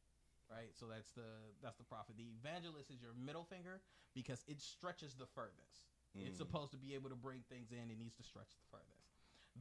Right. 0.48 0.72
So 0.72 0.86
that's 0.88 1.10
the 1.12 1.52
that's 1.60 1.76
the 1.76 1.84
prophet. 1.84 2.16
The 2.16 2.28
evangelist 2.40 2.90
is 2.90 3.00
your 3.02 3.12
middle 3.12 3.44
finger 3.44 3.80
because 4.14 4.44
it 4.48 4.60
stretches 4.60 5.14
the 5.16 5.26
furthest. 5.26 5.84
It's 6.16 6.36
Mm. 6.36 6.38
supposed 6.38 6.70
to 6.72 6.78
be 6.78 6.94
able 6.94 7.10
to 7.10 7.16
bring 7.16 7.42
things 7.48 7.72
in. 7.72 7.90
It 7.90 7.98
needs 7.98 8.14
to 8.16 8.22
stretch 8.22 8.54
the 8.56 8.64
furthest. 8.70 9.10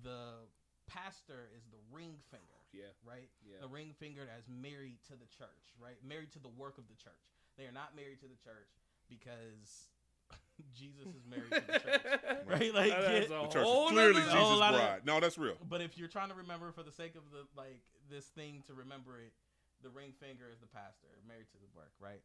The 0.04 0.46
pastor 0.88 1.50
is 1.58 1.66
the 1.72 1.80
ring 1.92 2.18
finger. 2.30 2.60
Yeah. 2.72 2.92
Right? 3.06 3.30
Yeah. 3.46 3.62
The 3.62 3.68
ring 3.68 3.94
finger 3.94 4.26
that's 4.26 4.48
married 4.50 5.02
to 5.08 5.14
the 5.16 5.26
church, 5.26 5.74
right? 5.80 5.98
Married 6.04 6.32
to 6.34 6.40
the 6.40 6.50
work 6.50 6.78
of 6.78 6.88
the 6.88 6.96
church. 6.96 7.22
They 7.58 7.66
are 7.66 7.72
not 7.72 7.96
married 7.96 8.20
to 8.22 8.28
the 8.28 8.36
church 8.38 8.70
because 9.10 9.90
Jesus 10.74 11.06
is 11.14 11.26
married 11.26 11.52
to 11.52 11.62
the 11.62 11.80
church. 11.80 12.02
right? 12.46 12.74
Like 12.74 12.92
That's 12.92 13.30
yeah. 13.30 13.40
a 13.40 13.44
The 13.44 13.54
church 13.54 13.68
is 13.68 13.90
clearly 13.92 14.22
Jesus' 14.22 14.34
A 14.34 14.56
lot 14.58 14.74
of- 14.74 14.80
bride. 14.82 15.06
No, 15.06 15.20
that's 15.20 15.38
real. 15.38 15.58
But 15.70 15.82
if 15.82 15.98
you're 15.98 16.08
trying 16.08 16.30
to 16.30 16.36
remember 16.36 16.72
for 16.72 16.84
the 16.84 16.92
sake 16.92 17.16
of 17.16 17.24
the 17.32 17.46
like 17.56 17.80
this 18.10 18.26
thing 18.28 18.64
to 18.68 18.74
remember 18.74 19.20
it, 19.20 19.34
the 19.82 19.90
ring 19.90 20.14
finger 20.20 20.50
is 20.52 20.60
the 20.60 20.68
pastor, 20.68 21.08
married 21.28 21.50
to 21.52 21.58
the 21.58 21.68
work, 21.76 21.92
right? 22.00 22.22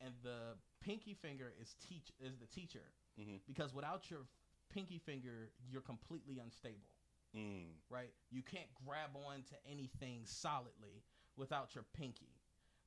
And 0.00 0.14
the 0.22 0.56
pinky 0.80 1.14
finger 1.14 1.52
is 1.60 1.74
teach 1.86 2.10
is 2.20 2.36
the 2.38 2.46
teacher. 2.46 2.82
Mhm. 3.18 3.40
Because 3.46 3.72
without 3.74 4.10
your 4.10 4.26
pinky 4.68 4.98
finger, 4.98 5.50
you're 5.68 5.82
completely 5.82 6.38
unstable 6.38 6.88
Mm. 7.34 7.74
right? 7.90 8.14
You 8.30 8.42
can't 8.42 8.72
grab 8.86 9.16
on 9.16 9.42
to 9.44 9.66
anything 9.66 10.24
solidly 10.26 11.02
without 11.36 11.74
your 11.74 11.84
pinky. 11.92 12.32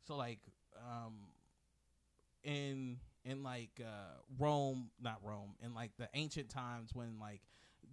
So 0.04 0.16
like 0.16 0.40
um 0.78 1.34
in 2.44 2.99
in 3.26 3.44
like 3.44 3.82
uh 3.82 4.22
Rome, 4.38 4.90
not 4.99 5.22
Rome, 5.24 5.56
in 5.62 5.74
like 5.74 5.91
the 5.98 6.10
ancient 6.14 6.49
times 6.49 6.94
when 6.94 7.20
like 7.20 7.41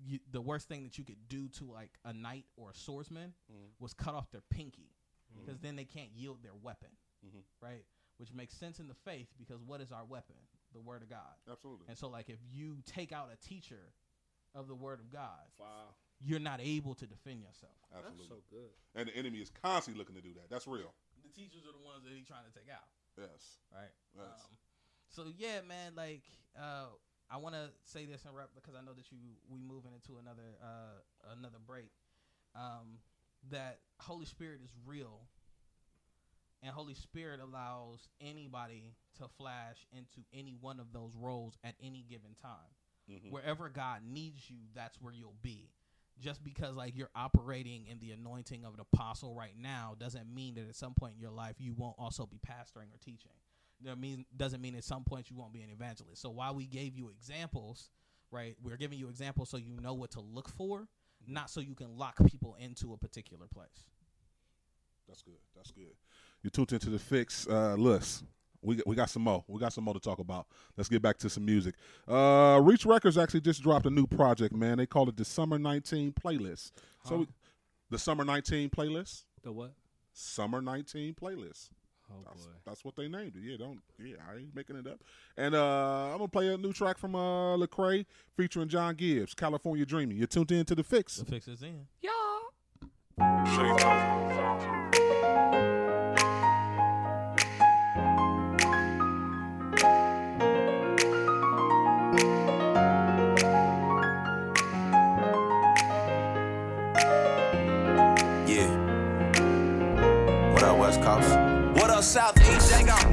you, 0.04 0.20
the 0.30 0.40
worst 0.40 0.68
thing 0.68 0.84
that 0.84 0.98
you 0.98 1.04
could 1.04 1.28
do 1.28 1.48
to 1.48 1.64
like 1.70 1.98
a 2.04 2.12
knight 2.12 2.46
or 2.56 2.70
a 2.70 2.74
swordsman 2.74 3.34
Mhm. 3.52 3.70
was 3.78 3.94
cut 3.94 4.14
off 4.14 4.30
their 4.30 4.42
pinky 4.42 4.90
because 5.34 5.58
Mhm. 5.58 5.62
then 5.62 5.76
they 5.76 5.84
can't 5.84 6.10
yield 6.12 6.42
their 6.42 6.54
weapon. 6.54 6.96
Mhm. 7.24 7.44
Right? 7.60 7.84
Which 8.18 8.32
makes 8.32 8.54
sense 8.56 8.78
in 8.78 8.86
the 8.86 8.94
faith 8.94 9.32
because 9.38 9.60
what 9.62 9.80
is 9.80 9.90
our 9.90 10.04
weapon? 10.04 10.36
The 10.74 10.80
word 10.80 11.02
of 11.02 11.08
God. 11.08 11.32
Absolutely. 11.50 11.86
And 11.88 11.96
so 11.96 12.08
like 12.08 12.28
if 12.28 12.38
you 12.52 12.78
take 12.84 13.12
out 13.12 13.30
a 13.32 13.48
teacher 13.48 13.94
of 14.54 14.68
the 14.68 14.74
word 14.74 15.00
of 15.00 15.10
God, 15.10 15.46
Wow. 15.58 15.94
you're 16.20 16.40
not 16.40 16.60
able 16.60 16.94
to 16.96 17.06
defend 17.06 17.40
yourself. 17.40 17.78
Absolutely. 17.96 18.26
so 18.28 18.36
good. 18.50 18.70
And 18.94 19.08
the 19.08 19.16
enemy 19.16 19.38
is 19.38 19.50
constantly 19.62 19.98
looking 19.98 20.16
to 20.16 20.20
do 20.22 20.34
that. 20.34 20.50
That's 20.50 20.66
real. 20.66 20.92
The 21.22 21.30
teachers 21.30 21.62
are 21.64 21.72
the 21.72 21.84
ones 21.84 22.02
that 22.04 22.12
he's 22.12 22.26
trying 22.26 22.44
to 22.44 22.52
take 22.52 22.68
out. 22.70 22.86
Yes. 23.16 23.58
Right. 23.72 23.94
Yes. 24.16 24.26
Um, 24.26 24.56
so 25.08 25.24
yeah, 25.38 25.60
man. 25.66 25.94
Like, 25.96 26.22
uh, 26.58 26.86
I 27.30 27.36
want 27.38 27.54
to 27.54 27.70
say 27.84 28.04
this 28.06 28.24
in 28.24 28.34
rep 28.34 28.50
because 28.54 28.74
I 28.74 28.84
know 28.84 28.92
that 28.94 29.10
you 29.10 29.18
we 29.48 29.62
moving 29.62 29.92
into 29.94 30.18
another 30.18 30.58
uh, 30.62 30.98
another 31.38 31.58
break. 31.64 31.90
Um, 32.54 32.98
that 33.50 33.78
Holy 34.00 34.24
Spirit 34.26 34.60
is 34.64 34.70
real, 34.86 35.20
and 36.64 36.72
Holy 36.72 36.94
Spirit 36.94 37.40
allows 37.40 38.08
anybody 38.20 38.94
to 39.18 39.28
flash 39.28 39.86
into 39.92 40.26
any 40.32 40.56
one 40.60 40.80
of 40.80 40.92
those 40.92 41.14
roles 41.14 41.58
at 41.62 41.74
any 41.80 42.02
given 42.08 42.34
time. 42.34 42.74
Mhm. 43.08 43.30
Wherever 43.30 43.68
God 43.68 44.02
needs 44.02 44.48
you, 44.48 44.56
that's 44.72 45.00
where 45.00 45.12
you'll 45.12 45.36
be. 45.42 45.70
Just 46.18 46.42
because 46.42 46.74
like 46.74 46.96
you're 46.96 47.10
operating 47.14 47.86
in 47.86 47.98
the 47.98 48.12
anointing 48.12 48.64
of 48.64 48.74
an 48.74 48.80
apostle 48.80 49.34
right 49.34 49.56
now 49.56 49.94
doesn't 49.98 50.32
mean 50.32 50.54
that 50.54 50.66
at 50.68 50.74
some 50.76 50.94
point 50.94 51.14
in 51.14 51.20
your 51.20 51.30
life 51.30 51.60
you 51.60 51.74
won't 51.74 51.96
also 51.98 52.24
be 52.24 52.38
pastoring 52.38 52.92
or 52.92 52.98
teaching. 53.00 53.32
That 53.82 53.98
mean 53.98 54.24
doesn't 54.34 54.60
mean 54.60 54.74
at 54.74 54.84
some 54.84 55.04
point 55.04 55.28
you 55.30 55.36
won't 55.36 55.52
be 55.52 55.62
an 55.62 55.70
evangelist. 55.70 56.22
So 56.22 56.30
while 56.30 56.54
we 56.54 56.66
gave 56.66 56.96
you 56.96 57.10
examples, 57.10 57.90
right, 58.30 58.56
we're 58.62 58.76
giving 58.76 58.98
you 58.98 59.08
examples 59.08 59.50
so 59.50 59.58
you 59.58 59.74
know 59.74 59.94
what 59.94 60.12
to 60.12 60.20
look 60.20 60.48
for, 60.48 60.88
not 61.26 61.50
so 61.50 61.60
you 61.60 61.74
can 61.74 61.98
lock 61.98 62.16
people 62.26 62.54
into 62.54 62.94
a 62.94 62.96
particular 62.96 63.48
place. 63.48 63.84
That's 65.06 65.22
good. 65.22 65.40
That's 65.54 65.70
good. 65.72 65.96
You 66.44 66.50
tuned 66.50 66.74
into 66.74 66.90
the 66.90 66.98
fix. 66.98 67.48
Uh, 67.48 67.74
Lewis, 67.74 68.22
we 68.60 68.76
got, 68.76 68.86
we 68.86 68.94
got 68.94 69.08
some 69.08 69.22
more. 69.22 69.42
We 69.48 69.58
got 69.58 69.72
some 69.72 69.82
more 69.84 69.94
to 69.94 70.00
talk 70.00 70.18
about. 70.18 70.46
Let's 70.76 70.90
get 70.90 71.00
back 71.00 71.16
to 71.18 71.30
some 71.30 71.46
music. 71.46 71.74
Uh, 72.06 72.60
Reach 72.62 72.84
Records 72.84 73.16
actually 73.16 73.40
just 73.40 73.62
dropped 73.62 73.86
a 73.86 73.90
new 73.90 74.06
project, 74.06 74.54
man. 74.54 74.76
They 74.76 74.84
call 74.86 75.08
it 75.08 75.16
the 75.16 75.24
Summer 75.24 75.58
19 75.58 76.12
Playlist. 76.12 76.72
So 77.04 77.16
we, 77.16 77.28
the 77.88 77.98
Summer 77.98 78.24
19 78.24 78.68
Playlist. 78.68 79.24
The 79.42 79.52
what? 79.52 79.72
Summer 80.12 80.60
19 80.60 81.14
Playlist. 81.14 81.70
Oh 82.12 82.16
that's, 82.26 82.44
boy. 82.44 82.52
that's 82.66 82.84
what 82.84 82.94
they 82.96 83.08
named 83.08 83.32
it. 83.34 83.42
Yeah, 83.42 83.56
don't. 83.56 83.80
Yeah, 83.98 84.16
I 84.30 84.36
ain't 84.36 84.54
making 84.54 84.76
it 84.76 84.86
up. 84.86 85.00
And 85.38 85.54
uh, 85.54 86.10
I'm 86.12 86.18
gonna 86.18 86.28
play 86.28 86.52
a 86.52 86.58
new 86.58 86.74
track 86.74 86.98
from 86.98 87.14
uh, 87.14 87.56
Lecrae 87.56 88.04
featuring 88.36 88.68
John 88.68 88.94
Givez, 88.94 89.34
"California 89.34 89.86
Dreaming." 89.86 90.18
You're 90.18 90.26
tuned 90.26 90.52
in 90.52 90.66
to 90.66 90.74
the 90.74 90.84
fix. 90.84 91.16
The 91.16 91.24
fix 91.24 91.48
is 91.48 91.62
in. 91.62 91.86
Yeah. 92.02 92.10
Southeast? 112.02 112.43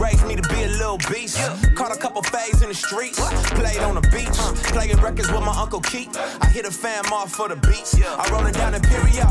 Raised 0.02 0.26
me 0.26 0.36
to 0.36 0.42
be 0.50 0.64
a 0.64 0.68
little 0.68 0.98
beast. 1.12 1.38
Caught 1.76 1.96
a 1.96 2.00
couple 2.00 2.24
faves 2.24 2.64
in 2.64 2.70
the 2.70 2.74
streets. 2.74 3.20
Played 3.52 3.82
on 3.86 3.94
the 3.94 4.02
beach. 4.10 4.34
Playing 4.74 4.98
records 4.98 5.32
with 5.32 5.42
my 5.42 5.54
Uncle 5.56 5.80
Keith. 5.82 6.10
I 6.42 6.48
hit 6.48 6.66
a 6.66 6.72
fam 6.72 7.06
off 7.14 7.32
for 7.32 7.48
the 7.48 7.56
beats. 7.56 7.94
I 8.02 8.28
roll 8.32 8.46
it 8.48 8.56
down 8.56 8.74
Imperial. 8.74 9.30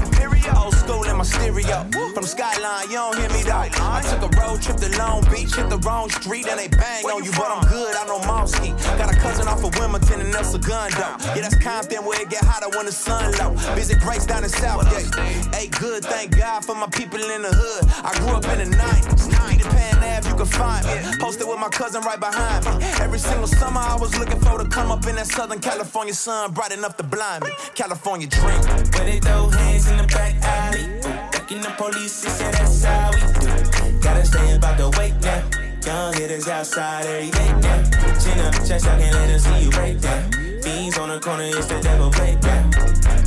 Old 0.57 0.75
school 0.75 1.03
in 1.03 1.17
my 1.17 1.25
stereo. 1.25 1.91
From 2.15 2.23
Skyline, 2.23 2.89
you 2.89 3.03
don't 3.03 3.19
hear 3.19 3.29
me 3.31 3.43
though. 3.43 3.67
I 3.83 4.01
took 4.11 4.23
a 4.23 4.31
road 4.39 4.63
trip 4.63 4.77
to 4.77 4.97
Long 4.97 5.23
Beach. 5.31 5.55
Hit 5.57 5.69
the 5.69 5.79
wrong 5.79 6.09
street 6.09 6.47
and 6.47 6.59
they 6.59 6.69
bang 6.69 7.05
on 7.05 7.25
you. 7.25 7.33
But 7.33 7.51
I'm 7.51 7.67
good, 7.67 7.97
I 7.97 8.07
know 8.07 8.21
Mosky. 8.21 8.71
Got 8.97 9.13
a 9.13 9.17
cousin 9.19 9.49
off 9.49 9.65
of 9.65 9.75
Wilmington 9.77 10.21
and 10.21 10.33
El 10.33 10.45
Segundo. 10.45 11.09
Yeah, 11.35 11.43
that's 11.43 11.59
Compton 11.59 12.05
where 12.05 12.23
it 12.23 12.31
get 12.31 12.45
hotter 12.45 12.71
when 12.77 12.87
the 12.87 12.93
sun 12.93 13.33
low. 13.39 13.55
Visit 13.75 13.99
Grace 13.99 14.27
down 14.27 14.45
in 14.45 14.51
Southgate. 14.51 15.13
Hey, 15.53 15.67
good, 15.67 16.05
thank 16.05 16.37
God 16.37 16.65
for 16.65 16.77
my 16.77 16.87
people 16.89 17.19
in 17.19 17.43
the 17.43 17.53
hood. 17.53 17.91
I 18.05 18.15
grew 18.21 18.37
up 18.39 18.45
in 18.47 18.71
the 18.71 18.77
90s. 18.77 19.31
Peter 19.61 19.69
Pan 19.69 20.00
You 20.27 20.35
can 20.35 20.47
find 20.47 20.87
me. 20.87 20.95
Posted 21.21 21.47
with 21.47 21.59
my 21.59 21.69
cousin 21.69 22.03
right 22.03 22.21
behind 22.21 22.65
me. 22.65 22.73
Every 23.01 23.19
single 23.19 23.47
summer 23.47 23.81
I 23.81 23.97
was 23.97 24.17
looking 24.19 24.41
for 24.41 24.59
to 24.59 24.69
come 24.69 24.91
up 24.91 25.07
in 25.07 25.17
that 25.17 25.27
Southern 25.27 25.61
California 25.61 26.15
sun, 26.15 26.53
bright 26.53 26.73
enough 26.73 26.97
to 26.99 27.03
blind 27.03 27.45
me. 27.45 27.51
California 27.75 28.27
dream. 28.27 28.61
Where 28.95 29.05
they 29.05 29.21
throw 29.21 29.49
hands 29.49 29.89
in 29.91 29.97
the 29.97 30.07
back 30.07 30.35
alley. 30.43 30.85
Ducking 31.33 31.63
the 31.63 31.71
police, 31.77 32.23
they 32.23 32.31
say 32.31 32.51
that's 32.51 32.85
how 32.85 33.11
we 33.13 33.21
do. 33.21 34.01
Gotta 34.01 34.25
stay 34.25 34.57
about 34.57 34.77
the 34.79 34.91
weight 34.99 35.15
now. 35.23 35.43
Young 35.87 36.13
hitters 36.15 36.49
outside 36.49 37.07
every 37.07 37.31
day 37.31 37.53
now. 37.61 37.83
Chin 38.21 38.39
up, 38.41 38.55
chest 38.67 38.87
out, 38.87 38.99
can't 39.01 39.15
let 39.15 39.29
them 39.29 39.39
see 39.39 39.65
you 39.65 39.71
break 39.71 40.01
down. 40.01 40.31
Fiends 40.63 40.99
on 40.99 41.09
the 41.09 41.21
corner, 41.21 41.45
it's 41.45 41.67
the 41.67 41.81
devil 41.81 42.11
breakdown. 42.11 42.71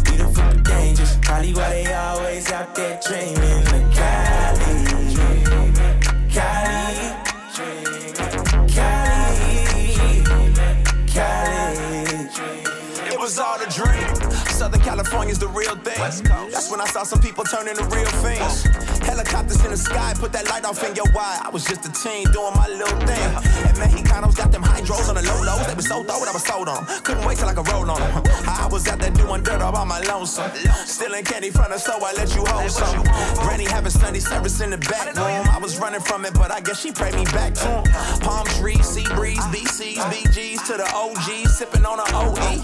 Beautiful 0.03 0.61
dangerous. 0.61 1.17
Probably 1.21 1.53
why 1.53 1.69
they 1.69 1.93
always 1.93 2.51
out 2.51 2.75
there 2.75 2.99
dreaming 3.05 3.65
Cali. 3.65 3.93
Cali. 3.93 5.02
Was 13.33 13.39
all 13.39 13.59
a 13.59 13.67
dream. 13.67 14.22
Southern 14.53 14.81
California's 14.81 15.39
the 15.39 15.47
real 15.47 15.75
thing. 15.77 15.97
That's 15.97 16.69
when 16.69 16.79
I 16.79 16.85
saw 16.85 17.03
some 17.03 17.19
people 17.19 17.43
turn 17.43 17.67
into 17.67 17.83
real 17.85 18.05
fiends. 18.21 18.63
Helicopters 19.01 19.63
in 19.65 19.71
the 19.71 19.77
sky, 19.77 20.13
put 20.15 20.31
that 20.33 20.47
light 20.49 20.63
off 20.63 20.83
in 20.83 20.95
your 20.95 21.07
eye. 21.17 21.41
I 21.43 21.49
was 21.49 21.65
just 21.65 21.85
a 21.85 21.91
teen 21.91 22.25
doing 22.31 22.53
my 22.55 22.67
little 22.67 22.99
thing. 23.01 23.29
And 23.67 23.75
Mexicanos 23.77 24.35
got 24.37 24.51
them 24.51 24.63
hydros 24.63 25.09
on 25.09 25.15
the 25.15 25.23
low 25.23 25.41
lows. 25.41 25.65
They 25.67 25.73
was 25.73 25.87
so 25.87 26.03
throw 26.03 26.21
I 26.23 26.31
was 26.31 26.45
sold 26.45 26.69
on. 26.69 26.77
'em. 26.85 27.01
Couldn't 27.03 27.25
wait 27.25 27.37
till 27.39 27.49
I 27.49 27.53
could 27.53 27.67
roll 27.67 27.89
on 27.89 27.99
them. 27.99 28.23
I 28.47 28.67
was 28.71 28.87
out 28.87 28.99
there 28.99 29.09
doing 29.11 29.41
dirt 29.43 29.61
all 29.61 29.71
by 29.71 29.83
my 29.83 29.99
lonesome. 30.01 30.51
Stealing 30.85 31.25
candy 31.25 31.49
from 31.49 31.71
the 31.71 31.79
store, 31.79 31.99
I 32.03 32.13
let 32.13 32.33
you 32.35 32.45
hold 32.45 32.69
some. 32.71 33.03
Granny 33.43 33.65
having 33.65 33.91
Sunday 33.91 34.19
service 34.19 34.61
in 34.61 34.69
the 34.69 34.77
back 34.77 35.15
room. 35.15 35.47
I 35.49 35.57
was 35.59 35.79
running 35.79 36.01
from 36.01 36.25
it, 36.25 36.33
but 36.35 36.51
I 36.51 36.61
guess 36.61 36.79
she 36.79 36.91
prayed 36.91 37.15
me 37.15 37.25
back 37.25 37.53
to 37.55 37.67
him. 37.67 37.83
Palm 38.21 38.45
trees, 38.61 38.85
sea 38.87 39.07
breeze, 39.15 39.43
BCs, 39.53 39.97
BGs 40.13 40.67
to 40.67 40.73
the 40.77 40.87
OGs, 40.93 41.57
sipping 41.57 41.85
on 41.85 41.99
a 41.99 42.05
OE. 42.13 42.61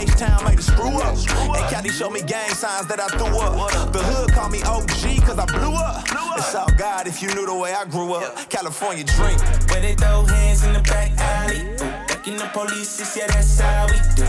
H-Town 0.00 0.44
made 0.44 0.58
a 0.58 0.62
screw 0.62 0.96
up. 0.98 1.16
And 1.30 1.70
Caddy 1.70 1.90
showed 1.90 2.12
me 2.12 2.22
gang 2.22 2.50
signs 2.50 2.86
that 2.88 3.00
I 3.00 3.08
threw 3.08 3.38
up. 3.38 3.92
The 3.92 4.02
hood 4.02 4.32
called 4.32 4.52
me 4.52 4.62
OG 4.62 5.24
cause 5.26 5.38
I 5.38 5.46
blew 5.46 5.74
up. 5.74 6.04
It's 6.36 6.54
all 6.54 6.68
God 6.76 7.06
if 7.06 7.22
you 7.22 7.28
knew 7.34 7.46
the 7.46 7.54
way 7.54 7.72
I 7.72 7.84
grew 7.84 8.14
up. 8.14 8.48
California 8.50 9.04
dream. 9.04 9.38
Where 9.68 9.80
they 9.80 9.94
throw 9.94 10.24
hands 10.24 10.64
in 10.64 10.72
the 10.72 10.80
back 10.80 11.12
alley. 11.18 11.64
Ducking 12.06 12.36
the 12.36 12.48
police, 12.52 13.00
it's 13.00 13.16
yeah, 13.16 13.26
that's 13.26 13.58
how 13.58 13.86
we 13.86 13.98
do. 14.14 14.24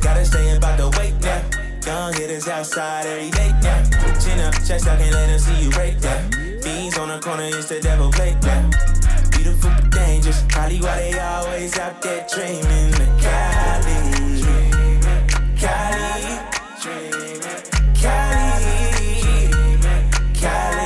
Gotta 0.00 0.24
stay 0.24 0.56
about 0.56 0.78
the 0.78 0.88
weight 0.98 1.14
now. 1.20 1.42
Young 1.86 2.12
hitters 2.14 2.48
outside 2.48 3.06
every 3.06 3.30
day 3.30 3.52
now. 3.62 3.82
Chin 4.20 4.40
up, 4.40 4.54
chest 4.64 4.86
out, 4.86 4.98
can't 4.98 5.12
let 5.12 5.26
them 5.26 5.38
see 5.38 5.64
you 5.64 5.70
break 5.70 6.00
down. 6.00 6.30
Fiends 6.62 6.98
on 6.98 7.08
the 7.08 7.20
corner, 7.20 7.44
it's 7.44 7.68
the 7.68 7.80
devil 7.80 8.10
breakdown. 8.10 8.70
Beautiful 9.30 9.70
but 9.70 9.90
dangerous. 9.90 10.44
Probably 10.48 10.80
why 10.80 10.96
they 10.96 11.18
always 11.18 11.78
out 11.78 12.02
there 12.02 12.26
dreaming 12.32 12.90
the 12.92 13.06
Cali. 13.20 14.19
Cali. 15.60 16.40
Cali. 18.00 19.50
Cali. 20.40 20.79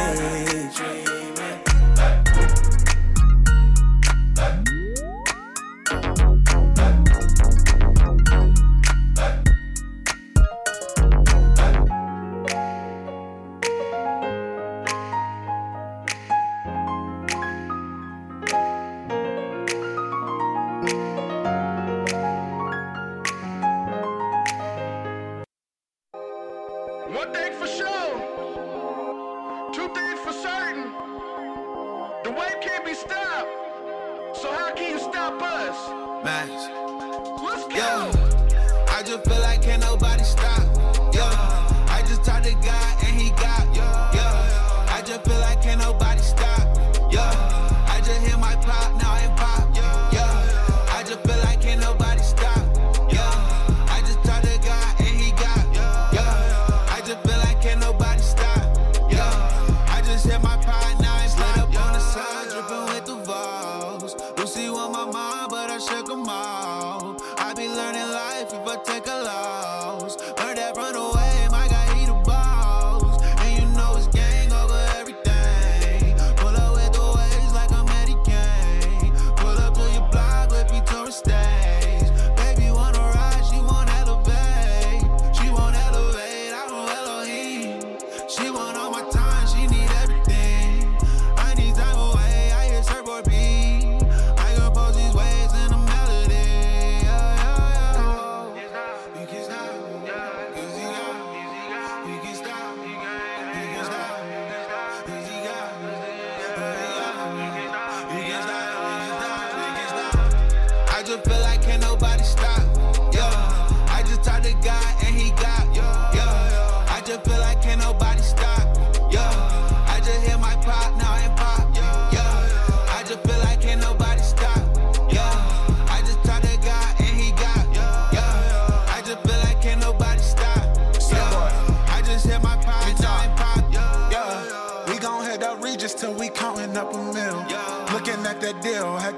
Just 111.04 111.24
feel 111.24 111.40
like 111.40 111.53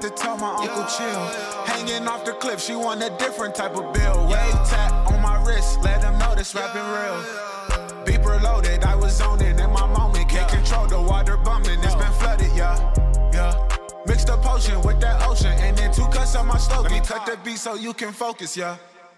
to 0.09 0.15
tell 0.15 0.37
my 0.37 0.51
uncle 0.55 0.85
chill. 0.85 1.23
Hanging 1.65 2.07
off 2.07 2.23
the 2.25 2.33
cliff, 2.33 2.61
she 2.61 2.75
want 2.75 3.03
a 3.03 3.09
different 3.17 3.55
type 3.55 3.75
of 3.75 3.93
bill. 3.93 4.27
Wave 4.27 4.53
tap 4.69 5.11
on 5.11 5.21
my 5.21 5.43
wrist, 5.45 5.79
let 5.83 6.01
them 6.01 6.17
know 6.19 6.33
this 6.35 6.55
rapping 6.55 6.81
real. 6.81 7.19
Beeper 8.05 8.41
loaded, 8.41 8.83
I 8.83 8.95
was 8.95 9.17
zoning 9.17 9.59
in 9.59 9.71
my 9.71 9.85
moment. 9.85 10.29
Can't 10.29 10.49
control 10.49 10.87
the 10.87 11.01
water 11.01 11.37
bumming, 11.37 11.83
it's 11.83 11.95
been 11.95 12.11
flooded, 12.13 12.55
yeah. 12.55 12.77
Yeah. 13.33 13.53
Mixed 14.05 14.29
a 14.29 14.37
potion 14.37 14.81
with 14.81 15.01
that 15.01 15.27
ocean, 15.27 15.51
and 15.59 15.77
then 15.77 15.93
two 15.93 16.07
cuts 16.07 16.35
on 16.35 16.47
my 16.47 16.57
slogan. 16.57 16.91
Let 16.91 17.01
me 17.01 17.05
cut 17.05 17.25
the 17.25 17.37
beat 17.43 17.57
so 17.57 17.75
you 17.75 17.93
can 17.93 18.13
focus, 18.13 18.55
yeah. 18.55 18.77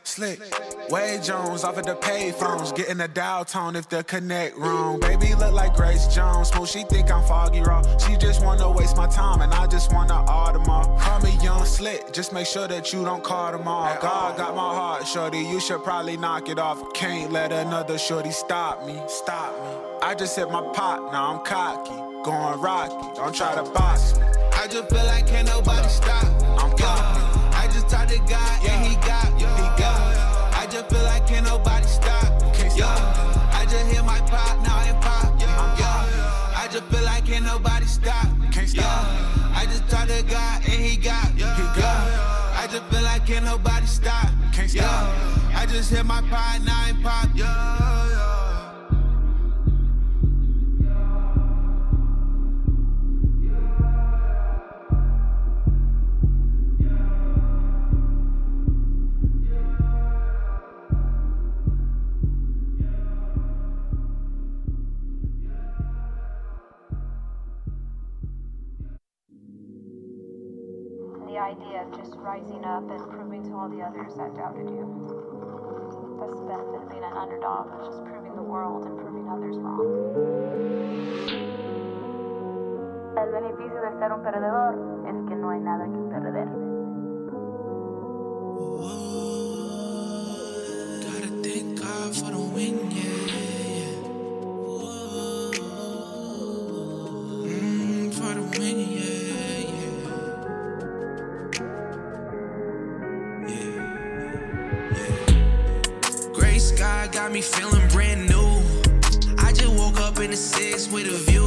Slick. 0.10 0.41
Wade 0.90 1.22
Jones 1.22 1.64
off 1.64 1.77
of 1.77 1.86
the 1.86 1.95
payphones, 1.95 2.76
getting 2.76 2.99
a 2.99 3.07
dial 3.07 3.45
tone 3.45 3.76
if 3.76 3.88
the 3.90 4.03
connect 4.03 4.57
wrong. 4.57 4.99
Baby 4.99 5.36
look 5.36 5.53
like 5.53 5.76
Grace 5.76 6.07
Jones, 6.07 6.49
smooth. 6.49 6.68
She 6.68 6.84
think 6.84 7.11
I'm 7.11 7.23
foggy 7.27 7.61
raw. 7.61 7.84
She 7.99 8.18
just 8.18 8.44
wanna 8.44 8.72
waste 8.72 8.98
my 8.98 9.06
time, 9.07 9.41
and 9.41 9.53
I 9.53 9.68
just 9.68 9.94
wanna 9.94 10.26
all 10.26 10.52
them 10.52 10.68
all. 10.68 10.98
Call 10.98 11.19
me 11.19 11.38
young 11.44 11.64
slick, 11.64 12.11
just 12.11 12.34
make 12.34 12.48
sure 12.48 12.68
that 12.68 12.91
you 12.91 13.06
don't 13.06 13.23
call 13.23 13.52
them 13.52 13.68
all. 13.68 13.95
God 14.02 14.36
got 14.36 14.56
my 14.56 14.73
heart, 14.73 15.07
shorty. 15.07 15.40
You 15.40 15.60
should 15.60 15.84
probably 15.84 16.18
knock 16.18 16.49
it 16.49 16.57
off. 16.57 16.81
Can't 16.94 17.31
let 17.31 17.52
another 17.52 17.99
shorty 17.99 18.31
stop 18.31 18.88
me, 18.88 18.99
stop 19.07 19.53
me. 19.64 19.69
I 20.02 20.15
just 20.15 20.36
hit 20.36 20.49
my 20.49 20.64
pot, 20.73 21.11
now 21.11 21.36
I'm 21.36 21.45
cocky, 21.45 21.95
going 22.23 22.60
rocky. 22.60 23.15
Don't 23.15 23.36
try 23.36 23.53
to 23.53 23.64
box 23.72 24.18
me. 24.18 24.26
I 24.53 24.68
just 24.68 24.90
feel 24.90 25.06
like 25.06 25.27
can't 25.27 25.48
nobody 25.48 25.88
stop. 25.88 26.26
I'm 26.57 26.76
cocky. 26.76 27.40
I 27.56 27.68
just 27.68 27.90
talked 27.90 28.10
to 28.10 28.18
God 28.19 28.59
stop. 44.69 45.15
I 45.55 45.65
just 45.67 45.91
hit 45.91 46.05
my 46.05 46.21
now 46.63 46.85
and 46.87 47.03
pop. 47.03 47.29
Yeah. 47.35 47.78
Rising 72.39 72.65
up 72.65 72.89
and 72.89 73.09
proving 73.09 73.43
to 73.43 73.55
all 73.55 73.69
the 73.69 73.81
others 73.81 74.13
that 74.15 74.35
doubted 74.35 74.69
you. 74.69 74.85
That's 76.19 76.35
the 76.35 76.45
benefit 76.45 76.81
of 76.81 76.89
being 76.89 77.03
an 77.03 77.13
underdog, 77.13 77.67
is 77.81 77.87
just 77.87 78.05
proving 78.05 78.35
the 78.35 78.41
world 78.41 78.85
and 78.85 78.97
proving 78.97 79.27
others 79.27 79.57
wrong. 79.57 79.79
El 83.17 83.31
beneficio 83.31 83.81
de 83.81 83.91
ser 83.99 84.13
un 84.13 84.21
perdedor 84.23 84.73
es 85.07 85.27
que 85.27 85.35
no 85.35 85.49
hay 85.49 85.59
nada 85.59 85.85
que 85.85 86.01
perder. 86.09 86.47
Gotta 91.03 91.29
thank 91.43 91.81
God 91.81 92.15
for 92.15 92.31
the 92.31 92.39
win, 92.39 92.91
yeah. 92.91 93.03
yeah. 93.03 93.48
Got 107.30 107.35
me 107.35 107.41
feeling 107.41 107.88
brand 107.89 108.27
new. 108.27 108.49
I 109.38 109.53
just 109.53 109.69
woke 109.77 109.99
up 109.99 110.19
in 110.19 110.31
the 110.31 110.35
six 110.35 110.89
with 110.89 111.06
a 111.06 111.18
view. 111.30 111.45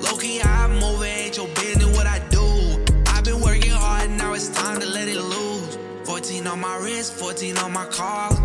Loki, 0.00 0.42
I'm 0.42 0.82
over, 0.82 1.04
ain't 1.04 1.38
your 1.38 1.48
business 1.48 1.96
what 1.96 2.06
I 2.06 2.18
do. 2.28 2.84
I've 3.06 3.24
been 3.24 3.40
working 3.40 3.70
hard, 3.70 4.10
now 4.10 4.34
it's 4.34 4.50
time 4.50 4.78
to 4.80 4.86
let 4.86 5.08
it 5.08 5.18
loose. 5.18 5.78
14 6.04 6.46
on 6.46 6.60
my 6.60 6.76
wrist, 6.76 7.14
14 7.14 7.56
on 7.58 7.72
my 7.72 7.86
collar. 7.86 8.36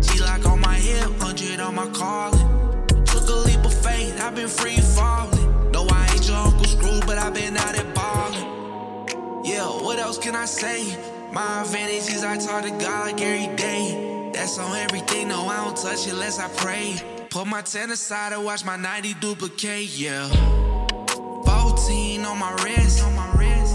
G 0.00 0.20
lock 0.22 0.44
on 0.46 0.60
my 0.60 0.74
hip, 0.74 1.08
100 1.22 1.60
on 1.60 1.74
my 1.76 1.86
calling. 1.90 2.48
Took 3.04 3.28
a 3.28 3.38
leap 3.46 3.64
of 3.64 3.72
faith, 3.72 4.20
I've 4.20 4.34
been 4.34 4.48
free 4.48 4.78
falling. 4.78 5.70
No, 5.70 5.86
I 5.88 6.08
ain't 6.12 6.26
your 6.26 6.36
Uncle 6.36 6.64
Screw, 6.64 6.98
but 7.06 7.16
I've 7.16 7.34
been 7.34 7.56
out 7.56 7.76
there 7.76 7.92
balling. 7.94 9.44
Yeah, 9.44 9.68
what 9.68 10.00
else 10.00 10.18
can 10.18 10.34
I 10.34 10.46
say? 10.46 10.96
My 11.30 11.60
advantage 11.60 12.12
is 12.12 12.24
I 12.24 12.38
talk 12.38 12.64
to 12.64 12.70
God 12.70 13.12
like 13.12 13.20
every 13.20 13.54
day. 13.54 14.13
That's 14.34 14.58
on 14.58 14.76
everything, 14.76 15.28
no, 15.28 15.46
I 15.46 15.64
don't 15.64 15.76
touch 15.76 16.08
it 16.08 16.12
unless 16.12 16.40
I 16.40 16.48
pray. 16.48 16.96
Put 17.30 17.46
my 17.46 17.62
10 17.62 17.92
aside 17.92 18.32
and 18.32 18.44
watch 18.44 18.64
my 18.64 18.76
90 18.76 19.14
duplicate, 19.14 19.96
yeah. 19.96 20.28
14 21.46 22.24
on 22.24 22.38
my 22.38 22.52
wrist, 22.64 23.04
on 23.04 23.14
my 23.14 23.30
wrist. 23.36 23.74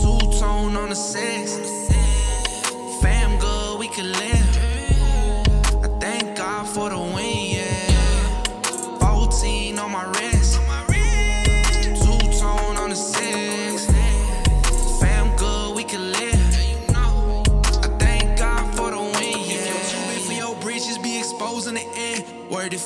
Two 0.00 0.18
tone 0.38 0.76
on 0.76 0.90
the 0.90 0.94
six. 0.94 1.58
Fam 3.02 3.38
good, 3.40 3.80
we 3.80 3.88
can 3.88 4.12
live. 4.12 4.39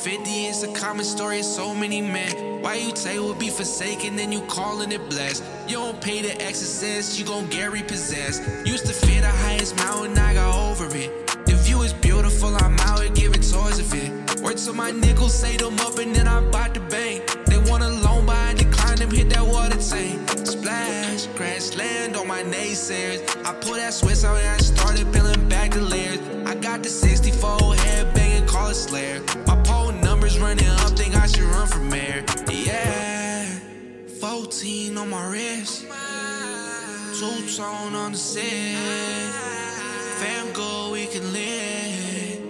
50, 0.05 0.31
it's 0.45 0.63
a 0.63 0.73
common 0.75 1.03
story 1.03 1.39
of 1.39 1.47
so 1.47 1.75
many 1.75 2.03
men. 2.03 2.61
Why 2.61 2.75
you 2.75 2.95
say 2.95 3.19
we'll 3.19 3.35
be 3.35 3.49
forsaken, 3.49 4.17
then 4.17 4.31
you 4.31 4.43
calling 4.43 4.93
it 4.93 5.09
blessed? 5.09 5.43
You 5.67 5.77
don't 5.77 5.99
pay 5.99 6.21
the 6.21 6.39
exorcist, 6.43 7.19
you 7.19 7.25
gon' 7.25 7.47
get 7.47 7.73
repossessed. 7.73 8.43
Used 8.67 8.85
to 8.85 8.93
fear 8.93 9.23
the 9.23 9.31
highest 9.31 9.75
mountain, 9.79 10.19
I 10.19 10.35
got 10.35 10.55
over 10.71 10.95
it. 10.95 11.27
The 11.47 11.55
view 11.55 11.81
is 11.81 11.95
beautiful, 11.95 12.55
I'm 12.55 12.79
out 12.81 13.01
here 13.01 13.09
giving 13.13 13.41
toys 13.41 13.79
of 13.79 13.95
it. 13.95 14.43
Word 14.43 14.59
to 14.59 14.75
my 14.75 14.91
nickels, 14.91 15.33
say 15.33 15.57
them 15.57 15.81
up, 15.81 15.97
and 15.97 16.15
then 16.15 16.29
I 16.29 16.43
bought 16.51 16.75
the 16.75 16.81
bank. 16.81 17.25
They 17.47 17.57
want 17.57 17.83
a 17.83 17.89
loan, 17.89 18.27
but 18.27 18.37
I 18.37 18.53
declined 18.53 18.99
them, 18.99 19.11
hit 19.11 19.31
that 19.31 19.47
water 19.47 19.79
tank. 19.79 20.29
Splash, 20.47 21.29
crash, 21.29 21.75
land 21.79 22.15
on 22.15 22.29
my 22.29 22.43
naysayers. 22.43 23.23
I 23.47 23.55
pull 23.55 23.77
that 23.77 23.95
Swiss 23.95 24.23
out 24.23 24.37
and 24.37 24.49
I 24.49 24.59
started 24.59 25.11
peeling 25.15 25.49
back 25.49 25.71
the 25.71 25.81
layers. 25.81 26.21
I 26.45 26.55
got 26.57 26.83
the 26.83 26.91
64 26.91 27.75
head 27.77 28.15
banging, 28.15 28.47
call 28.47 28.69
it 28.69 28.75
Slayer. 28.75 29.23
My 29.47 29.64
pole 30.35 30.47
running 30.47 30.69
up, 30.69 30.97
think 30.97 31.15
I 31.15 31.27
should 31.27 31.43
run 31.45 31.67
for 31.67 31.79
mayor. 31.79 32.25
Yeah, 32.51 33.47
14 34.21 34.97
on 34.99 35.11
my 35.11 35.31
wrist, 35.31 35.83
two 37.19 37.57
tone 37.57 37.95
on 37.95 38.13
the 38.13 38.19
six. 38.19 38.79
Fam 40.21 40.53
go, 40.53 40.91
we 40.93 41.07
can 41.07 41.33
live. 41.33 42.41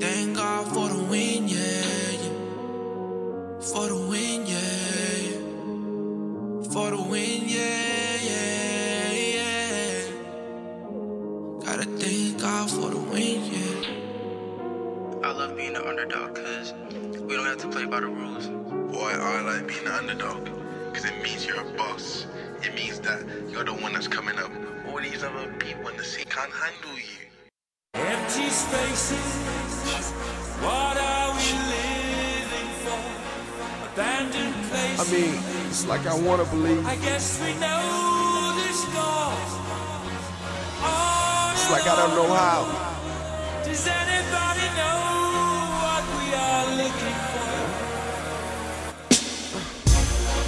Thank 0.00 0.36
God 0.36 0.68
for 0.68 0.88
the 0.88 1.02
win, 1.04 1.48
yeah, 1.48 2.10
yeah. 2.22 3.60
For 3.60 3.88
the 3.88 4.06
win, 4.08 4.46
yeah, 4.46 5.16
yeah. 5.28 5.40
For 6.72 6.90
the 6.90 7.02
win, 7.02 7.42
yeah, 7.46 8.16
yeah, 8.22 9.12
yeah. 9.36 10.10
Gotta 11.64 11.84
thank 11.84 12.40
God 12.40 12.70
for 12.70 12.90
the 12.90 12.98
win, 12.98 13.44
yeah. 13.52 14.04
I 15.24 15.32
love 15.32 15.56
being 15.56 15.74
an 15.74 15.82
underdog 15.82 16.34
because 16.34 16.72
we 17.26 17.36
don't 17.36 17.46
have 17.46 17.58
to 17.58 17.68
play 17.68 17.86
by 17.86 18.00
the 18.00 18.06
rules. 18.06 18.48
Boy, 18.92 19.10
I 19.10 19.40
like 19.40 19.66
being 19.66 19.86
an 19.86 19.92
underdog 19.92 20.44
because 20.86 21.04
it 21.06 21.22
means 21.22 21.46
you're 21.46 21.60
a 21.60 21.72
boss. 21.76 22.26
It 22.62 22.74
means 22.74 23.00
that 23.00 23.20
you're 23.50 23.64
the 23.64 23.72
one 23.72 23.92
that's 23.94 24.08
coming 24.08 24.38
up. 24.38 24.50
All 24.88 25.00
these 25.00 25.22
other 25.24 25.50
people 25.58 25.88
in 25.88 25.96
the 25.96 26.04
city 26.04 26.24
can't 26.28 26.52
handle 26.52 26.98
you. 26.98 27.24
Empty 27.94 28.48
spaces. 28.50 30.12
What 30.60 30.96
are 30.98 31.32
we 31.36 31.48
living 31.74 32.70
for? 32.84 33.02
Abandoned 33.92 34.54
places. 34.68 35.00
I 35.00 35.16
mean, 35.16 35.68
it's 35.68 35.86
like 35.86 36.06
I 36.06 36.14
want 36.14 36.44
to 36.44 36.50
believe. 36.50 36.86
I 36.86 36.96
guess 36.96 37.40
we 37.40 37.54
know 37.54 38.52
the 38.58 38.72
scores. 38.72 39.52
It's 41.54 41.70
like 41.70 41.86
I 41.86 41.96
don't 41.96 42.14
know 42.14 42.32
how. 42.34 42.68
Does 43.64 43.86
anybody 43.86 44.66
know 44.76 45.33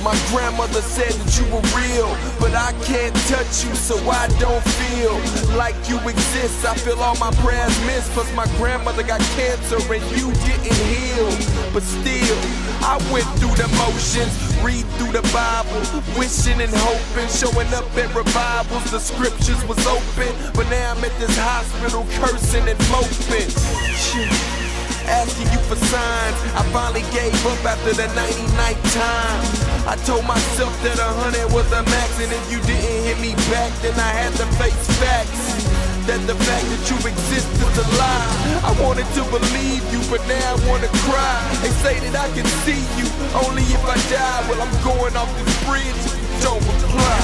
My 0.06 0.14
grandmother 0.30 0.82
said 0.82 1.10
that 1.10 1.34
you 1.34 1.42
were 1.50 1.66
real, 1.74 2.06
but 2.38 2.54
I 2.54 2.70
can't 2.86 3.10
touch 3.26 3.66
you, 3.66 3.74
so 3.74 3.98
I 4.06 4.28
don't 4.38 4.62
feel 4.62 5.18
like 5.58 5.74
you 5.90 5.98
exist. 6.06 6.64
I 6.64 6.76
feel 6.76 6.94
all 7.00 7.16
my 7.16 7.32
prayers 7.42 7.74
missed, 7.90 8.12
plus 8.12 8.30
my 8.36 8.46
grandmother 8.54 9.02
got 9.02 9.18
cancer 9.34 9.82
and 9.92 10.04
you 10.14 10.30
didn't 10.46 10.78
heal. 10.86 11.26
But 11.74 11.82
still, 11.82 12.38
I 12.86 13.02
went 13.10 13.26
through 13.42 13.58
the 13.58 13.66
motions, 13.82 14.30
read 14.62 14.86
through 14.94 15.10
the 15.10 15.26
Bible, 15.34 15.82
wishing 16.14 16.60
and 16.62 16.70
hoping, 16.86 17.26
showing 17.26 17.66
up 17.74 17.90
at 17.98 18.14
revivals. 18.14 18.86
The 18.92 19.00
scriptures 19.00 19.58
was 19.66 19.82
open, 19.90 20.30
but 20.54 20.70
now 20.70 20.94
I'm 20.94 21.02
at 21.02 21.18
this 21.18 21.34
hospital 21.34 22.06
cursing 22.22 22.68
and 22.68 22.78
moping. 22.94 23.50
Shit 23.90 24.65
asking 25.08 25.48
you 25.52 25.60
for 25.70 25.76
signs. 25.76 26.38
I 26.54 26.62
finally 26.74 27.06
gave 27.14 27.34
up 27.46 27.62
after 27.64 27.92
the 27.94 28.08
99th 28.14 28.82
time. 28.94 29.66
I 29.86 29.94
told 30.02 30.26
myself 30.26 30.74
that 30.82 30.98
a 30.98 31.10
hundred 31.22 31.46
was 31.54 31.68
the 31.70 31.82
max, 31.86 32.18
and 32.18 32.32
if 32.32 32.44
you 32.50 32.58
didn't 32.66 33.06
hit 33.06 33.18
me 33.22 33.34
back, 33.50 33.70
then 33.82 33.94
I 33.94 34.10
had 34.10 34.32
to 34.42 34.46
face 34.58 34.86
facts. 34.98 35.64
That 36.06 36.22
the 36.26 36.34
fact 36.34 36.66
that 36.70 36.82
you 36.90 36.96
exist 37.02 37.50
is 37.50 37.76
a 37.78 37.86
lie. 37.98 38.30
I 38.62 38.72
wanted 38.82 39.06
to 39.18 39.22
believe 39.30 39.82
you, 39.90 40.02
but 40.10 40.22
now 40.26 40.54
I 40.54 40.58
wanna 40.66 40.90
cry. 41.06 41.38
They 41.62 41.74
say 41.82 41.98
that 42.02 42.14
I 42.14 42.28
can 42.34 42.46
see 42.62 42.82
you 42.98 43.06
only 43.46 43.62
if 43.62 43.82
I 43.86 43.98
die. 44.10 44.40
Well, 44.48 44.62
I'm 44.62 44.74
going 44.82 45.14
off 45.16 45.30
this 45.38 45.54
bridge. 45.66 46.02
Don't 46.42 46.62
reply. 46.62 47.18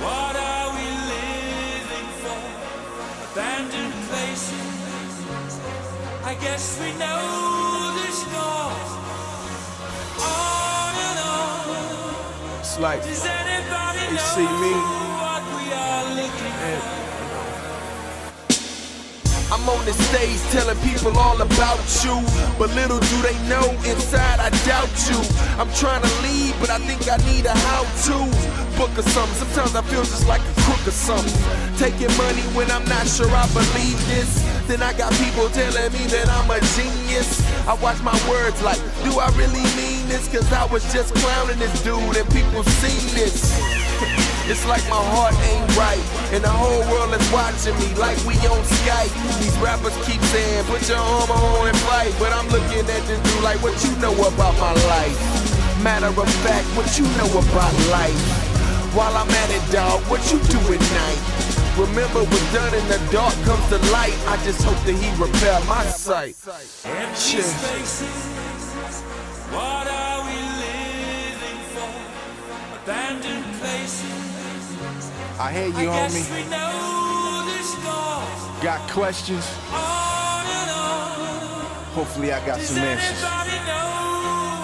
What 0.00 0.36
are 0.36 0.68
we 0.76 0.86
living 1.12 2.08
for? 2.24 2.40
Abandoned. 3.32 3.79
I 6.30 6.34
guess 6.34 6.78
we 6.78 6.92
know 6.92 7.92
the 7.96 8.12
score. 8.12 8.70
On 10.22 10.94
and 11.08 11.18
on. 11.26 12.60
It's 12.60 12.78
like 12.78 13.02
Does 13.02 13.26
anybody 13.26 13.98
they 13.98 14.14
know 14.14 14.22
see 14.36 14.46
me. 14.62 15.00
I'm 19.52 19.68
on 19.68 19.84
the 19.84 19.92
stage 19.92 20.38
telling 20.54 20.78
people 20.86 21.16
all 21.18 21.40
about 21.42 21.82
you. 22.04 22.14
But 22.58 22.70
little 22.74 23.00
do 23.00 23.16
they 23.22 23.34
know, 23.50 23.66
inside 23.82 24.38
I 24.38 24.50
doubt 24.62 24.94
you. 25.10 25.18
I'm 25.58 25.70
trying 25.74 26.02
to 26.02 26.12
lead, 26.22 26.54
but 26.60 26.70
I 26.70 26.78
think 26.78 27.02
I 27.10 27.18
need 27.26 27.46
a 27.46 27.54
how 27.66 27.82
to 27.82 28.16
book 28.78 28.96
or 28.96 29.02
something. 29.10 29.34
Sometimes 29.42 29.74
I 29.74 29.82
feel 29.90 30.02
just 30.06 30.28
like 30.28 30.40
a 30.40 30.54
crook 30.62 30.86
or 30.86 30.94
something. 30.94 31.34
Taking 31.76 32.14
money 32.16 32.42
when 32.54 32.70
I'm 32.70 32.84
not 32.86 33.06
sure 33.08 33.26
I 33.26 33.46
believe 33.50 33.98
this. 34.06 34.38
Then 34.68 34.82
I 34.82 34.92
got 34.94 35.12
people 35.18 35.50
telling 35.50 35.92
me 35.92 36.06
that 36.14 36.30
I'm 36.30 36.48
a 36.50 36.60
genius. 36.78 37.42
I 37.66 37.74
watch 37.82 38.00
my 38.02 38.14
words 38.30 38.62
like, 38.62 38.78
do 39.02 39.18
I 39.18 39.28
really 39.34 39.66
mean 39.74 40.06
this? 40.06 40.30
Cause 40.30 40.46
I 40.52 40.64
was 40.66 40.84
just 40.92 41.12
clowning 41.16 41.58
this 41.58 41.74
dude 41.82 42.16
and 42.16 42.28
people 42.30 42.62
seen 42.62 43.02
this. 43.18 44.29
It's 44.50 44.66
like 44.66 44.82
my 44.90 44.98
heart 44.98 45.30
ain't 45.46 45.62
right, 45.78 46.02
and 46.34 46.42
the 46.42 46.50
whole 46.50 46.82
world 46.90 47.14
is 47.14 47.22
watching 47.30 47.70
me 47.78 47.94
like 47.94 48.18
we 48.26 48.34
on 48.50 48.58
Skype. 48.82 49.14
These 49.38 49.54
rappers 49.62 49.94
keep 50.02 50.18
saying, 50.34 50.66
put 50.66 50.82
your 50.90 50.98
armor 50.98 51.38
on 51.38 51.68
and 51.70 51.78
fight, 51.86 52.10
but 52.18 52.34
I'm 52.34 52.50
looking 52.50 52.82
at 52.82 53.06
this 53.06 53.22
dude 53.22 53.44
like, 53.46 53.62
what 53.62 53.78
you 53.86 53.94
know 54.02 54.10
about 54.10 54.58
my 54.58 54.74
life? 54.90 55.14
Matter 55.86 56.10
of 56.10 56.26
fact, 56.42 56.66
what 56.74 56.90
you 56.98 57.06
know 57.14 57.30
about 57.30 57.70
life? 57.94 58.18
While 58.90 59.14
I'm 59.14 59.30
at 59.30 59.50
it, 59.54 59.62
dog, 59.70 60.02
what 60.10 60.18
you 60.34 60.42
do 60.50 60.58
at 60.74 60.82
night? 60.98 61.20
Remember, 61.78 62.26
what's 62.26 62.52
done 62.52 62.74
in 62.74 62.82
the 62.90 62.98
dark 63.14 63.30
comes 63.46 63.62
to 63.70 63.78
light. 63.94 64.18
I 64.26 64.34
just 64.42 64.66
hope 64.66 64.82
that 64.82 64.98
he 64.98 65.14
repair 65.14 65.62
my 65.70 65.86
sight. 65.86 66.34
Empty 66.90 67.38
Shit. 67.38 67.46
spaces. 67.46 68.18
What 69.54 69.86
are 69.86 70.26
we 70.26 70.34
living 70.58 71.60
for? 71.70 72.82
Abandoned 72.82 73.46
places. 73.62 74.19
I 75.40 75.52
hear 75.52 75.62
I 75.62 75.80
you, 75.80 75.88
guess 75.88 76.14
homie. 76.14 76.28
we 76.36 76.50
know 76.50 77.48
the 77.48 77.62
score. 77.64 78.62
Got 78.62 78.90
questions? 78.90 79.46
On 79.72 80.44
and 80.44 80.70
on. 80.70 81.64
Hopefully, 81.96 82.30
I 82.30 82.44
got 82.44 82.58
Does 82.58 82.68
some 82.68 82.78
answers. 82.84 83.22
know 83.22 83.30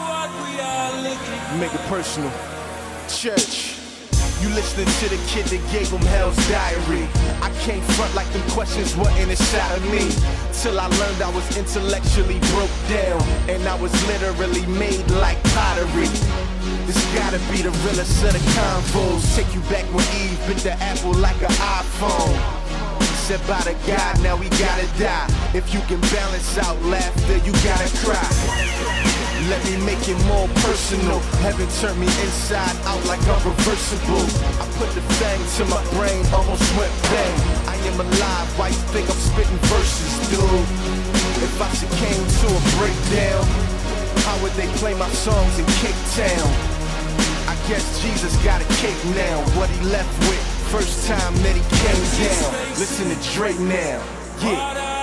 what 0.05 0.29
we 0.45 0.61
are? 0.61 1.59
Make 1.59 1.73
it 1.73 1.81
personal. 1.89 2.31
Church. 3.09 3.73
You 4.43 4.51
listening 4.51 4.85
to 5.01 5.09
the 5.09 5.17
kid 5.33 5.47
that 5.47 5.63
gave 5.73 5.89
him 5.89 6.03
hell's 6.13 6.37
diary. 6.53 7.09
I 7.41 7.49
can't 7.65 7.83
front 7.97 8.15
like 8.15 8.29
them 8.35 8.43
questions 8.51 8.95
wasn't 8.95 9.31
inside 9.31 9.73
of 9.79 9.83
me. 9.91 10.05
Till 10.53 10.79
I 10.79 10.89
learned 11.01 11.23
I 11.23 11.31
was 11.35 11.57
intellectually 11.57 12.39
broke 12.53 12.77
down. 12.87 13.23
I 13.77 13.79
was 13.79 13.93
literally 14.09 14.65
made 14.79 15.05
like 15.21 15.37
pottery. 15.53 16.09
This 16.89 16.97
gotta 17.13 17.37
be 17.53 17.61
the 17.61 17.69
realest 17.85 18.25
of 18.25 18.33
the 18.33 18.41
convos. 18.57 19.37
Take 19.37 19.53
you 19.53 19.61
back 19.69 19.85
when 19.93 20.01
Eve 20.17 20.41
bit 20.49 20.57
the 20.65 20.73
apple 20.81 21.13
like 21.13 21.37
an 21.43 21.53
iPhone. 21.77 22.33
Said 23.29 23.45
by 23.47 23.61
the 23.69 23.77
God, 23.85 24.23
now 24.23 24.35
we 24.35 24.49
gotta 24.57 24.89
die. 24.97 25.29
If 25.53 25.75
you 25.75 25.81
can 25.93 26.01
balance 26.09 26.57
out 26.57 26.81
laughter, 26.89 27.37
you 27.45 27.53
gotta 27.69 27.93
cry. 28.01 28.25
Let 29.53 29.61
me 29.69 29.77
make 29.85 30.09
it 30.09 30.17
more 30.25 30.49
personal. 30.65 31.21
Heaven 31.45 31.69
turned 31.77 32.01
me 32.01 32.09
inside 32.25 32.77
out 32.89 33.05
like 33.05 33.21
I'm 33.29 33.45
reversible. 33.45 34.25
I 34.57 34.65
put 34.81 34.89
the 34.97 35.05
thing 35.21 35.41
to 35.61 35.63
my 35.69 35.85
brain, 36.01 36.25
almost 36.33 36.65
went 36.81 36.97
bang. 37.13 37.37
I 37.69 37.77
am 37.93 38.01
alive, 38.01 38.49
why 38.57 38.69
you 38.69 38.83
think 38.97 39.05
I'm 39.11 39.21
spitting 39.21 39.61
verses, 39.69 40.17
dude? 40.33 41.06
If 41.39 41.61
I 41.61 41.69
succumb 41.75 42.25
to 42.41 42.47
a 42.49 42.63
breakdown, 42.79 43.45
how 44.25 44.43
would 44.43 44.53
they 44.53 44.67
play 44.79 44.95
my 44.95 45.09
songs 45.11 45.59
in 45.59 45.67
Cape 45.85 46.03
Town? 46.17 46.49
I 47.47 47.55
guess 47.69 48.03
Jesus 48.03 48.35
got 48.43 48.63
a 48.63 48.65
cake 48.81 49.05
now. 49.15 49.43
What 49.59 49.69
he 49.71 49.85
left 49.85 50.09
with, 50.29 50.41
first 50.73 51.07
time 51.07 51.35
that 51.45 51.55
he 51.55 51.63
came 51.85 52.05
down. 52.25 52.79
Listen 52.79 53.09
to 53.09 53.35
Drake 53.35 53.61
now. 53.61 54.03
Yeah. 54.43 54.96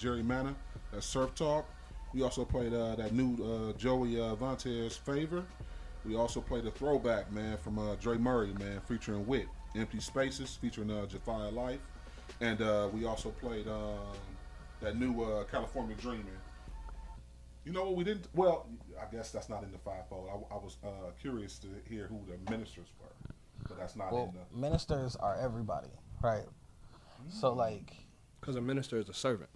Jerry 0.00 0.22
Manor, 0.22 0.54
that 0.92 1.02
Surf 1.04 1.34
Talk. 1.34 1.66
We 2.14 2.22
also 2.22 2.44
played 2.44 2.72
uh, 2.72 2.96
that 2.96 3.12
new 3.12 3.36
uh, 3.44 3.72
Joey 3.78 4.18
uh, 4.18 4.34
Vantes 4.34 4.96
Favor. 4.96 5.44
We 6.06 6.16
also 6.16 6.40
played 6.40 6.64
a 6.66 6.70
throwback, 6.70 7.30
man, 7.30 7.58
from 7.58 7.78
uh, 7.78 7.94
Dre 7.96 8.16
Murray, 8.16 8.52
man, 8.58 8.80
featuring 8.88 9.26
Wit. 9.26 9.46
Empty 9.76 10.00
Spaces, 10.00 10.58
featuring 10.60 10.90
uh, 10.90 11.06
Jafia 11.06 11.52
Life. 11.52 11.78
and 12.40 12.60
uh, 12.60 12.88
we 12.92 13.04
also 13.04 13.28
played 13.30 13.68
um, 13.68 13.98
that 14.80 14.98
new 14.98 15.22
uh, 15.22 15.44
California 15.44 15.94
Dreaming. 16.00 16.26
You 17.64 17.72
know 17.72 17.84
what 17.84 17.94
we 17.94 18.02
didn't? 18.02 18.26
Well, 18.34 18.66
I 19.00 19.14
guess 19.14 19.30
that's 19.30 19.48
not 19.50 19.62
in 19.62 19.70
the 19.70 19.78
fivefold. 19.78 20.28
I, 20.50 20.54
I 20.54 20.58
was 20.58 20.78
uh, 20.82 20.88
curious 21.20 21.58
to 21.60 21.68
hear 21.88 22.06
who 22.08 22.18
the 22.26 22.50
ministers 22.50 22.88
were, 23.00 23.34
but 23.68 23.78
that's 23.78 23.94
not 23.94 24.10
Well, 24.10 24.32
in 24.34 24.58
the. 24.60 24.66
ministers 24.68 25.14
are 25.16 25.36
everybody, 25.38 25.90
right? 26.22 26.46
So 27.28 27.52
like, 27.52 27.92
Because 28.40 28.56
a 28.56 28.60
minister 28.62 28.96
is 28.98 29.08
a 29.10 29.14
servant. 29.14 29.50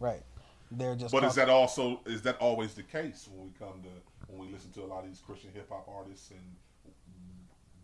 Right? 0.00 0.22
They're 0.70 0.94
just. 0.96 1.12
But 1.12 1.24
is 1.24 1.34
that 1.36 1.48
also 1.48 2.00
is 2.06 2.22
that 2.22 2.36
always 2.38 2.74
the 2.74 2.82
case 2.82 3.28
when 3.32 3.46
we 3.46 3.52
come 3.58 3.82
to 3.82 3.88
when 4.32 4.46
we 4.46 4.52
listen 4.52 4.70
to 4.72 4.82
a 4.82 4.86
lot 4.86 5.00
of 5.04 5.08
these 5.08 5.20
Christian 5.20 5.50
hip 5.54 5.68
hop 5.70 5.88
artists 5.88 6.30
and 6.30 6.40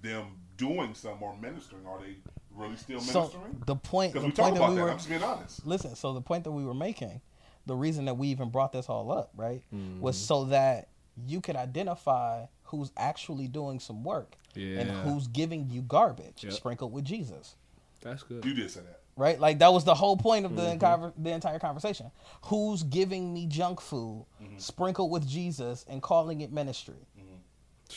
them 0.02 0.36
doing 0.56 0.94
some 0.94 1.22
or 1.22 1.36
ministering? 1.36 1.86
Are 1.86 1.98
they 2.00 2.16
really 2.54 2.76
still 2.76 2.96
ministering? 3.00 3.12
So 3.12 3.20
ministering? 3.38 3.62
the 3.66 3.76
point, 3.76 4.12
because 4.12 4.22
the 4.24 4.28
we 4.28 4.32
talk 4.32 4.44
point 4.44 4.54
that 4.56 4.60
about 4.60 4.70
we 4.70 4.76
that. 4.76 4.82
were, 4.84 4.90
I'm 4.90 4.96
just 4.98 5.08
being 5.08 5.22
honest. 5.22 5.66
Listen, 5.66 5.94
so 5.96 6.12
the 6.12 6.20
point 6.20 6.44
that 6.44 6.52
we 6.52 6.64
were 6.64 6.74
making, 6.74 7.20
the 7.66 7.74
reason 7.74 8.04
that 8.04 8.16
we 8.18 8.28
even 8.28 8.50
brought 8.50 8.72
this 8.72 8.88
all 8.88 9.10
up, 9.10 9.30
right, 9.34 9.62
was 10.00 10.16
Mhm. 10.16 10.26
so 10.26 10.44
that 10.46 10.88
you 11.26 11.40
could 11.40 11.56
identify 11.56 12.46
who's 12.64 12.90
actually 12.96 13.46
doing 13.48 13.78
some 13.80 14.02
work 14.04 14.36
and 14.56 14.90
who's 14.90 15.26
giving 15.28 15.70
you 15.70 15.80
garbage 15.82 16.44
Yep. 16.44 16.52
sprinkled 16.52 16.92
with 16.92 17.04
Jesus. 17.04 17.56
That's 18.02 18.22
good. 18.22 18.44
You 18.44 18.52
did 18.52 18.70
say 18.70 18.80
that. 18.80 19.00
Right, 19.16 19.38
like 19.38 19.60
that 19.60 19.72
was 19.72 19.84
the 19.84 19.94
whole 19.94 20.16
point 20.16 20.44
of 20.44 20.56
the, 20.56 20.62
Mhm. 20.62 20.78
conver- 20.80 21.12
the 21.16 21.30
entire 21.30 21.60
conversation. 21.60 22.10
Who's 22.46 22.82
giving 22.82 23.32
me 23.32 23.46
junk 23.46 23.80
food 23.80 24.26
Mm-hmm. 24.42 24.58
sprinkled 24.58 25.10
with 25.12 25.24
Jesus 25.26 25.84
and 25.88 26.02
calling 26.02 26.40
it 26.40 26.50
ministry, 26.52 27.06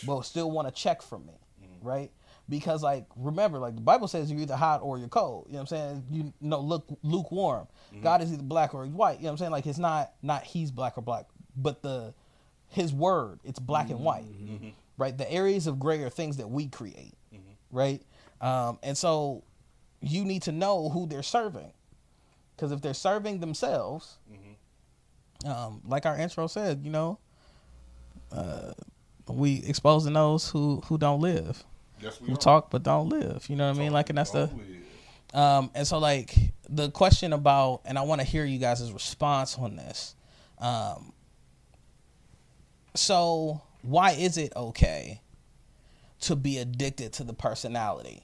but 0.05 0.21
still 0.21 0.51
want 0.51 0.67
to 0.67 0.73
check 0.73 1.01
from 1.01 1.25
me, 1.25 1.33
Mm-hmm. 1.63 1.87
right? 1.87 2.11
Because 2.49 2.83
like 2.83 3.05
remember, 3.15 3.57
like 3.57 3.73
the 3.75 3.81
Bible 3.81 4.07
says, 4.07 4.31
you're 4.31 4.39
either 4.41 4.55
hot 4.55 4.81
or 4.83 4.99
you're 4.99 5.07
cold. 5.09 5.47
You 5.47 5.53
know 5.53 5.59
what 5.63 5.71
I'm 5.71 5.77
saying? 5.77 6.03
You 6.11 6.33
know, 6.39 6.59
look 6.59 6.87
lukewarm. 7.01 7.67
Mm-hmm. 7.91 8.03
God 8.03 8.21
is 8.21 8.31
either 8.31 8.43
black 8.43 8.73
or 8.75 8.85
he's 8.85 8.93
white. 8.93 9.17
You 9.17 9.23
know 9.23 9.29
what 9.29 9.31
I'm 9.33 9.37
saying? 9.39 9.51
Like 9.51 9.65
it's 9.65 9.79
not 9.79 10.13
not 10.21 10.43
he's 10.43 10.69
black 10.71 10.97
or 10.97 11.01
black, 11.01 11.25
but 11.55 11.81
the 11.81 12.13
his 12.69 12.93
word 12.93 13.39
it's 13.43 13.59
black 13.59 13.89
and 13.89 14.01
white, 14.01 14.25
Mm-hmm. 14.31 14.69
right? 14.97 15.17
The 15.17 15.29
areas 15.31 15.65
of 15.67 15.79
gray 15.79 16.03
are 16.03 16.09
things 16.11 16.37
that 16.37 16.49
we 16.49 16.67
create, 16.67 17.15
right? 17.71 18.03
Um, 18.39 18.77
and 18.83 18.95
so 18.95 19.41
you 20.01 20.23
need 20.23 20.43
to 20.43 20.51
know 20.51 20.89
who 20.89 21.05
they're 21.07 21.23
serving, 21.23 21.71
because 22.55 22.71
if 22.71 22.81
they're 22.81 22.93
serving 22.93 23.39
themselves, 23.39 24.17
um, 25.45 25.81
like 25.85 26.05
our 26.05 26.17
intro 26.17 26.47
said, 26.47 26.81
you 26.83 26.89
know, 26.91 27.19
uh, 28.31 28.73
we 29.27 29.63
exposing 29.65 30.13
those 30.13 30.49
who 30.49 30.81
who 30.85 30.97
don't 30.97 31.21
live, 31.21 31.63
Yes, 32.01 32.19
we 32.21 32.27
who 32.27 32.33
are. 32.33 32.37
talk 32.37 32.69
but 32.71 32.83
don't 32.83 33.09
live. 33.09 33.45
You 33.49 33.55
know 33.55 33.67
what 33.69 33.75
I 33.75 33.79
mean? 33.79 33.91
Like, 33.93 34.09
and 34.09 34.17
that's 34.17 34.31
the. 34.31 34.49
Um, 35.33 35.69
and 35.75 35.85
so 35.85 35.97
like 35.99 36.33
the 36.69 36.89
question 36.89 37.33
about, 37.33 37.81
and 37.85 37.97
I 37.99 38.03
want 38.03 38.21
to 38.21 38.25
hear 38.27 38.45
you 38.45 38.59
guys' 38.59 38.91
response 38.93 39.57
on 39.57 39.75
this. 39.75 40.15
Um, 40.57 41.11
so 42.95 43.61
why 43.81 44.11
is 44.11 44.37
it 44.37 44.53
okay 44.55 45.21
to 46.21 46.35
be 46.35 46.57
addicted 46.57 47.13
to 47.13 47.23
the 47.23 47.33
personality? 47.33 48.23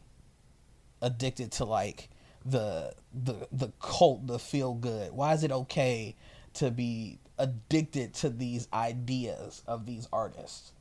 Addicted 1.04 1.52
to 1.54 1.66
like 1.66 2.10
the 2.46 2.94
the 3.14 3.48
the 3.52 3.72
cult, 3.80 4.26
the 4.26 4.40
feel 4.40 4.74
good. 4.74 5.12
Why 5.12 5.34
is 5.34 5.44
it 5.44 5.52
okay 5.52 6.16
to 6.56 6.72
be 6.72 7.20
addicted 7.38 8.16
to 8.16 8.30
these 8.30 8.68
ideas 8.74 9.62
of 9.68 9.86
these 9.86 10.08
artists? 10.12 10.72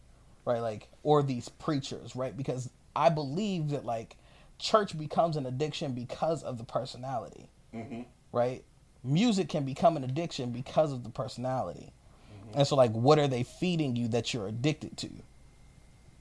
Right? 0.46 0.60
Like 0.60 0.88
or 1.02 1.22
these 1.22 1.50
preachers, 1.50 2.16
right? 2.16 2.34
Because 2.34 2.70
I 2.96 3.10
believe 3.10 3.70
that 3.70 3.84
like 3.84 4.16
church 4.58 4.98
becomes 4.98 5.36
an 5.36 5.44
addiction 5.44 5.92
because 5.92 6.42
of 6.42 6.56
the 6.58 6.64
personality 6.64 7.48
Mm-hmm. 7.74 8.02
right? 8.32 8.62
Music 9.04 9.48
can 9.48 9.64
become 9.64 9.96
an 9.96 10.04
addiction 10.04 10.50
because 10.50 10.92
of 10.92 11.04
the 11.04 11.10
personality. 11.10 11.90
And 12.54 12.66
so, 12.66 12.76
like, 12.76 12.92
what 12.92 13.18
are 13.18 13.28
they 13.28 13.44
feeding 13.44 13.96
you 13.96 14.08
that 14.08 14.34
you're 14.34 14.46
addicted 14.46 14.96
to? 14.98 15.08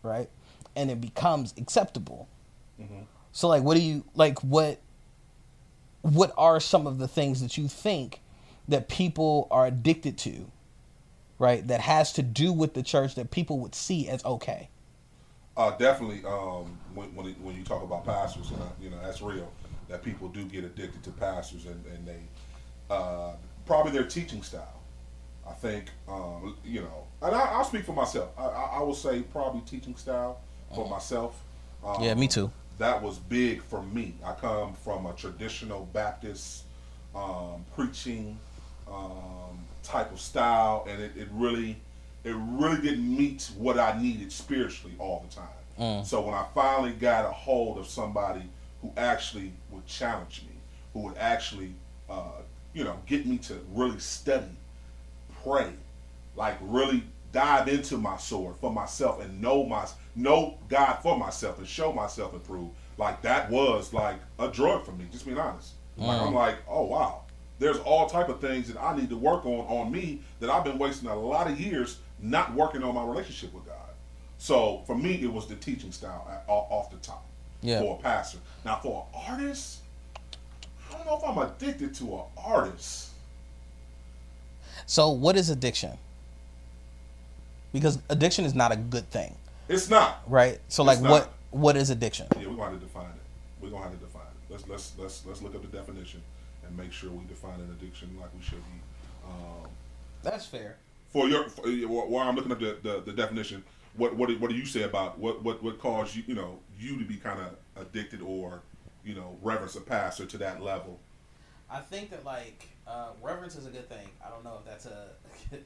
Right? 0.02 0.30
And 0.78 0.90
it 0.90 1.02
becomes 1.02 1.54
acceptable. 1.58 2.30
So, 3.32 3.48
like, 3.48 3.64
what 3.64 3.76
do 3.76 3.82
you, 3.82 4.04
like, 4.14 4.40
what, 4.40 4.80
what 6.02 6.34
are 6.38 6.60
some 6.60 6.88
of 6.88 6.98
the 6.98 7.08
things 7.08 7.42
that 7.42 7.58
you 7.58 7.68
think 7.68 8.22
that 8.68 8.90
people 8.90 9.48
are 9.52 9.68
addicted 9.68 10.18
to, 10.20 10.52
right? 11.40 11.66
That 11.68 11.82
has 11.82 12.14
to 12.14 12.24
do 12.24 12.52
with 12.52 12.74
the 12.74 12.84
church 12.84 13.16
that 13.16 13.32
people 13.32 13.60
would 13.60 13.76
see 13.76 14.08
as 14.08 14.24
okay. 14.26 14.70
Uh, 15.56 15.72
definitely. 15.78 16.24
Um, 16.26 16.78
when 16.94 17.14
when, 17.14 17.26
when 17.44 17.56
you 17.56 17.64
talk 17.64 17.84
about 17.84 18.06
pastors, 18.06 18.50
and 18.52 18.62
uh, 18.62 18.66
you 18.82 18.90
know 18.90 18.98
that's 19.04 19.22
real. 19.22 19.52
That 19.90 20.04
people 20.04 20.30
do 20.30 20.46
get 20.46 20.64
addicted 20.64 21.04
to 21.04 21.12
pastors, 21.12 21.66
and, 21.66 21.86
and 21.88 22.08
they 22.08 22.20
uh, 22.90 23.34
probably 23.66 23.92
their 23.92 24.06
teaching 24.06 24.44
style. 24.44 24.82
I 25.48 25.54
think 25.54 25.90
um, 26.08 26.56
you 26.64 26.82
know, 26.82 27.08
and 27.22 27.36
I, 27.36 27.42
I'll 27.52 27.66
speak 27.66 27.84
for 27.84 27.94
myself. 27.94 28.30
I, 28.38 28.44
I, 28.44 28.64
I 28.78 28.82
will 28.82 28.96
say 28.96 29.22
probably 29.22 29.62
teaching 29.62 29.96
style 29.98 30.40
for 30.74 30.88
myself. 30.88 31.42
Um, 31.84 32.02
Yeah, 32.02 32.14
me 32.14 32.28
too. 32.28 32.52
That 32.78 33.02
was 33.02 33.18
big 33.18 33.62
for 33.62 33.84
me. 33.84 34.16
I 34.26 34.34
come 34.34 34.74
from 34.74 35.06
a 35.06 35.14
traditional 35.14 35.88
Baptist 35.94 36.64
um, 37.14 37.66
preaching 37.76 38.40
um, 38.88 39.60
type 39.84 40.12
of 40.12 40.20
style, 40.20 40.86
and 40.90 41.02
it, 41.02 41.12
it 41.16 41.28
really, 41.32 41.78
it 42.24 42.36
really 42.36 42.82
didn't 42.82 43.16
meet 43.16 43.52
what 43.58 43.80
I 43.80 44.02
needed 44.02 44.32
spiritually 44.32 44.96
all 45.00 45.26
the 45.30 45.36
time. 45.36 45.48
Mm. 45.80 46.06
So 46.06 46.22
when 46.22 46.34
I 46.34 46.46
finally 46.54 46.94
got 46.94 47.26
a 47.26 47.32
hold 47.32 47.78
of 47.78 47.88
somebody 47.88 48.44
who 48.82 48.92
actually 48.98 49.52
would 49.70 49.86
challenge 49.86 50.44
me, 50.48 50.56
who 50.94 51.02
would 51.02 51.18
actually, 51.18 51.74
uh, 52.10 52.42
you 52.74 52.84
know, 52.84 52.98
get 53.06 53.26
me 53.26 53.38
to 53.40 53.60
really 53.74 54.00
study, 54.00 54.46
pray, 55.44 55.72
like 56.36 56.58
really 56.62 57.04
dive 57.32 57.68
into 57.68 57.98
my 57.98 58.18
sword 58.18 58.56
for 58.60 58.72
myself 58.72 59.22
and 59.22 59.42
know 59.42 59.64
my 59.64 59.86
know 60.16 60.58
God 60.70 60.96
for 61.02 61.18
myself 61.18 61.58
and 61.60 61.68
show 61.68 61.92
myself 61.94 62.34
improved. 62.34 62.72
Like 62.98 63.22
that 63.24 63.50
was 63.50 63.94
like 63.94 64.18
a 64.40 64.48
drug 64.50 64.86
for 64.86 64.92
me. 64.92 65.06
Just 65.12 65.26
being 65.26 65.38
honest. 65.40 65.74
Like 65.98 66.20
Mm. 66.22 66.28
I'm 66.28 66.34
like, 66.34 66.58
oh 66.68 66.84
wow, 66.86 67.22
there's 67.60 67.78
all 67.80 68.08
type 68.10 68.30
of 68.30 68.40
things 68.40 68.72
that 68.72 68.82
I 68.82 68.96
need 68.96 69.10
to 69.10 69.18
work 69.18 69.46
on 69.46 69.66
on 69.68 69.92
me 69.92 70.22
that 70.40 70.50
I've 70.50 70.64
been 70.64 70.78
wasting 70.78 71.10
a 71.10 71.16
lot 71.16 71.50
of 71.50 71.60
years 71.60 71.98
not 72.20 72.54
working 72.54 72.84
on 72.84 72.96
my 72.96 73.04
relationship 73.04 73.54
with 73.54 73.66
God. 73.66 73.76
So 74.38 74.84
for 74.88 74.96
me, 74.96 75.22
it 75.22 75.32
was 75.32 75.48
the 75.48 75.56
teaching 75.56 75.92
style 75.92 76.44
off 76.48 76.90
the 76.92 76.98
top 76.98 77.26
Yeah. 77.62 77.80
for 77.80 77.98
a 78.00 78.02
pastor. 78.02 78.40
Now 78.66 78.78
for 78.82 79.06
an 79.14 79.22
artist, 79.34 79.80
I 80.90 80.98
don't 80.98 81.06
know 81.06 81.18
if 81.18 81.24
I'm 81.24 81.38
addicted 81.38 81.94
to 81.96 82.16
an 82.16 82.24
artist. 82.38 83.10
So, 84.88 85.10
what 85.10 85.38
is 85.38 85.50
addiction? 85.50 85.98
Because 87.72 88.00
addiction 88.10 88.46
is 88.46 88.54
not 88.54 88.72
a 88.72 88.76
good 88.76 89.10
thing. 89.10 89.36
It's 89.72 89.90
not. 89.90 90.22
Right? 90.28 90.60
So, 90.68 90.84
It's 90.84 90.88
like, 90.88 91.02
not. 91.02 91.12
what 91.12 91.34
what 91.52 91.76
is 91.78 91.90
addiction? 91.90 92.28
Yeah, 92.38 92.48
we're 92.48 92.56
gonna 92.56 92.72
have 92.72 92.80
to 92.80 92.86
define 92.86 93.06
it. 93.06 93.22
We're 93.62 93.70
gonna 93.70 93.84
have 93.84 93.92
to 93.94 93.98
define 94.06 94.22
it. 94.24 94.52
Let's 94.52 94.68
let's 94.68 94.94
let's 94.98 95.26
let's 95.26 95.42
look 95.42 95.56
up 95.56 95.62
the 95.62 95.68
definition 95.78 96.22
and 96.66 96.78
make 96.78 96.92
sure 96.92 97.10
we 97.12 97.26
define 97.26 97.60
an 97.60 97.76
addiction 97.80 98.16
like 98.20 98.30
we 98.36 98.42
should 98.42 98.58
be. 98.64 98.80
Um, 99.26 99.70
That's 100.24 100.46
fair. 100.46 100.78
for 101.10 101.28
your 101.28 101.48
for, 101.50 101.64
while 101.68 102.28
I'm 102.28 102.36
looking 102.36 102.52
up 102.52 102.60
the, 102.60 102.78
the, 102.82 103.02
the 103.02 103.12
definition, 103.14 103.64
what 103.96 104.16
what 104.16 104.30
do- 104.30 104.38
what 104.40 104.50
do 104.50 104.56
you 104.56 104.66
say 104.66 104.84
about 104.84 105.20
what 105.20 105.44
what 105.44 105.62
what 105.64 105.80
caused 105.80 106.16
you 106.16 106.24
you 106.28 106.36
know 106.36 106.60
you 106.80 106.98
to 107.00 107.06
be 107.06 107.16
kind 107.18 107.40
of 107.40 107.56
addicted 107.82 108.22
or 108.22 108.62
you 109.06 109.16
know 109.16 109.38
reverence 109.42 109.76
a 109.76 109.82
pastor 109.82 110.26
to 110.26 110.38
that 110.38 110.62
level? 110.62 111.00
I 111.70 111.80
think 111.80 112.10
that 112.12 112.26
like 112.26 112.68
uh, 112.88 113.10
reverence 113.22 113.56
is 113.56 113.66
a 113.66 113.70
good 113.70 113.88
thing. 113.90 114.08
I 114.26 114.30
don't 114.30 114.44
know 114.44 114.58
if 114.60 114.66
that's 114.66 114.86
a 114.86 115.08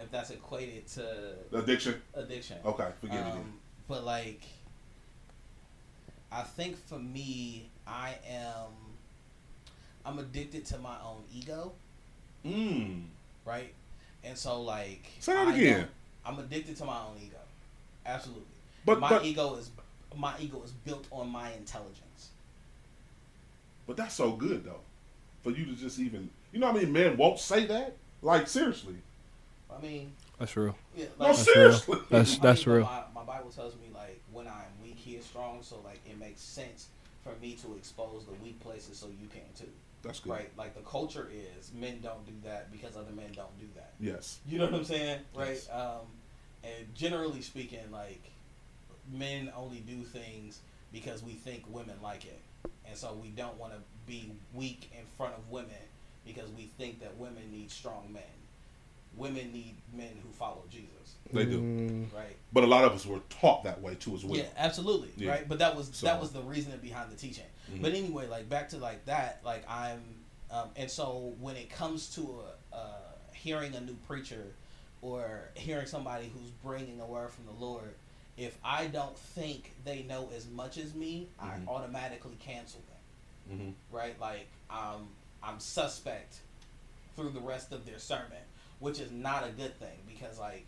if 0.00 0.10
that's 0.10 0.30
equated 0.30 0.86
to 0.88 1.34
Addiction? 1.52 2.00
Addiction. 2.14 2.58
Okay, 2.64 2.88
forgive 3.00 3.24
me. 3.24 3.32
Um, 3.32 3.54
But 3.88 4.04
like, 4.04 4.42
I 6.32 6.42
think 6.42 6.76
for 6.86 6.98
me, 6.98 7.68
I 7.86 8.14
am 8.28 8.70
I'm 10.04 10.18
addicted 10.18 10.64
to 10.66 10.78
my 10.78 10.96
own 11.04 11.22
ego. 11.34 11.72
Mm. 12.44 13.04
Right. 13.44 13.74
And 14.24 14.36
so 14.36 14.62
like 14.62 15.06
Say 15.18 15.34
that 15.34 15.48
I 15.48 15.54
again. 15.56 15.88
I'm 16.24 16.38
addicted 16.38 16.76
to 16.76 16.84
my 16.84 16.98
own 16.98 17.16
ego. 17.22 17.36
Absolutely. 18.06 18.44
But- 18.84 19.00
my 19.00 19.08
but- 19.08 19.24
ego 19.24 19.54
is 19.56 19.70
my 20.16 20.34
ego 20.40 20.60
is 20.64 20.72
built 20.72 21.06
on 21.12 21.28
my 21.28 21.52
intelligence. 21.52 22.30
But 23.86 23.96
that's 23.96 24.14
so 24.14 24.32
good 24.32 24.64
though, 24.64 24.80
for 25.42 25.50
you 25.50 25.64
to 25.66 25.72
just 25.72 25.98
even 25.98 26.30
you 26.52 26.58
know 26.60 26.68
I 26.68 26.72
mean 26.72 26.92
men 26.92 27.16
won't 27.16 27.38
say 27.38 27.66
that? 27.66 27.96
Like 28.22 28.46
seriously. 28.48 28.96
I 29.76 29.80
mean, 29.82 30.12
That's 30.38 30.56
real. 30.56 30.76
Yeah, 30.96 31.06
No, 31.18 31.26
like- 31.26 31.36
That's 31.36 31.52
seriously. 31.52 31.94
real. 31.96 32.04
That's 32.10 32.38
I 32.38 32.42
that's 32.42 32.66
mean, 32.66 32.76
real. 32.76 32.84
My, 32.84 33.02
my 33.14 33.24
Bible 33.24 33.50
tells 33.50 33.74
me 33.74 33.88
like 33.94 34.20
when 34.32 34.46
I'm 34.46 34.64
weak, 34.82 34.96
He 34.96 35.12
is 35.16 35.24
strong. 35.24 35.58
So 35.62 35.76
like 35.84 36.00
it 36.08 36.18
makes 36.18 36.40
sense 36.40 36.88
for 37.24 37.32
me 37.42 37.56
to 37.62 37.74
expose 37.76 38.24
the 38.26 38.32
weak 38.42 38.58
places 38.60 38.96
so 38.98 39.06
you 39.08 39.28
can 39.28 39.42
too. 39.58 39.70
That's 40.02 40.20
good. 40.20 40.30
Right? 40.30 40.50
Like 40.56 40.74
the 40.74 40.80
culture 40.80 41.28
is 41.30 41.70
men 41.78 42.00
don't 42.02 42.24
do 42.26 42.32
that 42.48 42.72
because 42.72 42.96
other 42.96 43.12
men 43.14 43.30
don't 43.36 43.58
do 43.60 43.66
that. 43.76 43.92
Yes. 44.00 44.38
You 44.48 44.58
know 44.58 44.64
what 44.66 44.74
I'm 44.74 44.84
saying? 44.84 45.20
Right? 45.34 45.48
Yes. 45.50 45.68
Um, 45.70 46.06
and 46.64 46.94
generally 46.94 47.42
speaking, 47.42 47.80
like 47.92 48.22
men 49.12 49.52
only 49.56 49.78
do 49.80 50.02
things 50.02 50.60
because 50.92 51.22
we 51.22 51.32
think 51.32 51.64
women 51.68 51.96
like 52.02 52.24
it, 52.24 52.40
and 52.88 52.96
so 52.96 53.12
we 53.22 53.28
don't 53.28 53.56
want 53.58 53.72
to 53.72 53.78
be 54.06 54.32
weak 54.54 54.90
in 54.98 55.04
front 55.16 55.34
of 55.34 55.50
women 55.50 55.70
because 56.26 56.48
we 56.56 56.70
think 56.78 57.00
that 57.00 57.16
women 57.16 57.42
need 57.52 57.70
strong 57.70 58.08
men. 58.12 58.22
Women 59.16 59.52
need 59.52 59.76
men 59.92 60.12
who 60.22 60.30
follow 60.32 60.62
Jesus. 60.70 60.88
They 61.32 61.44
do. 61.44 62.06
Right. 62.14 62.36
But 62.52 62.64
a 62.64 62.66
lot 62.66 62.84
of 62.84 62.92
us 62.92 63.06
were 63.06 63.20
taught 63.28 63.64
that 63.64 63.80
way 63.80 63.94
too 63.94 64.14
as 64.14 64.24
well. 64.24 64.36
Yeah, 64.38 64.46
absolutely. 64.56 65.10
Yeah. 65.16 65.30
Right. 65.30 65.48
But 65.48 65.58
that 65.60 65.76
was 65.76 65.90
So- 65.92 66.06
that 66.06 66.20
was 66.20 66.32
the 66.32 66.42
reasoning 66.42 66.78
behind 66.80 67.10
the 67.12 67.16
teaching. 67.16 67.44
Mhm. 67.70 67.82
But 67.82 67.92
anyway, 67.92 68.26
like 68.26 68.48
back 68.48 68.68
to 68.70 68.78
like 68.78 69.04
that, 69.04 69.40
like 69.44 69.68
I'm, 69.68 70.02
um, 70.50 70.70
and 70.76 70.90
so 70.90 71.34
when 71.38 71.56
it 71.56 71.70
comes 71.70 72.08
to 72.16 72.42
a, 72.72 72.76
uh, 72.76 72.98
hearing 73.32 73.74
a 73.76 73.80
new 73.80 73.94
preacher 74.08 74.54
or 75.02 75.50
hearing 75.54 75.86
somebody 75.86 76.28
who's 76.28 76.50
bringing 76.50 77.00
a 77.00 77.06
word 77.06 77.30
from 77.30 77.46
the 77.46 77.52
Lord, 77.64 77.94
if 78.36 78.56
I 78.64 78.86
don't 78.88 79.16
think 79.16 79.72
they 79.84 80.02
know 80.02 80.30
as 80.34 80.46
much 80.48 80.78
as 80.78 80.94
me, 80.94 81.28
Mhm. 81.40 81.44
I 81.44 81.60
automatically 81.70 82.36
cancel 82.40 82.80
them. 82.80 83.58
Mm-hmm. 83.58 83.96
Right. 83.96 84.18
Like 84.20 84.48
um, 84.70 85.08
I'm 85.42 85.60
suspect 85.60 86.40
through 87.16 87.30
the 87.30 87.40
rest 87.40 87.72
of 87.72 87.84
their 87.86 87.98
sermon, 87.98 88.38
which 88.80 88.98
is 88.98 89.10
not 89.12 89.46
a 89.46 89.50
good 89.50 89.78
thing 89.78 89.98
because 90.06 90.38
like 90.38 90.66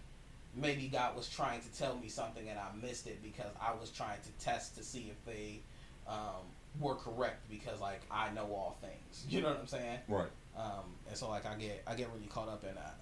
maybe 0.55 0.89
God 0.89 1.17
was 1.17 1.29
trying 1.29 1.61
to 1.61 1.79
tell 1.79 1.97
me 1.97 2.09
something 2.09 2.49
and 2.49 2.59
I 2.59 2.69
missed 2.81 3.07
it 3.07 3.23
because 3.23 3.51
I 3.61 3.73
was 3.75 3.91
trying 3.91 4.19
to 4.21 4.45
test 4.45 4.77
to 4.77 4.85
see 4.85 5.11
if 5.11 5.25
they 5.25 5.61
um, 6.07 6.45
were 6.81 6.95
correct 6.95 7.49
because 7.51 7.81
like 7.81 8.03
I 8.11 8.31
know 8.31 8.45
all 8.45 8.79
things. 8.81 9.25
You 9.29 9.41
know 9.41 9.49
what 9.49 9.59
I'm 9.61 9.67
saying? 9.67 9.99
Right. 10.09 10.31
Um, 10.57 10.95
and 11.09 11.17
so 11.17 11.29
like 11.31 11.47
I 11.47 11.55
get 11.55 11.83
I 11.87 11.95
get 11.95 12.09
really 12.15 12.29
caught 12.29 12.49
up 12.49 12.63
in 12.65 12.75
that. 12.75 12.97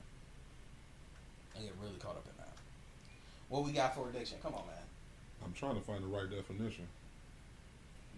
I 1.56 1.62
get 1.62 1.72
really 1.82 1.98
caught 1.98 2.16
up 2.16 2.24
in 2.26 2.36
that. 2.38 2.52
What 3.48 3.64
we 3.64 3.72
got 3.72 3.94
for 3.96 4.08
addiction? 4.08 4.38
Come 4.42 4.54
on, 4.54 4.66
man. 4.66 4.76
I'm 5.44 5.52
trying 5.52 5.74
to 5.74 5.80
find 5.80 6.02
the 6.04 6.06
right 6.06 6.30
definition. 6.30 6.86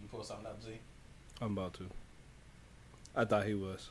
You 0.00 0.08
pull 0.10 0.22
something 0.24 0.46
up, 0.46 0.62
Z. 0.62 0.72
I'm 1.40 1.52
about 1.56 1.74
to. 1.74 1.86
I 3.16 3.24
thought 3.24 3.46
he 3.46 3.54
was. 3.54 3.88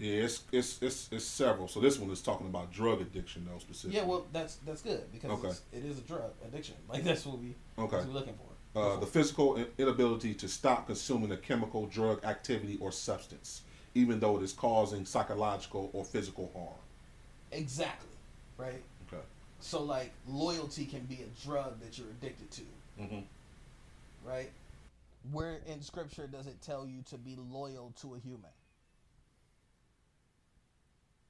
Yeah, 0.00 0.22
it's 0.24 0.42
it's 0.50 0.82
it's, 0.82 1.08
it's 1.12 1.24
several. 1.26 1.68
So 1.68 1.78
this 1.78 1.98
one 1.98 2.10
is 2.10 2.22
talking 2.22 2.46
about 2.46 2.72
drug 2.72 3.02
addiction 3.02 3.46
though 3.50 3.58
specifically. 3.58 3.98
Yeah, 4.00 4.06
well 4.06 4.26
that's 4.32 4.56
that's 4.66 4.80
good 4.80 5.02
because 5.12 5.30
Okay. 5.30 5.48
it's, 5.48 5.62
it 5.72 5.84
is 5.84 5.98
a 5.98 6.02
drug 6.02 6.32
addiction. 6.44 6.74
Like 6.88 7.04
that's 7.04 7.26
what 7.26 7.38
we 7.38 7.54
Okay. 7.78 7.96
what 7.96 8.06
we're 8.06 8.12
looking 8.14 8.34
for. 8.34 8.46
Uh, 8.80 8.96
the 8.98 9.06
physical 9.06 9.62
inability 9.78 10.32
to 10.32 10.48
stop 10.48 10.86
consuming 10.86 11.32
a 11.32 11.36
chemical, 11.36 11.86
drug, 11.86 12.24
activity, 12.24 12.78
or 12.80 12.92
substance, 12.92 13.62
even 13.94 14.20
though 14.20 14.36
it 14.38 14.42
is 14.42 14.52
causing 14.52 15.04
psychological 15.04 15.90
or 15.92 16.04
physical 16.04 16.50
harm. 16.54 16.78
Exactly. 17.52 18.08
Right. 18.56 18.82
Okay. 19.08 19.22
So 19.60 19.82
like 19.82 20.12
loyalty 20.26 20.86
can 20.86 21.00
be 21.00 21.18
a 21.24 21.44
drug 21.46 21.80
that 21.80 21.98
you're 21.98 22.08
addicted 22.08 22.50
to, 22.52 22.62
Mm-hmm. 23.02 23.20
right? 24.24 24.50
Where 25.32 25.58
in 25.66 25.82
scripture 25.82 26.26
does 26.26 26.46
it 26.46 26.62
tell 26.62 26.86
you 26.86 27.02
to 27.10 27.18
be 27.18 27.36
loyal 27.50 27.92
to 28.00 28.14
a 28.14 28.18
human? 28.18 28.50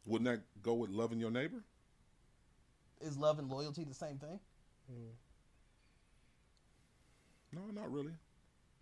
Wouldn't 0.07 0.29
that 0.31 0.43
go 0.63 0.75
with 0.75 0.91
loving 0.91 1.21
your 1.21 1.31
neighbor? 1.31 1.63
Is 3.01 3.17
love 3.17 3.39
and 3.39 3.49
loyalty 3.49 3.85
the 3.85 3.95
same 3.95 4.19
thing? 4.19 4.39
No, 7.53 7.61
not 7.73 7.91
really. 7.93 8.13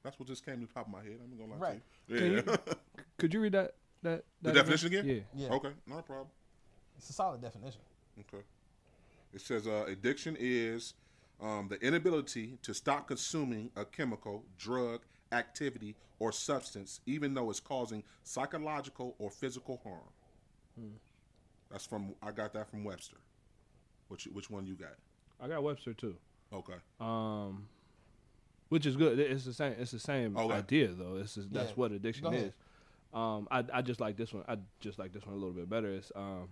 That's 0.03 0.19
what 0.19 0.29
just 0.29 0.45
came 0.45 0.61
to 0.61 0.67
the 0.67 0.73
top 0.73 0.87
of 0.87 0.93
my 0.93 1.03
head. 1.03 1.19
I'm 1.23 1.37
gonna 1.39 1.53
lie 1.53 1.59
Right. 1.59 1.83
to 2.09 2.15
you. 2.15 2.19
Can 2.21 2.33
Yeah. 2.33 2.57
you- 2.69 2.75
could 3.19 3.35
you 3.35 3.41
read 3.41 3.53
that? 3.53 3.75
That, 4.03 4.25
the 4.43 4.53
that 4.53 4.55
definition 4.55 4.87
again? 4.89 5.07
Yeah. 5.07 5.21
Yeah. 5.49 5.55
Okay, 5.57 5.73
not 5.87 6.01
a 6.01 6.03
problem. 6.03 6.29
It's 6.97 7.11
a 7.11 7.13
solid 7.13 7.41
definition. 7.41 7.81
Okay. 8.21 8.45
It 9.33 9.41
says 9.41 9.67
uh, 9.67 9.85
addiction 9.89 10.37
is 10.39 10.95
um, 11.41 11.69
the 11.69 11.81
inability 11.85 12.59
to 12.63 12.73
stop 12.75 13.09
consuming 13.09 13.71
a 13.77 13.85
chemical, 13.85 14.45
drug, 14.57 15.03
activity, 15.33 15.95
or 16.19 16.33
substance, 16.33 17.01
even 17.07 17.35
though 17.35 17.51
it's 17.51 17.61
causing 17.61 18.03
psychological 18.23 19.15
or 19.19 19.31
physical 19.31 19.79
harm. 19.85 20.11
Hmm. 20.79 20.97
That's 21.71 21.87
from 21.87 22.15
I 22.23 22.31
got 22.33 22.53
that 22.55 22.69
from 22.71 22.85
Webster. 22.85 23.19
Which 24.09 24.25
which 24.33 24.49
one 24.51 24.67
you 24.67 24.75
got? 24.75 24.95
I 25.41 25.49
got 25.49 25.63
Webster 25.63 25.93
too. 25.95 26.17
Okay. 26.53 26.75
Um, 27.01 27.69
which 28.71 28.87
is 28.87 28.97
good. 28.97 29.19
It's 29.19 29.45
the 29.45 29.53
same. 29.53 29.75
It's 29.79 29.91
the 29.91 29.99
same 29.99 30.37
Okay. 30.37 30.55
idea 30.55 30.89
though. 30.89 31.17
It's 31.17 31.35
just, 31.35 31.53
that's 31.53 31.71
Yeah. 31.71 31.75
what 31.77 31.93
addiction 31.93 32.33
is. 32.33 32.53
Um, 33.13 33.49
I 33.51 33.65
I 33.73 33.83
just 33.83 34.01
like 34.01 34.17
this 34.17 34.33
one. 34.33 34.45
I 34.49 34.57
just 34.81 34.99
like 34.99 35.13
this 35.13 35.25
one 35.27 35.35
a 35.35 35.39
little 35.39 35.53
bit 35.55 35.69
better. 35.69 35.89
It's 35.91 36.11
um 36.17 36.49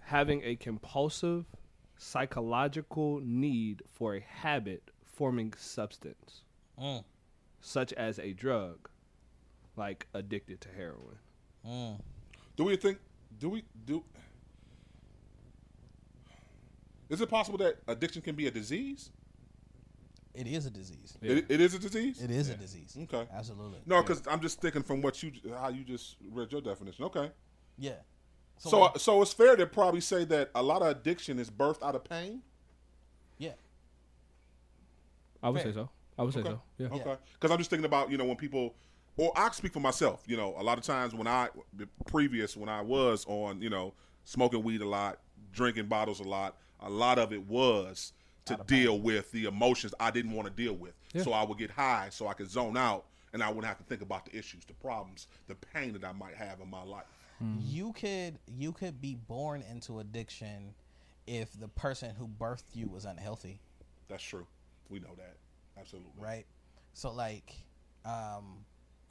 having 0.00 0.42
a 0.44 0.56
compulsive 0.56 1.46
psychological 1.96 3.20
need 3.20 3.82
for 3.90 4.16
a 4.16 4.20
habit 4.20 4.90
forming 5.04 5.52
substance, 5.54 6.42
Mm. 6.78 7.04
such 7.60 7.92
as 7.94 8.18
a 8.18 8.32
drug, 8.32 8.88
like 9.76 10.06
addicted 10.12 10.60
to 10.62 10.68
heroin. 10.70 11.18
Mm. 11.64 12.00
Do 12.56 12.64
we 12.64 12.76
think? 12.76 12.98
Do 13.38 13.48
we 13.50 13.64
do? 13.84 14.04
Is 17.08 17.20
it 17.20 17.28
possible 17.28 17.58
that 17.58 17.76
addiction 17.86 18.22
can 18.22 18.34
be 18.34 18.46
a 18.46 18.50
disease? 18.50 19.10
It 20.34 20.46
is 20.48 20.66
a 20.66 20.70
disease. 20.70 21.16
It, 21.22 21.46
it 21.48 21.60
is 21.60 21.74
a 21.74 21.78
disease. 21.78 22.20
It 22.20 22.30
is 22.30 22.48
a 22.48 22.54
disease. 22.56 22.96
Okay. 23.02 23.28
Absolutely. 23.32 23.78
No, 23.86 24.02
because 24.02 24.22
I'm 24.28 24.40
just 24.40 24.60
thinking 24.60 24.82
from 24.82 25.00
what 25.00 25.22
you 25.22 25.30
how 25.56 25.68
you 25.68 25.84
just 25.84 26.16
read 26.32 26.50
your 26.50 26.60
definition. 26.60 27.04
Okay. 27.04 27.30
Yeah. 27.78 27.92
So 28.58 28.80
like- 28.80 28.98
so, 28.98 29.20
it's 29.22 29.32
fair 29.32 29.56
to 29.56 29.66
probably 29.66 30.00
say 30.00 30.24
that 30.24 30.50
a 30.54 30.62
lot 30.62 30.82
of 30.82 30.88
addiction 30.88 31.38
is 31.38 31.50
birthed 31.50 31.82
out 31.82 31.94
of 31.94 32.04
pain. 32.04 32.42
yeah. 33.38 33.52
I 35.42 35.50
would 35.50 35.60
Fair. 35.60 35.72
say 35.72 35.74
so. 35.76 35.90
I 36.18 36.22
would 36.22 36.32
say 36.32 36.42
so. 36.42 36.62
Yeah. 36.78 36.86
Okay. 36.86 37.16
Because 37.34 37.50
I'm 37.50 37.58
just 37.58 37.68
thinking 37.68 37.84
about 37.84 38.10
you 38.10 38.16
know 38.16 38.24
when 38.24 38.36
people, 38.36 38.74
or 39.16 39.32
I 39.36 39.50
speak 39.50 39.72
for 39.72 39.80
myself. 39.80 40.22
You 40.26 40.36
know, 40.36 40.54
a 40.58 40.62
lot 40.62 40.78
of 40.78 40.84
times 40.84 41.14
when 41.14 41.26
I 41.26 41.48
previous 42.06 42.56
when 42.56 42.68
I 42.68 42.80
was 42.80 43.24
on 43.26 43.60
you 43.62 43.70
know 43.70 43.94
smoking 44.24 44.62
weed 44.62 44.80
a 44.80 44.88
lot, 44.88 45.18
drinking 45.52 45.86
bottles 45.86 46.20
a 46.20 46.24
lot, 46.24 46.56
a 46.80 46.90
lot 46.90 47.18
of 47.18 47.32
it 47.32 47.46
was 47.46 48.12
to 48.46 48.58
deal 48.66 48.98
with 49.00 49.32
the 49.32 49.46
emotions 49.46 49.94
I 49.98 50.10
didn't 50.10 50.32
want 50.32 50.46
to 50.48 50.52
deal 50.52 50.74
with. 50.74 50.92
Yeah. 51.12 51.22
So 51.22 51.32
I 51.32 51.44
would 51.44 51.58
get 51.58 51.70
high 51.70 52.08
so 52.10 52.26
I 52.26 52.34
could 52.34 52.50
zone 52.50 52.76
out 52.76 53.06
and 53.32 53.42
I 53.42 53.48
wouldn't 53.48 53.66
have 53.66 53.78
to 53.78 53.84
think 53.84 54.02
about 54.02 54.26
the 54.26 54.36
issues, 54.36 54.64
the 54.64 54.74
problems, 54.74 55.28
the 55.48 55.54
pain 55.54 55.92
that 55.94 56.04
I 56.04 56.12
might 56.12 56.34
have 56.34 56.60
in 56.60 56.70
my 56.70 56.82
life. 56.82 57.04
You 57.60 57.92
could 57.92 58.38
you 58.56 58.72
could 58.72 59.00
be 59.02 59.16
born 59.28 59.62
into 59.70 59.98
addiction 59.98 60.74
if 61.26 61.58
the 61.58 61.68
person 61.68 62.14
who 62.14 62.26
birthed 62.28 62.74
you 62.74 62.86
was 62.88 63.04
unhealthy, 63.04 63.60
That's 64.08 64.22
true. 64.22 64.46
We 64.88 65.00
know 65.00 65.14
that. 65.16 65.36
Absolutely. 65.78 66.12
right? 66.18 66.46
So 66.92 67.12
like 67.12 67.54
um 68.04 68.64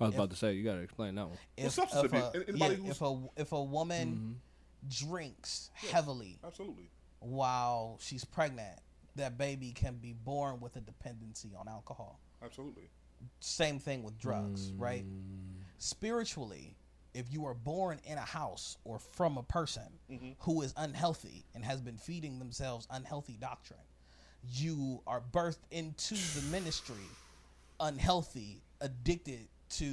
I 0.04 0.08
was 0.08 0.14
If- 0.14 0.20
about 0.20 0.30
to 0.32 0.36
say 0.36 0.54
you 0.54 0.64
got 0.64 0.76
to 0.76 0.82
explain 0.82 1.16
that 1.16 1.28
one. 1.28 1.38
if, 1.58 1.72
substance 1.72 2.06
if, 2.06 2.14
abuse. 2.14 2.24
a, 2.24 2.50
Anybody 2.50 2.82
yeah, 2.84 2.92
if 2.92 3.02
a 3.02 3.24
if 3.38 3.52
a 3.52 3.64
woman 3.64 4.40
mm-hmm. 4.88 5.08
drinks 5.08 5.70
heavily 5.74 6.40
Absolutely. 6.46 6.90
while 7.20 7.98
she's 8.02 8.26
pregnant, 8.26 8.80
that 9.16 9.38
baby 9.38 9.72
can 9.72 9.96
be 9.96 10.14
born 10.14 10.60
with 10.60 10.76
a 10.76 10.82
dependency 10.82 11.52
on 11.58 11.68
alcohol. 11.68 12.20
Absolutely. 12.44 12.90
Same 13.40 13.80
thing 13.80 14.04
with 14.04 14.18
drugs, 14.20 14.72
mm. 14.72 14.82
right? 14.82 15.06
Spiritually, 15.78 16.76
if 17.14 17.32
you 17.32 17.46
are 17.46 17.54
born 17.54 18.00
in 18.06 18.18
a 18.18 18.22
house 18.22 18.78
or 18.84 19.00
from 19.00 19.38
a 19.38 19.44
person 19.44 20.00
mm-hmm. 20.12 20.32
who 20.40 20.62
is 20.62 20.74
unhealthy 20.76 21.46
and 21.56 21.64
has 21.64 21.80
been 21.80 21.98
feeding 21.98 22.40
themselves 22.40 22.88
unhealthy 22.90 23.38
doctrine, 23.40 23.80
you 24.52 25.02
are 25.08 25.22
birthed 25.32 25.64
into 25.72 26.16
the 26.16 26.42
ministry 26.52 27.06
unhealthy, 27.80 28.62
addicted 28.82 29.48
to 29.78 29.86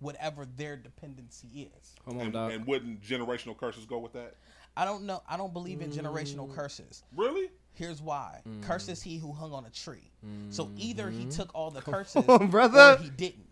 whatever 0.00 0.46
their 0.56 0.76
dependency 0.76 1.70
is. 1.76 1.94
Come 2.04 2.16
on, 2.18 2.24
And, 2.24 2.32
dog. 2.32 2.52
and 2.52 2.66
wouldn't 2.66 3.02
generational 3.02 3.56
curses 3.56 3.84
go 3.84 3.98
with 3.98 4.12
that? 4.14 4.34
I 4.76 4.84
don't 4.84 5.04
know. 5.04 5.22
I 5.28 5.36
don't 5.36 5.52
believe 5.52 5.80
in 5.80 5.90
generational 5.90 6.52
curses. 6.54 7.02
Really? 7.16 7.48
Here's 7.74 8.02
why. 8.02 8.40
Mm. 8.48 8.62
Cursed 8.62 8.88
is 8.88 9.02
he 9.02 9.18
who 9.18 9.32
hung 9.32 9.52
on 9.52 9.64
a 9.66 9.70
tree. 9.70 10.10
So 10.50 10.70
either 10.76 11.10
he 11.10 11.26
took 11.26 11.54
all 11.54 11.70
the 11.70 11.80
curses 11.82 12.22
Mm-hmm. 12.24 12.30
on, 12.44 12.50
brother. 12.50 12.96
or 12.98 13.02
he 13.02 13.10
didn't. 13.10 13.48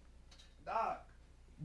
Doc. 0.66 1.04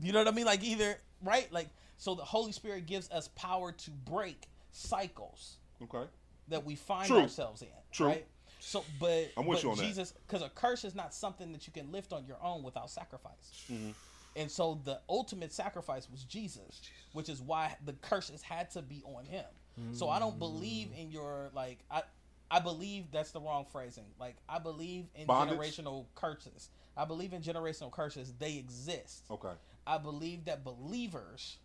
You 0.02 0.12
know 0.12 0.20
what 0.20 0.28
I 0.28 0.32
mean? 0.32 0.46
Like 0.46 0.62
either 0.62 0.96
right? 1.24 1.50
Like 1.52 1.68
so 1.96 2.14
the 2.14 2.24
Holy 2.24 2.52
Spirit 2.52 2.86
gives 2.86 3.10
us 3.10 3.28
power 3.36 3.72
to 3.72 3.90
break 3.90 4.46
cycles 4.72 5.56
Okay. 5.82 6.08
that 6.48 6.64
we 6.64 6.74
find 6.76 7.06
True. 7.08 7.20
ourselves 7.20 7.62
in. 7.62 7.68
True. 7.92 8.06
Right? 8.08 8.26
So 8.60 8.84
but, 9.00 9.30
I'm 9.36 9.46
with 9.46 9.58
but 9.58 9.62
you 9.64 9.70
on 9.70 9.76
that. 9.76 9.82
Jesus 9.84 10.12
because 10.26 10.42
a 10.42 10.48
curse 10.50 10.84
is 10.84 10.94
not 10.94 11.14
something 11.14 11.52
that 11.52 11.66
you 11.66 11.72
can 11.72 11.90
lift 11.92 12.12
on 12.12 12.26
your 12.26 12.38
own 12.42 12.62
without 12.62 12.90
sacrifice. 12.90 13.64
Mm-hmm. 13.72 13.90
And 14.38 14.50
so 14.50 14.80
the 14.84 15.00
ultimate 15.08 15.52
sacrifice 15.52 16.08
was 16.10 16.22
Jesus, 16.24 16.80
which 17.12 17.28
is 17.28 17.42
why 17.42 17.76
the 17.84 17.92
curses 17.94 18.40
had 18.40 18.70
to 18.70 18.82
be 18.82 19.02
on 19.04 19.24
him. 19.24 19.44
So 19.92 20.08
I 20.08 20.18
don't 20.18 20.38
believe 20.40 20.88
in 20.96 21.10
your 21.12 21.50
like 21.54 21.78
I 21.90 22.02
I 22.50 22.58
believe 22.60 23.12
that's 23.12 23.30
the 23.30 23.40
wrong 23.40 23.64
phrasing. 23.70 24.06
Like 24.18 24.36
I 24.48 24.58
believe 24.58 25.06
in 25.14 25.26
Bondage? 25.26 25.56
generational 25.58 26.06
curses. 26.16 26.70
I 26.96 27.04
believe 27.04 27.32
in 27.32 27.42
generational 27.42 27.92
curses. 27.92 28.32
They 28.40 28.56
exist. 28.56 29.24
Okay. 29.30 29.52
I 29.86 29.98
believe 29.98 30.46
that 30.46 30.64
believers 30.64 31.58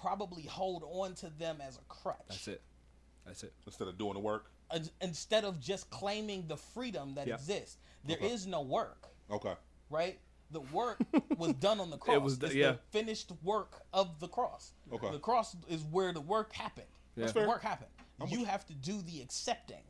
probably 0.00 0.44
hold 0.44 0.82
on 0.90 1.14
to 1.16 1.28
them 1.38 1.58
as 1.66 1.76
a 1.76 1.82
crutch. 1.88 2.16
That's 2.28 2.48
it. 2.48 2.62
That's 3.26 3.42
it. 3.42 3.52
Instead 3.66 3.88
of 3.88 3.98
doing 3.98 4.14
the 4.14 4.20
work. 4.20 4.50
Instead 5.02 5.44
of 5.44 5.60
just 5.60 5.90
claiming 5.90 6.46
the 6.46 6.56
freedom 6.56 7.14
that 7.16 7.26
Yeah. 7.26 7.34
exists. 7.34 7.76
There 8.04 8.16
is 8.18 8.42
Okay. 8.42 8.50
no 8.50 8.62
work. 8.62 9.08
Okay. 9.30 9.54
right? 9.90 10.18
The 10.52 10.60
work 10.60 10.98
was 11.38 11.52
done 11.54 11.80
on 11.80 11.90
the 11.90 11.96
cross. 11.96 12.16
It 12.16 12.22
was 12.22 12.38
do- 12.38 12.46
it's 12.46 12.54
yeah. 12.54 12.72
the 12.72 12.78
finished 12.90 13.30
work 13.42 13.82
of 13.92 14.18
the 14.20 14.28
cross. 14.28 14.72
Okay. 14.92 15.10
The 15.10 15.18
cross 15.18 15.56
is 15.68 15.82
where 15.84 16.12
the 16.12 16.20
work 16.20 16.52
happened. 16.52 16.86
Yeah. 17.16 17.22
That's 17.26 17.32
The 17.34 17.46
work 17.48 17.62
happened. 17.62 17.90
I'm 18.20 18.28
you 18.28 18.40
with 18.40 18.48
have 18.48 18.66
to 18.66 18.74
do 18.74 19.00
the 19.02 19.22
accepting, 19.22 19.82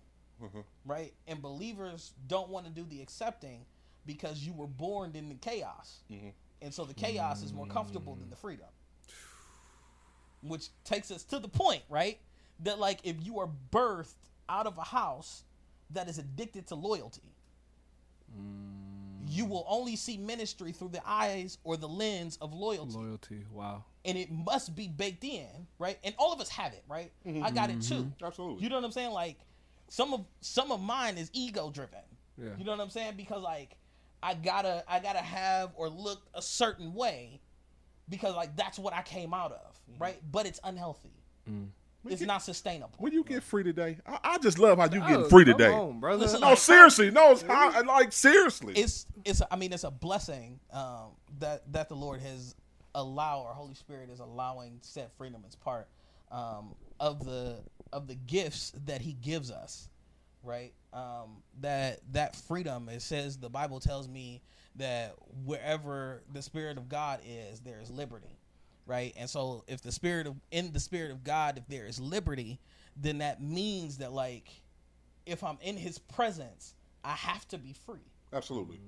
Mhm. 0.43 0.65
right? 0.85 1.12
And 1.27 1.41
believers 1.43 2.12
don't 2.28 2.49
want 2.51 2.66
to 2.66 2.73
do 2.73 2.85
the 2.85 3.01
accepting 3.03 3.65
because 4.07 4.41
you 4.47 4.53
were 4.53 4.66
born 4.66 5.16
in 5.16 5.28
the 5.28 5.35
chaos. 5.37 6.01
Mhm. 6.11 6.32
And 6.62 6.74
so 6.74 6.85
the 6.85 6.95
chaos 6.95 7.43
is 7.43 7.53
more 7.53 7.66
comfortable 7.66 8.15
than 8.16 8.28
the 8.31 8.37
freedom. 8.37 8.69
Which 10.43 10.69
takes 10.85 11.11
us 11.11 11.24
to 11.24 11.39
the 11.39 11.49
point, 11.49 11.82
right? 11.89 12.19
That 12.61 12.78
like 12.78 13.01
if 13.03 13.16
you 13.24 13.39
are 13.41 13.49
birthed 13.70 14.28
out 14.49 14.66
of 14.66 14.77
a 14.78 14.82
house 14.85 15.45
that 15.91 16.09
is 16.09 16.19
addicted 16.19 16.66
to 16.69 16.74
loyalty, 16.74 17.35
you 19.31 19.44
will 19.44 19.65
only 19.69 19.97
see 19.97 20.16
ministry 20.16 20.73
through 20.73 20.89
the 20.89 21.02
eyes 21.07 21.59
or 21.65 21.77
the 21.77 21.89
lens 21.89 22.39
of 22.40 22.52
loyalty. 22.52 22.97
Loyalty. 22.97 23.44
Wow. 23.52 23.85
And 24.05 24.19
it 24.19 24.31
must 24.31 24.74
be 24.74 24.89
baked 24.89 25.24
in, 25.24 25.47
right? 25.78 25.98
And 26.02 26.15
all 26.19 26.32
of 26.32 26.40
us 26.40 26.48
have 26.48 26.73
it, 26.73 26.82
right? 26.89 27.12
Mm-hmm. 27.27 27.44
I 27.44 27.51
got 27.51 27.70
it 27.70 27.82
too. 27.82 27.94
Mm-hmm. 27.94 28.24
Absolutely. 28.24 28.62
You 28.62 28.70
know 28.70 28.77
what 28.77 28.85
I'm 28.85 28.93
saying? 28.93 29.12
Like 29.12 29.39
some 29.89 30.15
of 30.15 30.24
some 30.40 30.73
of 30.73 30.81
mine 30.81 31.19
is 31.19 31.31
ego 31.32 31.70
driven. 31.70 32.01
Yeah. 32.39 32.51
You 32.59 32.65
know 32.65 32.73
what 32.73 32.81
I'm 32.81 32.90
saying? 32.90 33.15
Because 33.16 33.43
like 33.43 33.77
I 34.23 34.35
gotta 34.35 34.85
I 34.89 35.01
gotta 35.01 35.19
have 35.19 35.73
or 35.77 35.89
look 35.89 36.23
a 36.35 36.43
certain 36.43 36.94
way 36.94 37.40
because 38.09 38.35
like 38.35 38.57
that's 38.57 38.78
what 38.78 38.94
I 38.94 39.02
came 39.02 39.32
out 39.35 39.52
of, 39.52 39.81
mm-hmm. 39.90 40.02
right? 40.02 40.20
But 40.31 40.47
it's 40.47 40.61
unhealthy. 40.65 41.12
Mm. 41.48 41.69
It's 42.06 42.22
not 42.22 42.39
sustainable. 42.43 42.94
When 42.98 43.12
you 43.12 43.22
get 43.24 43.43
free 43.43 43.62
today, 43.62 43.98
I, 44.06 44.18
I 44.22 44.39
just 44.39 44.59
love 44.59 44.78
how 44.78 44.85
you 44.85 45.02
Oh, 45.02 45.06
getting 45.09 45.28
free 45.28 45.44
come 45.44 45.59
today. 45.59 45.72
on, 45.72 46.01
brother. 46.01 46.22
Listen, 46.22 46.40
no, 46.40 46.51
like, 46.51 46.59
seriously, 46.59 47.10
no, 47.10 47.32
it's 47.32 47.43
how, 47.43 47.82
like 47.85 48.12
seriously. 48.12 48.74
It's 48.74 49.06
it's 49.24 49.43
I 49.51 49.56
mean 49.56 49.72
it's 49.72 49.85
a 49.85 49.90
blessing 49.90 50.60
um, 50.72 51.10
that 51.40 51.70
that 51.72 51.89
the 51.89 51.97
Lord 51.97 52.20
has 52.20 52.55
allowed 52.94 53.43
or 53.43 53.52
Holy 53.52 53.74
Spirit 53.74 54.10
is 54.10 54.20
allowing 54.20 54.78
set 54.81 55.12
freedom 55.16 55.44
as 55.47 55.55
part 55.56 55.89
um, 56.31 56.74
of 56.98 57.24
the 57.24 57.59
of 57.93 58.06
the 58.06 58.14
gifts 58.14 58.72
that 58.86 59.02
He 59.02 59.12
gives 59.12 59.51
us, 59.51 59.89
right? 60.43 60.72
Um, 60.93 61.43
that 61.60 62.01
that 62.12 62.35
freedom 62.35 62.89
it 62.89 63.02
says 63.02 63.36
the 63.36 63.51
Bible 63.51 63.78
tells 63.78 64.09
me 64.09 64.40
that 64.77 65.14
wherever 65.44 66.22
the 66.32 66.40
Spirit 66.40 66.78
of 66.78 66.89
God 66.89 67.20
is, 67.27 67.60
there 67.60 67.81
is 67.81 67.90
liberty, 67.90 68.39
right? 68.91 69.15
And 69.17 69.31
so 69.31 69.62
if 69.69 69.81
the 69.81 69.93
Spirit 69.93 70.27
of 70.27 70.35
in 70.51 70.73
the 70.73 70.81
Spirit 70.81 71.12
of 71.12 71.23
God, 71.23 71.57
if 71.57 71.67
there 71.69 71.87
is 71.87 72.01
liberty, 72.01 72.59
then 72.97 73.19
that 73.19 73.41
means 73.41 73.99
that 73.99 74.12
like 74.12 74.49
if 75.25 75.45
I'm 75.45 75.59
in 75.62 75.77
His 75.77 75.99
presence, 75.99 76.75
I 77.05 77.12
have 77.12 77.47
to 77.49 77.59
be 77.59 77.73
free 77.73 78.01
Absolutely. 78.33 78.81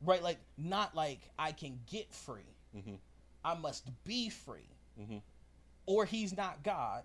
right? 0.00 0.22
Like 0.22 0.38
not 0.56 0.94
like 0.94 1.18
I 1.38 1.50
can 1.52 1.80
get 1.90 2.12
free. 2.14 2.54
Mhm. 2.74 2.98
I 3.44 3.54
must 3.54 3.90
be 4.04 4.28
free, 4.30 4.68
Mhm. 4.98 5.20
or 5.86 6.04
He's 6.04 6.36
not 6.36 6.62
God, 6.62 7.04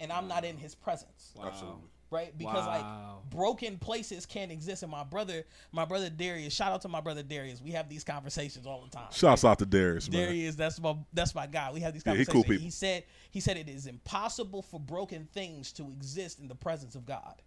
and 0.00 0.10
I'm 0.10 0.28
not 0.28 0.44
in 0.44 0.56
His 0.56 0.74
presence. 0.74 1.32
Absolutely. 1.40 1.88
Right? 2.12 2.36
Because 2.36 2.66
Wow. 2.66 3.20
like 3.22 3.30
broken 3.30 3.78
places 3.78 4.26
can't 4.26 4.52
exist. 4.52 4.82
And 4.82 4.92
my 4.92 5.02
brother, 5.02 5.46
my 5.72 5.86
brother 5.86 6.10
Dharius, 6.10 6.52
shout 6.52 6.70
out 6.70 6.82
to 6.82 6.88
my 6.88 7.00
brother 7.00 7.22
Dharius. 7.22 7.62
We 7.62 7.70
have 7.70 7.88
these 7.88 8.04
conversations 8.04 8.66
all 8.66 8.82
the 8.84 8.90
time. 8.90 9.10
Shouts 9.12 9.46
out 9.46 9.58
to 9.60 9.66
Dharius, 9.66 10.12
man. 10.12 10.28
Dharius, 10.28 10.54
that's 10.54 10.78
my 10.78 10.94
that's 11.14 11.34
my 11.34 11.46
guy. 11.46 11.72
We 11.72 11.80
have 11.80 11.94
these 11.94 12.02
Yeah, 12.04 12.12
he 12.12 12.24
conversations. 12.26 12.32
cool 12.34 12.42
people. 12.44 12.64
He 12.64 12.70
said 12.70 13.04
he 13.30 13.40
said 13.40 13.56
it 13.56 13.66
is 13.70 13.86
impossible 13.86 14.60
for 14.60 14.78
broken 14.78 15.26
things 15.32 15.72
to 15.72 15.90
exist 15.90 16.38
in 16.38 16.48
the 16.48 16.54
presence 16.54 16.94
of 16.94 17.06
God. 17.06 17.40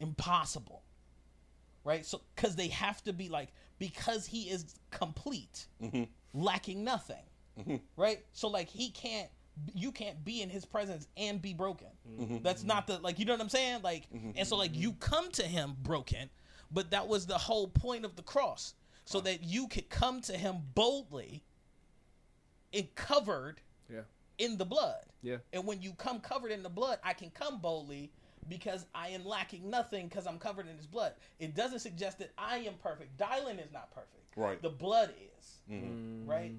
Impossible. 0.00 0.82
Right? 1.84 2.04
So 2.04 2.20
cuz 2.34 2.56
they 2.56 2.68
have 2.68 3.02
to 3.04 3.12
be 3.12 3.28
like 3.28 3.52
because 3.78 4.26
he 4.26 4.50
is 4.50 4.74
complete, 4.90 5.68
Mhm. 5.80 6.08
lacking 6.34 6.82
nothing. 6.82 7.22
Mhm. 7.56 7.80
Right? 7.96 8.26
So 8.32 8.48
like 8.48 8.68
he 8.68 8.90
can't 8.90 9.30
you 9.74 9.90
can't 9.92 10.24
be 10.24 10.42
in 10.42 10.50
his 10.50 10.64
presence 10.64 11.08
and 11.16 11.40
be 11.40 11.54
broken. 11.54 11.88
Mhm. 12.06 12.42
That's 12.42 12.62
not 12.62 12.86
the 12.86 12.98
like 12.98 13.18
you 13.18 13.24
know 13.24 13.32
what 13.32 13.40
I'm 13.40 13.48
saying? 13.48 13.82
Like 13.82 14.10
Mhm. 14.12 14.34
and 14.36 14.46
so 14.46 14.56
like 14.56 14.74
you 14.74 14.92
come 14.94 15.30
to 15.32 15.42
him 15.44 15.76
broken, 15.82 16.28
but 16.70 16.90
that 16.90 17.08
was 17.08 17.26
the 17.26 17.38
whole 17.38 17.68
point 17.68 18.04
of 18.04 18.16
the 18.16 18.22
cross. 18.22 18.74
So 19.04 19.20
that 19.20 19.44
you 19.44 19.68
could 19.68 19.88
come 19.88 20.20
to 20.22 20.36
him 20.36 20.62
boldly 20.74 21.44
and 22.72 22.92
covered 22.96 23.60
Yeah. 23.88 24.02
in 24.38 24.58
the 24.58 24.64
blood. 24.64 25.04
Yeah. 25.22 25.38
And 25.52 25.64
when 25.66 25.80
you 25.80 25.92
come 25.94 26.20
covered 26.20 26.50
in 26.52 26.62
the 26.62 26.68
blood, 26.68 26.98
I 27.02 27.14
can 27.14 27.30
come 27.30 27.60
boldly 27.60 28.12
because 28.48 28.84
I 28.94 29.08
am 29.10 29.24
lacking 29.24 29.70
nothing 29.70 30.08
because 30.08 30.26
I'm 30.26 30.38
covered 30.38 30.66
in 30.68 30.76
his 30.76 30.86
blood. 30.86 31.14
It 31.38 31.54
doesn't 31.54 31.80
suggest 31.80 32.18
that 32.18 32.32
I 32.36 32.58
am 32.58 32.74
perfect. 32.78 33.16
Dylan 33.16 33.64
is 33.64 33.72
not 33.72 33.90
perfect. 33.92 34.36
Right. 34.36 34.60
The 34.60 34.70
blood 34.70 35.14
is. 35.38 35.58
Mhm. 35.68 36.26
Right? 36.26 36.52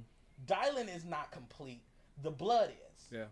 Dylan 0.45 0.93
is 0.93 1.03
not 1.05 1.31
complete. 1.31 1.83
The 2.23 2.31
blood 2.31 2.69
is. 2.69 3.05
Yeah. 3.11 3.25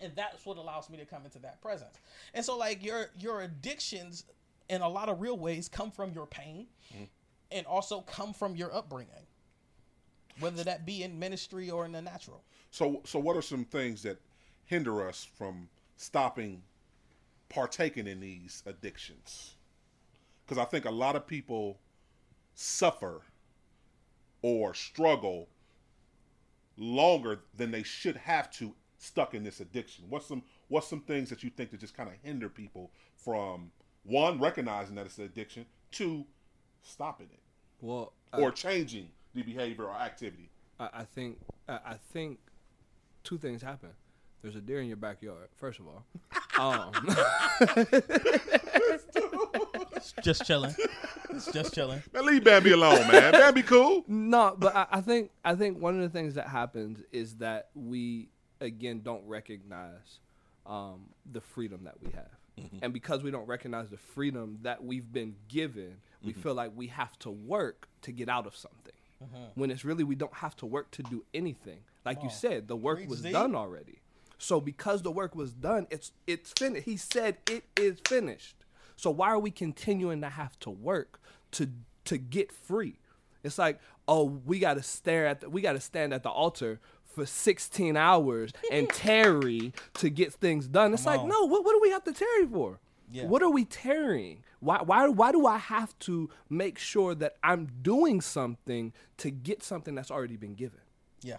And 0.00 0.12
that's 0.16 0.44
what 0.46 0.56
allows 0.56 0.88
me 0.88 0.96
to 0.98 1.04
come 1.04 1.24
into 1.24 1.38
that 1.40 1.60
presence. 1.60 1.96
And 2.34 2.44
so 2.44 2.56
like 2.56 2.82
your 2.84 3.10
your 3.18 3.42
addictions 3.42 4.24
in 4.68 4.82
a 4.82 4.88
lot 4.88 5.08
of 5.08 5.20
real 5.20 5.36
ways 5.36 5.68
come 5.68 5.90
from 5.90 6.12
your 6.12 6.26
pain 6.26 6.68
Mhm. 6.94 7.08
and 7.50 7.66
also 7.66 8.00
come 8.02 8.32
from 8.32 8.56
your 8.56 8.72
upbringing. 8.74 9.26
Whether 10.38 10.64
that 10.64 10.86
be 10.86 11.02
in 11.02 11.18
ministry 11.18 11.70
or 11.70 11.84
in 11.84 11.92
the 11.92 12.00
natural. 12.00 12.44
So, 12.70 13.02
so 13.04 13.18
what 13.18 13.36
are 13.36 13.42
some 13.42 13.64
things 13.64 14.02
that 14.04 14.18
hinder 14.64 15.06
us 15.06 15.24
from 15.24 15.68
stopping 15.96 16.62
partaking 17.50 18.06
in 18.06 18.20
these 18.20 18.62
addictions? 18.64 19.56
Because 20.44 20.56
I 20.56 20.64
think 20.64 20.84
a 20.86 20.90
lot 20.90 21.14
of 21.16 21.26
people 21.26 21.78
suffer 22.54 23.22
or 24.40 24.72
struggle 24.72 25.48
longer 26.80 27.40
than 27.54 27.70
they 27.70 27.82
should 27.82 28.16
have 28.16 28.50
to 28.52 28.74
stuck 28.98 29.34
in 29.34 29.44
this 29.44 29.60
addiction. 29.60 30.06
What's 30.08 30.26
some 30.26 30.42
what's 30.68 30.88
some 30.88 31.00
things 31.02 31.28
that 31.30 31.42
you 31.44 31.50
think 31.50 31.70
that 31.70 31.80
just 31.80 31.96
kind 31.96 32.08
of 32.08 32.14
hinder 32.22 32.48
people 32.48 32.90
from 33.14 33.70
one 34.02 34.40
recognizing 34.40 34.94
that 34.96 35.04
it's 35.06 35.18
an 35.18 35.24
addiction, 35.24 35.66
two 35.90 36.24
stopping 36.82 37.28
it 37.32 37.40
Well, 37.80 38.14
or 38.32 38.48
I- 38.48 38.52
changing 38.52 39.10
the 39.34 39.42
behavior 39.42 39.84
or 39.84 39.94
activity? 39.94 40.50
I, 40.78 40.88
I 40.94 41.04
think 41.04 41.38
I, 41.68 41.74
I 41.74 41.96
think 42.12 42.38
two 43.22 43.36
things 43.38 43.62
happen. 43.62 43.90
There's 44.42 44.56
a 44.56 44.60
deer 44.60 44.80
in 44.80 44.88
your 44.88 44.96
backyard. 44.96 45.48
First 45.56 45.80
of 45.80 45.86
all, 45.86 46.04
um, 46.58 46.92
just 50.22 50.44
chilling. 50.46 50.74
It's 51.30 51.50
just 51.52 51.74
chilling. 51.74 52.02
Man, 52.12 52.26
leave 52.26 52.44
Bambi 52.44 52.72
alone, 52.72 53.06
man. 53.08 53.32
Bambi 53.32 53.62
cool. 53.62 54.04
No, 54.08 54.54
but 54.58 54.74
I, 54.74 54.86
I 54.92 55.00
think 55.00 55.30
I 55.44 55.54
think 55.54 55.78
one 55.80 55.94
of 55.96 56.00
the 56.02 56.08
things 56.08 56.34
that 56.34 56.48
happens 56.48 57.02
is 57.12 57.36
that 57.36 57.68
we 57.74 58.28
again 58.60 59.00
don't 59.02 59.26
recognize 59.26 60.20
um, 60.66 61.06
the 61.30 61.40
freedom 61.40 61.84
that 61.84 61.94
we 62.02 62.10
have, 62.12 62.28
Mm-hmm. 62.60 62.78
and 62.82 62.92
because 62.92 63.22
we 63.22 63.30
don't 63.30 63.46
recognize 63.46 63.88
the 63.90 63.96
freedom 63.96 64.58
that 64.62 64.82
we've 64.84 65.10
been 65.10 65.34
given, 65.48 65.96
we 66.22 66.32
Mhm. 66.34 66.42
feel 66.42 66.54
like 66.54 66.72
we 66.74 66.88
have 66.88 67.18
to 67.20 67.30
work 67.30 67.88
to 68.02 68.12
get 68.12 68.28
out 68.28 68.46
of 68.46 68.54
something. 68.56 68.92
Mhm. 69.22 69.48
When 69.54 69.70
it's 69.70 69.84
really 69.84 70.04
we 70.04 70.14
don't 70.14 70.34
have 70.34 70.56
to 70.56 70.66
work 70.66 70.90
to 70.92 71.02
do 71.04 71.24
anything. 71.32 71.78
Like 72.04 72.22
you 72.22 72.28
Oh. 72.28 72.32
said, 72.34 72.68
the 72.68 72.76
work 72.76 72.98
Preach, 72.98 73.08
was 73.08 73.20
Z. 73.20 73.32
done 73.32 73.54
already. 73.54 73.99
So 74.40 74.60
because 74.60 75.02
the 75.02 75.10
work 75.10 75.34
was 75.36 75.52
done, 75.52 75.86
it's 75.90 76.12
it's 76.26 76.52
finished. 76.58 76.86
He 76.86 76.96
said 76.96 77.38
it 77.48 77.64
is 77.76 78.00
finished. 78.08 78.56
So 78.96 79.10
why 79.10 79.28
are 79.28 79.38
we 79.38 79.50
continuing 79.50 80.20
to 80.22 80.30
have 80.30 80.58
to 80.60 80.70
work 80.70 81.20
to 81.52 81.68
to 82.06 82.18
get 82.18 82.50
free? 82.50 82.98
It's 83.42 83.58
like, 83.58 83.80
oh, 84.08 84.24
we 84.24 84.58
got 84.58 84.74
to 84.74 84.82
stare 84.82 85.26
at 85.26 85.40
the, 85.40 85.50
we 85.50 85.60
got 85.60 85.72
to 85.72 85.80
stand 85.80 86.12
at 86.12 86.22
the 86.22 86.30
altar 86.30 86.80
for 87.04 87.26
16 87.26 87.96
hours 87.96 88.52
and 88.72 88.88
tarry 88.88 89.72
to 89.94 90.10
get 90.10 90.32
things 90.32 90.66
done. 90.66 90.92
It's 90.92 91.04
Come 91.04 91.12
like, 91.12 91.20
on. 91.20 91.28
no, 91.28 91.44
what, 91.46 91.64
what 91.64 91.72
do 91.72 91.80
we 91.82 91.90
have 91.90 92.04
to 92.04 92.12
tarry 92.12 92.46
for? 92.46 92.78
Yeah. 93.10 93.24
What 93.24 93.42
are 93.42 93.50
we 93.50 93.64
tarrying? 93.64 94.44
Why, 94.60 94.82
why, 94.82 95.08
why 95.08 95.32
do 95.32 95.46
I 95.46 95.58
have 95.58 95.98
to 96.00 96.30
make 96.48 96.78
sure 96.78 97.14
that 97.16 97.36
I'm 97.42 97.68
doing 97.82 98.20
something 98.20 98.92
to 99.18 99.30
get 99.30 99.62
something 99.62 99.94
that's 99.94 100.10
already 100.10 100.36
been 100.36 100.54
given? 100.54 100.80
Yeah. 101.22 101.38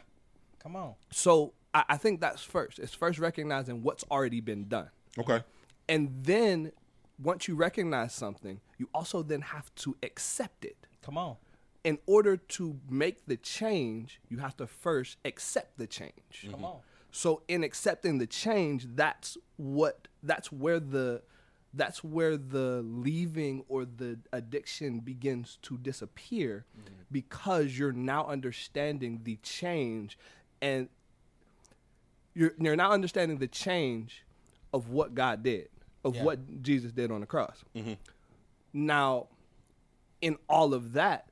Come 0.60 0.76
on. 0.76 0.96
So 1.12 1.54
I, 1.74 1.84
I 1.90 1.98
think 1.98 2.22
that's 2.22 2.44
first. 2.44 2.80
It's 2.80 2.94
first 2.94 3.20
recognizing 3.20 3.84
what's 3.84 4.04
already 4.12 4.42
been 4.42 4.68
done. 4.68 4.90
Okay. 5.18 5.44
And 5.90 6.10
then 6.24 6.72
once 7.22 7.48
you 7.48 7.56
recognize 7.56 8.14
something, 8.14 8.62
you 8.78 8.90
also 8.94 9.22
then 9.22 9.42
have 9.42 9.74
to 9.76 9.96
accept 10.04 10.66
it. 10.66 10.88
Come 11.02 11.18
on. 11.18 11.36
In 11.84 11.98
order 12.06 12.38
to 12.38 12.80
make 12.90 13.26
the 13.26 13.38
change, 13.38 14.22
you 14.30 14.38
have 14.38 14.56
to 14.58 14.68
first 14.68 15.18
accept 15.26 15.78
the 15.78 15.88
change. 15.88 16.14
Come 16.44 16.54
mm-hmm. 16.54 16.66
on. 16.66 16.78
So 17.12 17.42
in 17.48 17.64
accepting 17.64 18.20
the 18.20 18.28
change, 18.28 18.88
that's 18.96 19.38
what 19.58 20.08
that's 20.24 20.52
where 20.52 20.80
the 20.80 21.24
that's 21.74 22.04
where 22.04 22.38
the 22.38 22.82
leaving 22.86 23.64
or 23.68 23.86
the 23.86 24.20
addiction 24.34 25.00
begins 25.00 25.58
to 25.64 25.78
disappear 25.78 26.66
mm-hmm. 26.78 26.94
because 27.12 27.78
you're 27.78 27.94
now 27.94 28.28
understanding 28.28 29.22
the 29.24 29.38
change 29.38 30.18
and 30.62 30.90
you're 32.34 32.54
you're 32.60 32.76
now 32.76 32.92
understanding 32.92 33.38
the 33.38 33.48
change 33.48 34.24
of 34.74 34.90
what 34.90 35.14
God 35.16 35.44
did, 35.44 35.70
of 36.04 36.16
Yeah. 36.16 36.24
what 36.24 36.62
Jesus 36.62 36.92
did 36.92 37.12
on 37.12 37.22
the 37.22 37.28
cross. 37.28 37.64
Mm-hmm. 37.76 37.94
Now, 38.74 39.28
in 40.22 40.38
all 40.48 40.74
of 40.74 40.94
that, 40.94 41.28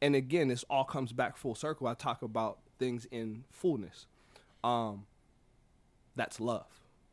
and 0.00 0.14
again, 0.14 0.48
this 0.48 0.64
all 0.70 0.84
comes 0.84 1.12
back 1.12 1.36
full 1.36 1.54
circle. 1.54 1.86
I 1.86 1.94
talk 1.94 2.22
about 2.22 2.58
things 2.78 3.06
in 3.10 3.44
fullness. 3.50 4.06
Um, 4.62 5.06
that's 6.16 6.40
love. 6.40 6.66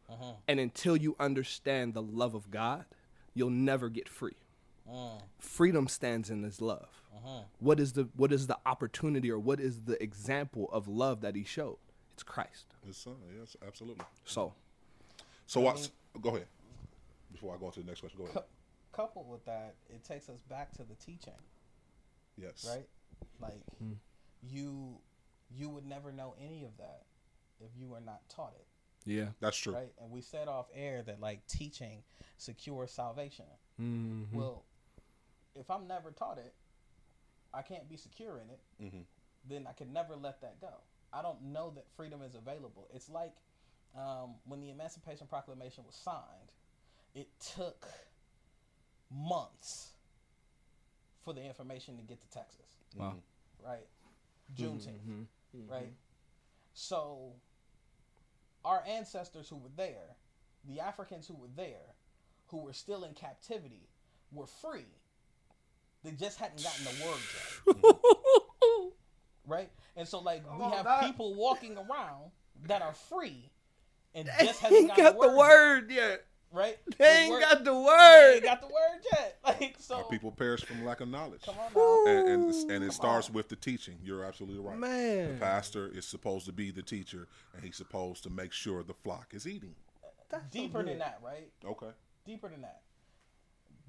Uh-huh. 0.09 0.33
And 0.47 0.59
until 0.59 0.95
you 0.97 1.15
understand 1.19 1.93
the 1.93 2.01
love 2.01 2.33
of 2.33 2.51
God, 2.51 2.85
you'll 3.33 3.49
never 3.49 3.89
get 3.89 4.09
free. 4.09 4.35
Mm. 4.89 5.21
Freedom 5.39 5.87
stands 5.87 6.29
in 6.29 6.43
His 6.43 6.61
love. 6.61 6.89
Uh-huh. 7.15 7.43
What 7.59 7.79
is 7.79 7.93
the 7.93 8.09
what 8.15 8.31
is 8.31 8.47
the 8.47 8.57
opportunity 8.65 9.31
or 9.31 9.39
what 9.39 9.59
is 9.59 9.81
the 9.81 10.01
example 10.01 10.69
of 10.71 10.87
love 10.87 11.21
that 11.21 11.35
He 11.35 11.43
showed? 11.43 11.77
It's 12.21 12.29
Christ. 12.29 12.65
His 12.85 12.97
son, 12.97 13.15
yes, 13.35 13.57
absolutely. 13.67 14.05
So, 14.25 14.53
So 15.47 15.59
what? 15.59 15.89
Go 16.21 16.29
ahead. 16.29 16.45
Before 17.31 17.55
I 17.55 17.57
go 17.57 17.65
on 17.65 17.71
to 17.71 17.79
the 17.79 17.87
next 17.87 18.01
question, 18.01 18.19
go 18.19 18.25
ahead. 18.25 18.35
Cou- 18.35 19.01
coupled 19.05 19.27
with 19.27 19.43
that, 19.45 19.73
it 19.89 20.03
takes 20.03 20.29
us 20.29 20.39
back 20.47 20.71
to 20.73 20.83
the 20.83 20.93
teaching, 21.03 21.33
Yes. 22.37 22.63
right? 22.69 22.87
Like 23.39 23.63
Hmm. 23.79 23.93
you, 24.43 24.99
you 25.49 25.67
would 25.69 25.83
never 25.87 26.11
know 26.11 26.35
any 26.39 26.63
of 26.63 26.77
that 26.77 27.05
if 27.59 27.71
you 27.75 27.87
were 27.87 27.99
not 28.01 28.21
taught 28.29 28.53
it. 28.55 28.67
Yeah. 29.09 29.29
That's 29.39 29.57
true. 29.57 29.73
Right, 29.73 29.91
and 29.99 30.11
we 30.11 30.21
said 30.21 30.47
off 30.47 30.67
air 30.75 31.01
that 31.01 31.19
like 31.19 31.47
teaching 31.47 32.03
secures 32.37 32.91
salvation. 32.91 33.45
Mhm. 33.79 34.31
Well, 34.31 34.63
if 35.55 35.71
I'm 35.71 35.87
never 35.87 36.11
taught 36.11 36.37
it, 36.37 36.53
I 37.51 37.63
can't 37.63 37.89
be 37.89 37.97
secure 37.97 38.37
in 38.39 38.51
it. 38.51 38.59
Mhm. 38.79 39.05
Then 39.43 39.65
I 39.65 39.73
can 39.73 39.91
never 39.91 40.15
let 40.15 40.39
that 40.41 40.61
go. 40.61 40.81
I 41.13 41.21
don't 41.21 41.41
know 41.51 41.71
that 41.75 41.85
freedom 41.95 42.21
is 42.21 42.35
available. 42.35 42.87
It's 42.93 43.09
like 43.09 43.33
um, 43.97 44.35
when 44.45 44.61
the 44.61 44.69
Emancipation 44.69 45.27
Proclamation 45.27 45.83
was 45.85 45.95
signed, 45.95 46.51
it 47.13 47.27
took 47.55 47.87
months 49.13 49.91
for 51.23 51.33
the 51.33 51.43
information 51.43 51.97
to 51.97 52.03
get 52.03 52.21
to 52.21 52.29
Texas. 52.29 52.65
Wow. 52.95 53.15
Right? 53.63 53.85
Juneteenth. 54.57 55.01
Mhm. 55.07 55.25
Right? 55.69 55.93
So, 56.73 57.33
our 58.63 58.83
ancestors 58.87 59.49
who 59.49 59.57
were 59.57 59.69
there, 59.75 60.15
the 60.65 60.79
Africans 60.79 61.27
who 61.27 61.35
were 61.35 61.49
there, 61.55 61.95
who 62.47 62.57
were 62.57 62.73
still 62.73 63.03
in 63.03 63.13
captivity, 63.13 63.87
were 64.31 64.47
free. 64.47 64.85
They 66.03 66.11
just 66.11 66.39
hadn't 66.39 66.63
gotten 66.63 66.85
the 66.85 67.05
word 67.05 67.19
yet. 67.75 67.85
right? 69.51 69.69
And 69.95 70.07
so, 70.07 70.19
like, 70.19 70.43
we 70.57 70.63
on, 70.63 70.71
have 70.71 70.85
Doc. 70.85 71.01
people 71.01 71.35
walking 71.35 71.77
around 71.77 72.31
that 72.67 72.81
are 72.81 72.93
free 72.93 73.49
and 74.15 74.27
They 74.39 74.45
just 74.45 74.59
haven't 74.61 74.77
ain't 74.77 74.87
gotten 74.89 75.03
got 75.05 75.19
the 75.21 75.27
the 75.29 75.37
word, 75.37 75.37
word 75.83 75.91
yet. 75.91 76.25
Right? 76.53 76.77
They 76.97 77.05
The 77.05 77.05
ain't 77.09 77.31
word- 77.31 77.41
got 77.41 77.57
the 77.63 77.71
They 77.71 77.77
word. 77.79 78.33
ain't 78.35 78.43
got 78.43 78.61
the 78.61 78.67
word 78.67 78.99
yet. 79.13 79.37
Like, 79.45 79.75
so. 79.79 79.95
Our 79.97 80.03
people 80.05 80.31
perish 80.31 80.63
from 80.65 80.83
lack 80.85 80.99
of 81.01 81.07
knowledge. 81.09 81.43
Come 81.45 81.55
on 81.75 82.05
now. 82.05 82.11
And, 82.11 82.27
and, 82.53 82.71
and 82.71 82.83
it 82.83 82.91
starts 82.93 83.29
with 83.29 83.47
the 83.49 83.55
teaching. 83.55 83.97
You're 84.03 84.23
absolutely 84.25 84.59
right. 84.59 84.77
Man. 84.77 85.33
The 85.33 85.39
pastor 85.39 85.87
is 85.93 86.05
supposed 86.05 86.45
to 86.47 86.51
be 86.51 86.71
the 86.71 86.81
teacher, 86.81 87.27
and 87.55 87.63
he's 87.63 87.75
supposed 87.77 88.23
to 88.23 88.29
make 88.29 88.51
sure 88.53 88.83
the 88.83 88.93
flock 88.93 89.33
is 89.33 89.47
eating. 89.47 89.75
deeper 90.51 90.83
than 90.83 90.99
that, 90.99 91.19
right? 91.23 91.49
Okay. 91.65 91.91
Deeper 92.25 92.49
than 92.49 92.61
that. 92.61 92.81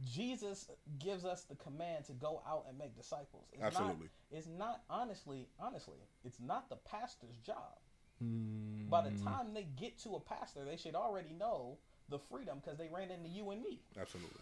Jesus 0.04 0.68
gives 0.98 1.24
us 1.24 1.44
the 1.44 1.54
command 1.56 2.04
to 2.06 2.12
go 2.12 2.42
out 2.48 2.66
and 2.68 2.78
make 2.78 2.96
disciples. 2.96 3.48
It's 3.52 3.62
Absolutely. 3.62 4.08
Not, 4.30 4.38
it's 4.38 4.48
not 4.48 4.82
honestly, 4.90 5.48
honestly, 5.60 5.98
it's 6.24 6.40
not 6.40 6.68
the 6.68 6.76
pastor's 6.76 7.36
job. 7.44 7.78
Hmm. 8.20 8.88
By 8.88 9.08
the 9.08 9.24
time 9.24 9.54
they 9.54 9.66
get 9.76 9.98
to 10.00 10.16
a 10.16 10.20
pastor, 10.20 10.64
they 10.64 10.76
should 10.76 10.94
already 10.94 11.32
know 11.38 11.78
the 12.08 12.18
freedom 12.18 12.60
because 12.62 12.78
they 12.78 12.88
ran 12.92 13.10
into 13.10 13.28
you 13.28 13.50
and 13.50 13.62
me. 13.62 13.80
Absolutely. 13.98 14.40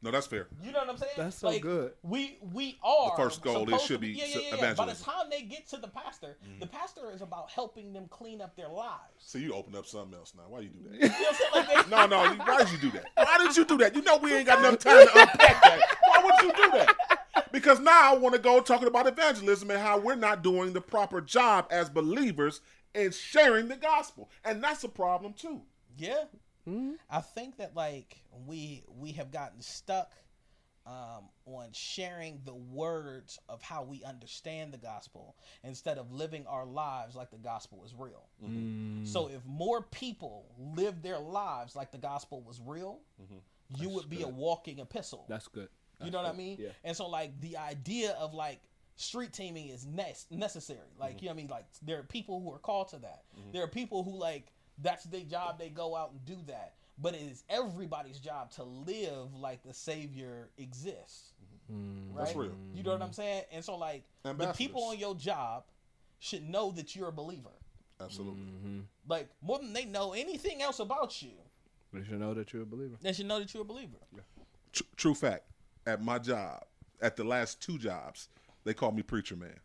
No, 0.00 0.12
that's 0.12 0.28
fair. 0.28 0.46
You 0.62 0.70
know 0.70 0.78
what 0.78 0.90
I'm 0.90 0.96
saying? 0.96 1.12
That's 1.16 1.36
so 1.38 1.48
Like, 1.48 1.60
good. 1.60 1.92
We 2.02 2.38
we 2.52 2.78
are 2.84 3.10
The 3.16 3.22
first 3.22 3.42
goal, 3.42 3.68
it 3.74 3.80
should 3.80 4.00
be 4.00 4.10
yeah, 4.10 4.26
yeah, 4.26 4.36
yeah, 4.52 4.56
yeah. 4.56 4.74
By 4.74 4.86
the. 4.86 4.92
Mm-hmm. 4.92 5.10
time 5.10 5.26
they 5.30 5.42
get 5.42 5.68
to 5.70 5.76
the 5.78 5.88
pastor, 5.88 6.36
the 6.60 6.66
pastor 6.68 7.10
is 7.12 7.20
about 7.20 7.50
helping 7.50 7.92
them 7.92 8.06
clean 8.08 8.40
up 8.40 8.54
their 8.54 8.68
lives. 8.68 9.00
So 9.18 9.38
you 9.38 9.52
open 9.54 9.74
up 9.74 9.86
something 9.86 10.16
else 10.16 10.34
now. 10.36 10.44
Why 10.48 10.60
you 10.60 10.68
do 10.68 10.78
You 10.92 11.08
that? 11.08 11.10
know 11.10 11.16
what 11.16 11.68
I'm? 11.68 11.74
Like 11.76 11.84
they- 11.86 11.90
no, 11.96 12.06
no. 12.06 12.34
Why 12.44 12.58
did 12.58 12.70
you 12.70 12.78
do 12.78 12.90
that? 12.92 13.04
Why 13.16 13.38
did 13.44 13.56
you 13.56 13.64
do 13.64 13.76
that? 13.78 13.94
You 13.96 14.02
know 14.02 14.18
we 14.18 14.34
ain't 14.34 14.46
got 14.46 14.60
enough 14.60 14.78
time 14.78 15.04
to 15.04 15.20
unpack 15.20 15.62
that. 15.62 15.80
Why 16.06 16.22
would 16.24 16.42
you 16.44 16.52
do 16.64 16.70
that? 16.78 16.94
Because 17.50 17.80
now 17.80 18.14
I 18.14 18.16
want 18.16 18.34
to 18.36 18.40
go 18.40 18.60
talking 18.60 18.86
about 18.86 19.06
evangelism 19.08 19.70
and 19.70 19.80
how 19.80 19.98
we're 19.98 20.14
not 20.14 20.42
doing 20.44 20.74
the 20.74 20.80
proper 20.80 21.20
job 21.20 21.66
as 21.70 21.88
believers 21.88 22.60
in 22.94 23.10
sharing 23.10 23.66
the 23.68 23.76
gospel, 23.76 24.30
and 24.44 24.62
that's 24.62 24.84
a 24.84 24.88
problem 24.88 25.32
too. 25.32 25.62
Yeah. 25.96 26.24
Mm-hmm. 26.68 26.92
I 27.10 27.20
think 27.20 27.56
that 27.58 27.74
like 27.74 28.22
we 28.46 28.84
we 28.98 29.12
have 29.12 29.30
gotten 29.30 29.60
stuck 29.60 30.12
um, 30.86 31.28
on 31.44 31.68
sharing 31.72 32.40
the 32.44 32.54
words 32.54 33.38
of 33.48 33.60
how 33.62 33.82
we 33.82 34.02
understand 34.04 34.72
the 34.72 34.78
gospel 34.78 35.36
instead 35.62 35.98
of 35.98 36.10
living 36.12 36.46
our 36.46 36.64
lives 36.64 37.14
like 37.14 37.30
the 37.30 37.36
gospel 37.38 37.82
is 37.84 37.94
real. 37.96 38.28
Mm-hmm. 38.42 39.04
So 39.04 39.28
if 39.28 39.44
more 39.44 39.82
people 39.82 40.46
live 40.58 41.02
their 41.02 41.18
lives 41.18 41.76
like 41.76 41.92
the 41.92 41.98
gospel 41.98 42.42
was 42.42 42.60
real, 42.64 43.00
mm-hmm. 43.22 43.82
you 43.82 43.90
would 43.90 44.08
be 44.08 44.22
a 44.22 44.28
walking 44.28 44.78
epistle. 44.78 45.26
That's 45.28 45.48
good. 45.48 45.68
You 46.02 46.10
know 46.10 46.22
what 46.22 46.32
I 46.32 46.36
mean? 46.36 46.56
Yeah. 46.60 46.68
And 46.84 46.96
so 46.96 47.08
like 47.08 47.38
the 47.40 47.56
idea 47.56 48.12
of 48.12 48.32
like 48.32 48.60
street 48.96 49.32
teaming 49.32 49.68
is 49.68 49.84
ne- 49.84 50.14
necessary. 50.30 50.78
Like 50.98 51.20
you 51.20 51.28
know 51.28 51.34
what 51.34 51.40
I 51.40 51.42
mean? 51.42 51.48
Like 51.48 51.66
there 51.82 51.98
are 51.98 52.04
people 52.04 52.40
who 52.40 52.52
are 52.52 52.58
called 52.58 52.88
to 52.90 52.98
that. 53.00 53.24
There 53.52 53.62
are 53.62 53.68
people 53.68 54.04
who 54.04 54.18
like 54.18 54.52
that's 54.82 55.04
their 55.04 55.22
job. 55.22 55.58
They 55.58 55.68
go 55.68 55.96
out 55.96 56.12
and 56.12 56.24
do 56.24 56.36
that. 56.46 56.74
But 57.00 57.14
it 57.14 57.22
is 57.22 57.44
everybody's 57.48 58.18
job 58.18 58.50
to 58.52 58.64
live 58.64 59.32
like 59.34 59.62
the 59.62 59.72
Savior 59.72 60.48
exists. 60.58 61.32
Mm-hmm. 61.72 62.16
Right? 62.16 62.24
That's 62.24 62.36
real. 62.36 62.52
You 62.74 62.82
know 62.82 62.92
what 62.92 63.02
I'm 63.02 63.12
saying? 63.12 63.44
And 63.52 63.64
so 63.64 63.76
like 63.76 64.04
the 64.24 64.52
people 64.56 64.84
on 64.84 64.98
your 64.98 65.14
job 65.14 65.64
should 66.18 66.48
know 66.48 66.72
that 66.72 66.96
you're 66.96 67.08
a 67.08 67.12
believer. 67.12 67.50
Absolutely. 68.00 68.40
Mm-hmm. 68.40 68.78
Like 69.08 69.28
more 69.42 69.58
than 69.58 69.72
they 69.72 69.84
know 69.84 70.12
anything 70.12 70.62
else 70.62 70.78
about 70.80 71.20
you, 71.22 71.30
They 71.92 72.04
should 72.04 72.20
know 72.20 72.34
that 72.34 72.52
you're 72.52 72.62
a 72.62 72.66
believer. 72.66 72.96
they 73.00 73.12
should 73.12 73.26
know 73.26 73.38
that 73.38 73.52
you're 73.54 73.62
a 73.62 73.66
believer. 73.66 73.98
Tr- 74.72 74.82
true 74.96 75.14
fact. 75.14 75.44
At 75.86 76.02
my 76.02 76.18
job, 76.18 76.64
at 77.00 77.16
the 77.16 77.24
last 77.24 77.62
two 77.62 77.78
jobs, 77.78 78.28
they 78.64 78.74
call 78.74 78.92
me 78.92 79.02
preacher 79.02 79.36
man. 79.36 79.58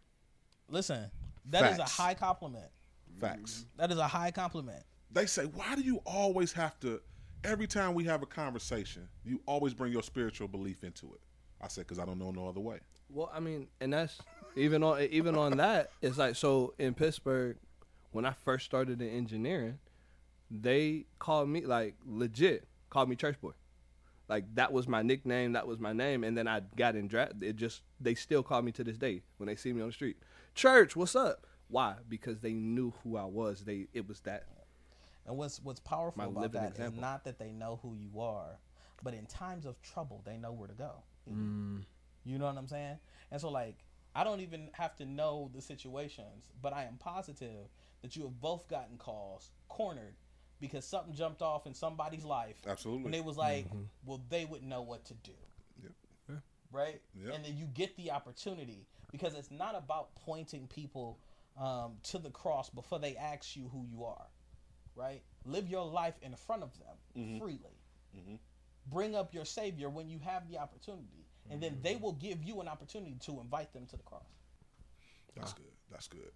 Listen, 0.69 1.09
that 1.49 1.71
is 1.71 1.77
Facts. 1.77 1.99
a 1.99 2.01
high 2.01 2.13
compliment. 2.13 2.69
Facts. 3.19 3.65
That 3.77 3.91
is 3.91 3.97
a 3.97 4.07
high 4.07 4.31
compliment. 4.31 4.83
They 5.13 5.25
say, 5.25 5.45
why 5.45 5.75
do 5.75 5.81
you 5.81 6.01
always 6.05 6.51
have 6.53 6.79
to? 6.81 7.01
Every 7.43 7.67
time 7.67 7.93
we 7.93 8.03
have 8.05 8.23
a 8.23 8.25
conversation, 8.25 9.07
you 9.23 9.41
always 9.45 9.73
bring 9.73 9.91
your 9.91 10.03
spiritual 10.03 10.47
belief 10.47 10.83
into 10.83 11.13
it. 11.13 11.21
I 11.61 11.67
said, 11.67 11.81
because 11.81 11.99
I 11.99 12.05
don't 12.05 12.19
know 12.19 12.31
no 12.31 12.47
other 12.47 12.59
way. 12.59 12.79
Well, 13.09 13.31
I 13.33 13.39
mean, 13.39 13.67
and 13.79 13.93
that's 13.93 14.19
even 14.55 14.83
on 14.83 15.01
even 15.01 15.37
on 15.37 15.57
that. 15.57 15.91
It's 16.01 16.17
like 16.17 16.35
so 16.35 16.73
in 16.79 16.93
Pittsburgh, 16.93 17.57
when 18.11 18.25
I 18.25 18.31
first 18.31 18.65
started 18.65 19.01
in 19.01 19.09
engineering, 19.09 19.77
they 20.49 21.05
called 21.19 21.49
me 21.49 21.65
like 21.65 21.95
legit 22.05 22.67
called 22.89 23.09
me 23.09 23.15
church 23.15 23.39
boy. 23.41 23.51
Like 24.29 24.45
that 24.55 24.71
was 24.71 24.87
my 24.87 25.01
nickname, 25.01 25.53
that 25.53 25.67
was 25.67 25.79
my 25.79 25.91
name, 25.91 26.23
and 26.23 26.37
then 26.37 26.47
I 26.47 26.61
got 26.77 26.95
in 26.95 27.07
draft. 27.07 27.33
It 27.41 27.55
just 27.55 27.81
they 27.99 28.15
still 28.15 28.43
call 28.43 28.61
me 28.61 28.71
to 28.73 28.83
this 28.83 28.97
day 28.97 29.23
when 29.37 29.47
they 29.47 29.55
see 29.55 29.73
me 29.73 29.81
on 29.81 29.87
the 29.87 29.93
street. 29.93 30.17
Church, 30.55 30.95
what's 30.95 31.15
up? 31.15 31.45
Why? 31.67 31.95
Because 32.07 32.39
they 32.39 32.53
knew 32.53 32.93
who 33.03 33.17
I 33.17 33.25
was. 33.25 33.65
They 33.65 33.87
it 33.93 34.07
was 34.07 34.21
that. 34.21 34.45
And 35.25 35.37
what's 35.37 35.61
what's 35.61 35.79
powerful 35.79 36.21
My 36.23 36.29
about 36.29 36.41
living 36.41 36.61
that 36.61 36.71
is 36.71 36.77
example. 36.77 37.01
not 37.01 37.23
that 37.25 37.39
they 37.39 37.51
know 37.51 37.79
who 37.81 37.95
you 37.95 38.19
are, 38.19 38.59
but 39.03 39.13
in 39.13 39.25
times 39.25 39.65
of 39.65 39.81
trouble, 39.81 40.21
they 40.25 40.37
know 40.37 40.51
where 40.51 40.67
to 40.67 40.73
go. 40.73 40.91
Mm. 41.31 41.83
You 42.25 42.37
know 42.39 42.45
what 42.45 42.57
I'm 42.57 42.67
saying? 42.67 42.97
And 43.31 43.39
so, 43.39 43.49
like, 43.49 43.77
I 44.15 44.23
don't 44.23 44.41
even 44.41 44.69
have 44.73 44.95
to 44.97 45.05
know 45.05 45.49
the 45.53 45.61
situations, 45.61 46.51
but 46.61 46.73
I 46.73 46.83
am 46.83 46.97
positive 46.97 47.67
that 48.01 48.15
you 48.15 48.23
have 48.23 48.39
both 48.41 48.67
gotten 48.67 48.97
calls, 48.97 49.51
cornered, 49.69 50.15
because 50.59 50.85
something 50.85 51.13
jumped 51.13 51.41
off 51.41 51.65
in 51.65 51.73
somebody's 51.73 52.25
life. 52.25 52.57
Absolutely. 52.67 53.05
And 53.05 53.13
they 53.13 53.21
was 53.21 53.37
like, 53.37 53.69
Mhm. 53.71 53.87
well, 54.05 54.21
they 54.29 54.45
wouldn't 54.45 54.69
know 54.69 54.81
what 54.81 55.05
to 55.05 55.13
do. 55.15 55.33
Yep. 55.81 56.41
Right? 56.71 57.01
Yep. 57.15 57.33
And 57.35 57.45
then 57.45 57.57
you 57.57 57.65
get 57.67 57.95
the 57.97 58.11
opportunity 58.11 58.87
because 59.11 59.35
it's 59.35 59.51
not 59.51 59.75
about 59.75 60.15
pointing 60.15 60.67
people 60.67 61.19
um, 61.55 61.97
to 62.01 62.17
the 62.17 62.31
cross 62.31 62.69
before 62.71 62.97
they 62.99 63.15
ask 63.15 63.55
you 63.55 63.69
who 63.69 63.85
you 63.85 64.03
are. 64.03 64.25
Right? 64.95 65.21
Live 65.45 65.67
your 65.69 65.85
life 65.85 66.15
in 66.21 66.35
front 66.35 66.63
of 66.63 66.77
them 66.79 66.97
Mhm. 67.15 67.39
freely 67.39 67.77
Mhm. 68.15 68.39
bring 68.87 69.15
up 69.15 69.33
your 69.33 69.45
savior 69.45 69.89
when 69.89 70.09
you 70.09 70.19
have 70.19 70.47
the 70.49 70.57
opportunity 70.57 71.25
and 71.49 71.61
then 71.61 71.81
they 71.81 71.95
will 71.95 72.13
give 72.13 72.43
you 72.43 72.61
an 72.61 72.67
opportunity 72.67 73.15
to 73.19 73.39
invite 73.39 73.71
them 73.73 73.85
to 73.87 73.97
the 73.97 74.03
cross 74.03 74.25
That's 75.35 75.53
good. 75.53 75.71
That's 75.89 76.07
good. 76.07 76.31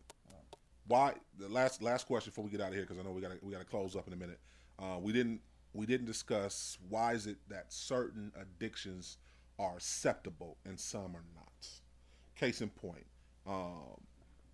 Why? 0.88 1.16
The 1.38 1.50
last 1.50 1.82
last 1.82 2.08
question 2.08 2.32
before 2.32 2.46
we 2.46 2.50
get 2.50 2.62
out 2.62 2.70
of 2.70 2.74
here, 2.74 2.84
because 2.84 2.98
I 2.98 3.04
know 3.04 3.12
we 3.12 3.22
got 3.22 3.38
to 3.38 3.46
we 3.46 3.52
got 3.52 3.60
to 3.60 3.66
close 3.66 3.96
up 3.96 4.08
in 4.08 4.14
a 4.14 4.16
minute. 4.16 4.40
Uh, 4.80 4.98
we 5.00 5.12
didn't 5.14 5.42
we 5.74 5.86
didn't 5.86 6.08
discuss 6.08 6.78
why 6.90 7.14
is 7.14 7.28
it 7.28 7.38
that 7.50 7.72
certain 7.72 8.32
addictions 8.36 9.18
are 9.60 9.76
acceptable 9.76 10.58
and 10.66 10.80
some 10.80 11.16
are 11.16 11.26
not. 11.36 11.68
Case 12.36 12.62
in 12.62 12.70
point, 12.70 13.06
um, 13.46 14.00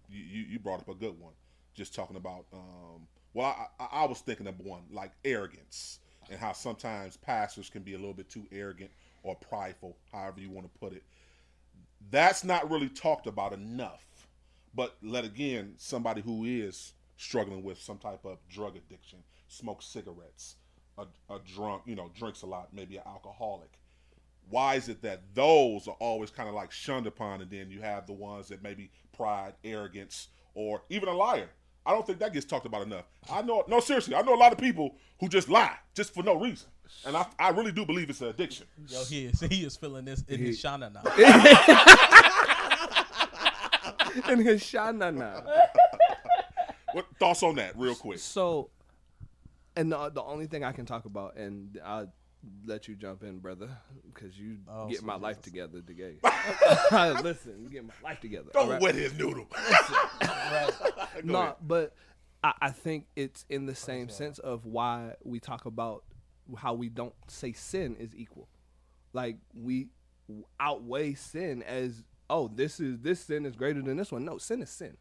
you, 0.09 0.23
you 0.23 0.41
you 0.43 0.59
brought 0.59 0.79
up 0.81 0.89
a 0.89 0.95
good 0.95 1.19
one, 1.19 1.33
just 1.73 1.93
talking 1.93 2.17
about. 2.17 2.45
Um, 2.51 3.07
well, 3.33 3.47
I, 3.79 3.83
I, 3.83 3.87
I 4.03 4.05
was 4.05 4.19
thinking 4.21 4.47
of 4.47 4.59
one 4.59 4.83
like 4.91 5.11
arrogance 5.25 5.99
and 6.29 6.39
how 6.39 6.53
sometimes 6.53 7.17
pastors 7.17 7.69
can 7.69 7.83
be 7.83 7.93
a 7.93 7.97
little 7.97 8.13
bit 8.13 8.29
too 8.29 8.45
arrogant 8.51 8.91
or 9.23 9.35
prideful, 9.35 9.97
however 10.11 10.39
you 10.41 10.49
want 10.49 10.71
to 10.71 10.79
put 10.79 10.93
it 10.93 11.03
That's 12.11 12.43
not 12.43 12.69
really 12.69 12.89
talked 12.89 13.27
about 13.27 13.53
enough. 13.53 14.05
But 14.75 14.97
let 15.01 15.25
again, 15.25 15.75
somebody 15.77 16.21
who 16.21 16.45
is 16.45 16.93
struggling 17.17 17.63
with 17.63 17.81
some 17.81 17.97
type 17.97 18.25
of 18.25 18.39
drug 18.49 18.75
addiction, 18.75 19.19
smokes 19.47 19.85
cigarettes, 19.85 20.55
a, 20.97 21.05
a 21.29 21.39
drunk, 21.39 21.83
you 21.85 21.95
know, 21.95 22.09
drinks 22.15 22.41
a 22.41 22.45
lot, 22.47 22.73
maybe 22.73 22.97
an 22.97 23.03
alcoholic. 23.05 23.71
Why 24.49 24.75
is 24.75 24.89
it 24.89 25.01
that 25.03 25.21
those 25.33 25.87
are 25.87 25.95
always 25.99 26.29
kind 26.29 26.49
of 26.49 26.55
like 26.55 26.71
shunned 26.71 27.07
upon, 27.07 27.41
and 27.41 27.49
then 27.49 27.69
you 27.71 27.81
have 27.81 28.07
the 28.07 28.13
ones 28.13 28.49
that 28.49 28.61
maybe 28.63 28.91
pride, 29.15 29.53
arrogance, 29.63 30.29
or 30.53 30.83
even 30.89 31.09
a 31.09 31.13
liar? 31.13 31.49
I 31.85 31.91
don't 31.91 32.05
think 32.05 32.19
that 32.19 32.33
gets 32.33 32.45
talked 32.45 32.65
about 32.65 32.83
enough. 32.83 33.05
I 33.31 33.41
know, 33.41 33.63
no, 33.67 33.79
seriously, 33.79 34.15
I 34.15 34.21
know 34.21 34.33
a 34.33 34.37
lot 34.37 34.51
of 34.51 34.57
people 34.57 34.95
who 35.19 35.27
just 35.27 35.49
lie 35.49 35.75
just 35.93 36.13
for 36.13 36.23
no 36.23 36.39
reason, 36.39 36.69
and 37.05 37.17
I, 37.17 37.25
I 37.37 37.49
really 37.49 37.71
do 37.71 37.85
believe 37.85 38.09
it's 38.09 38.21
an 38.21 38.27
addiction. 38.27 38.67
Yo, 38.87 39.03
he 39.05 39.25
is 39.25 39.39
he 39.41 39.65
is 39.65 39.75
feeling 39.75 40.05
this 40.05 40.23
in 40.27 40.39
his 40.39 40.61
shana 40.61 40.93
now. 40.93 41.01
in 44.31 44.39
his 44.39 44.63
shana 44.63 45.13
now. 45.13 45.43
What 46.93 47.07
thoughts 47.19 47.41
on 47.41 47.55
that, 47.55 47.75
real 47.75 47.95
quick? 47.95 48.19
So, 48.19 48.69
and 49.75 49.91
the, 49.91 50.11
the 50.11 50.21
only 50.21 50.45
thing 50.45 50.63
I 50.63 50.73
can 50.73 50.85
talk 50.85 51.05
about, 51.05 51.37
and 51.37 51.81
I'll 51.83 52.13
let 52.65 52.87
you 52.87 52.95
jump 52.95 53.23
in, 53.23 53.39
brother, 53.39 53.69
because 54.13 54.37
you 54.37 54.57
Oh, 54.67 54.87
get 54.87 54.97
sweet 54.99 55.07
my 55.07 55.15
life 55.15 55.37
Jesus. 55.37 55.51
together 55.51 55.81
together. 55.81 56.17
Listen, 57.23 57.61
you 57.61 57.69
get 57.69 57.85
my 57.85 57.93
life 58.03 58.19
together. 58.19 58.49
Don't 58.53 58.65
all 58.65 58.71
right? 58.71 58.81
wet 58.81 58.95
his 58.95 59.13
noodle. 59.17 59.47
right. 60.21 60.71
No, 61.23 61.41
ahead. 61.41 61.55
but 61.61 61.95
I, 62.43 62.53
I 62.61 62.69
think 62.71 63.05
it's 63.15 63.45
in 63.49 63.65
the 63.65 63.75
same 63.75 64.09
sense 64.09 64.39
of 64.39 64.65
why 64.65 65.13
we 65.23 65.39
talk 65.39 65.65
about 65.65 66.03
how 66.57 66.73
we 66.73 66.89
don't 66.89 67.13
say 67.27 67.53
sin 67.53 67.95
is 67.99 68.15
equal. 68.15 68.47
Like 69.13 69.37
we 69.53 69.87
outweigh 70.59 71.13
sin 71.13 71.61
as 71.63 72.03
oh 72.29 72.47
this 72.53 72.79
is 72.79 72.99
this 72.99 73.19
sin 73.21 73.45
is 73.45 73.55
greater 73.55 73.81
than 73.81 73.97
this 73.97 74.11
one. 74.11 74.25
No, 74.25 74.37
sin 74.37 74.61
is 74.61 74.69
sin, 74.69 74.97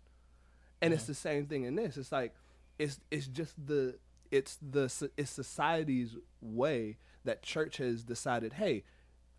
and 0.80 0.92
it's 0.92 1.04
the 1.04 1.14
same 1.14 1.46
thing 1.46 1.64
in 1.64 1.74
this. 1.74 1.96
It's 1.96 2.12
like 2.12 2.34
it's 2.78 3.00
it's 3.10 3.26
just 3.26 3.54
the 3.66 3.96
it's 4.30 4.58
the 4.60 4.92
it's 5.16 5.30
society's 5.30 6.16
way 6.40 6.98
that 7.24 7.42
church 7.42 7.76
has 7.78 8.04
decided. 8.04 8.54
Hey, 8.54 8.84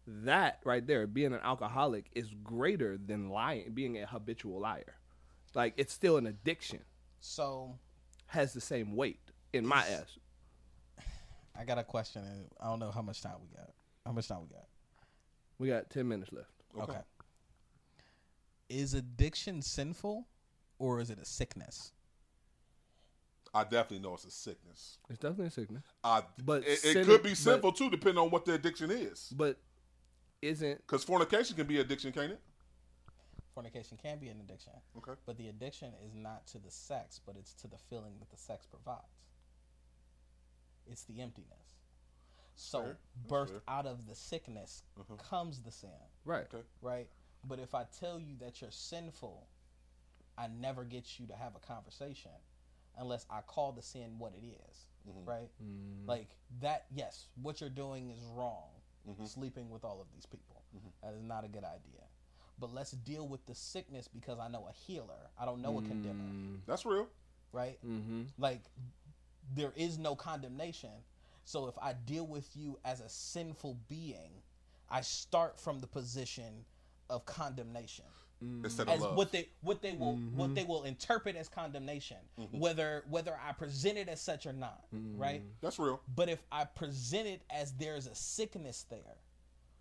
that 0.07 0.59
right 0.63 0.85
there, 0.85 1.07
being 1.07 1.33
an 1.33 1.39
alcoholic 1.43 2.07
is 2.13 2.33
greater 2.43 2.97
than 2.97 3.29
lying, 3.29 3.71
being 3.73 3.97
a 3.97 4.05
habitual 4.05 4.59
liar. 4.59 4.95
Like 5.53 5.73
it's 5.77 5.93
still 5.93 6.17
an 6.17 6.27
addiction. 6.27 6.79
So 7.19 7.77
Has 8.27 8.53
the 8.53 8.61
same 8.61 8.95
weight 8.95 9.19
in 9.53 9.65
my 9.65 9.85
Is- 9.85 10.01
ass. 10.01 11.05
I 11.59 11.63
got 11.65 11.77
a 11.77 11.83
question, 11.83 12.23
and 12.23 12.45
I 12.59 12.65
don't 12.65 12.79
know 12.79 12.91
how 12.91 13.01
much 13.03 13.21
time 13.21 13.35
we 13.41 13.55
got. 13.55 13.69
How 14.05 14.11
much 14.11 14.27
time 14.27 14.41
we 14.41 14.47
got? 14.47 14.67
We 15.59 15.67
got 15.69 15.89
ten 15.89 16.07
minutes 16.07 16.31
left. 16.33 16.49
Okay. 16.79 16.97
Is 18.69 18.93
addiction 18.95 19.61
sinful, 19.61 20.27
or 20.79 20.99
is 20.99 21.09
it 21.11 21.19
a 21.19 21.25
sickness? 21.25 21.91
I 23.53 23.63
definitely 23.63 23.99
know 23.99 24.15
it's 24.15 24.25
a 24.25 24.31
sickness. 24.31 24.97
It's 25.09 25.19
definitely 25.19 25.47
a 25.47 25.51
sickness. 25.51 25.83
I, 26.03 26.23
But 26.43 26.63
it, 26.63 26.69
it 26.69 26.77
sin- 26.79 27.05
could 27.05 27.21
be 27.23 27.29
but- 27.29 27.37
sinful 27.37 27.71
too, 27.73 27.89
depending 27.89 28.21
on 28.23 28.29
what 28.31 28.45
the 28.45 28.53
addiction 28.53 28.89
is. 28.91 29.31
But 29.35 29.57
isn't 30.41 30.77
Because 30.77 31.03
fornication 31.03 31.55
can 31.55 31.67
be 31.67 31.79
addiction, 31.79 32.11
can't 32.11 32.31
it? 32.31 32.39
Fornication 33.53 33.97
can 34.01 34.17
be 34.17 34.29
an 34.29 34.39
addiction. 34.39 34.73
Okay. 34.97 35.11
But 35.27 35.37
the 35.37 35.49
addiction 35.49 35.89
is 36.03 36.15
not 36.15 36.47
to 36.47 36.57
the 36.57 36.71
sex, 36.71 37.19
but 37.23 37.35
it's 37.37 37.53
to 37.61 37.67
the 37.67 37.77
feeling 37.89 38.13
that 38.19 38.31
the 38.31 38.37
sex 38.37 38.65
provides. 38.65 39.03
It's 40.87 41.03
the 41.03 41.21
emptiness. 41.21 41.75
So 42.55 42.79
Fair. 42.81 42.97
That's 43.27 43.31
birthed 43.31 43.49
fair. 43.51 43.61
out 43.67 43.85
of 43.85 44.07
the 44.07 44.15
sickness 44.15 44.83
Mhm. 44.97 45.17
comes 45.19 45.61
the 45.61 45.71
sin. 45.71 45.89
right? 46.25 46.45
Okay. 46.53 46.63
Right? 46.81 47.07
But 47.45 47.59
if 47.59 47.75
I 47.75 47.83
tell 47.99 48.19
you 48.19 48.35
that 48.37 48.61
you're 48.61 48.71
sinful, 48.71 49.47
I 50.37 50.47
never 50.47 50.83
get 50.85 51.19
you 51.19 51.27
to 51.27 51.35
have 51.35 51.55
a 51.55 51.59
conversation 51.59 52.31
unless 52.97 53.25
I 53.29 53.41
call 53.41 53.71
the 53.71 53.81
sin 53.81 54.17
what 54.19 54.33
it 54.33 54.45
is. 54.45 54.87
Mhm. 55.07 55.27
Right? 55.27 55.49
Mm. 55.61 56.07
Like 56.07 56.29
that, 56.61 56.85
yes, 56.93 57.27
what 57.41 57.59
you're 57.59 57.69
doing 57.69 58.09
is 58.09 58.23
wrong. 58.23 58.69
Mhm. 59.07 59.27
Sleeping 59.27 59.69
with 59.69 59.83
all 59.83 59.99
of 60.01 60.09
these 60.13 60.25
people. 60.25 60.63
Mhm. 60.75 60.91
That 61.01 61.13
is 61.13 61.21
not 61.23 61.43
a 61.43 61.47
good 61.47 61.63
idea. 61.65 62.07
But 62.59 62.73
let's 62.73 62.91
deal 62.91 63.27
with 63.27 63.45
the 63.45 63.55
sickness 63.55 64.07
because 64.07 64.39
I 64.39 64.47
know 64.47 64.67
a 64.67 64.71
healer. 64.71 65.29
I 65.37 65.45
don't 65.45 65.61
know 65.61 65.77
a 65.79 65.81
condemner. 65.81 66.23
Mm. 66.23 66.65
That's 66.65 66.85
real. 66.85 67.09
Right? 67.51 67.79
Mm-hmm. 67.83 68.23
Like 68.37 68.61
there 69.53 69.73
is 69.75 69.97
no 69.97 70.15
condemnation. 70.15 71.03
So 71.45 71.67
if 71.67 71.77
I 71.79 71.93
deal 71.93 72.25
with 72.25 72.55
you 72.55 72.79
as 72.85 73.01
a 73.01 73.09
sinful 73.09 73.75
being, 73.89 74.41
I 74.89 75.01
start 75.01 75.59
from 75.59 75.79
the 75.79 75.87
position 75.87 76.65
of 77.09 77.25
condemnation. 77.25 78.05
Instead 78.63 78.89
As 78.89 79.01
love. 79.01 79.15
what 79.15 79.31
they 79.31 79.49
what 79.61 79.81
they 79.81 79.93
will 79.93 80.13
Mm-hmm. 80.13 80.37
what 80.37 80.55
they 80.55 80.63
will 80.63 80.83
interpret 80.83 81.35
as 81.35 81.47
condemnation, 81.49 82.17
Mhm. 82.39 82.59
whether 82.59 83.03
whether 83.09 83.37
I 83.41 83.51
present 83.53 83.97
it 83.97 84.07
as 84.09 84.21
such 84.21 84.45
or 84.45 84.53
not, 84.53 84.85
Mm-hmm. 84.93 85.17
right? 85.19 85.43
That's 85.61 85.79
real. 85.79 86.01
But 86.15 86.29
if 86.29 86.43
I 86.51 86.65
present 86.65 87.27
it 87.27 87.41
as 87.49 87.73
there's 87.73 88.07
a 88.07 88.15
sickness 88.15 88.83
there, 88.89 89.17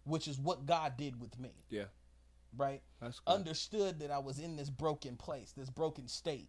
which 0.05 0.29
is 0.29 0.39
what 0.39 0.67
God 0.67 0.97
did 0.97 1.21
with 1.21 1.39
me, 1.39 1.51
Yeah. 1.71 1.85
right? 2.57 2.83
That's 3.01 3.21
cool. 3.21 3.35
Understood 3.35 3.99
that 4.01 4.11
I 4.11 4.19
was 4.19 4.39
in 4.39 4.57
this 4.57 4.71
broken 4.71 5.17
place, 5.17 5.53
this 5.53 5.71
broken 5.71 6.09
state, 6.09 6.49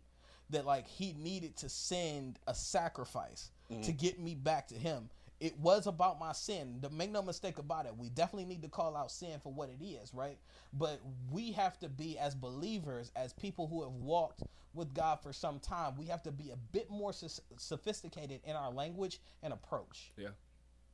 that 0.49 0.65
like 0.65 0.87
He 0.87 1.13
needed 1.13 1.55
to 1.57 1.69
send 1.69 2.39
a 2.47 2.53
sacrifice 2.53 3.49
to 3.81 3.91
get 3.91 4.19
me 4.19 4.35
back 4.35 4.67
to 4.67 4.75
Him. 4.75 5.09
It 5.39 5.57
was 5.59 5.87
about 5.87 6.19
my 6.19 6.31
sin. 6.31 6.79
To 6.83 6.89
make 6.89 7.11
no 7.11 7.21
mistake 7.21 7.57
about 7.57 7.85
it, 7.85 7.95
we 7.97 8.09
definitely 8.09 8.45
need 8.45 8.61
to 8.63 8.69
call 8.69 8.95
out 8.95 9.11
sin 9.11 9.39
for 9.41 9.51
what 9.51 9.69
it 9.69 9.83
is, 9.83 10.13
right? 10.13 10.37
But 10.73 11.01
we 11.31 11.51
have 11.53 11.77
to 11.79 11.89
be, 11.89 12.17
as 12.17 12.33
believers, 12.35 13.11
as 13.15 13.33
people 13.33 13.67
who 13.67 13.83
have 13.83 13.93
walked 13.93 14.43
with 14.73 14.93
God 14.93 15.19
for 15.21 15.33
some 15.33 15.59
time, 15.59 15.95
we 15.97 16.05
have 16.07 16.23
to 16.23 16.31
be 16.31 16.51
a 16.51 16.55
bit 16.55 16.89
more 16.89 17.13
sophisticated 17.57 18.41
in 18.45 18.55
our 18.55 18.71
language 18.71 19.19
and 19.43 19.53
approach 19.53 20.11
Yeah. 20.17 20.29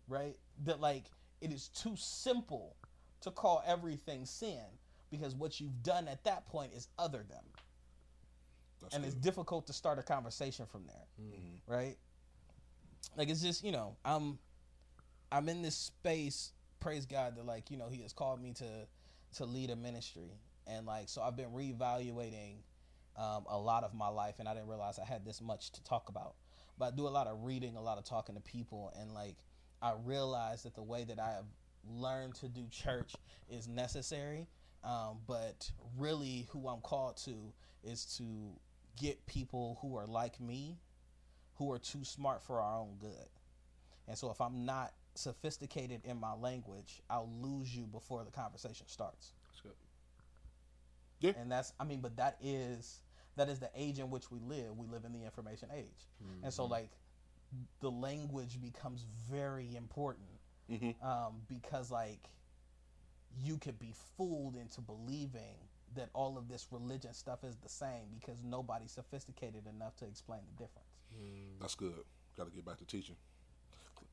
right? 0.07 0.35
That 0.65 0.81
like 0.81 1.05
it 1.41 1.51
is 1.51 1.69
too 1.69 1.95
simple 1.95 2.75
to 3.21 3.31
call 3.31 3.63
everything 3.65 4.25
sin 4.25 4.63
because 5.11 5.35
what 5.35 5.59
you've 5.59 5.83
done 5.83 6.07
at 6.07 6.23
that 6.25 6.45
point 6.47 6.73
is 6.73 6.87
other 6.97 7.23
them. 7.29 7.43
That's 8.81 8.95
and 8.95 9.05
it's 9.05 9.15
difficult 9.15 9.67
to 9.67 9.73
start 9.73 9.99
a 9.99 10.03
conversation 10.03 10.65
from 10.65 10.85
there. 10.87 11.07
Mm-hmm. 11.21 11.71
Right? 11.71 11.97
Like 13.17 13.29
it's 13.29 13.41
just, 13.41 13.63
you 13.63 13.71
know, 13.71 13.95
I'm 14.05 14.39
I'm 15.31 15.49
in 15.49 15.61
this 15.61 15.75
space, 15.75 16.51
praise 16.79 17.05
God 17.05 17.35
that 17.37 17.45
like, 17.45 17.69
you 17.71 17.77
know, 17.77 17.89
he 17.89 18.01
has 18.01 18.13
called 18.13 18.41
me 18.41 18.53
to 18.53 18.87
to 19.37 19.45
lead 19.45 19.69
a 19.69 19.75
ministry. 19.75 20.31
And 20.67 20.85
like 20.85 21.09
so 21.09 21.21
I've 21.21 21.35
been 21.35 21.51
reevaluating 21.51 22.57
um, 23.17 23.45
a 23.47 23.57
lot 23.57 23.83
of 23.83 23.93
my 23.93 24.07
life 24.07 24.35
and 24.39 24.47
I 24.47 24.53
didn't 24.53 24.69
realize 24.69 24.99
I 24.99 25.05
had 25.05 25.25
this 25.25 25.41
much 25.41 25.71
to 25.71 25.83
talk 25.83 26.09
about. 26.09 26.35
But 26.77 26.93
I 26.93 26.95
do 26.95 27.07
a 27.07 27.09
lot 27.09 27.27
of 27.27 27.43
reading, 27.43 27.75
a 27.75 27.81
lot 27.81 27.97
of 27.97 28.05
talking 28.05 28.35
to 28.35 28.41
people 28.41 28.93
and 28.99 29.13
like 29.13 29.37
I 29.81 29.93
realized 30.05 30.65
that 30.65 30.75
the 30.75 30.83
way 30.83 31.03
that 31.05 31.19
I 31.19 31.31
have 31.31 31.45
learned 31.89 32.35
to 32.35 32.47
do 32.47 32.67
church 32.69 33.15
is 33.49 33.67
necessary. 33.67 34.47
Um, 34.83 35.19
but 35.27 35.69
really 35.97 36.47
who 36.51 36.67
I'm 36.67 36.79
called 36.81 37.17
to 37.25 37.53
is 37.83 38.05
to 38.17 38.23
get 38.97 39.25
people 39.25 39.77
who 39.81 39.95
are 39.97 40.05
like 40.05 40.39
me 40.39 40.77
who 41.59 41.71
are 41.71 41.77
too 41.77 42.03
smart 42.03 42.41
for 42.41 42.61
our 42.61 42.79
own 42.79 42.95
good. 42.99 43.29
And 44.07 44.17
so 44.17 44.31
if 44.31 44.41
I'm 44.41 44.65
not 44.65 44.93
sophisticated 45.13 46.01
in 46.05 46.17
my 46.17 46.33
language, 46.33 47.01
I'll 47.09 47.29
lose 47.41 47.75
you 47.75 47.83
before 47.85 48.23
the 48.23 48.31
conversation 48.31 48.87
starts. 48.87 49.33
That's 49.49 49.61
good. 49.61 49.73
Yeah. 51.19 51.33
And 51.39 51.51
that's 51.51 51.73
I 51.79 51.83
mean, 51.83 51.99
but 51.99 52.15
that 52.15 52.37
is 52.41 53.01
that 53.35 53.49
is 53.49 53.59
the 53.59 53.69
age 53.75 53.99
in 53.99 54.09
which 54.09 54.31
we 54.31 54.39
live. 54.39 54.77
We 54.77 54.87
live 54.87 55.03
in 55.05 55.11
the 55.11 55.23
information 55.23 55.69
age. 55.75 56.07
And 56.43 56.51
so 56.53 56.65
like 56.65 56.89
the 57.81 57.91
language 57.91 58.59
becomes 58.61 59.05
very 59.29 59.75
important. 59.75 60.29
Mhm. 60.69 61.03
Um, 61.03 61.41
because 61.47 61.91
like 61.91 62.29
you 63.37 63.57
could 63.57 63.77
be 63.79 63.93
fooled 64.17 64.55
into 64.55 64.81
believing 64.81 65.57
that 65.95 66.09
all 66.13 66.37
of 66.37 66.47
this 66.47 66.67
religion 66.71 67.13
stuff 67.13 67.43
is 67.43 67.55
the 67.57 67.69
same 67.69 68.07
because 68.19 68.43
nobody's 68.43 68.91
sophisticated 68.91 69.63
enough 69.67 69.95
to 69.97 70.05
explain 70.05 70.41
the 70.45 70.63
difference. 70.63 70.87
That's 71.59 71.75
good. 71.75 72.03
Got 72.37 72.47
to 72.47 72.51
get 72.51 72.65
back 72.65 72.77
to 72.77 72.85
teaching. 72.85 73.15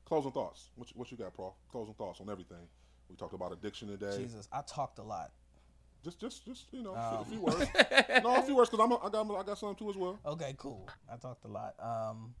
Closing 0.05 0.31
thoughts. 0.31 0.69
What 0.75 0.89
you, 0.89 0.93
what 0.95 1.11
you 1.11 1.17
got, 1.17 1.33
Paul? 1.33 1.55
Closing 1.71 1.93
thoughts 1.93 2.21
on 2.21 2.29
everything. 2.29 2.67
We 3.09 3.15
talked 3.15 3.33
about 3.33 3.51
addiction 3.53 3.87
today. 3.87 4.17
Jesus, 4.17 4.47
I 4.51 4.61
talked 4.61 4.99
a 4.99 5.03
lot. 5.03 5.31
Just, 6.03 6.19
just, 6.19 6.45
just 6.45 6.65
you 6.71 6.81
know, 6.81 6.95
Um. 6.95 7.21
a 7.21 7.25
few 7.25 7.41
words. 7.41 7.59
no, 8.23 8.35
a 8.35 8.41
few 8.41 8.55
words 8.55 8.69
because 8.69 8.83
I'm, 8.83 8.91
a, 8.91 8.97
I 8.97 9.09
got, 9.09 9.39
I 9.39 9.43
got 9.43 9.57
some 9.57 9.75
too 9.75 9.89
as 9.89 9.95
well. 9.97 10.19
Okay, 10.25 10.55
cool. 10.57 10.87
I 11.11 11.17
talked 11.17 11.43
a 11.45 11.47
lot. 11.47 11.75
Um, 11.79 12.33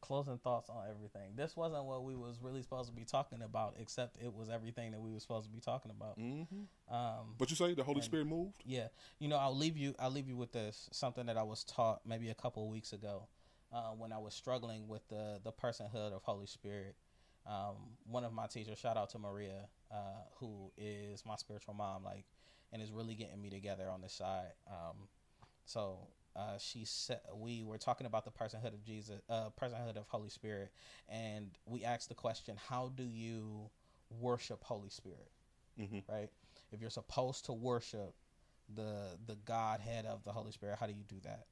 closing 0.00 0.38
thoughts 0.38 0.68
on 0.70 0.84
everything. 0.88 1.36
This 1.36 1.56
wasn't 1.56 1.84
what 1.84 2.04
we 2.04 2.14
was 2.16 2.38
really 2.42 2.62
supposed 2.62 2.88
to 2.88 2.94
be 2.94 3.04
talking 3.04 3.42
about, 3.42 3.76
except 3.78 4.16
it 4.22 4.32
was 4.32 4.48
everything 4.48 4.92
that 4.92 5.00
we 5.00 5.12
were 5.12 5.20
supposed 5.20 5.46
to 5.46 5.52
be 5.52 5.60
talking 5.60 5.90
about. 5.90 6.18
Mm-hmm. 6.18 6.94
Um, 6.94 7.34
But 7.38 7.50
you 7.50 7.56
say 7.56 7.74
the 7.74 7.84
Holy 7.84 7.96
and- 7.96 8.04
Spirit 8.04 8.26
moved. 8.26 8.62
Yeah, 8.64 8.88
you 9.18 9.28
know, 9.28 9.36
I'll 9.36 9.56
leave 9.56 9.76
you. 9.76 9.94
I'll 9.98 10.10
leave 10.10 10.28
you 10.28 10.36
with 10.36 10.52
this. 10.52 10.88
Something 10.92 11.26
that 11.26 11.36
I 11.36 11.42
was 11.42 11.64
taught 11.64 12.00
maybe 12.06 12.30
a 12.30 12.34
couple 12.34 12.64
of 12.64 12.70
weeks 12.70 12.92
ago, 12.92 13.28
uh, 13.72 13.90
when 13.90 14.12
I 14.12 14.18
was 14.18 14.34
struggling 14.34 14.88
with 14.88 15.06
the 15.08 15.40
the 15.44 15.52
personhood 15.52 16.12
of 16.12 16.22
Holy 16.22 16.46
Spirit. 16.46 16.96
Um, 17.46 17.96
one 18.04 18.24
of 18.24 18.32
my 18.32 18.46
teachers, 18.46 18.78
shout 18.78 18.96
out 18.98 19.08
to 19.10 19.18
Maria, 19.18 19.68
uh, 19.90 20.24
who 20.38 20.70
is 20.76 21.24
my 21.24 21.36
spiritual 21.36 21.74
mom. 21.74 22.04
Like, 22.04 22.26
and 22.72 22.80
is 22.82 22.92
really 22.92 23.14
getting 23.14 23.40
me 23.40 23.50
together 23.50 23.88
on 23.88 24.00
this 24.00 24.12
side. 24.12 24.52
Um, 24.68 25.08
so 25.64 26.06
uh, 26.36 26.58
she 26.58 26.84
said 26.84 27.20
we 27.34 27.62
were 27.62 27.78
talking 27.78 28.06
about 28.06 28.24
the 28.24 28.30
personhood 28.30 28.72
of 28.74 28.84
Jesus, 28.84 29.20
uh, 29.28 29.50
personhood 29.60 29.96
of 29.96 30.06
Holy 30.08 30.28
Spirit, 30.28 30.70
and 31.08 31.50
we 31.66 31.84
asked 31.84 32.08
the 32.08 32.14
question: 32.14 32.56
How 32.68 32.92
do 32.94 33.02
you 33.04 33.70
worship 34.20 34.62
Holy 34.64 34.90
Spirit? 34.90 35.30
Mhm. 35.78 36.02
Right? 36.08 36.30
If 36.72 36.80
you're 36.80 36.90
supposed 36.90 37.44
to 37.46 37.52
worship 37.52 38.14
the 38.74 39.18
the 39.26 39.36
Godhead 39.44 40.06
of 40.06 40.24
the 40.24 40.32
Holy 40.32 40.52
Spirit, 40.52 40.78
how 40.78 40.86
do 40.86 40.92
you 40.92 41.04
do 41.04 41.20
that? 41.24 41.46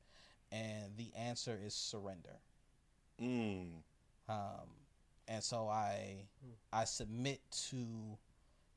And 0.50 0.96
the 0.96 1.12
answer 1.14 1.58
is 1.62 1.74
surrender. 1.74 2.40
Mm. 3.20 3.82
Um, 4.28 4.68
and 5.26 5.42
so 5.42 5.68
I 5.68 6.28
I 6.72 6.84
submit 6.84 7.40
to 7.70 8.18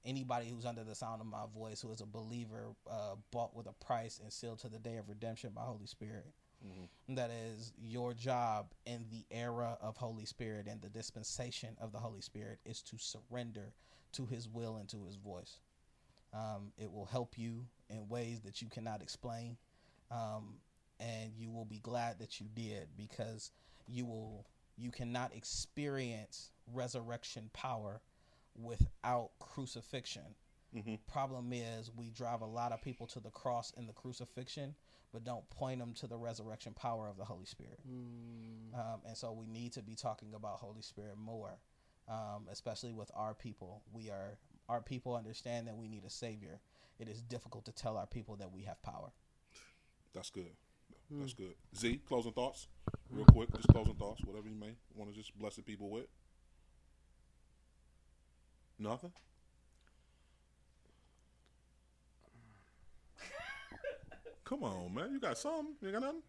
anybody 0.05 0.47
who's 0.49 0.65
under 0.65 0.83
the 0.83 0.95
sound 0.95 1.21
of 1.21 1.27
my 1.27 1.45
voice 1.53 1.81
who 1.81 1.91
is 1.91 2.01
a 2.01 2.05
believer, 2.05 2.69
uh, 2.89 3.15
bought 3.31 3.55
with 3.55 3.67
a 3.67 3.73
price 3.85 4.19
and 4.21 4.31
sealed 4.31 4.59
to 4.59 4.69
the 4.69 4.79
day 4.79 4.97
of 4.97 5.09
redemption 5.09 5.51
by 5.53 5.61
Holy 5.61 5.85
Spirit. 5.85 6.25
That 7.09 7.31
is 7.31 7.73
your 7.81 8.13
job 8.13 8.67
in 8.85 9.05
the 9.09 9.25
era 9.31 9.77
of 9.81 9.97
Holy 9.97 10.25
Spirit 10.25 10.67
and 10.69 10.81
the 10.81 10.89
dispensation 10.89 11.75
of 11.81 11.91
the 11.91 11.97
Holy 11.97 12.21
Spirit 12.21 12.59
is 12.65 12.81
to 12.83 12.97
surrender 12.97 13.73
to 14.13 14.25
His 14.25 14.47
will 14.47 14.77
and 14.77 14.87
to 14.89 15.03
His 15.05 15.15
voice. 15.15 15.59
Um, 16.33 16.71
it 16.77 16.91
will 16.91 17.05
help 17.05 17.37
you 17.37 17.65
in 17.89 18.07
ways 18.07 18.41
that 18.41 18.61
you 18.61 18.69
cannot 18.69 19.01
explain, 19.01 19.57
um, 20.11 20.59
and 20.99 21.31
you 21.35 21.49
will 21.49 21.65
be 21.65 21.79
glad 21.79 22.19
that 22.19 22.39
you 22.39 22.47
did 22.53 22.87
because 22.95 23.51
you 23.87 24.05
will 24.05 24.45
you 24.77 24.91
cannot 24.91 25.35
experience 25.35 26.51
resurrection 26.73 27.49
power 27.53 28.01
without 28.55 29.31
crucifixion. 29.39 30.35
Mhm. 30.73 31.05
Problem 31.07 31.51
is, 31.51 31.91
we 31.91 32.09
drive 32.11 32.41
a 32.41 32.45
lot 32.45 32.71
of 32.71 32.81
people 32.81 33.07
to 33.07 33.19
the 33.19 33.31
cross 33.31 33.71
in 33.71 33.87
the 33.87 33.93
crucifixion, 33.93 34.75
but 35.11 35.23
don't 35.23 35.49
point 35.49 35.79
them 35.79 35.93
to 35.95 36.07
the 36.07 36.17
resurrection 36.17 36.73
power 36.73 37.07
of 37.09 37.17
the 37.17 37.25
Holy 37.25 37.45
Spirit. 37.45 37.79
Um, 38.73 39.01
and 39.05 39.17
so 39.17 39.33
we 39.33 39.47
need 39.47 39.73
to 39.73 39.81
be 39.81 39.95
talking 39.95 40.33
about 40.33 40.59
Holy 40.59 40.81
Spirit 40.81 41.17
more, 41.17 41.59
um, 42.07 42.47
especially 42.49 42.93
with 42.93 43.11
our 43.13 43.33
people. 43.33 43.83
We 43.91 44.09
are 44.09 44.37
our 44.69 44.81
people 44.81 45.15
understand 45.15 45.67
that 45.67 45.75
we 45.75 45.89
need 45.89 46.05
a 46.05 46.09
savior. 46.09 46.61
It 46.97 47.09
is 47.09 47.21
difficult 47.21 47.65
to 47.65 47.73
tell 47.73 47.97
our 47.97 48.07
people 48.07 48.37
that 48.37 48.51
we 48.51 48.63
have 48.63 48.81
power. 48.83 49.11
That's 50.13 50.29
good. 50.29 50.55
Hmm. 51.09 51.19
That's 51.19 51.33
good. 51.33 51.55
Z, 51.75 52.01
closing 52.07 52.31
thoughts, 52.31 52.67
real 53.09 53.25
quick. 53.25 53.51
Just 53.53 53.67
closing 53.67 53.95
thoughts, 53.95 54.23
whatever 54.23 54.47
you 54.47 54.55
may 54.55 54.77
want 54.95 55.11
to 55.11 55.17
just 55.17 55.37
bless 55.37 55.57
the 55.57 55.61
people 55.61 55.89
with. 55.89 56.07
Nothing. 58.81 59.11
Come 64.43 64.63
on, 64.63 64.93
man. 64.93 65.11
You 65.13 65.19
got 65.19 65.37
something? 65.37 65.75
You 65.81 65.91
got 65.91 66.01
nothing? 66.01 66.23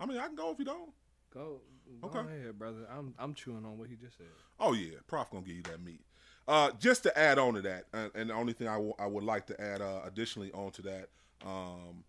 I 0.00 0.06
mean, 0.06 0.18
I 0.18 0.26
can 0.26 0.34
go 0.34 0.50
if 0.50 0.58
you 0.58 0.64
don't. 0.64 0.90
Go, 1.32 1.60
go 2.00 2.08
Okay. 2.08 2.18
ahead, 2.20 2.58
brother. 2.58 2.86
I'm 2.90 3.14
I'm 3.18 3.34
chewing 3.34 3.64
on 3.64 3.78
what 3.78 3.88
he 3.88 3.96
just 3.96 4.16
said. 4.16 4.26
Oh 4.58 4.72
yeah, 4.72 4.96
Prof 5.06 5.30
gonna 5.30 5.44
give 5.44 5.56
you 5.56 5.62
that 5.64 5.82
meat. 5.82 6.00
Uh, 6.46 6.70
just 6.78 7.02
to 7.04 7.18
add 7.18 7.38
on 7.38 7.54
to 7.54 7.62
that, 7.62 7.84
and, 7.92 8.10
and 8.14 8.30
the 8.30 8.34
only 8.34 8.52
thing 8.52 8.68
I, 8.68 8.74
w- 8.74 8.94
I 8.98 9.06
would 9.06 9.24
like 9.24 9.46
to 9.46 9.58
add 9.60 9.80
uh, 9.80 10.00
additionally 10.04 10.52
onto 10.52 10.82
that, 10.82 11.08
um, 11.44 12.04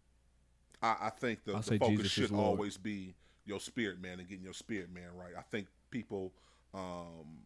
I, 0.84 0.96
I 1.04 1.10
think 1.10 1.46
the, 1.46 1.54
the 1.54 1.62
focus 1.80 1.90
Jesus 1.90 2.12
should 2.12 2.32
always 2.34 2.76
be 2.78 3.16
your 3.46 3.60
spirit 3.62 4.02
man 4.02 4.20
and 4.20 4.28
getting 4.28 4.44
your 4.44 4.54
spirit 4.54 4.94
man 4.94 5.10
right. 5.16 5.34
I 5.38 5.42
think 5.52 5.68
people 5.90 6.34
um, 6.74 7.38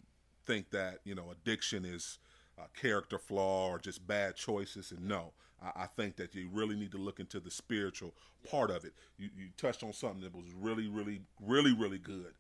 think 0.50 0.72
that 0.72 1.00
you 1.04 1.14
know 1.14 1.32
addiction 1.32 1.86
is 1.86 2.18
a 2.58 2.68
character 2.80 3.20
flaw 3.20 3.70
or 3.70 3.78
just 3.78 4.08
bad 4.08 4.36
choices, 4.36 4.92
and 4.92 5.08
no, 5.08 5.34
I, 5.64 5.84
I 5.84 5.86
think 5.86 6.16
that 6.16 6.34
you 6.34 6.50
really 6.52 6.76
need 6.76 6.92
to 6.92 6.98
look 6.98 7.20
into 7.20 7.40
the 7.40 7.52
spiritual 7.52 8.16
part 8.50 8.72
of 8.72 8.84
it. 8.84 8.94
You, 9.18 9.30
you 9.38 9.50
touched 9.58 9.84
on 9.84 9.94
something 9.94 10.22
that 10.22 10.36
was 10.36 10.52
really, 10.60 10.88
really, 10.88 11.22
really, 11.40 11.74
really 11.74 12.00
good. 12.00 12.34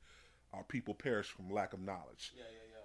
Our 0.53 0.63
people 0.63 0.95
perish 0.95 1.27
from 1.27 1.51
lack 1.51 1.73
of 1.73 1.81
knowledge. 1.81 2.33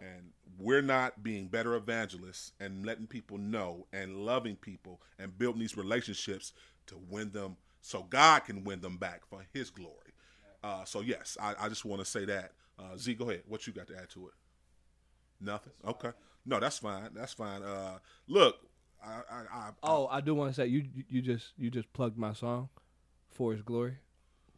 And 0.01 0.33
we're 0.59 0.83
not 0.83 1.23
being 1.23 1.47
better 1.47 1.75
evangelists 1.75 2.53
and 2.61 2.85
letting 2.85 3.07
people 3.07 3.39
know 3.39 3.87
and 3.93 4.27
loving 4.27 4.57
people 4.57 5.01
and 5.19 5.39
building 5.39 5.61
these 5.61 5.77
relationships 5.77 6.53
to 6.89 6.97
win 7.09 7.31
them 7.31 7.57
so 7.81 8.03
God 8.03 8.41
can 8.45 8.65
win 8.65 8.81
them 8.83 8.99
back 8.99 9.23
for 9.27 9.47
His 9.55 9.71
glory. 9.71 10.13
Uh, 10.63 10.85
so, 10.85 11.01
yes, 11.01 11.39
I, 11.41 11.55
I 11.59 11.69
just 11.71 11.87
want 11.87 12.01
to 12.01 12.05
say 12.05 12.27
that. 12.27 12.53
Uh, 12.79 12.97
Z, 12.99 13.15
go 13.15 13.31
ahead. 13.31 13.45
What 13.49 13.67
you 13.67 13.73
got 13.73 13.87
to 13.87 13.97
add 13.97 14.11
to 14.11 14.27
it? 14.27 14.35
Nothing? 15.41 15.73
Okay. 15.87 16.11
No, 16.47 16.61
that's 16.61 16.79
fine. 16.79 17.11
That's 17.15 17.33
fine. 17.35 17.63
Uh, 17.63 17.99
look, 18.29 18.57
I, 19.05 19.21
I, 19.31 19.41
I, 19.53 19.71
Oh, 19.83 20.07
I 20.11 20.21
do 20.21 20.35
want 20.35 20.51
to 20.51 20.55
say 20.55 20.67
you 20.67 20.85
you- 21.09 21.23
just 21.23 21.53
you 21.59 21.71
just 21.71 21.93
plugged 21.93 22.17
my 22.19 22.33
song, 22.33 22.69
for 23.31 23.53
His 23.53 23.63
glory, 23.63 23.99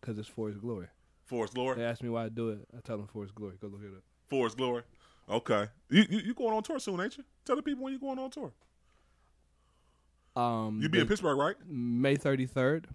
because 0.00 0.18
it's 0.18 0.28
for 0.28 0.48
His 0.48 0.56
glory. 0.58 0.88
For 1.24 1.42
His 1.42 1.50
glory. 1.50 1.76
They 1.76 1.84
ask 1.84 2.02
me 2.02 2.08
why 2.08 2.24
I 2.26 2.28
do 2.28 2.50
it. 2.50 2.66
I 2.76 2.80
tell 2.80 2.96
them 2.98 3.06
for 3.08 3.22
His 3.22 3.32
glory. 3.32 3.54
Go 3.60 3.68
look 3.68 3.82
it 3.82 3.88
up. 3.96 4.02
for 4.28 4.44
His 4.46 4.54
glory. 4.54 4.82
Okay. 5.28 5.66
You, 5.90 6.04
you 6.08 6.18
you 6.18 6.34
going 6.34 6.54
on 6.54 6.62
tour 6.62 6.78
soon, 6.78 7.00
ain't 7.00 7.16
you? 7.18 7.24
Tell 7.44 7.56
the 7.56 7.62
people 7.62 7.82
when 7.84 7.92
you 7.92 7.98
going 7.98 8.18
on 8.18 8.30
tour. 8.30 8.52
Um, 10.36 10.80
You 10.82 10.88
be 10.88 11.00
in 11.00 11.06
Pittsburgh, 11.08 11.38
right? 11.38 11.56
May 11.66 12.16
thirty 12.16 12.46
third. 12.46 12.88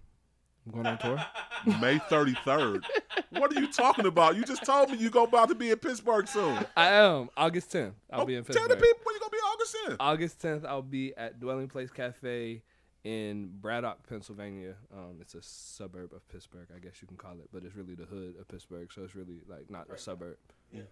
I'm 0.66 0.72
going 0.72 0.86
on 0.86 0.98
tour. 0.98 1.24
May 1.80 1.98
33rd. 1.98 2.82
what 3.30 3.54
are 3.56 3.60
you 3.60 3.66
talking 3.66 4.06
about? 4.06 4.36
You 4.36 4.44
just 4.44 4.64
told 4.64 4.90
me 4.90 4.98
you 4.98 5.10
go 5.10 5.24
about 5.24 5.48
to 5.48 5.54
be 5.54 5.70
in 5.70 5.78
Pittsburgh 5.78 6.28
soon. 6.28 6.64
I 6.76 6.88
am 6.88 7.30
August 7.36 7.72
tenth. 7.72 7.94
I'll 8.12 8.24
be 8.24 8.36
in 8.36 8.44
Pittsburgh. 8.44 8.68
Tell 8.68 8.76
the 8.76 8.80
people 8.80 9.00
when 9.04 9.14
you 9.14 9.20
gonna 9.20 9.30
be 9.30 9.36
August 9.38 9.76
10th. 9.88 9.96
August 10.00 10.40
tenth, 10.40 10.64
I'll 10.64 10.82
be 10.82 11.14
at 11.16 11.40
Dwelling 11.40 11.68
Place 11.68 11.90
Cafe 11.90 12.62
in 13.04 13.50
Braddock, 13.60 14.06
Pennsylvania. 14.08 14.74
Um, 14.92 15.16
it's 15.20 15.34
a 15.34 15.42
suburb 15.42 16.12
of 16.14 16.26
Pittsburgh, 16.28 16.68
I 16.74 16.78
guess 16.78 17.02
you 17.02 17.08
can 17.08 17.16
call 17.16 17.32
it, 17.32 17.48
but 17.52 17.64
it's 17.64 17.74
really 17.74 17.94
the 17.94 18.04
hood 18.04 18.36
of 18.40 18.46
Pittsburgh, 18.48 18.90
so 18.92 19.02
it's 19.02 19.14
really 19.14 19.42
like 19.48 19.70
not 19.70 19.88
a 19.92 19.98
suburb. 19.98 20.36
Yeah. 20.72 20.82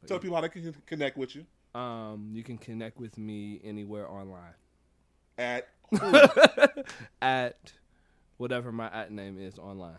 But 0.00 0.08
Tell 0.08 0.16
yeah. 0.16 0.20
people 0.22 0.36
how 0.36 0.42
they 0.42 0.48
can 0.48 0.74
connect 0.86 1.16
with 1.16 1.34
you. 1.34 1.44
Um, 1.78 2.30
you 2.32 2.42
can 2.42 2.58
connect 2.58 2.98
with 2.98 3.18
me 3.18 3.60
anywhere 3.64 4.08
online. 4.08 4.54
At 5.38 5.68
at 7.22 7.72
whatever 8.40 8.72
my 8.72 8.90
at 8.90 9.12
name 9.12 9.38
is 9.38 9.58
online. 9.58 9.98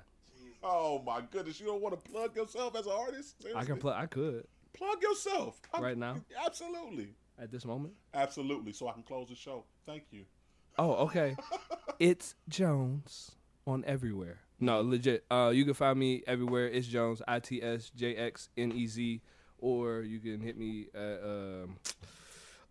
Oh 0.63 1.01
my 1.05 1.21
goodness, 1.31 1.59
you 1.59 1.67
don't 1.67 1.81
want 1.81 2.03
to 2.03 2.11
plug 2.11 2.35
yourself 2.35 2.75
as 2.75 2.87
an 2.87 2.91
artist? 2.91 3.35
I 3.55 3.63
can 3.63 3.77
plug. 3.77 3.95
I 3.95 4.07
could 4.07 4.45
plug 4.73 5.01
yourself 5.01 5.59
I'm- 5.73 5.83
right 5.83 5.97
now 5.97 6.17
Absolutely. 6.45 7.09
at 7.39 7.51
this 7.51 7.65
moment. 7.65 7.93
Absolutely. 8.13 8.73
So 8.73 8.87
I 8.87 8.93
can 8.93 9.03
close 9.03 9.29
the 9.29 9.35
show. 9.35 9.65
Thank 9.85 10.05
you. 10.11 10.25
Oh, 10.77 10.93
okay. 11.05 11.35
it's 11.99 12.35
Jones 12.49 13.31
on 13.67 13.83
everywhere. 13.85 14.39
No, 14.59 14.81
legit. 14.81 15.23
Uh, 15.29 15.51
you 15.53 15.65
can 15.65 15.73
find 15.73 15.97
me 15.99 16.23
everywhere. 16.25 16.67
It's 16.67 16.87
Jones. 16.87 17.21
I 17.27 17.39
T 17.39 17.61
S 17.61 17.91
J 17.95 18.15
X 18.15 18.49
N 18.57 18.71
E 18.71 18.87
Z. 18.87 19.21
Or 19.59 20.01
you 20.01 20.19
can 20.19 20.39
hit 20.39 20.57
me 20.57 20.87
at 20.95 21.21
um, 21.23 21.77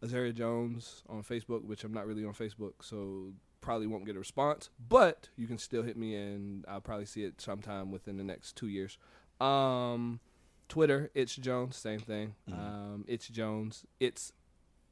Azaria 0.04 0.34
Jones 0.34 1.02
on 1.08 1.22
Facebook, 1.22 1.64
which 1.64 1.84
I'm 1.84 1.92
not 1.92 2.06
really 2.06 2.24
on 2.24 2.32
Facebook, 2.32 2.72
so 2.82 3.32
probably 3.60 3.86
won't 3.86 4.06
get 4.06 4.16
a 4.16 4.18
response. 4.18 4.70
But 4.88 5.28
you 5.36 5.46
can 5.46 5.58
still 5.58 5.82
hit 5.82 5.96
me, 5.96 6.14
and 6.14 6.64
I'll 6.68 6.80
probably 6.80 7.06
see 7.06 7.24
it 7.24 7.40
sometime 7.40 7.90
within 7.90 8.16
the 8.16 8.24
next 8.24 8.56
two 8.56 8.68
years. 8.68 8.98
Um, 9.40 10.20
Twitter, 10.68 11.10
it's 11.14 11.34
Jones, 11.36 11.76
same 11.76 12.00
thing. 12.00 12.34
Um, 12.52 13.04
it's 13.08 13.28
Jones. 13.28 13.84
It's 13.98 14.32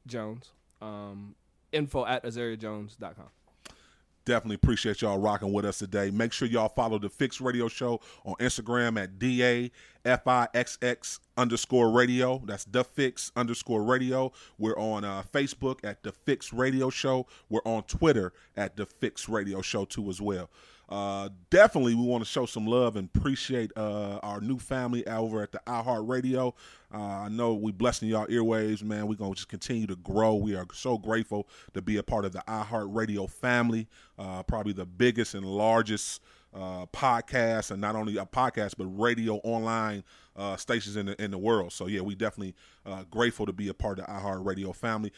Jones. 0.05 0.51
Um, 0.81 1.35
info 1.71 2.05
at 2.05 2.23
azariajones.com. 2.23 3.29
Definitely 4.29 4.57
appreciate 4.57 5.01
y'all 5.01 5.17
rocking 5.17 5.51
with 5.51 5.65
us 5.65 5.79
today. 5.79 6.11
Make 6.11 6.33
sure 6.33 6.47
y'all 6.47 6.69
follow 6.69 6.99
the 6.99 7.09
Fixx 7.09 7.41
Radio 7.43 7.67
Show 7.67 7.99
on 8.23 8.35
Instagram 8.35 9.01
at 9.01 9.17
D 9.17 9.43
A 9.43 9.71
F 10.05 10.27
I 10.27 10.47
X 10.53 10.77
X 10.83 11.19
underscore 11.35 11.89
radio. 11.89 12.39
That's 12.45 12.63
the 12.63 12.85
Fixx 12.85 13.31
underscore 13.35 13.81
radio. 13.81 14.31
We're 14.59 14.77
on 14.77 15.03
uh, 15.03 15.23
Facebook 15.33 15.79
at 15.83 16.03
the 16.03 16.11
Fixx 16.11 16.55
Radio 16.55 16.91
Show. 16.91 17.25
We're 17.49 17.63
on 17.65 17.81
Twitter 17.85 18.31
at 18.55 18.77
the 18.77 18.85
Fixx 18.85 19.27
Radio 19.27 19.63
Show 19.63 19.85
too 19.85 20.07
as 20.11 20.21
well. 20.21 20.51
Uh, 20.89 21.29
definitely, 21.51 21.93
we 21.93 22.03
want 22.03 22.23
to 22.23 22.29
show 22.29 22.47
some 22.47 22.65
love 22.65 22.95
and 22.95 23.09
appreciate 23.15 23.71
uh, 23.77 24.19
our 24.23 24.41
new 24.41 24.57
family 24.57 25.05
over 25.05 25.43
at 25.43 25.51
the 25.51 25.61
iHeart 25.67 26.09
Radio. 26.09 26.55
Uh, 26.91 26.97
I 26.97 27.29
know 27.29 27.53
we 27.53 27.71
blessing 27.71 28.09
y'all 28.09 28.25
earwaves, 28.25 28.83
man. 28.83 29.07
We're 29.07 29.13
gonna 29.13 29.35
just 29.35 29.49
continue 29.49 29.85
to 29.85 29.95
grow. 29.97 30.33
We 30.33 30.55
are 30.55 30.65
so 30.73 30.97
grateful 30.97 31.47
to 31.75 31.81
be 31.83 31.97
a 31.97 32.03
part 32.03 32.25
of 32.25 32.31
the 32.31 32.43
iHeart 32.47 32.87
Radio 32.89 33.27
family. 33.27 33.87
Uh, 34.17 34.41
probably 34.41 34.73
the 34.73 34.87
biggest 34.87 35.35
and 35.35 35.45
largest 35.45 36.21
uh, 36.55 36.87
podcast, 36.87 37.69
and 37.69 37.79
not 37.79 37.95
only 37.95 38.17
a 38.17 38.25
podcast 38.25 38.73
but 38.75 38.85
radio 38.87 39.35
online 39.43 40.03
uh, 40.35 40.55
stations 40.57 40.95
in 40.95 41.05
the 41.05 41.21
in 41.21 41.29
the 41.29 41.37
world. 41.37 41.71
So 41.71 41.85
yeah, 41.85 42.01
we 42.01 42.15
definitely 42.15 42.55
uh, 42.87 43.03
grateful 43.11 43.45
to 43.45 43.53
be 43.53 43.67
a 43.67 43.75
part 43.75 43.99
of 43.99 44.07
the 44.07 44.11
iHeart 44.11 44.43
Radio 44.43 44.71
family. 44.71 45.11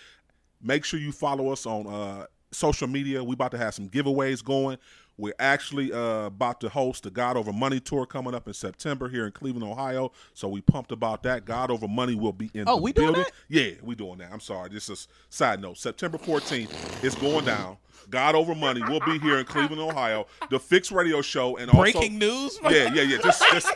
Make 0.61 0.83
sure 0.83 0.99
you 0.99 1.13
follow 1.13 1.49
us 1.49 1.65
on 1.65 1.87
uh, 1.87 2.25
social 2.51 2.87
media. 2.87 3.23
We 3.23 3.33
about 3.33 3.51
to 3.51 3.57
have 3.57 3.73
some 3.73 3.89
giveaways 3.89 4.43
going. 4.43 4.77
We're 5.17 5.33
actually 5.39 5.93
uh, 5.93 6.25
about 6.25 6.61
to 6.61 6.69
host 6.69 7.03
the 7.03 7.11
God 7.11 7.37
Over 7.37 7.53
Money 7.53 7.79
tour 7.79 8.05
coming 8.05 8.33
up 8.33 8.47
in 8.47 8.53
September 8.53 9.07
here 9.07 9.25
in 9.25 9.31
Cleveland, 9.31 9.69
Ohio. 9.69 10.11
So 10.33 10.47
we 10.47 10.61
pumped 10.61 10.91
about 10.91 11.21
that. 11.23 11.45
God 11.45 11.69
Over 11.69 11.87
Money 11.87 12.15
will 12.15 12.33
be 12.33 12.49
in 12.53 12.63
Oh, 12.67 12.77
the 12.77 12.81
we 12.81 12.91
doing 12.93 13.07
building. 13.13 13.23
that? 13.23 13.31
Yeah, 13.47 13.71
we 13.83 13.93
doing 13.93 14.17
that. 14.19 14.31
I'm 14.31 14.39
sorry. 14.39 14.69
This 14.69 14.89
is 14.89 15.07
side 15.29 15.61
note. 15.61 15.77
September 15.77 16.17
14th 16.17 17.03
is 17.03 17.13
going 17.15 17.45
down. 17.45 17.77
God 18.09 18.33
Over 18.33 18.55
Money 18.55 18.81
will 18.83 19.01
be 19.01 19.19
here 19.19 19.37
in 19.37 19.45
Cleveland, 19.45 19.81
Ohio. 19.81 20.25
The 20.49 20.57
Fixx 20.59 20.91
Radio 20.91 21.21
Show 21.21 21.57
and 21.57 21.69
also 21.69 21.81
Breaking 21.81 22.17
news? 22.17 22.57
Yeah, 22.63 22.91
yeah, 22.93 23.03
yeah. 23.03 23.17
Just, 23.21 23.43
just 23.51 23.67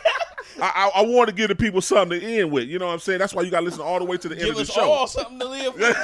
I, 0.60 0.90
I, 0.94 1.00
I 1.02 1.02
want 1.02 1.28
to 1.28 1.34
give 1.34 1.48
the 1.48 1.54
people 1.54 1.80
something 1.80 2.18
to 2.18 2.26
end 2.40 2.50
with. 2.50 2.64
You 2.66 2.78
know 2.80 2.86
what 2.86 2.94
I'm 2.94 2.98
saying? 2.98 3.20
That's 3.20 3.34
why 3.34 3.42
you 3.42 3.50
got 3.52 3.60
to 3.60 3.66
listen 3.66 3.82
all 3.82 3.98
the 4.00 4.04
way 4.04 4.16
to 4.16 4.28
the 4.28 4.36
end 4.36 4.48
of 4.50 4.56
the 4.56 4.62
us 4.62 4.72
show. 4.72 4.90
all 4.90 5.06
something 5.06 5.38
to 5.38 5.44
live 5.46 5.74
with. 5.74 5.96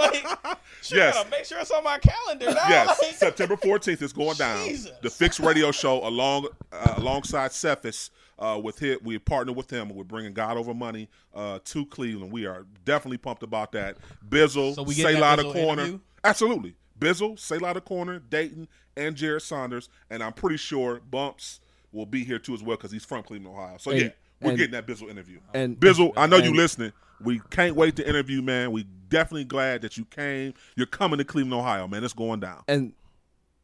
Like, 0.00 0.58
shit, 0.90 0.98
Yes. 0.98 1.14
gotta 1.14 1.30
make 1.30 1.44
sure 1.44 1.58
it's 1.58 1.70
on 1.70 1.82
my 1.84 1.98
calendar. 1.98 2.46
Now. 2.46 2.68
yes, 2.68 2.98
Like, 3.02 3.12
September 3.14 3.56
14th 3.56 4.02
is 4.02 4.12
going 4.12 4.36
down. 4.36 4.66
Jesus. 4.66 4.92
The 5.02 5.08
Fixx 5.08 5.44
Radio 5.44 5.70
Show 5.72 6.06
along 6.06 6.48
uh, 6.72 6.94
alongside 6.96 7.52
Cephas. 7.52 8.10
Uh, 8.38 8.58
with 8.58 8.78
hit, 8.78 9.04
we 9.04 9.18
partnered 9.18 9.54
with 9.54 9.68
him. 9.70 9.90
We're 9.94 10.02
bringing 10.02 10.32
God 10.32 10.56
Over 10.56 10.72
Money 10.72 11.10
uh, 11.34 11.58
to 11.62 11.84
Cleveland. 11.84 12.32
We 12.32 12.46
are 12.46 12.64
definitely 12.86 13.18
pumped 13.18 13.42
about 13.42 13.72
that. 13.72 13.98
Bizzle, 14.30 14.74
So 14.76 14.82
we 14.82 14.94
get 14.94 15.02
Say 15.02 15.12
that 15.12 15.20
Loud 15.20 15.38
Bizzle 15.40 15.52
Corner, 15.52 15.82
interview? 15.82 16.00
absolutely. 16.24 16.74
Bizzle, 16.98 17.38
Say 17.38 17.58
Loud 17.58 17.84
Corner, 17.84 18.18
Dayton, 18.18 18.66
and 18.96 19.14
Jered 19.14 19.42
Sanders, 19.42 19.90
and 20.08 20.22
I'm 20.22 20.32
pretty 20.32 20.56
sure 20.56 21.00
Bumps 21.10 21.60
will 21.92 22.06
be 22.06 22.24
here 22.24 22.38
too 22.38 22.54
as 22.54 22.62
well 22.62 22.78
because 22.78 22.92
he's 22.92 23.04
from 23.04 23.22
Cleveland, 23.24 23.54
Ohio. 23.54 23.76
So 23.78 23.90
And- 23.90 24.00
yeah, 24.00 24.08
we're 24.40 24.48
and- 24.50 24.56
getting 24.58 24.72
that 24.72 24.86
Bizzle 24.86 25.10
interview. 25.10 25.40
and- 25.52 25.78
Bizzle, 25.78 26.14
I 26.16 26.26
know 26.26 26.36
you 26.38 26.44
and- 26.44 26.56
listening. 26.56 26.92
We 27.22 27.40
can't 27.50 27.76
wait 27.76 27.96
to 27.96 28.08
interview, 28.08 28.42
man. 28.42 28.72
We 28.72 28.84
definitely 29.08 29.44
glad 29.44 29.82
that 29.82 29.96
you 29.96 30.04
came. 30.06 30.54
You're 30.76 30.86
coming 30.86 31.18
to 31.18 31.24
Cleveland, 31.24 31.54
Ohio, 31.54 31.86
man. 31.86 32.02
It's 32.04 32.12
going 32.14 32.40
down. 32.40 32.62
And 32.68 32.92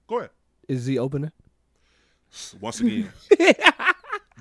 Go 0.07 0.19
ahead. 0.19 0.31
is 0.69 0.87
he 0.87 0.99
opening? 0.99 1.33
Once 2.61 2.81
again, 2.81 3.09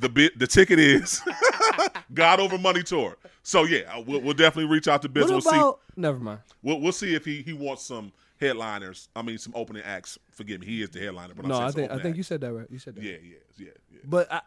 the 0.01 0.09
bit 0.09 0.37
the 0.37 0.47
ticket 0.47 0.79
is 0.79 1.21
God 2.13 2.39
Over 2.39 2.57
Money 2.57 2.83
tour. 2.83 3.15
So 3.43 3.63
yeah, 3.63 3.99
we'll, 4.05 4.19
we'll 4.21 4.33
definitely 4.33 4.71
reach 4.73 4.87
out 4.87 5.01
to 5.03 5.09
Biz. 5.09 5.23
What 5.25 5.31
We'll 5.31 5.41
see. 5.41 5.49
about? 5.55 5.79
Never 5.95 6.19
mind. 6.19 6.39
We'll, 6.61 6.81
we'll 6.81 6.91
see 6.91 7.15
if 7.15 7.23
he 7.23 7.41
he 7.41 7.53
wants 7.53 7.83
some 7.83 8.11
headliners. 8.41 9.07
I 9.15 9.21
mean, 9.21 9.37
some 9.37 9.53
opening 9.55 9.83
acts. 9.83 10.17
Forgive 10.31 10.61
me, 10.61 10.67
he 10.67 10.81
is 10.81 10.89
the 10.89 10.99
headliner. 10.99 11.33
But 11.35 11.45
no, 11.45 11.59
I 11.59 11.71
think 11.71 11.91
I 11.91 11.99
think 11.99 12.17
you 12.17 12.23
said 12.23 12.41
that 12.41 12.51
right. 12.51 12.67
You 12.69 12.79
said 12.79 12.95
that. 12.95 13.03
Yeah, 13.03 13.17
yeah, 13.23 13.37
yeah, 13.57 13.67
yeah. 13.91 13.99
But 14.03 14.31
I, 14.31 14.41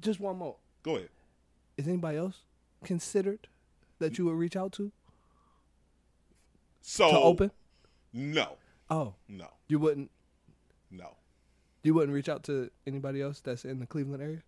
just 0.00 0.20
one 0.20 0.36
more. 0.36 0.56
Go 0.82 0.96
ahead. 0.96 1.08
Is 1.76 1.88
anybody 1.88 2.18
else 2.18 2.36
considered 2.84 3.48
that 4.04 4.18
you 4.18 4.26
would 4.26 4.34
reach 4.36 4.56
out 4.56 4.72
to 4.72 4.92
So 6.82 7.10
to 7.10 7.18
open? 7.18 7.50
No, 8.12 8.56
Oh, 8.90 9.14
no, 9.28 9.48
you 9.68 9.78
wouldn't. 9.78 10.10
no. 10.90 11.16
You 11.82 11.92
wouldn't 11.94 12.14
reach 12.14 12.28
out 12.30 12.44
to 12.44 12.70
anybody 12.86 13.20
else 13.20 13.40
that's 13.40 13.64
in 13.66 13.78
the 13.78 13.86
Cleveland 13.86 14.22
area. 14.22 14.42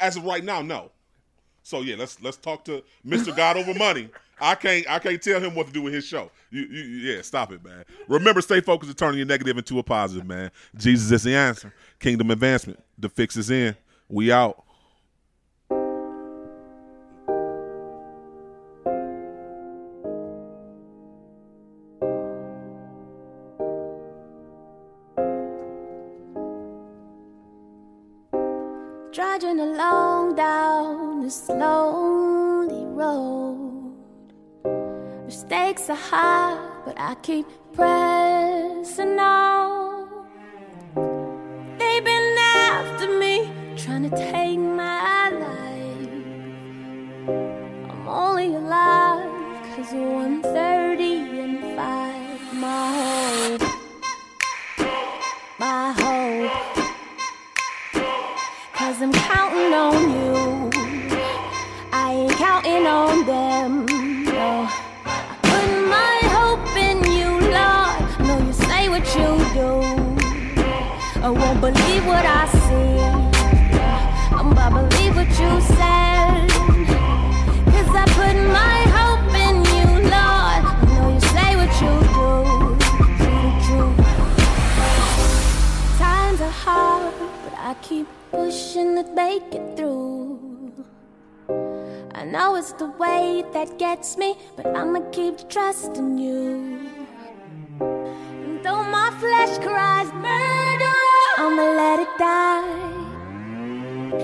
As 0.00 0.16
of 0.16 0.24
right 0.24 0.42
now, 0.42 0.62
no. 0.62 0.90
So 1.62 1.80
yeah, 1.82 1.96
let's 1.96 2.20
let's 2.22 2.36
talk 2.38 2.64
to 2.66 2.82
Mr. 3.06 3.36
God 3.36 3.56
Over 3.56 3.74
Money. 3.74 4.08
I 4.40 4.54
can't 4.54 4.88
I 4.88 4.98
can't 4.98 5.20
tell 5.22 5.40
him 5.40 5.54
what 5.54 5.66
to 5.66 5.72
do 5.72 5.82
with 5.82 5.92
his 5.94 6.04
show. 6.06 6.30
You, 6.50 6.62
you 6.62 6.82
yeah, 7.12 7.22
stop 7.22 7.52
it, 7.52 7.62
man. 7.64 7.84
Remember, 8.08 8.40
stay 8.40 8.60
focused 8.60 8.88
and 8.90 8.98
turning 8.98 9.18
your 9.18 9.26
negative 9.26 9.56
into 9.58 9.78
a 9.78 9.82
positive, 9.82 10.26
man. 10.26 10.50
Jesus 10.76 11.10
is 11.12 11.22
the 11.22 11.34
answer. 11.36 11.72
Kingdom 12.00 12.30
advancement. 12.30 12.82
The 12.98 13.08
fix 13.08 13.36
is 13.36 13.50
in. 13.50 13.76
We 14.08 14.32
out. 14.32 14.64
Keep 37.22 37.46
pressing 37.72 39.18
on. 39.20 40.08
They've 41.78 42.04
been 42.04 42.36
after 42.38 43.16
me, 43.16 43.48
trying 43.76 44.10
to 44.10 44.16
take 44.16 44.58
my 44.58 45.30
life. 45.30 46.08
I'm 47.90 48.08
only 48.08 48.56
alive 48.56 49.30
cause 49.76 49.92
130 49.92 51.40
and 51.40 51.60
5. 51.76 52.54
My 52.54 52.88
hope, 52.98 53.62
my 55.60 55.92
hope. 55.92 56.50
Cause 58.74 59.00
I'm 59.00 59.12
counting 59.12 59.72
on 59.72 60.10
you. 60.10 60.70
I 61.92 62.12
ain't 62.14 62.32
counting 62.32 62.86
on 62.86 63.26
them. 63.26 63.91
Believe 71.62 72.04
what 72.06 72.26
I 72.26 72.44
see. 72.64 72.98
I'm 74.36 74.50
about 74.50 74.70
to 74.70 74.82
believe 74.88 75.14
what 75.14 75.30
you 75.42 75.52
said. 75.78 76.48
Cause 77.72 77.90
I 78.02 78.04
put 78.18 78.34
my 78.60 78.78
hope 78.98 79.32
in 79.46 79.56
you, 79.76 79.86
Lord. 80.16 80.62
I 80.66 80.84
know 80.92 81.06
you 81.14 81.22
say 81.34 81.50
what 81.60 81.72
you 81.82 81.94
do. 82.10 83.84
Times 85.98 86.40
are 86.40 86.56
hard, 86.64 87.14
but 87.44 87.54
I 87.56 87.76
keep 87.80 88.08
pushing 88.32 88.96
to 88.96 89.04
make 89.14 89.54
it 89.54 89.76
through. 89.76 90.40
I 92.12 92.24
know 92.24 92.56
it's 92.56 92.72
the 92.72 92.90
way 93.02 93.44
that 93.52 93.78
gets 93.78 94.16
me, 94.16 94.34
but 94.56 94.66
I'ma 94.66 95.00
keep 95.12 95.48
trusting 95.48 96.18
you. 96.18 96.80
And 97.78 98.64
though 98.64 98.82
my 98.82 99.10
flesh 99.20 99.58
cries 99.58 100.12
murder, 100.14 100.61
I'ma 101.44 101.66
let 101.82 101.98
it 101.98 102.12
die. 102.18 102.62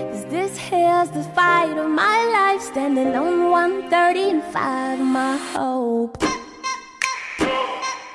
Cause 0.09 0.25
this 0.27 0.57
here's 0.57 1.09
the 1.09 1.23
fight 1.35 1.77
of 1.77 1.89
my 1.89 2.17
life, 2.37 2.61
standing 2.61 3.13
on 3.13 3.51
130 3.51 4.29
and 4.29 4.43
5. 4.43 4.99
My 5.01 5.35
hope, 5.35 6.17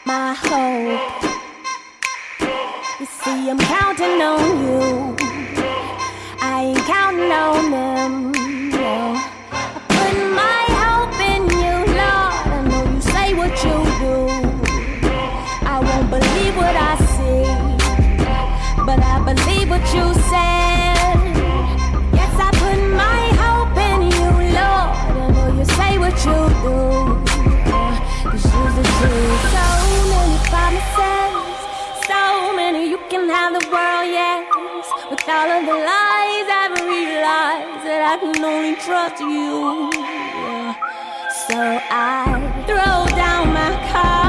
my 0.06 0.32
hope. 0.32 1.22
You 2.98 3.06
see, 3.20 3.50
I'm 3.50 3.58
counting 3.58 4.22
on 4.32 4.44
you. 4.64 5.16
I 6.40 6.72
ain't 6.72 6.86
counting 6.86 7.30
on 7.30 7.70
them. 7.70 8.33
You 26.26 26.40
do. 26.64 26.78
Cause 28.24 28.44
you're 28.52 28.72
the 28.78 28.84
truth. 28.96 29.42
So 29.54 29.66
many 30.12 30.36
promises, 30.50 31.34
so 32.08 32.22
many 32.56 32.88
you 32.88 32.98
can 33.10 33.28
have 33.28 33.52
the 33.52 33.64
world, 33.68 34.08
yes. 34.08 34.46
With 35.10 35.28
all 35.28 35.50
of 35.56 35.62
the 35.66 35.78
lies, 35.90 36.48
I've 36.60 36.76
realized 36.80 37.84
that 37.86 38.00
I 38.12 38.14
can 38.22 38.44
only 38.44 38.74
trust 38.76 39.20
you. 39.20 39.90
So 41.46 41.58
I 41.90 42.40
throw 42.66 43.16
down 43.16 43.52
my 43.52 43.70
cards 43.92 44.23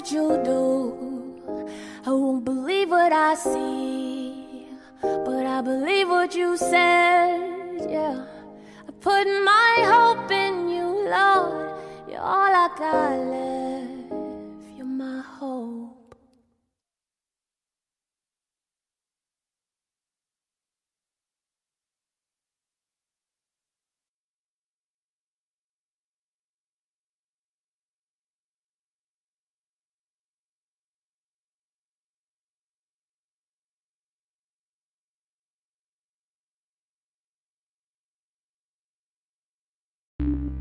In 0.00 0.06
you, 0.16 0.40
do. 0.44 1.36
I 2.06 2.10
won't 2.10 2.42
believe 2.42 2.88
what 2.88 3.12
what 3.12 3.12
I 3.12 3.34
see, 3.34 4.66
but 5.02 5.44
I 5.44 5.60
believe 5.60 6.08
what 6.08 6.34
you 6.34 6.56
said. 6.56 7.86
Yeah, 7.86 8.24
I 8.88 8.92
put 9.00 9.26
my 9.26 9.74
hope 9.84 10.30
in 10.30 10.70
you, 10.70 10.86
Lord. 10.86 11.74
You're 12.08 12.20
all 12.20 12.54
I 12.64 12.68
got 12.78 13.18
left. 13.28 13.99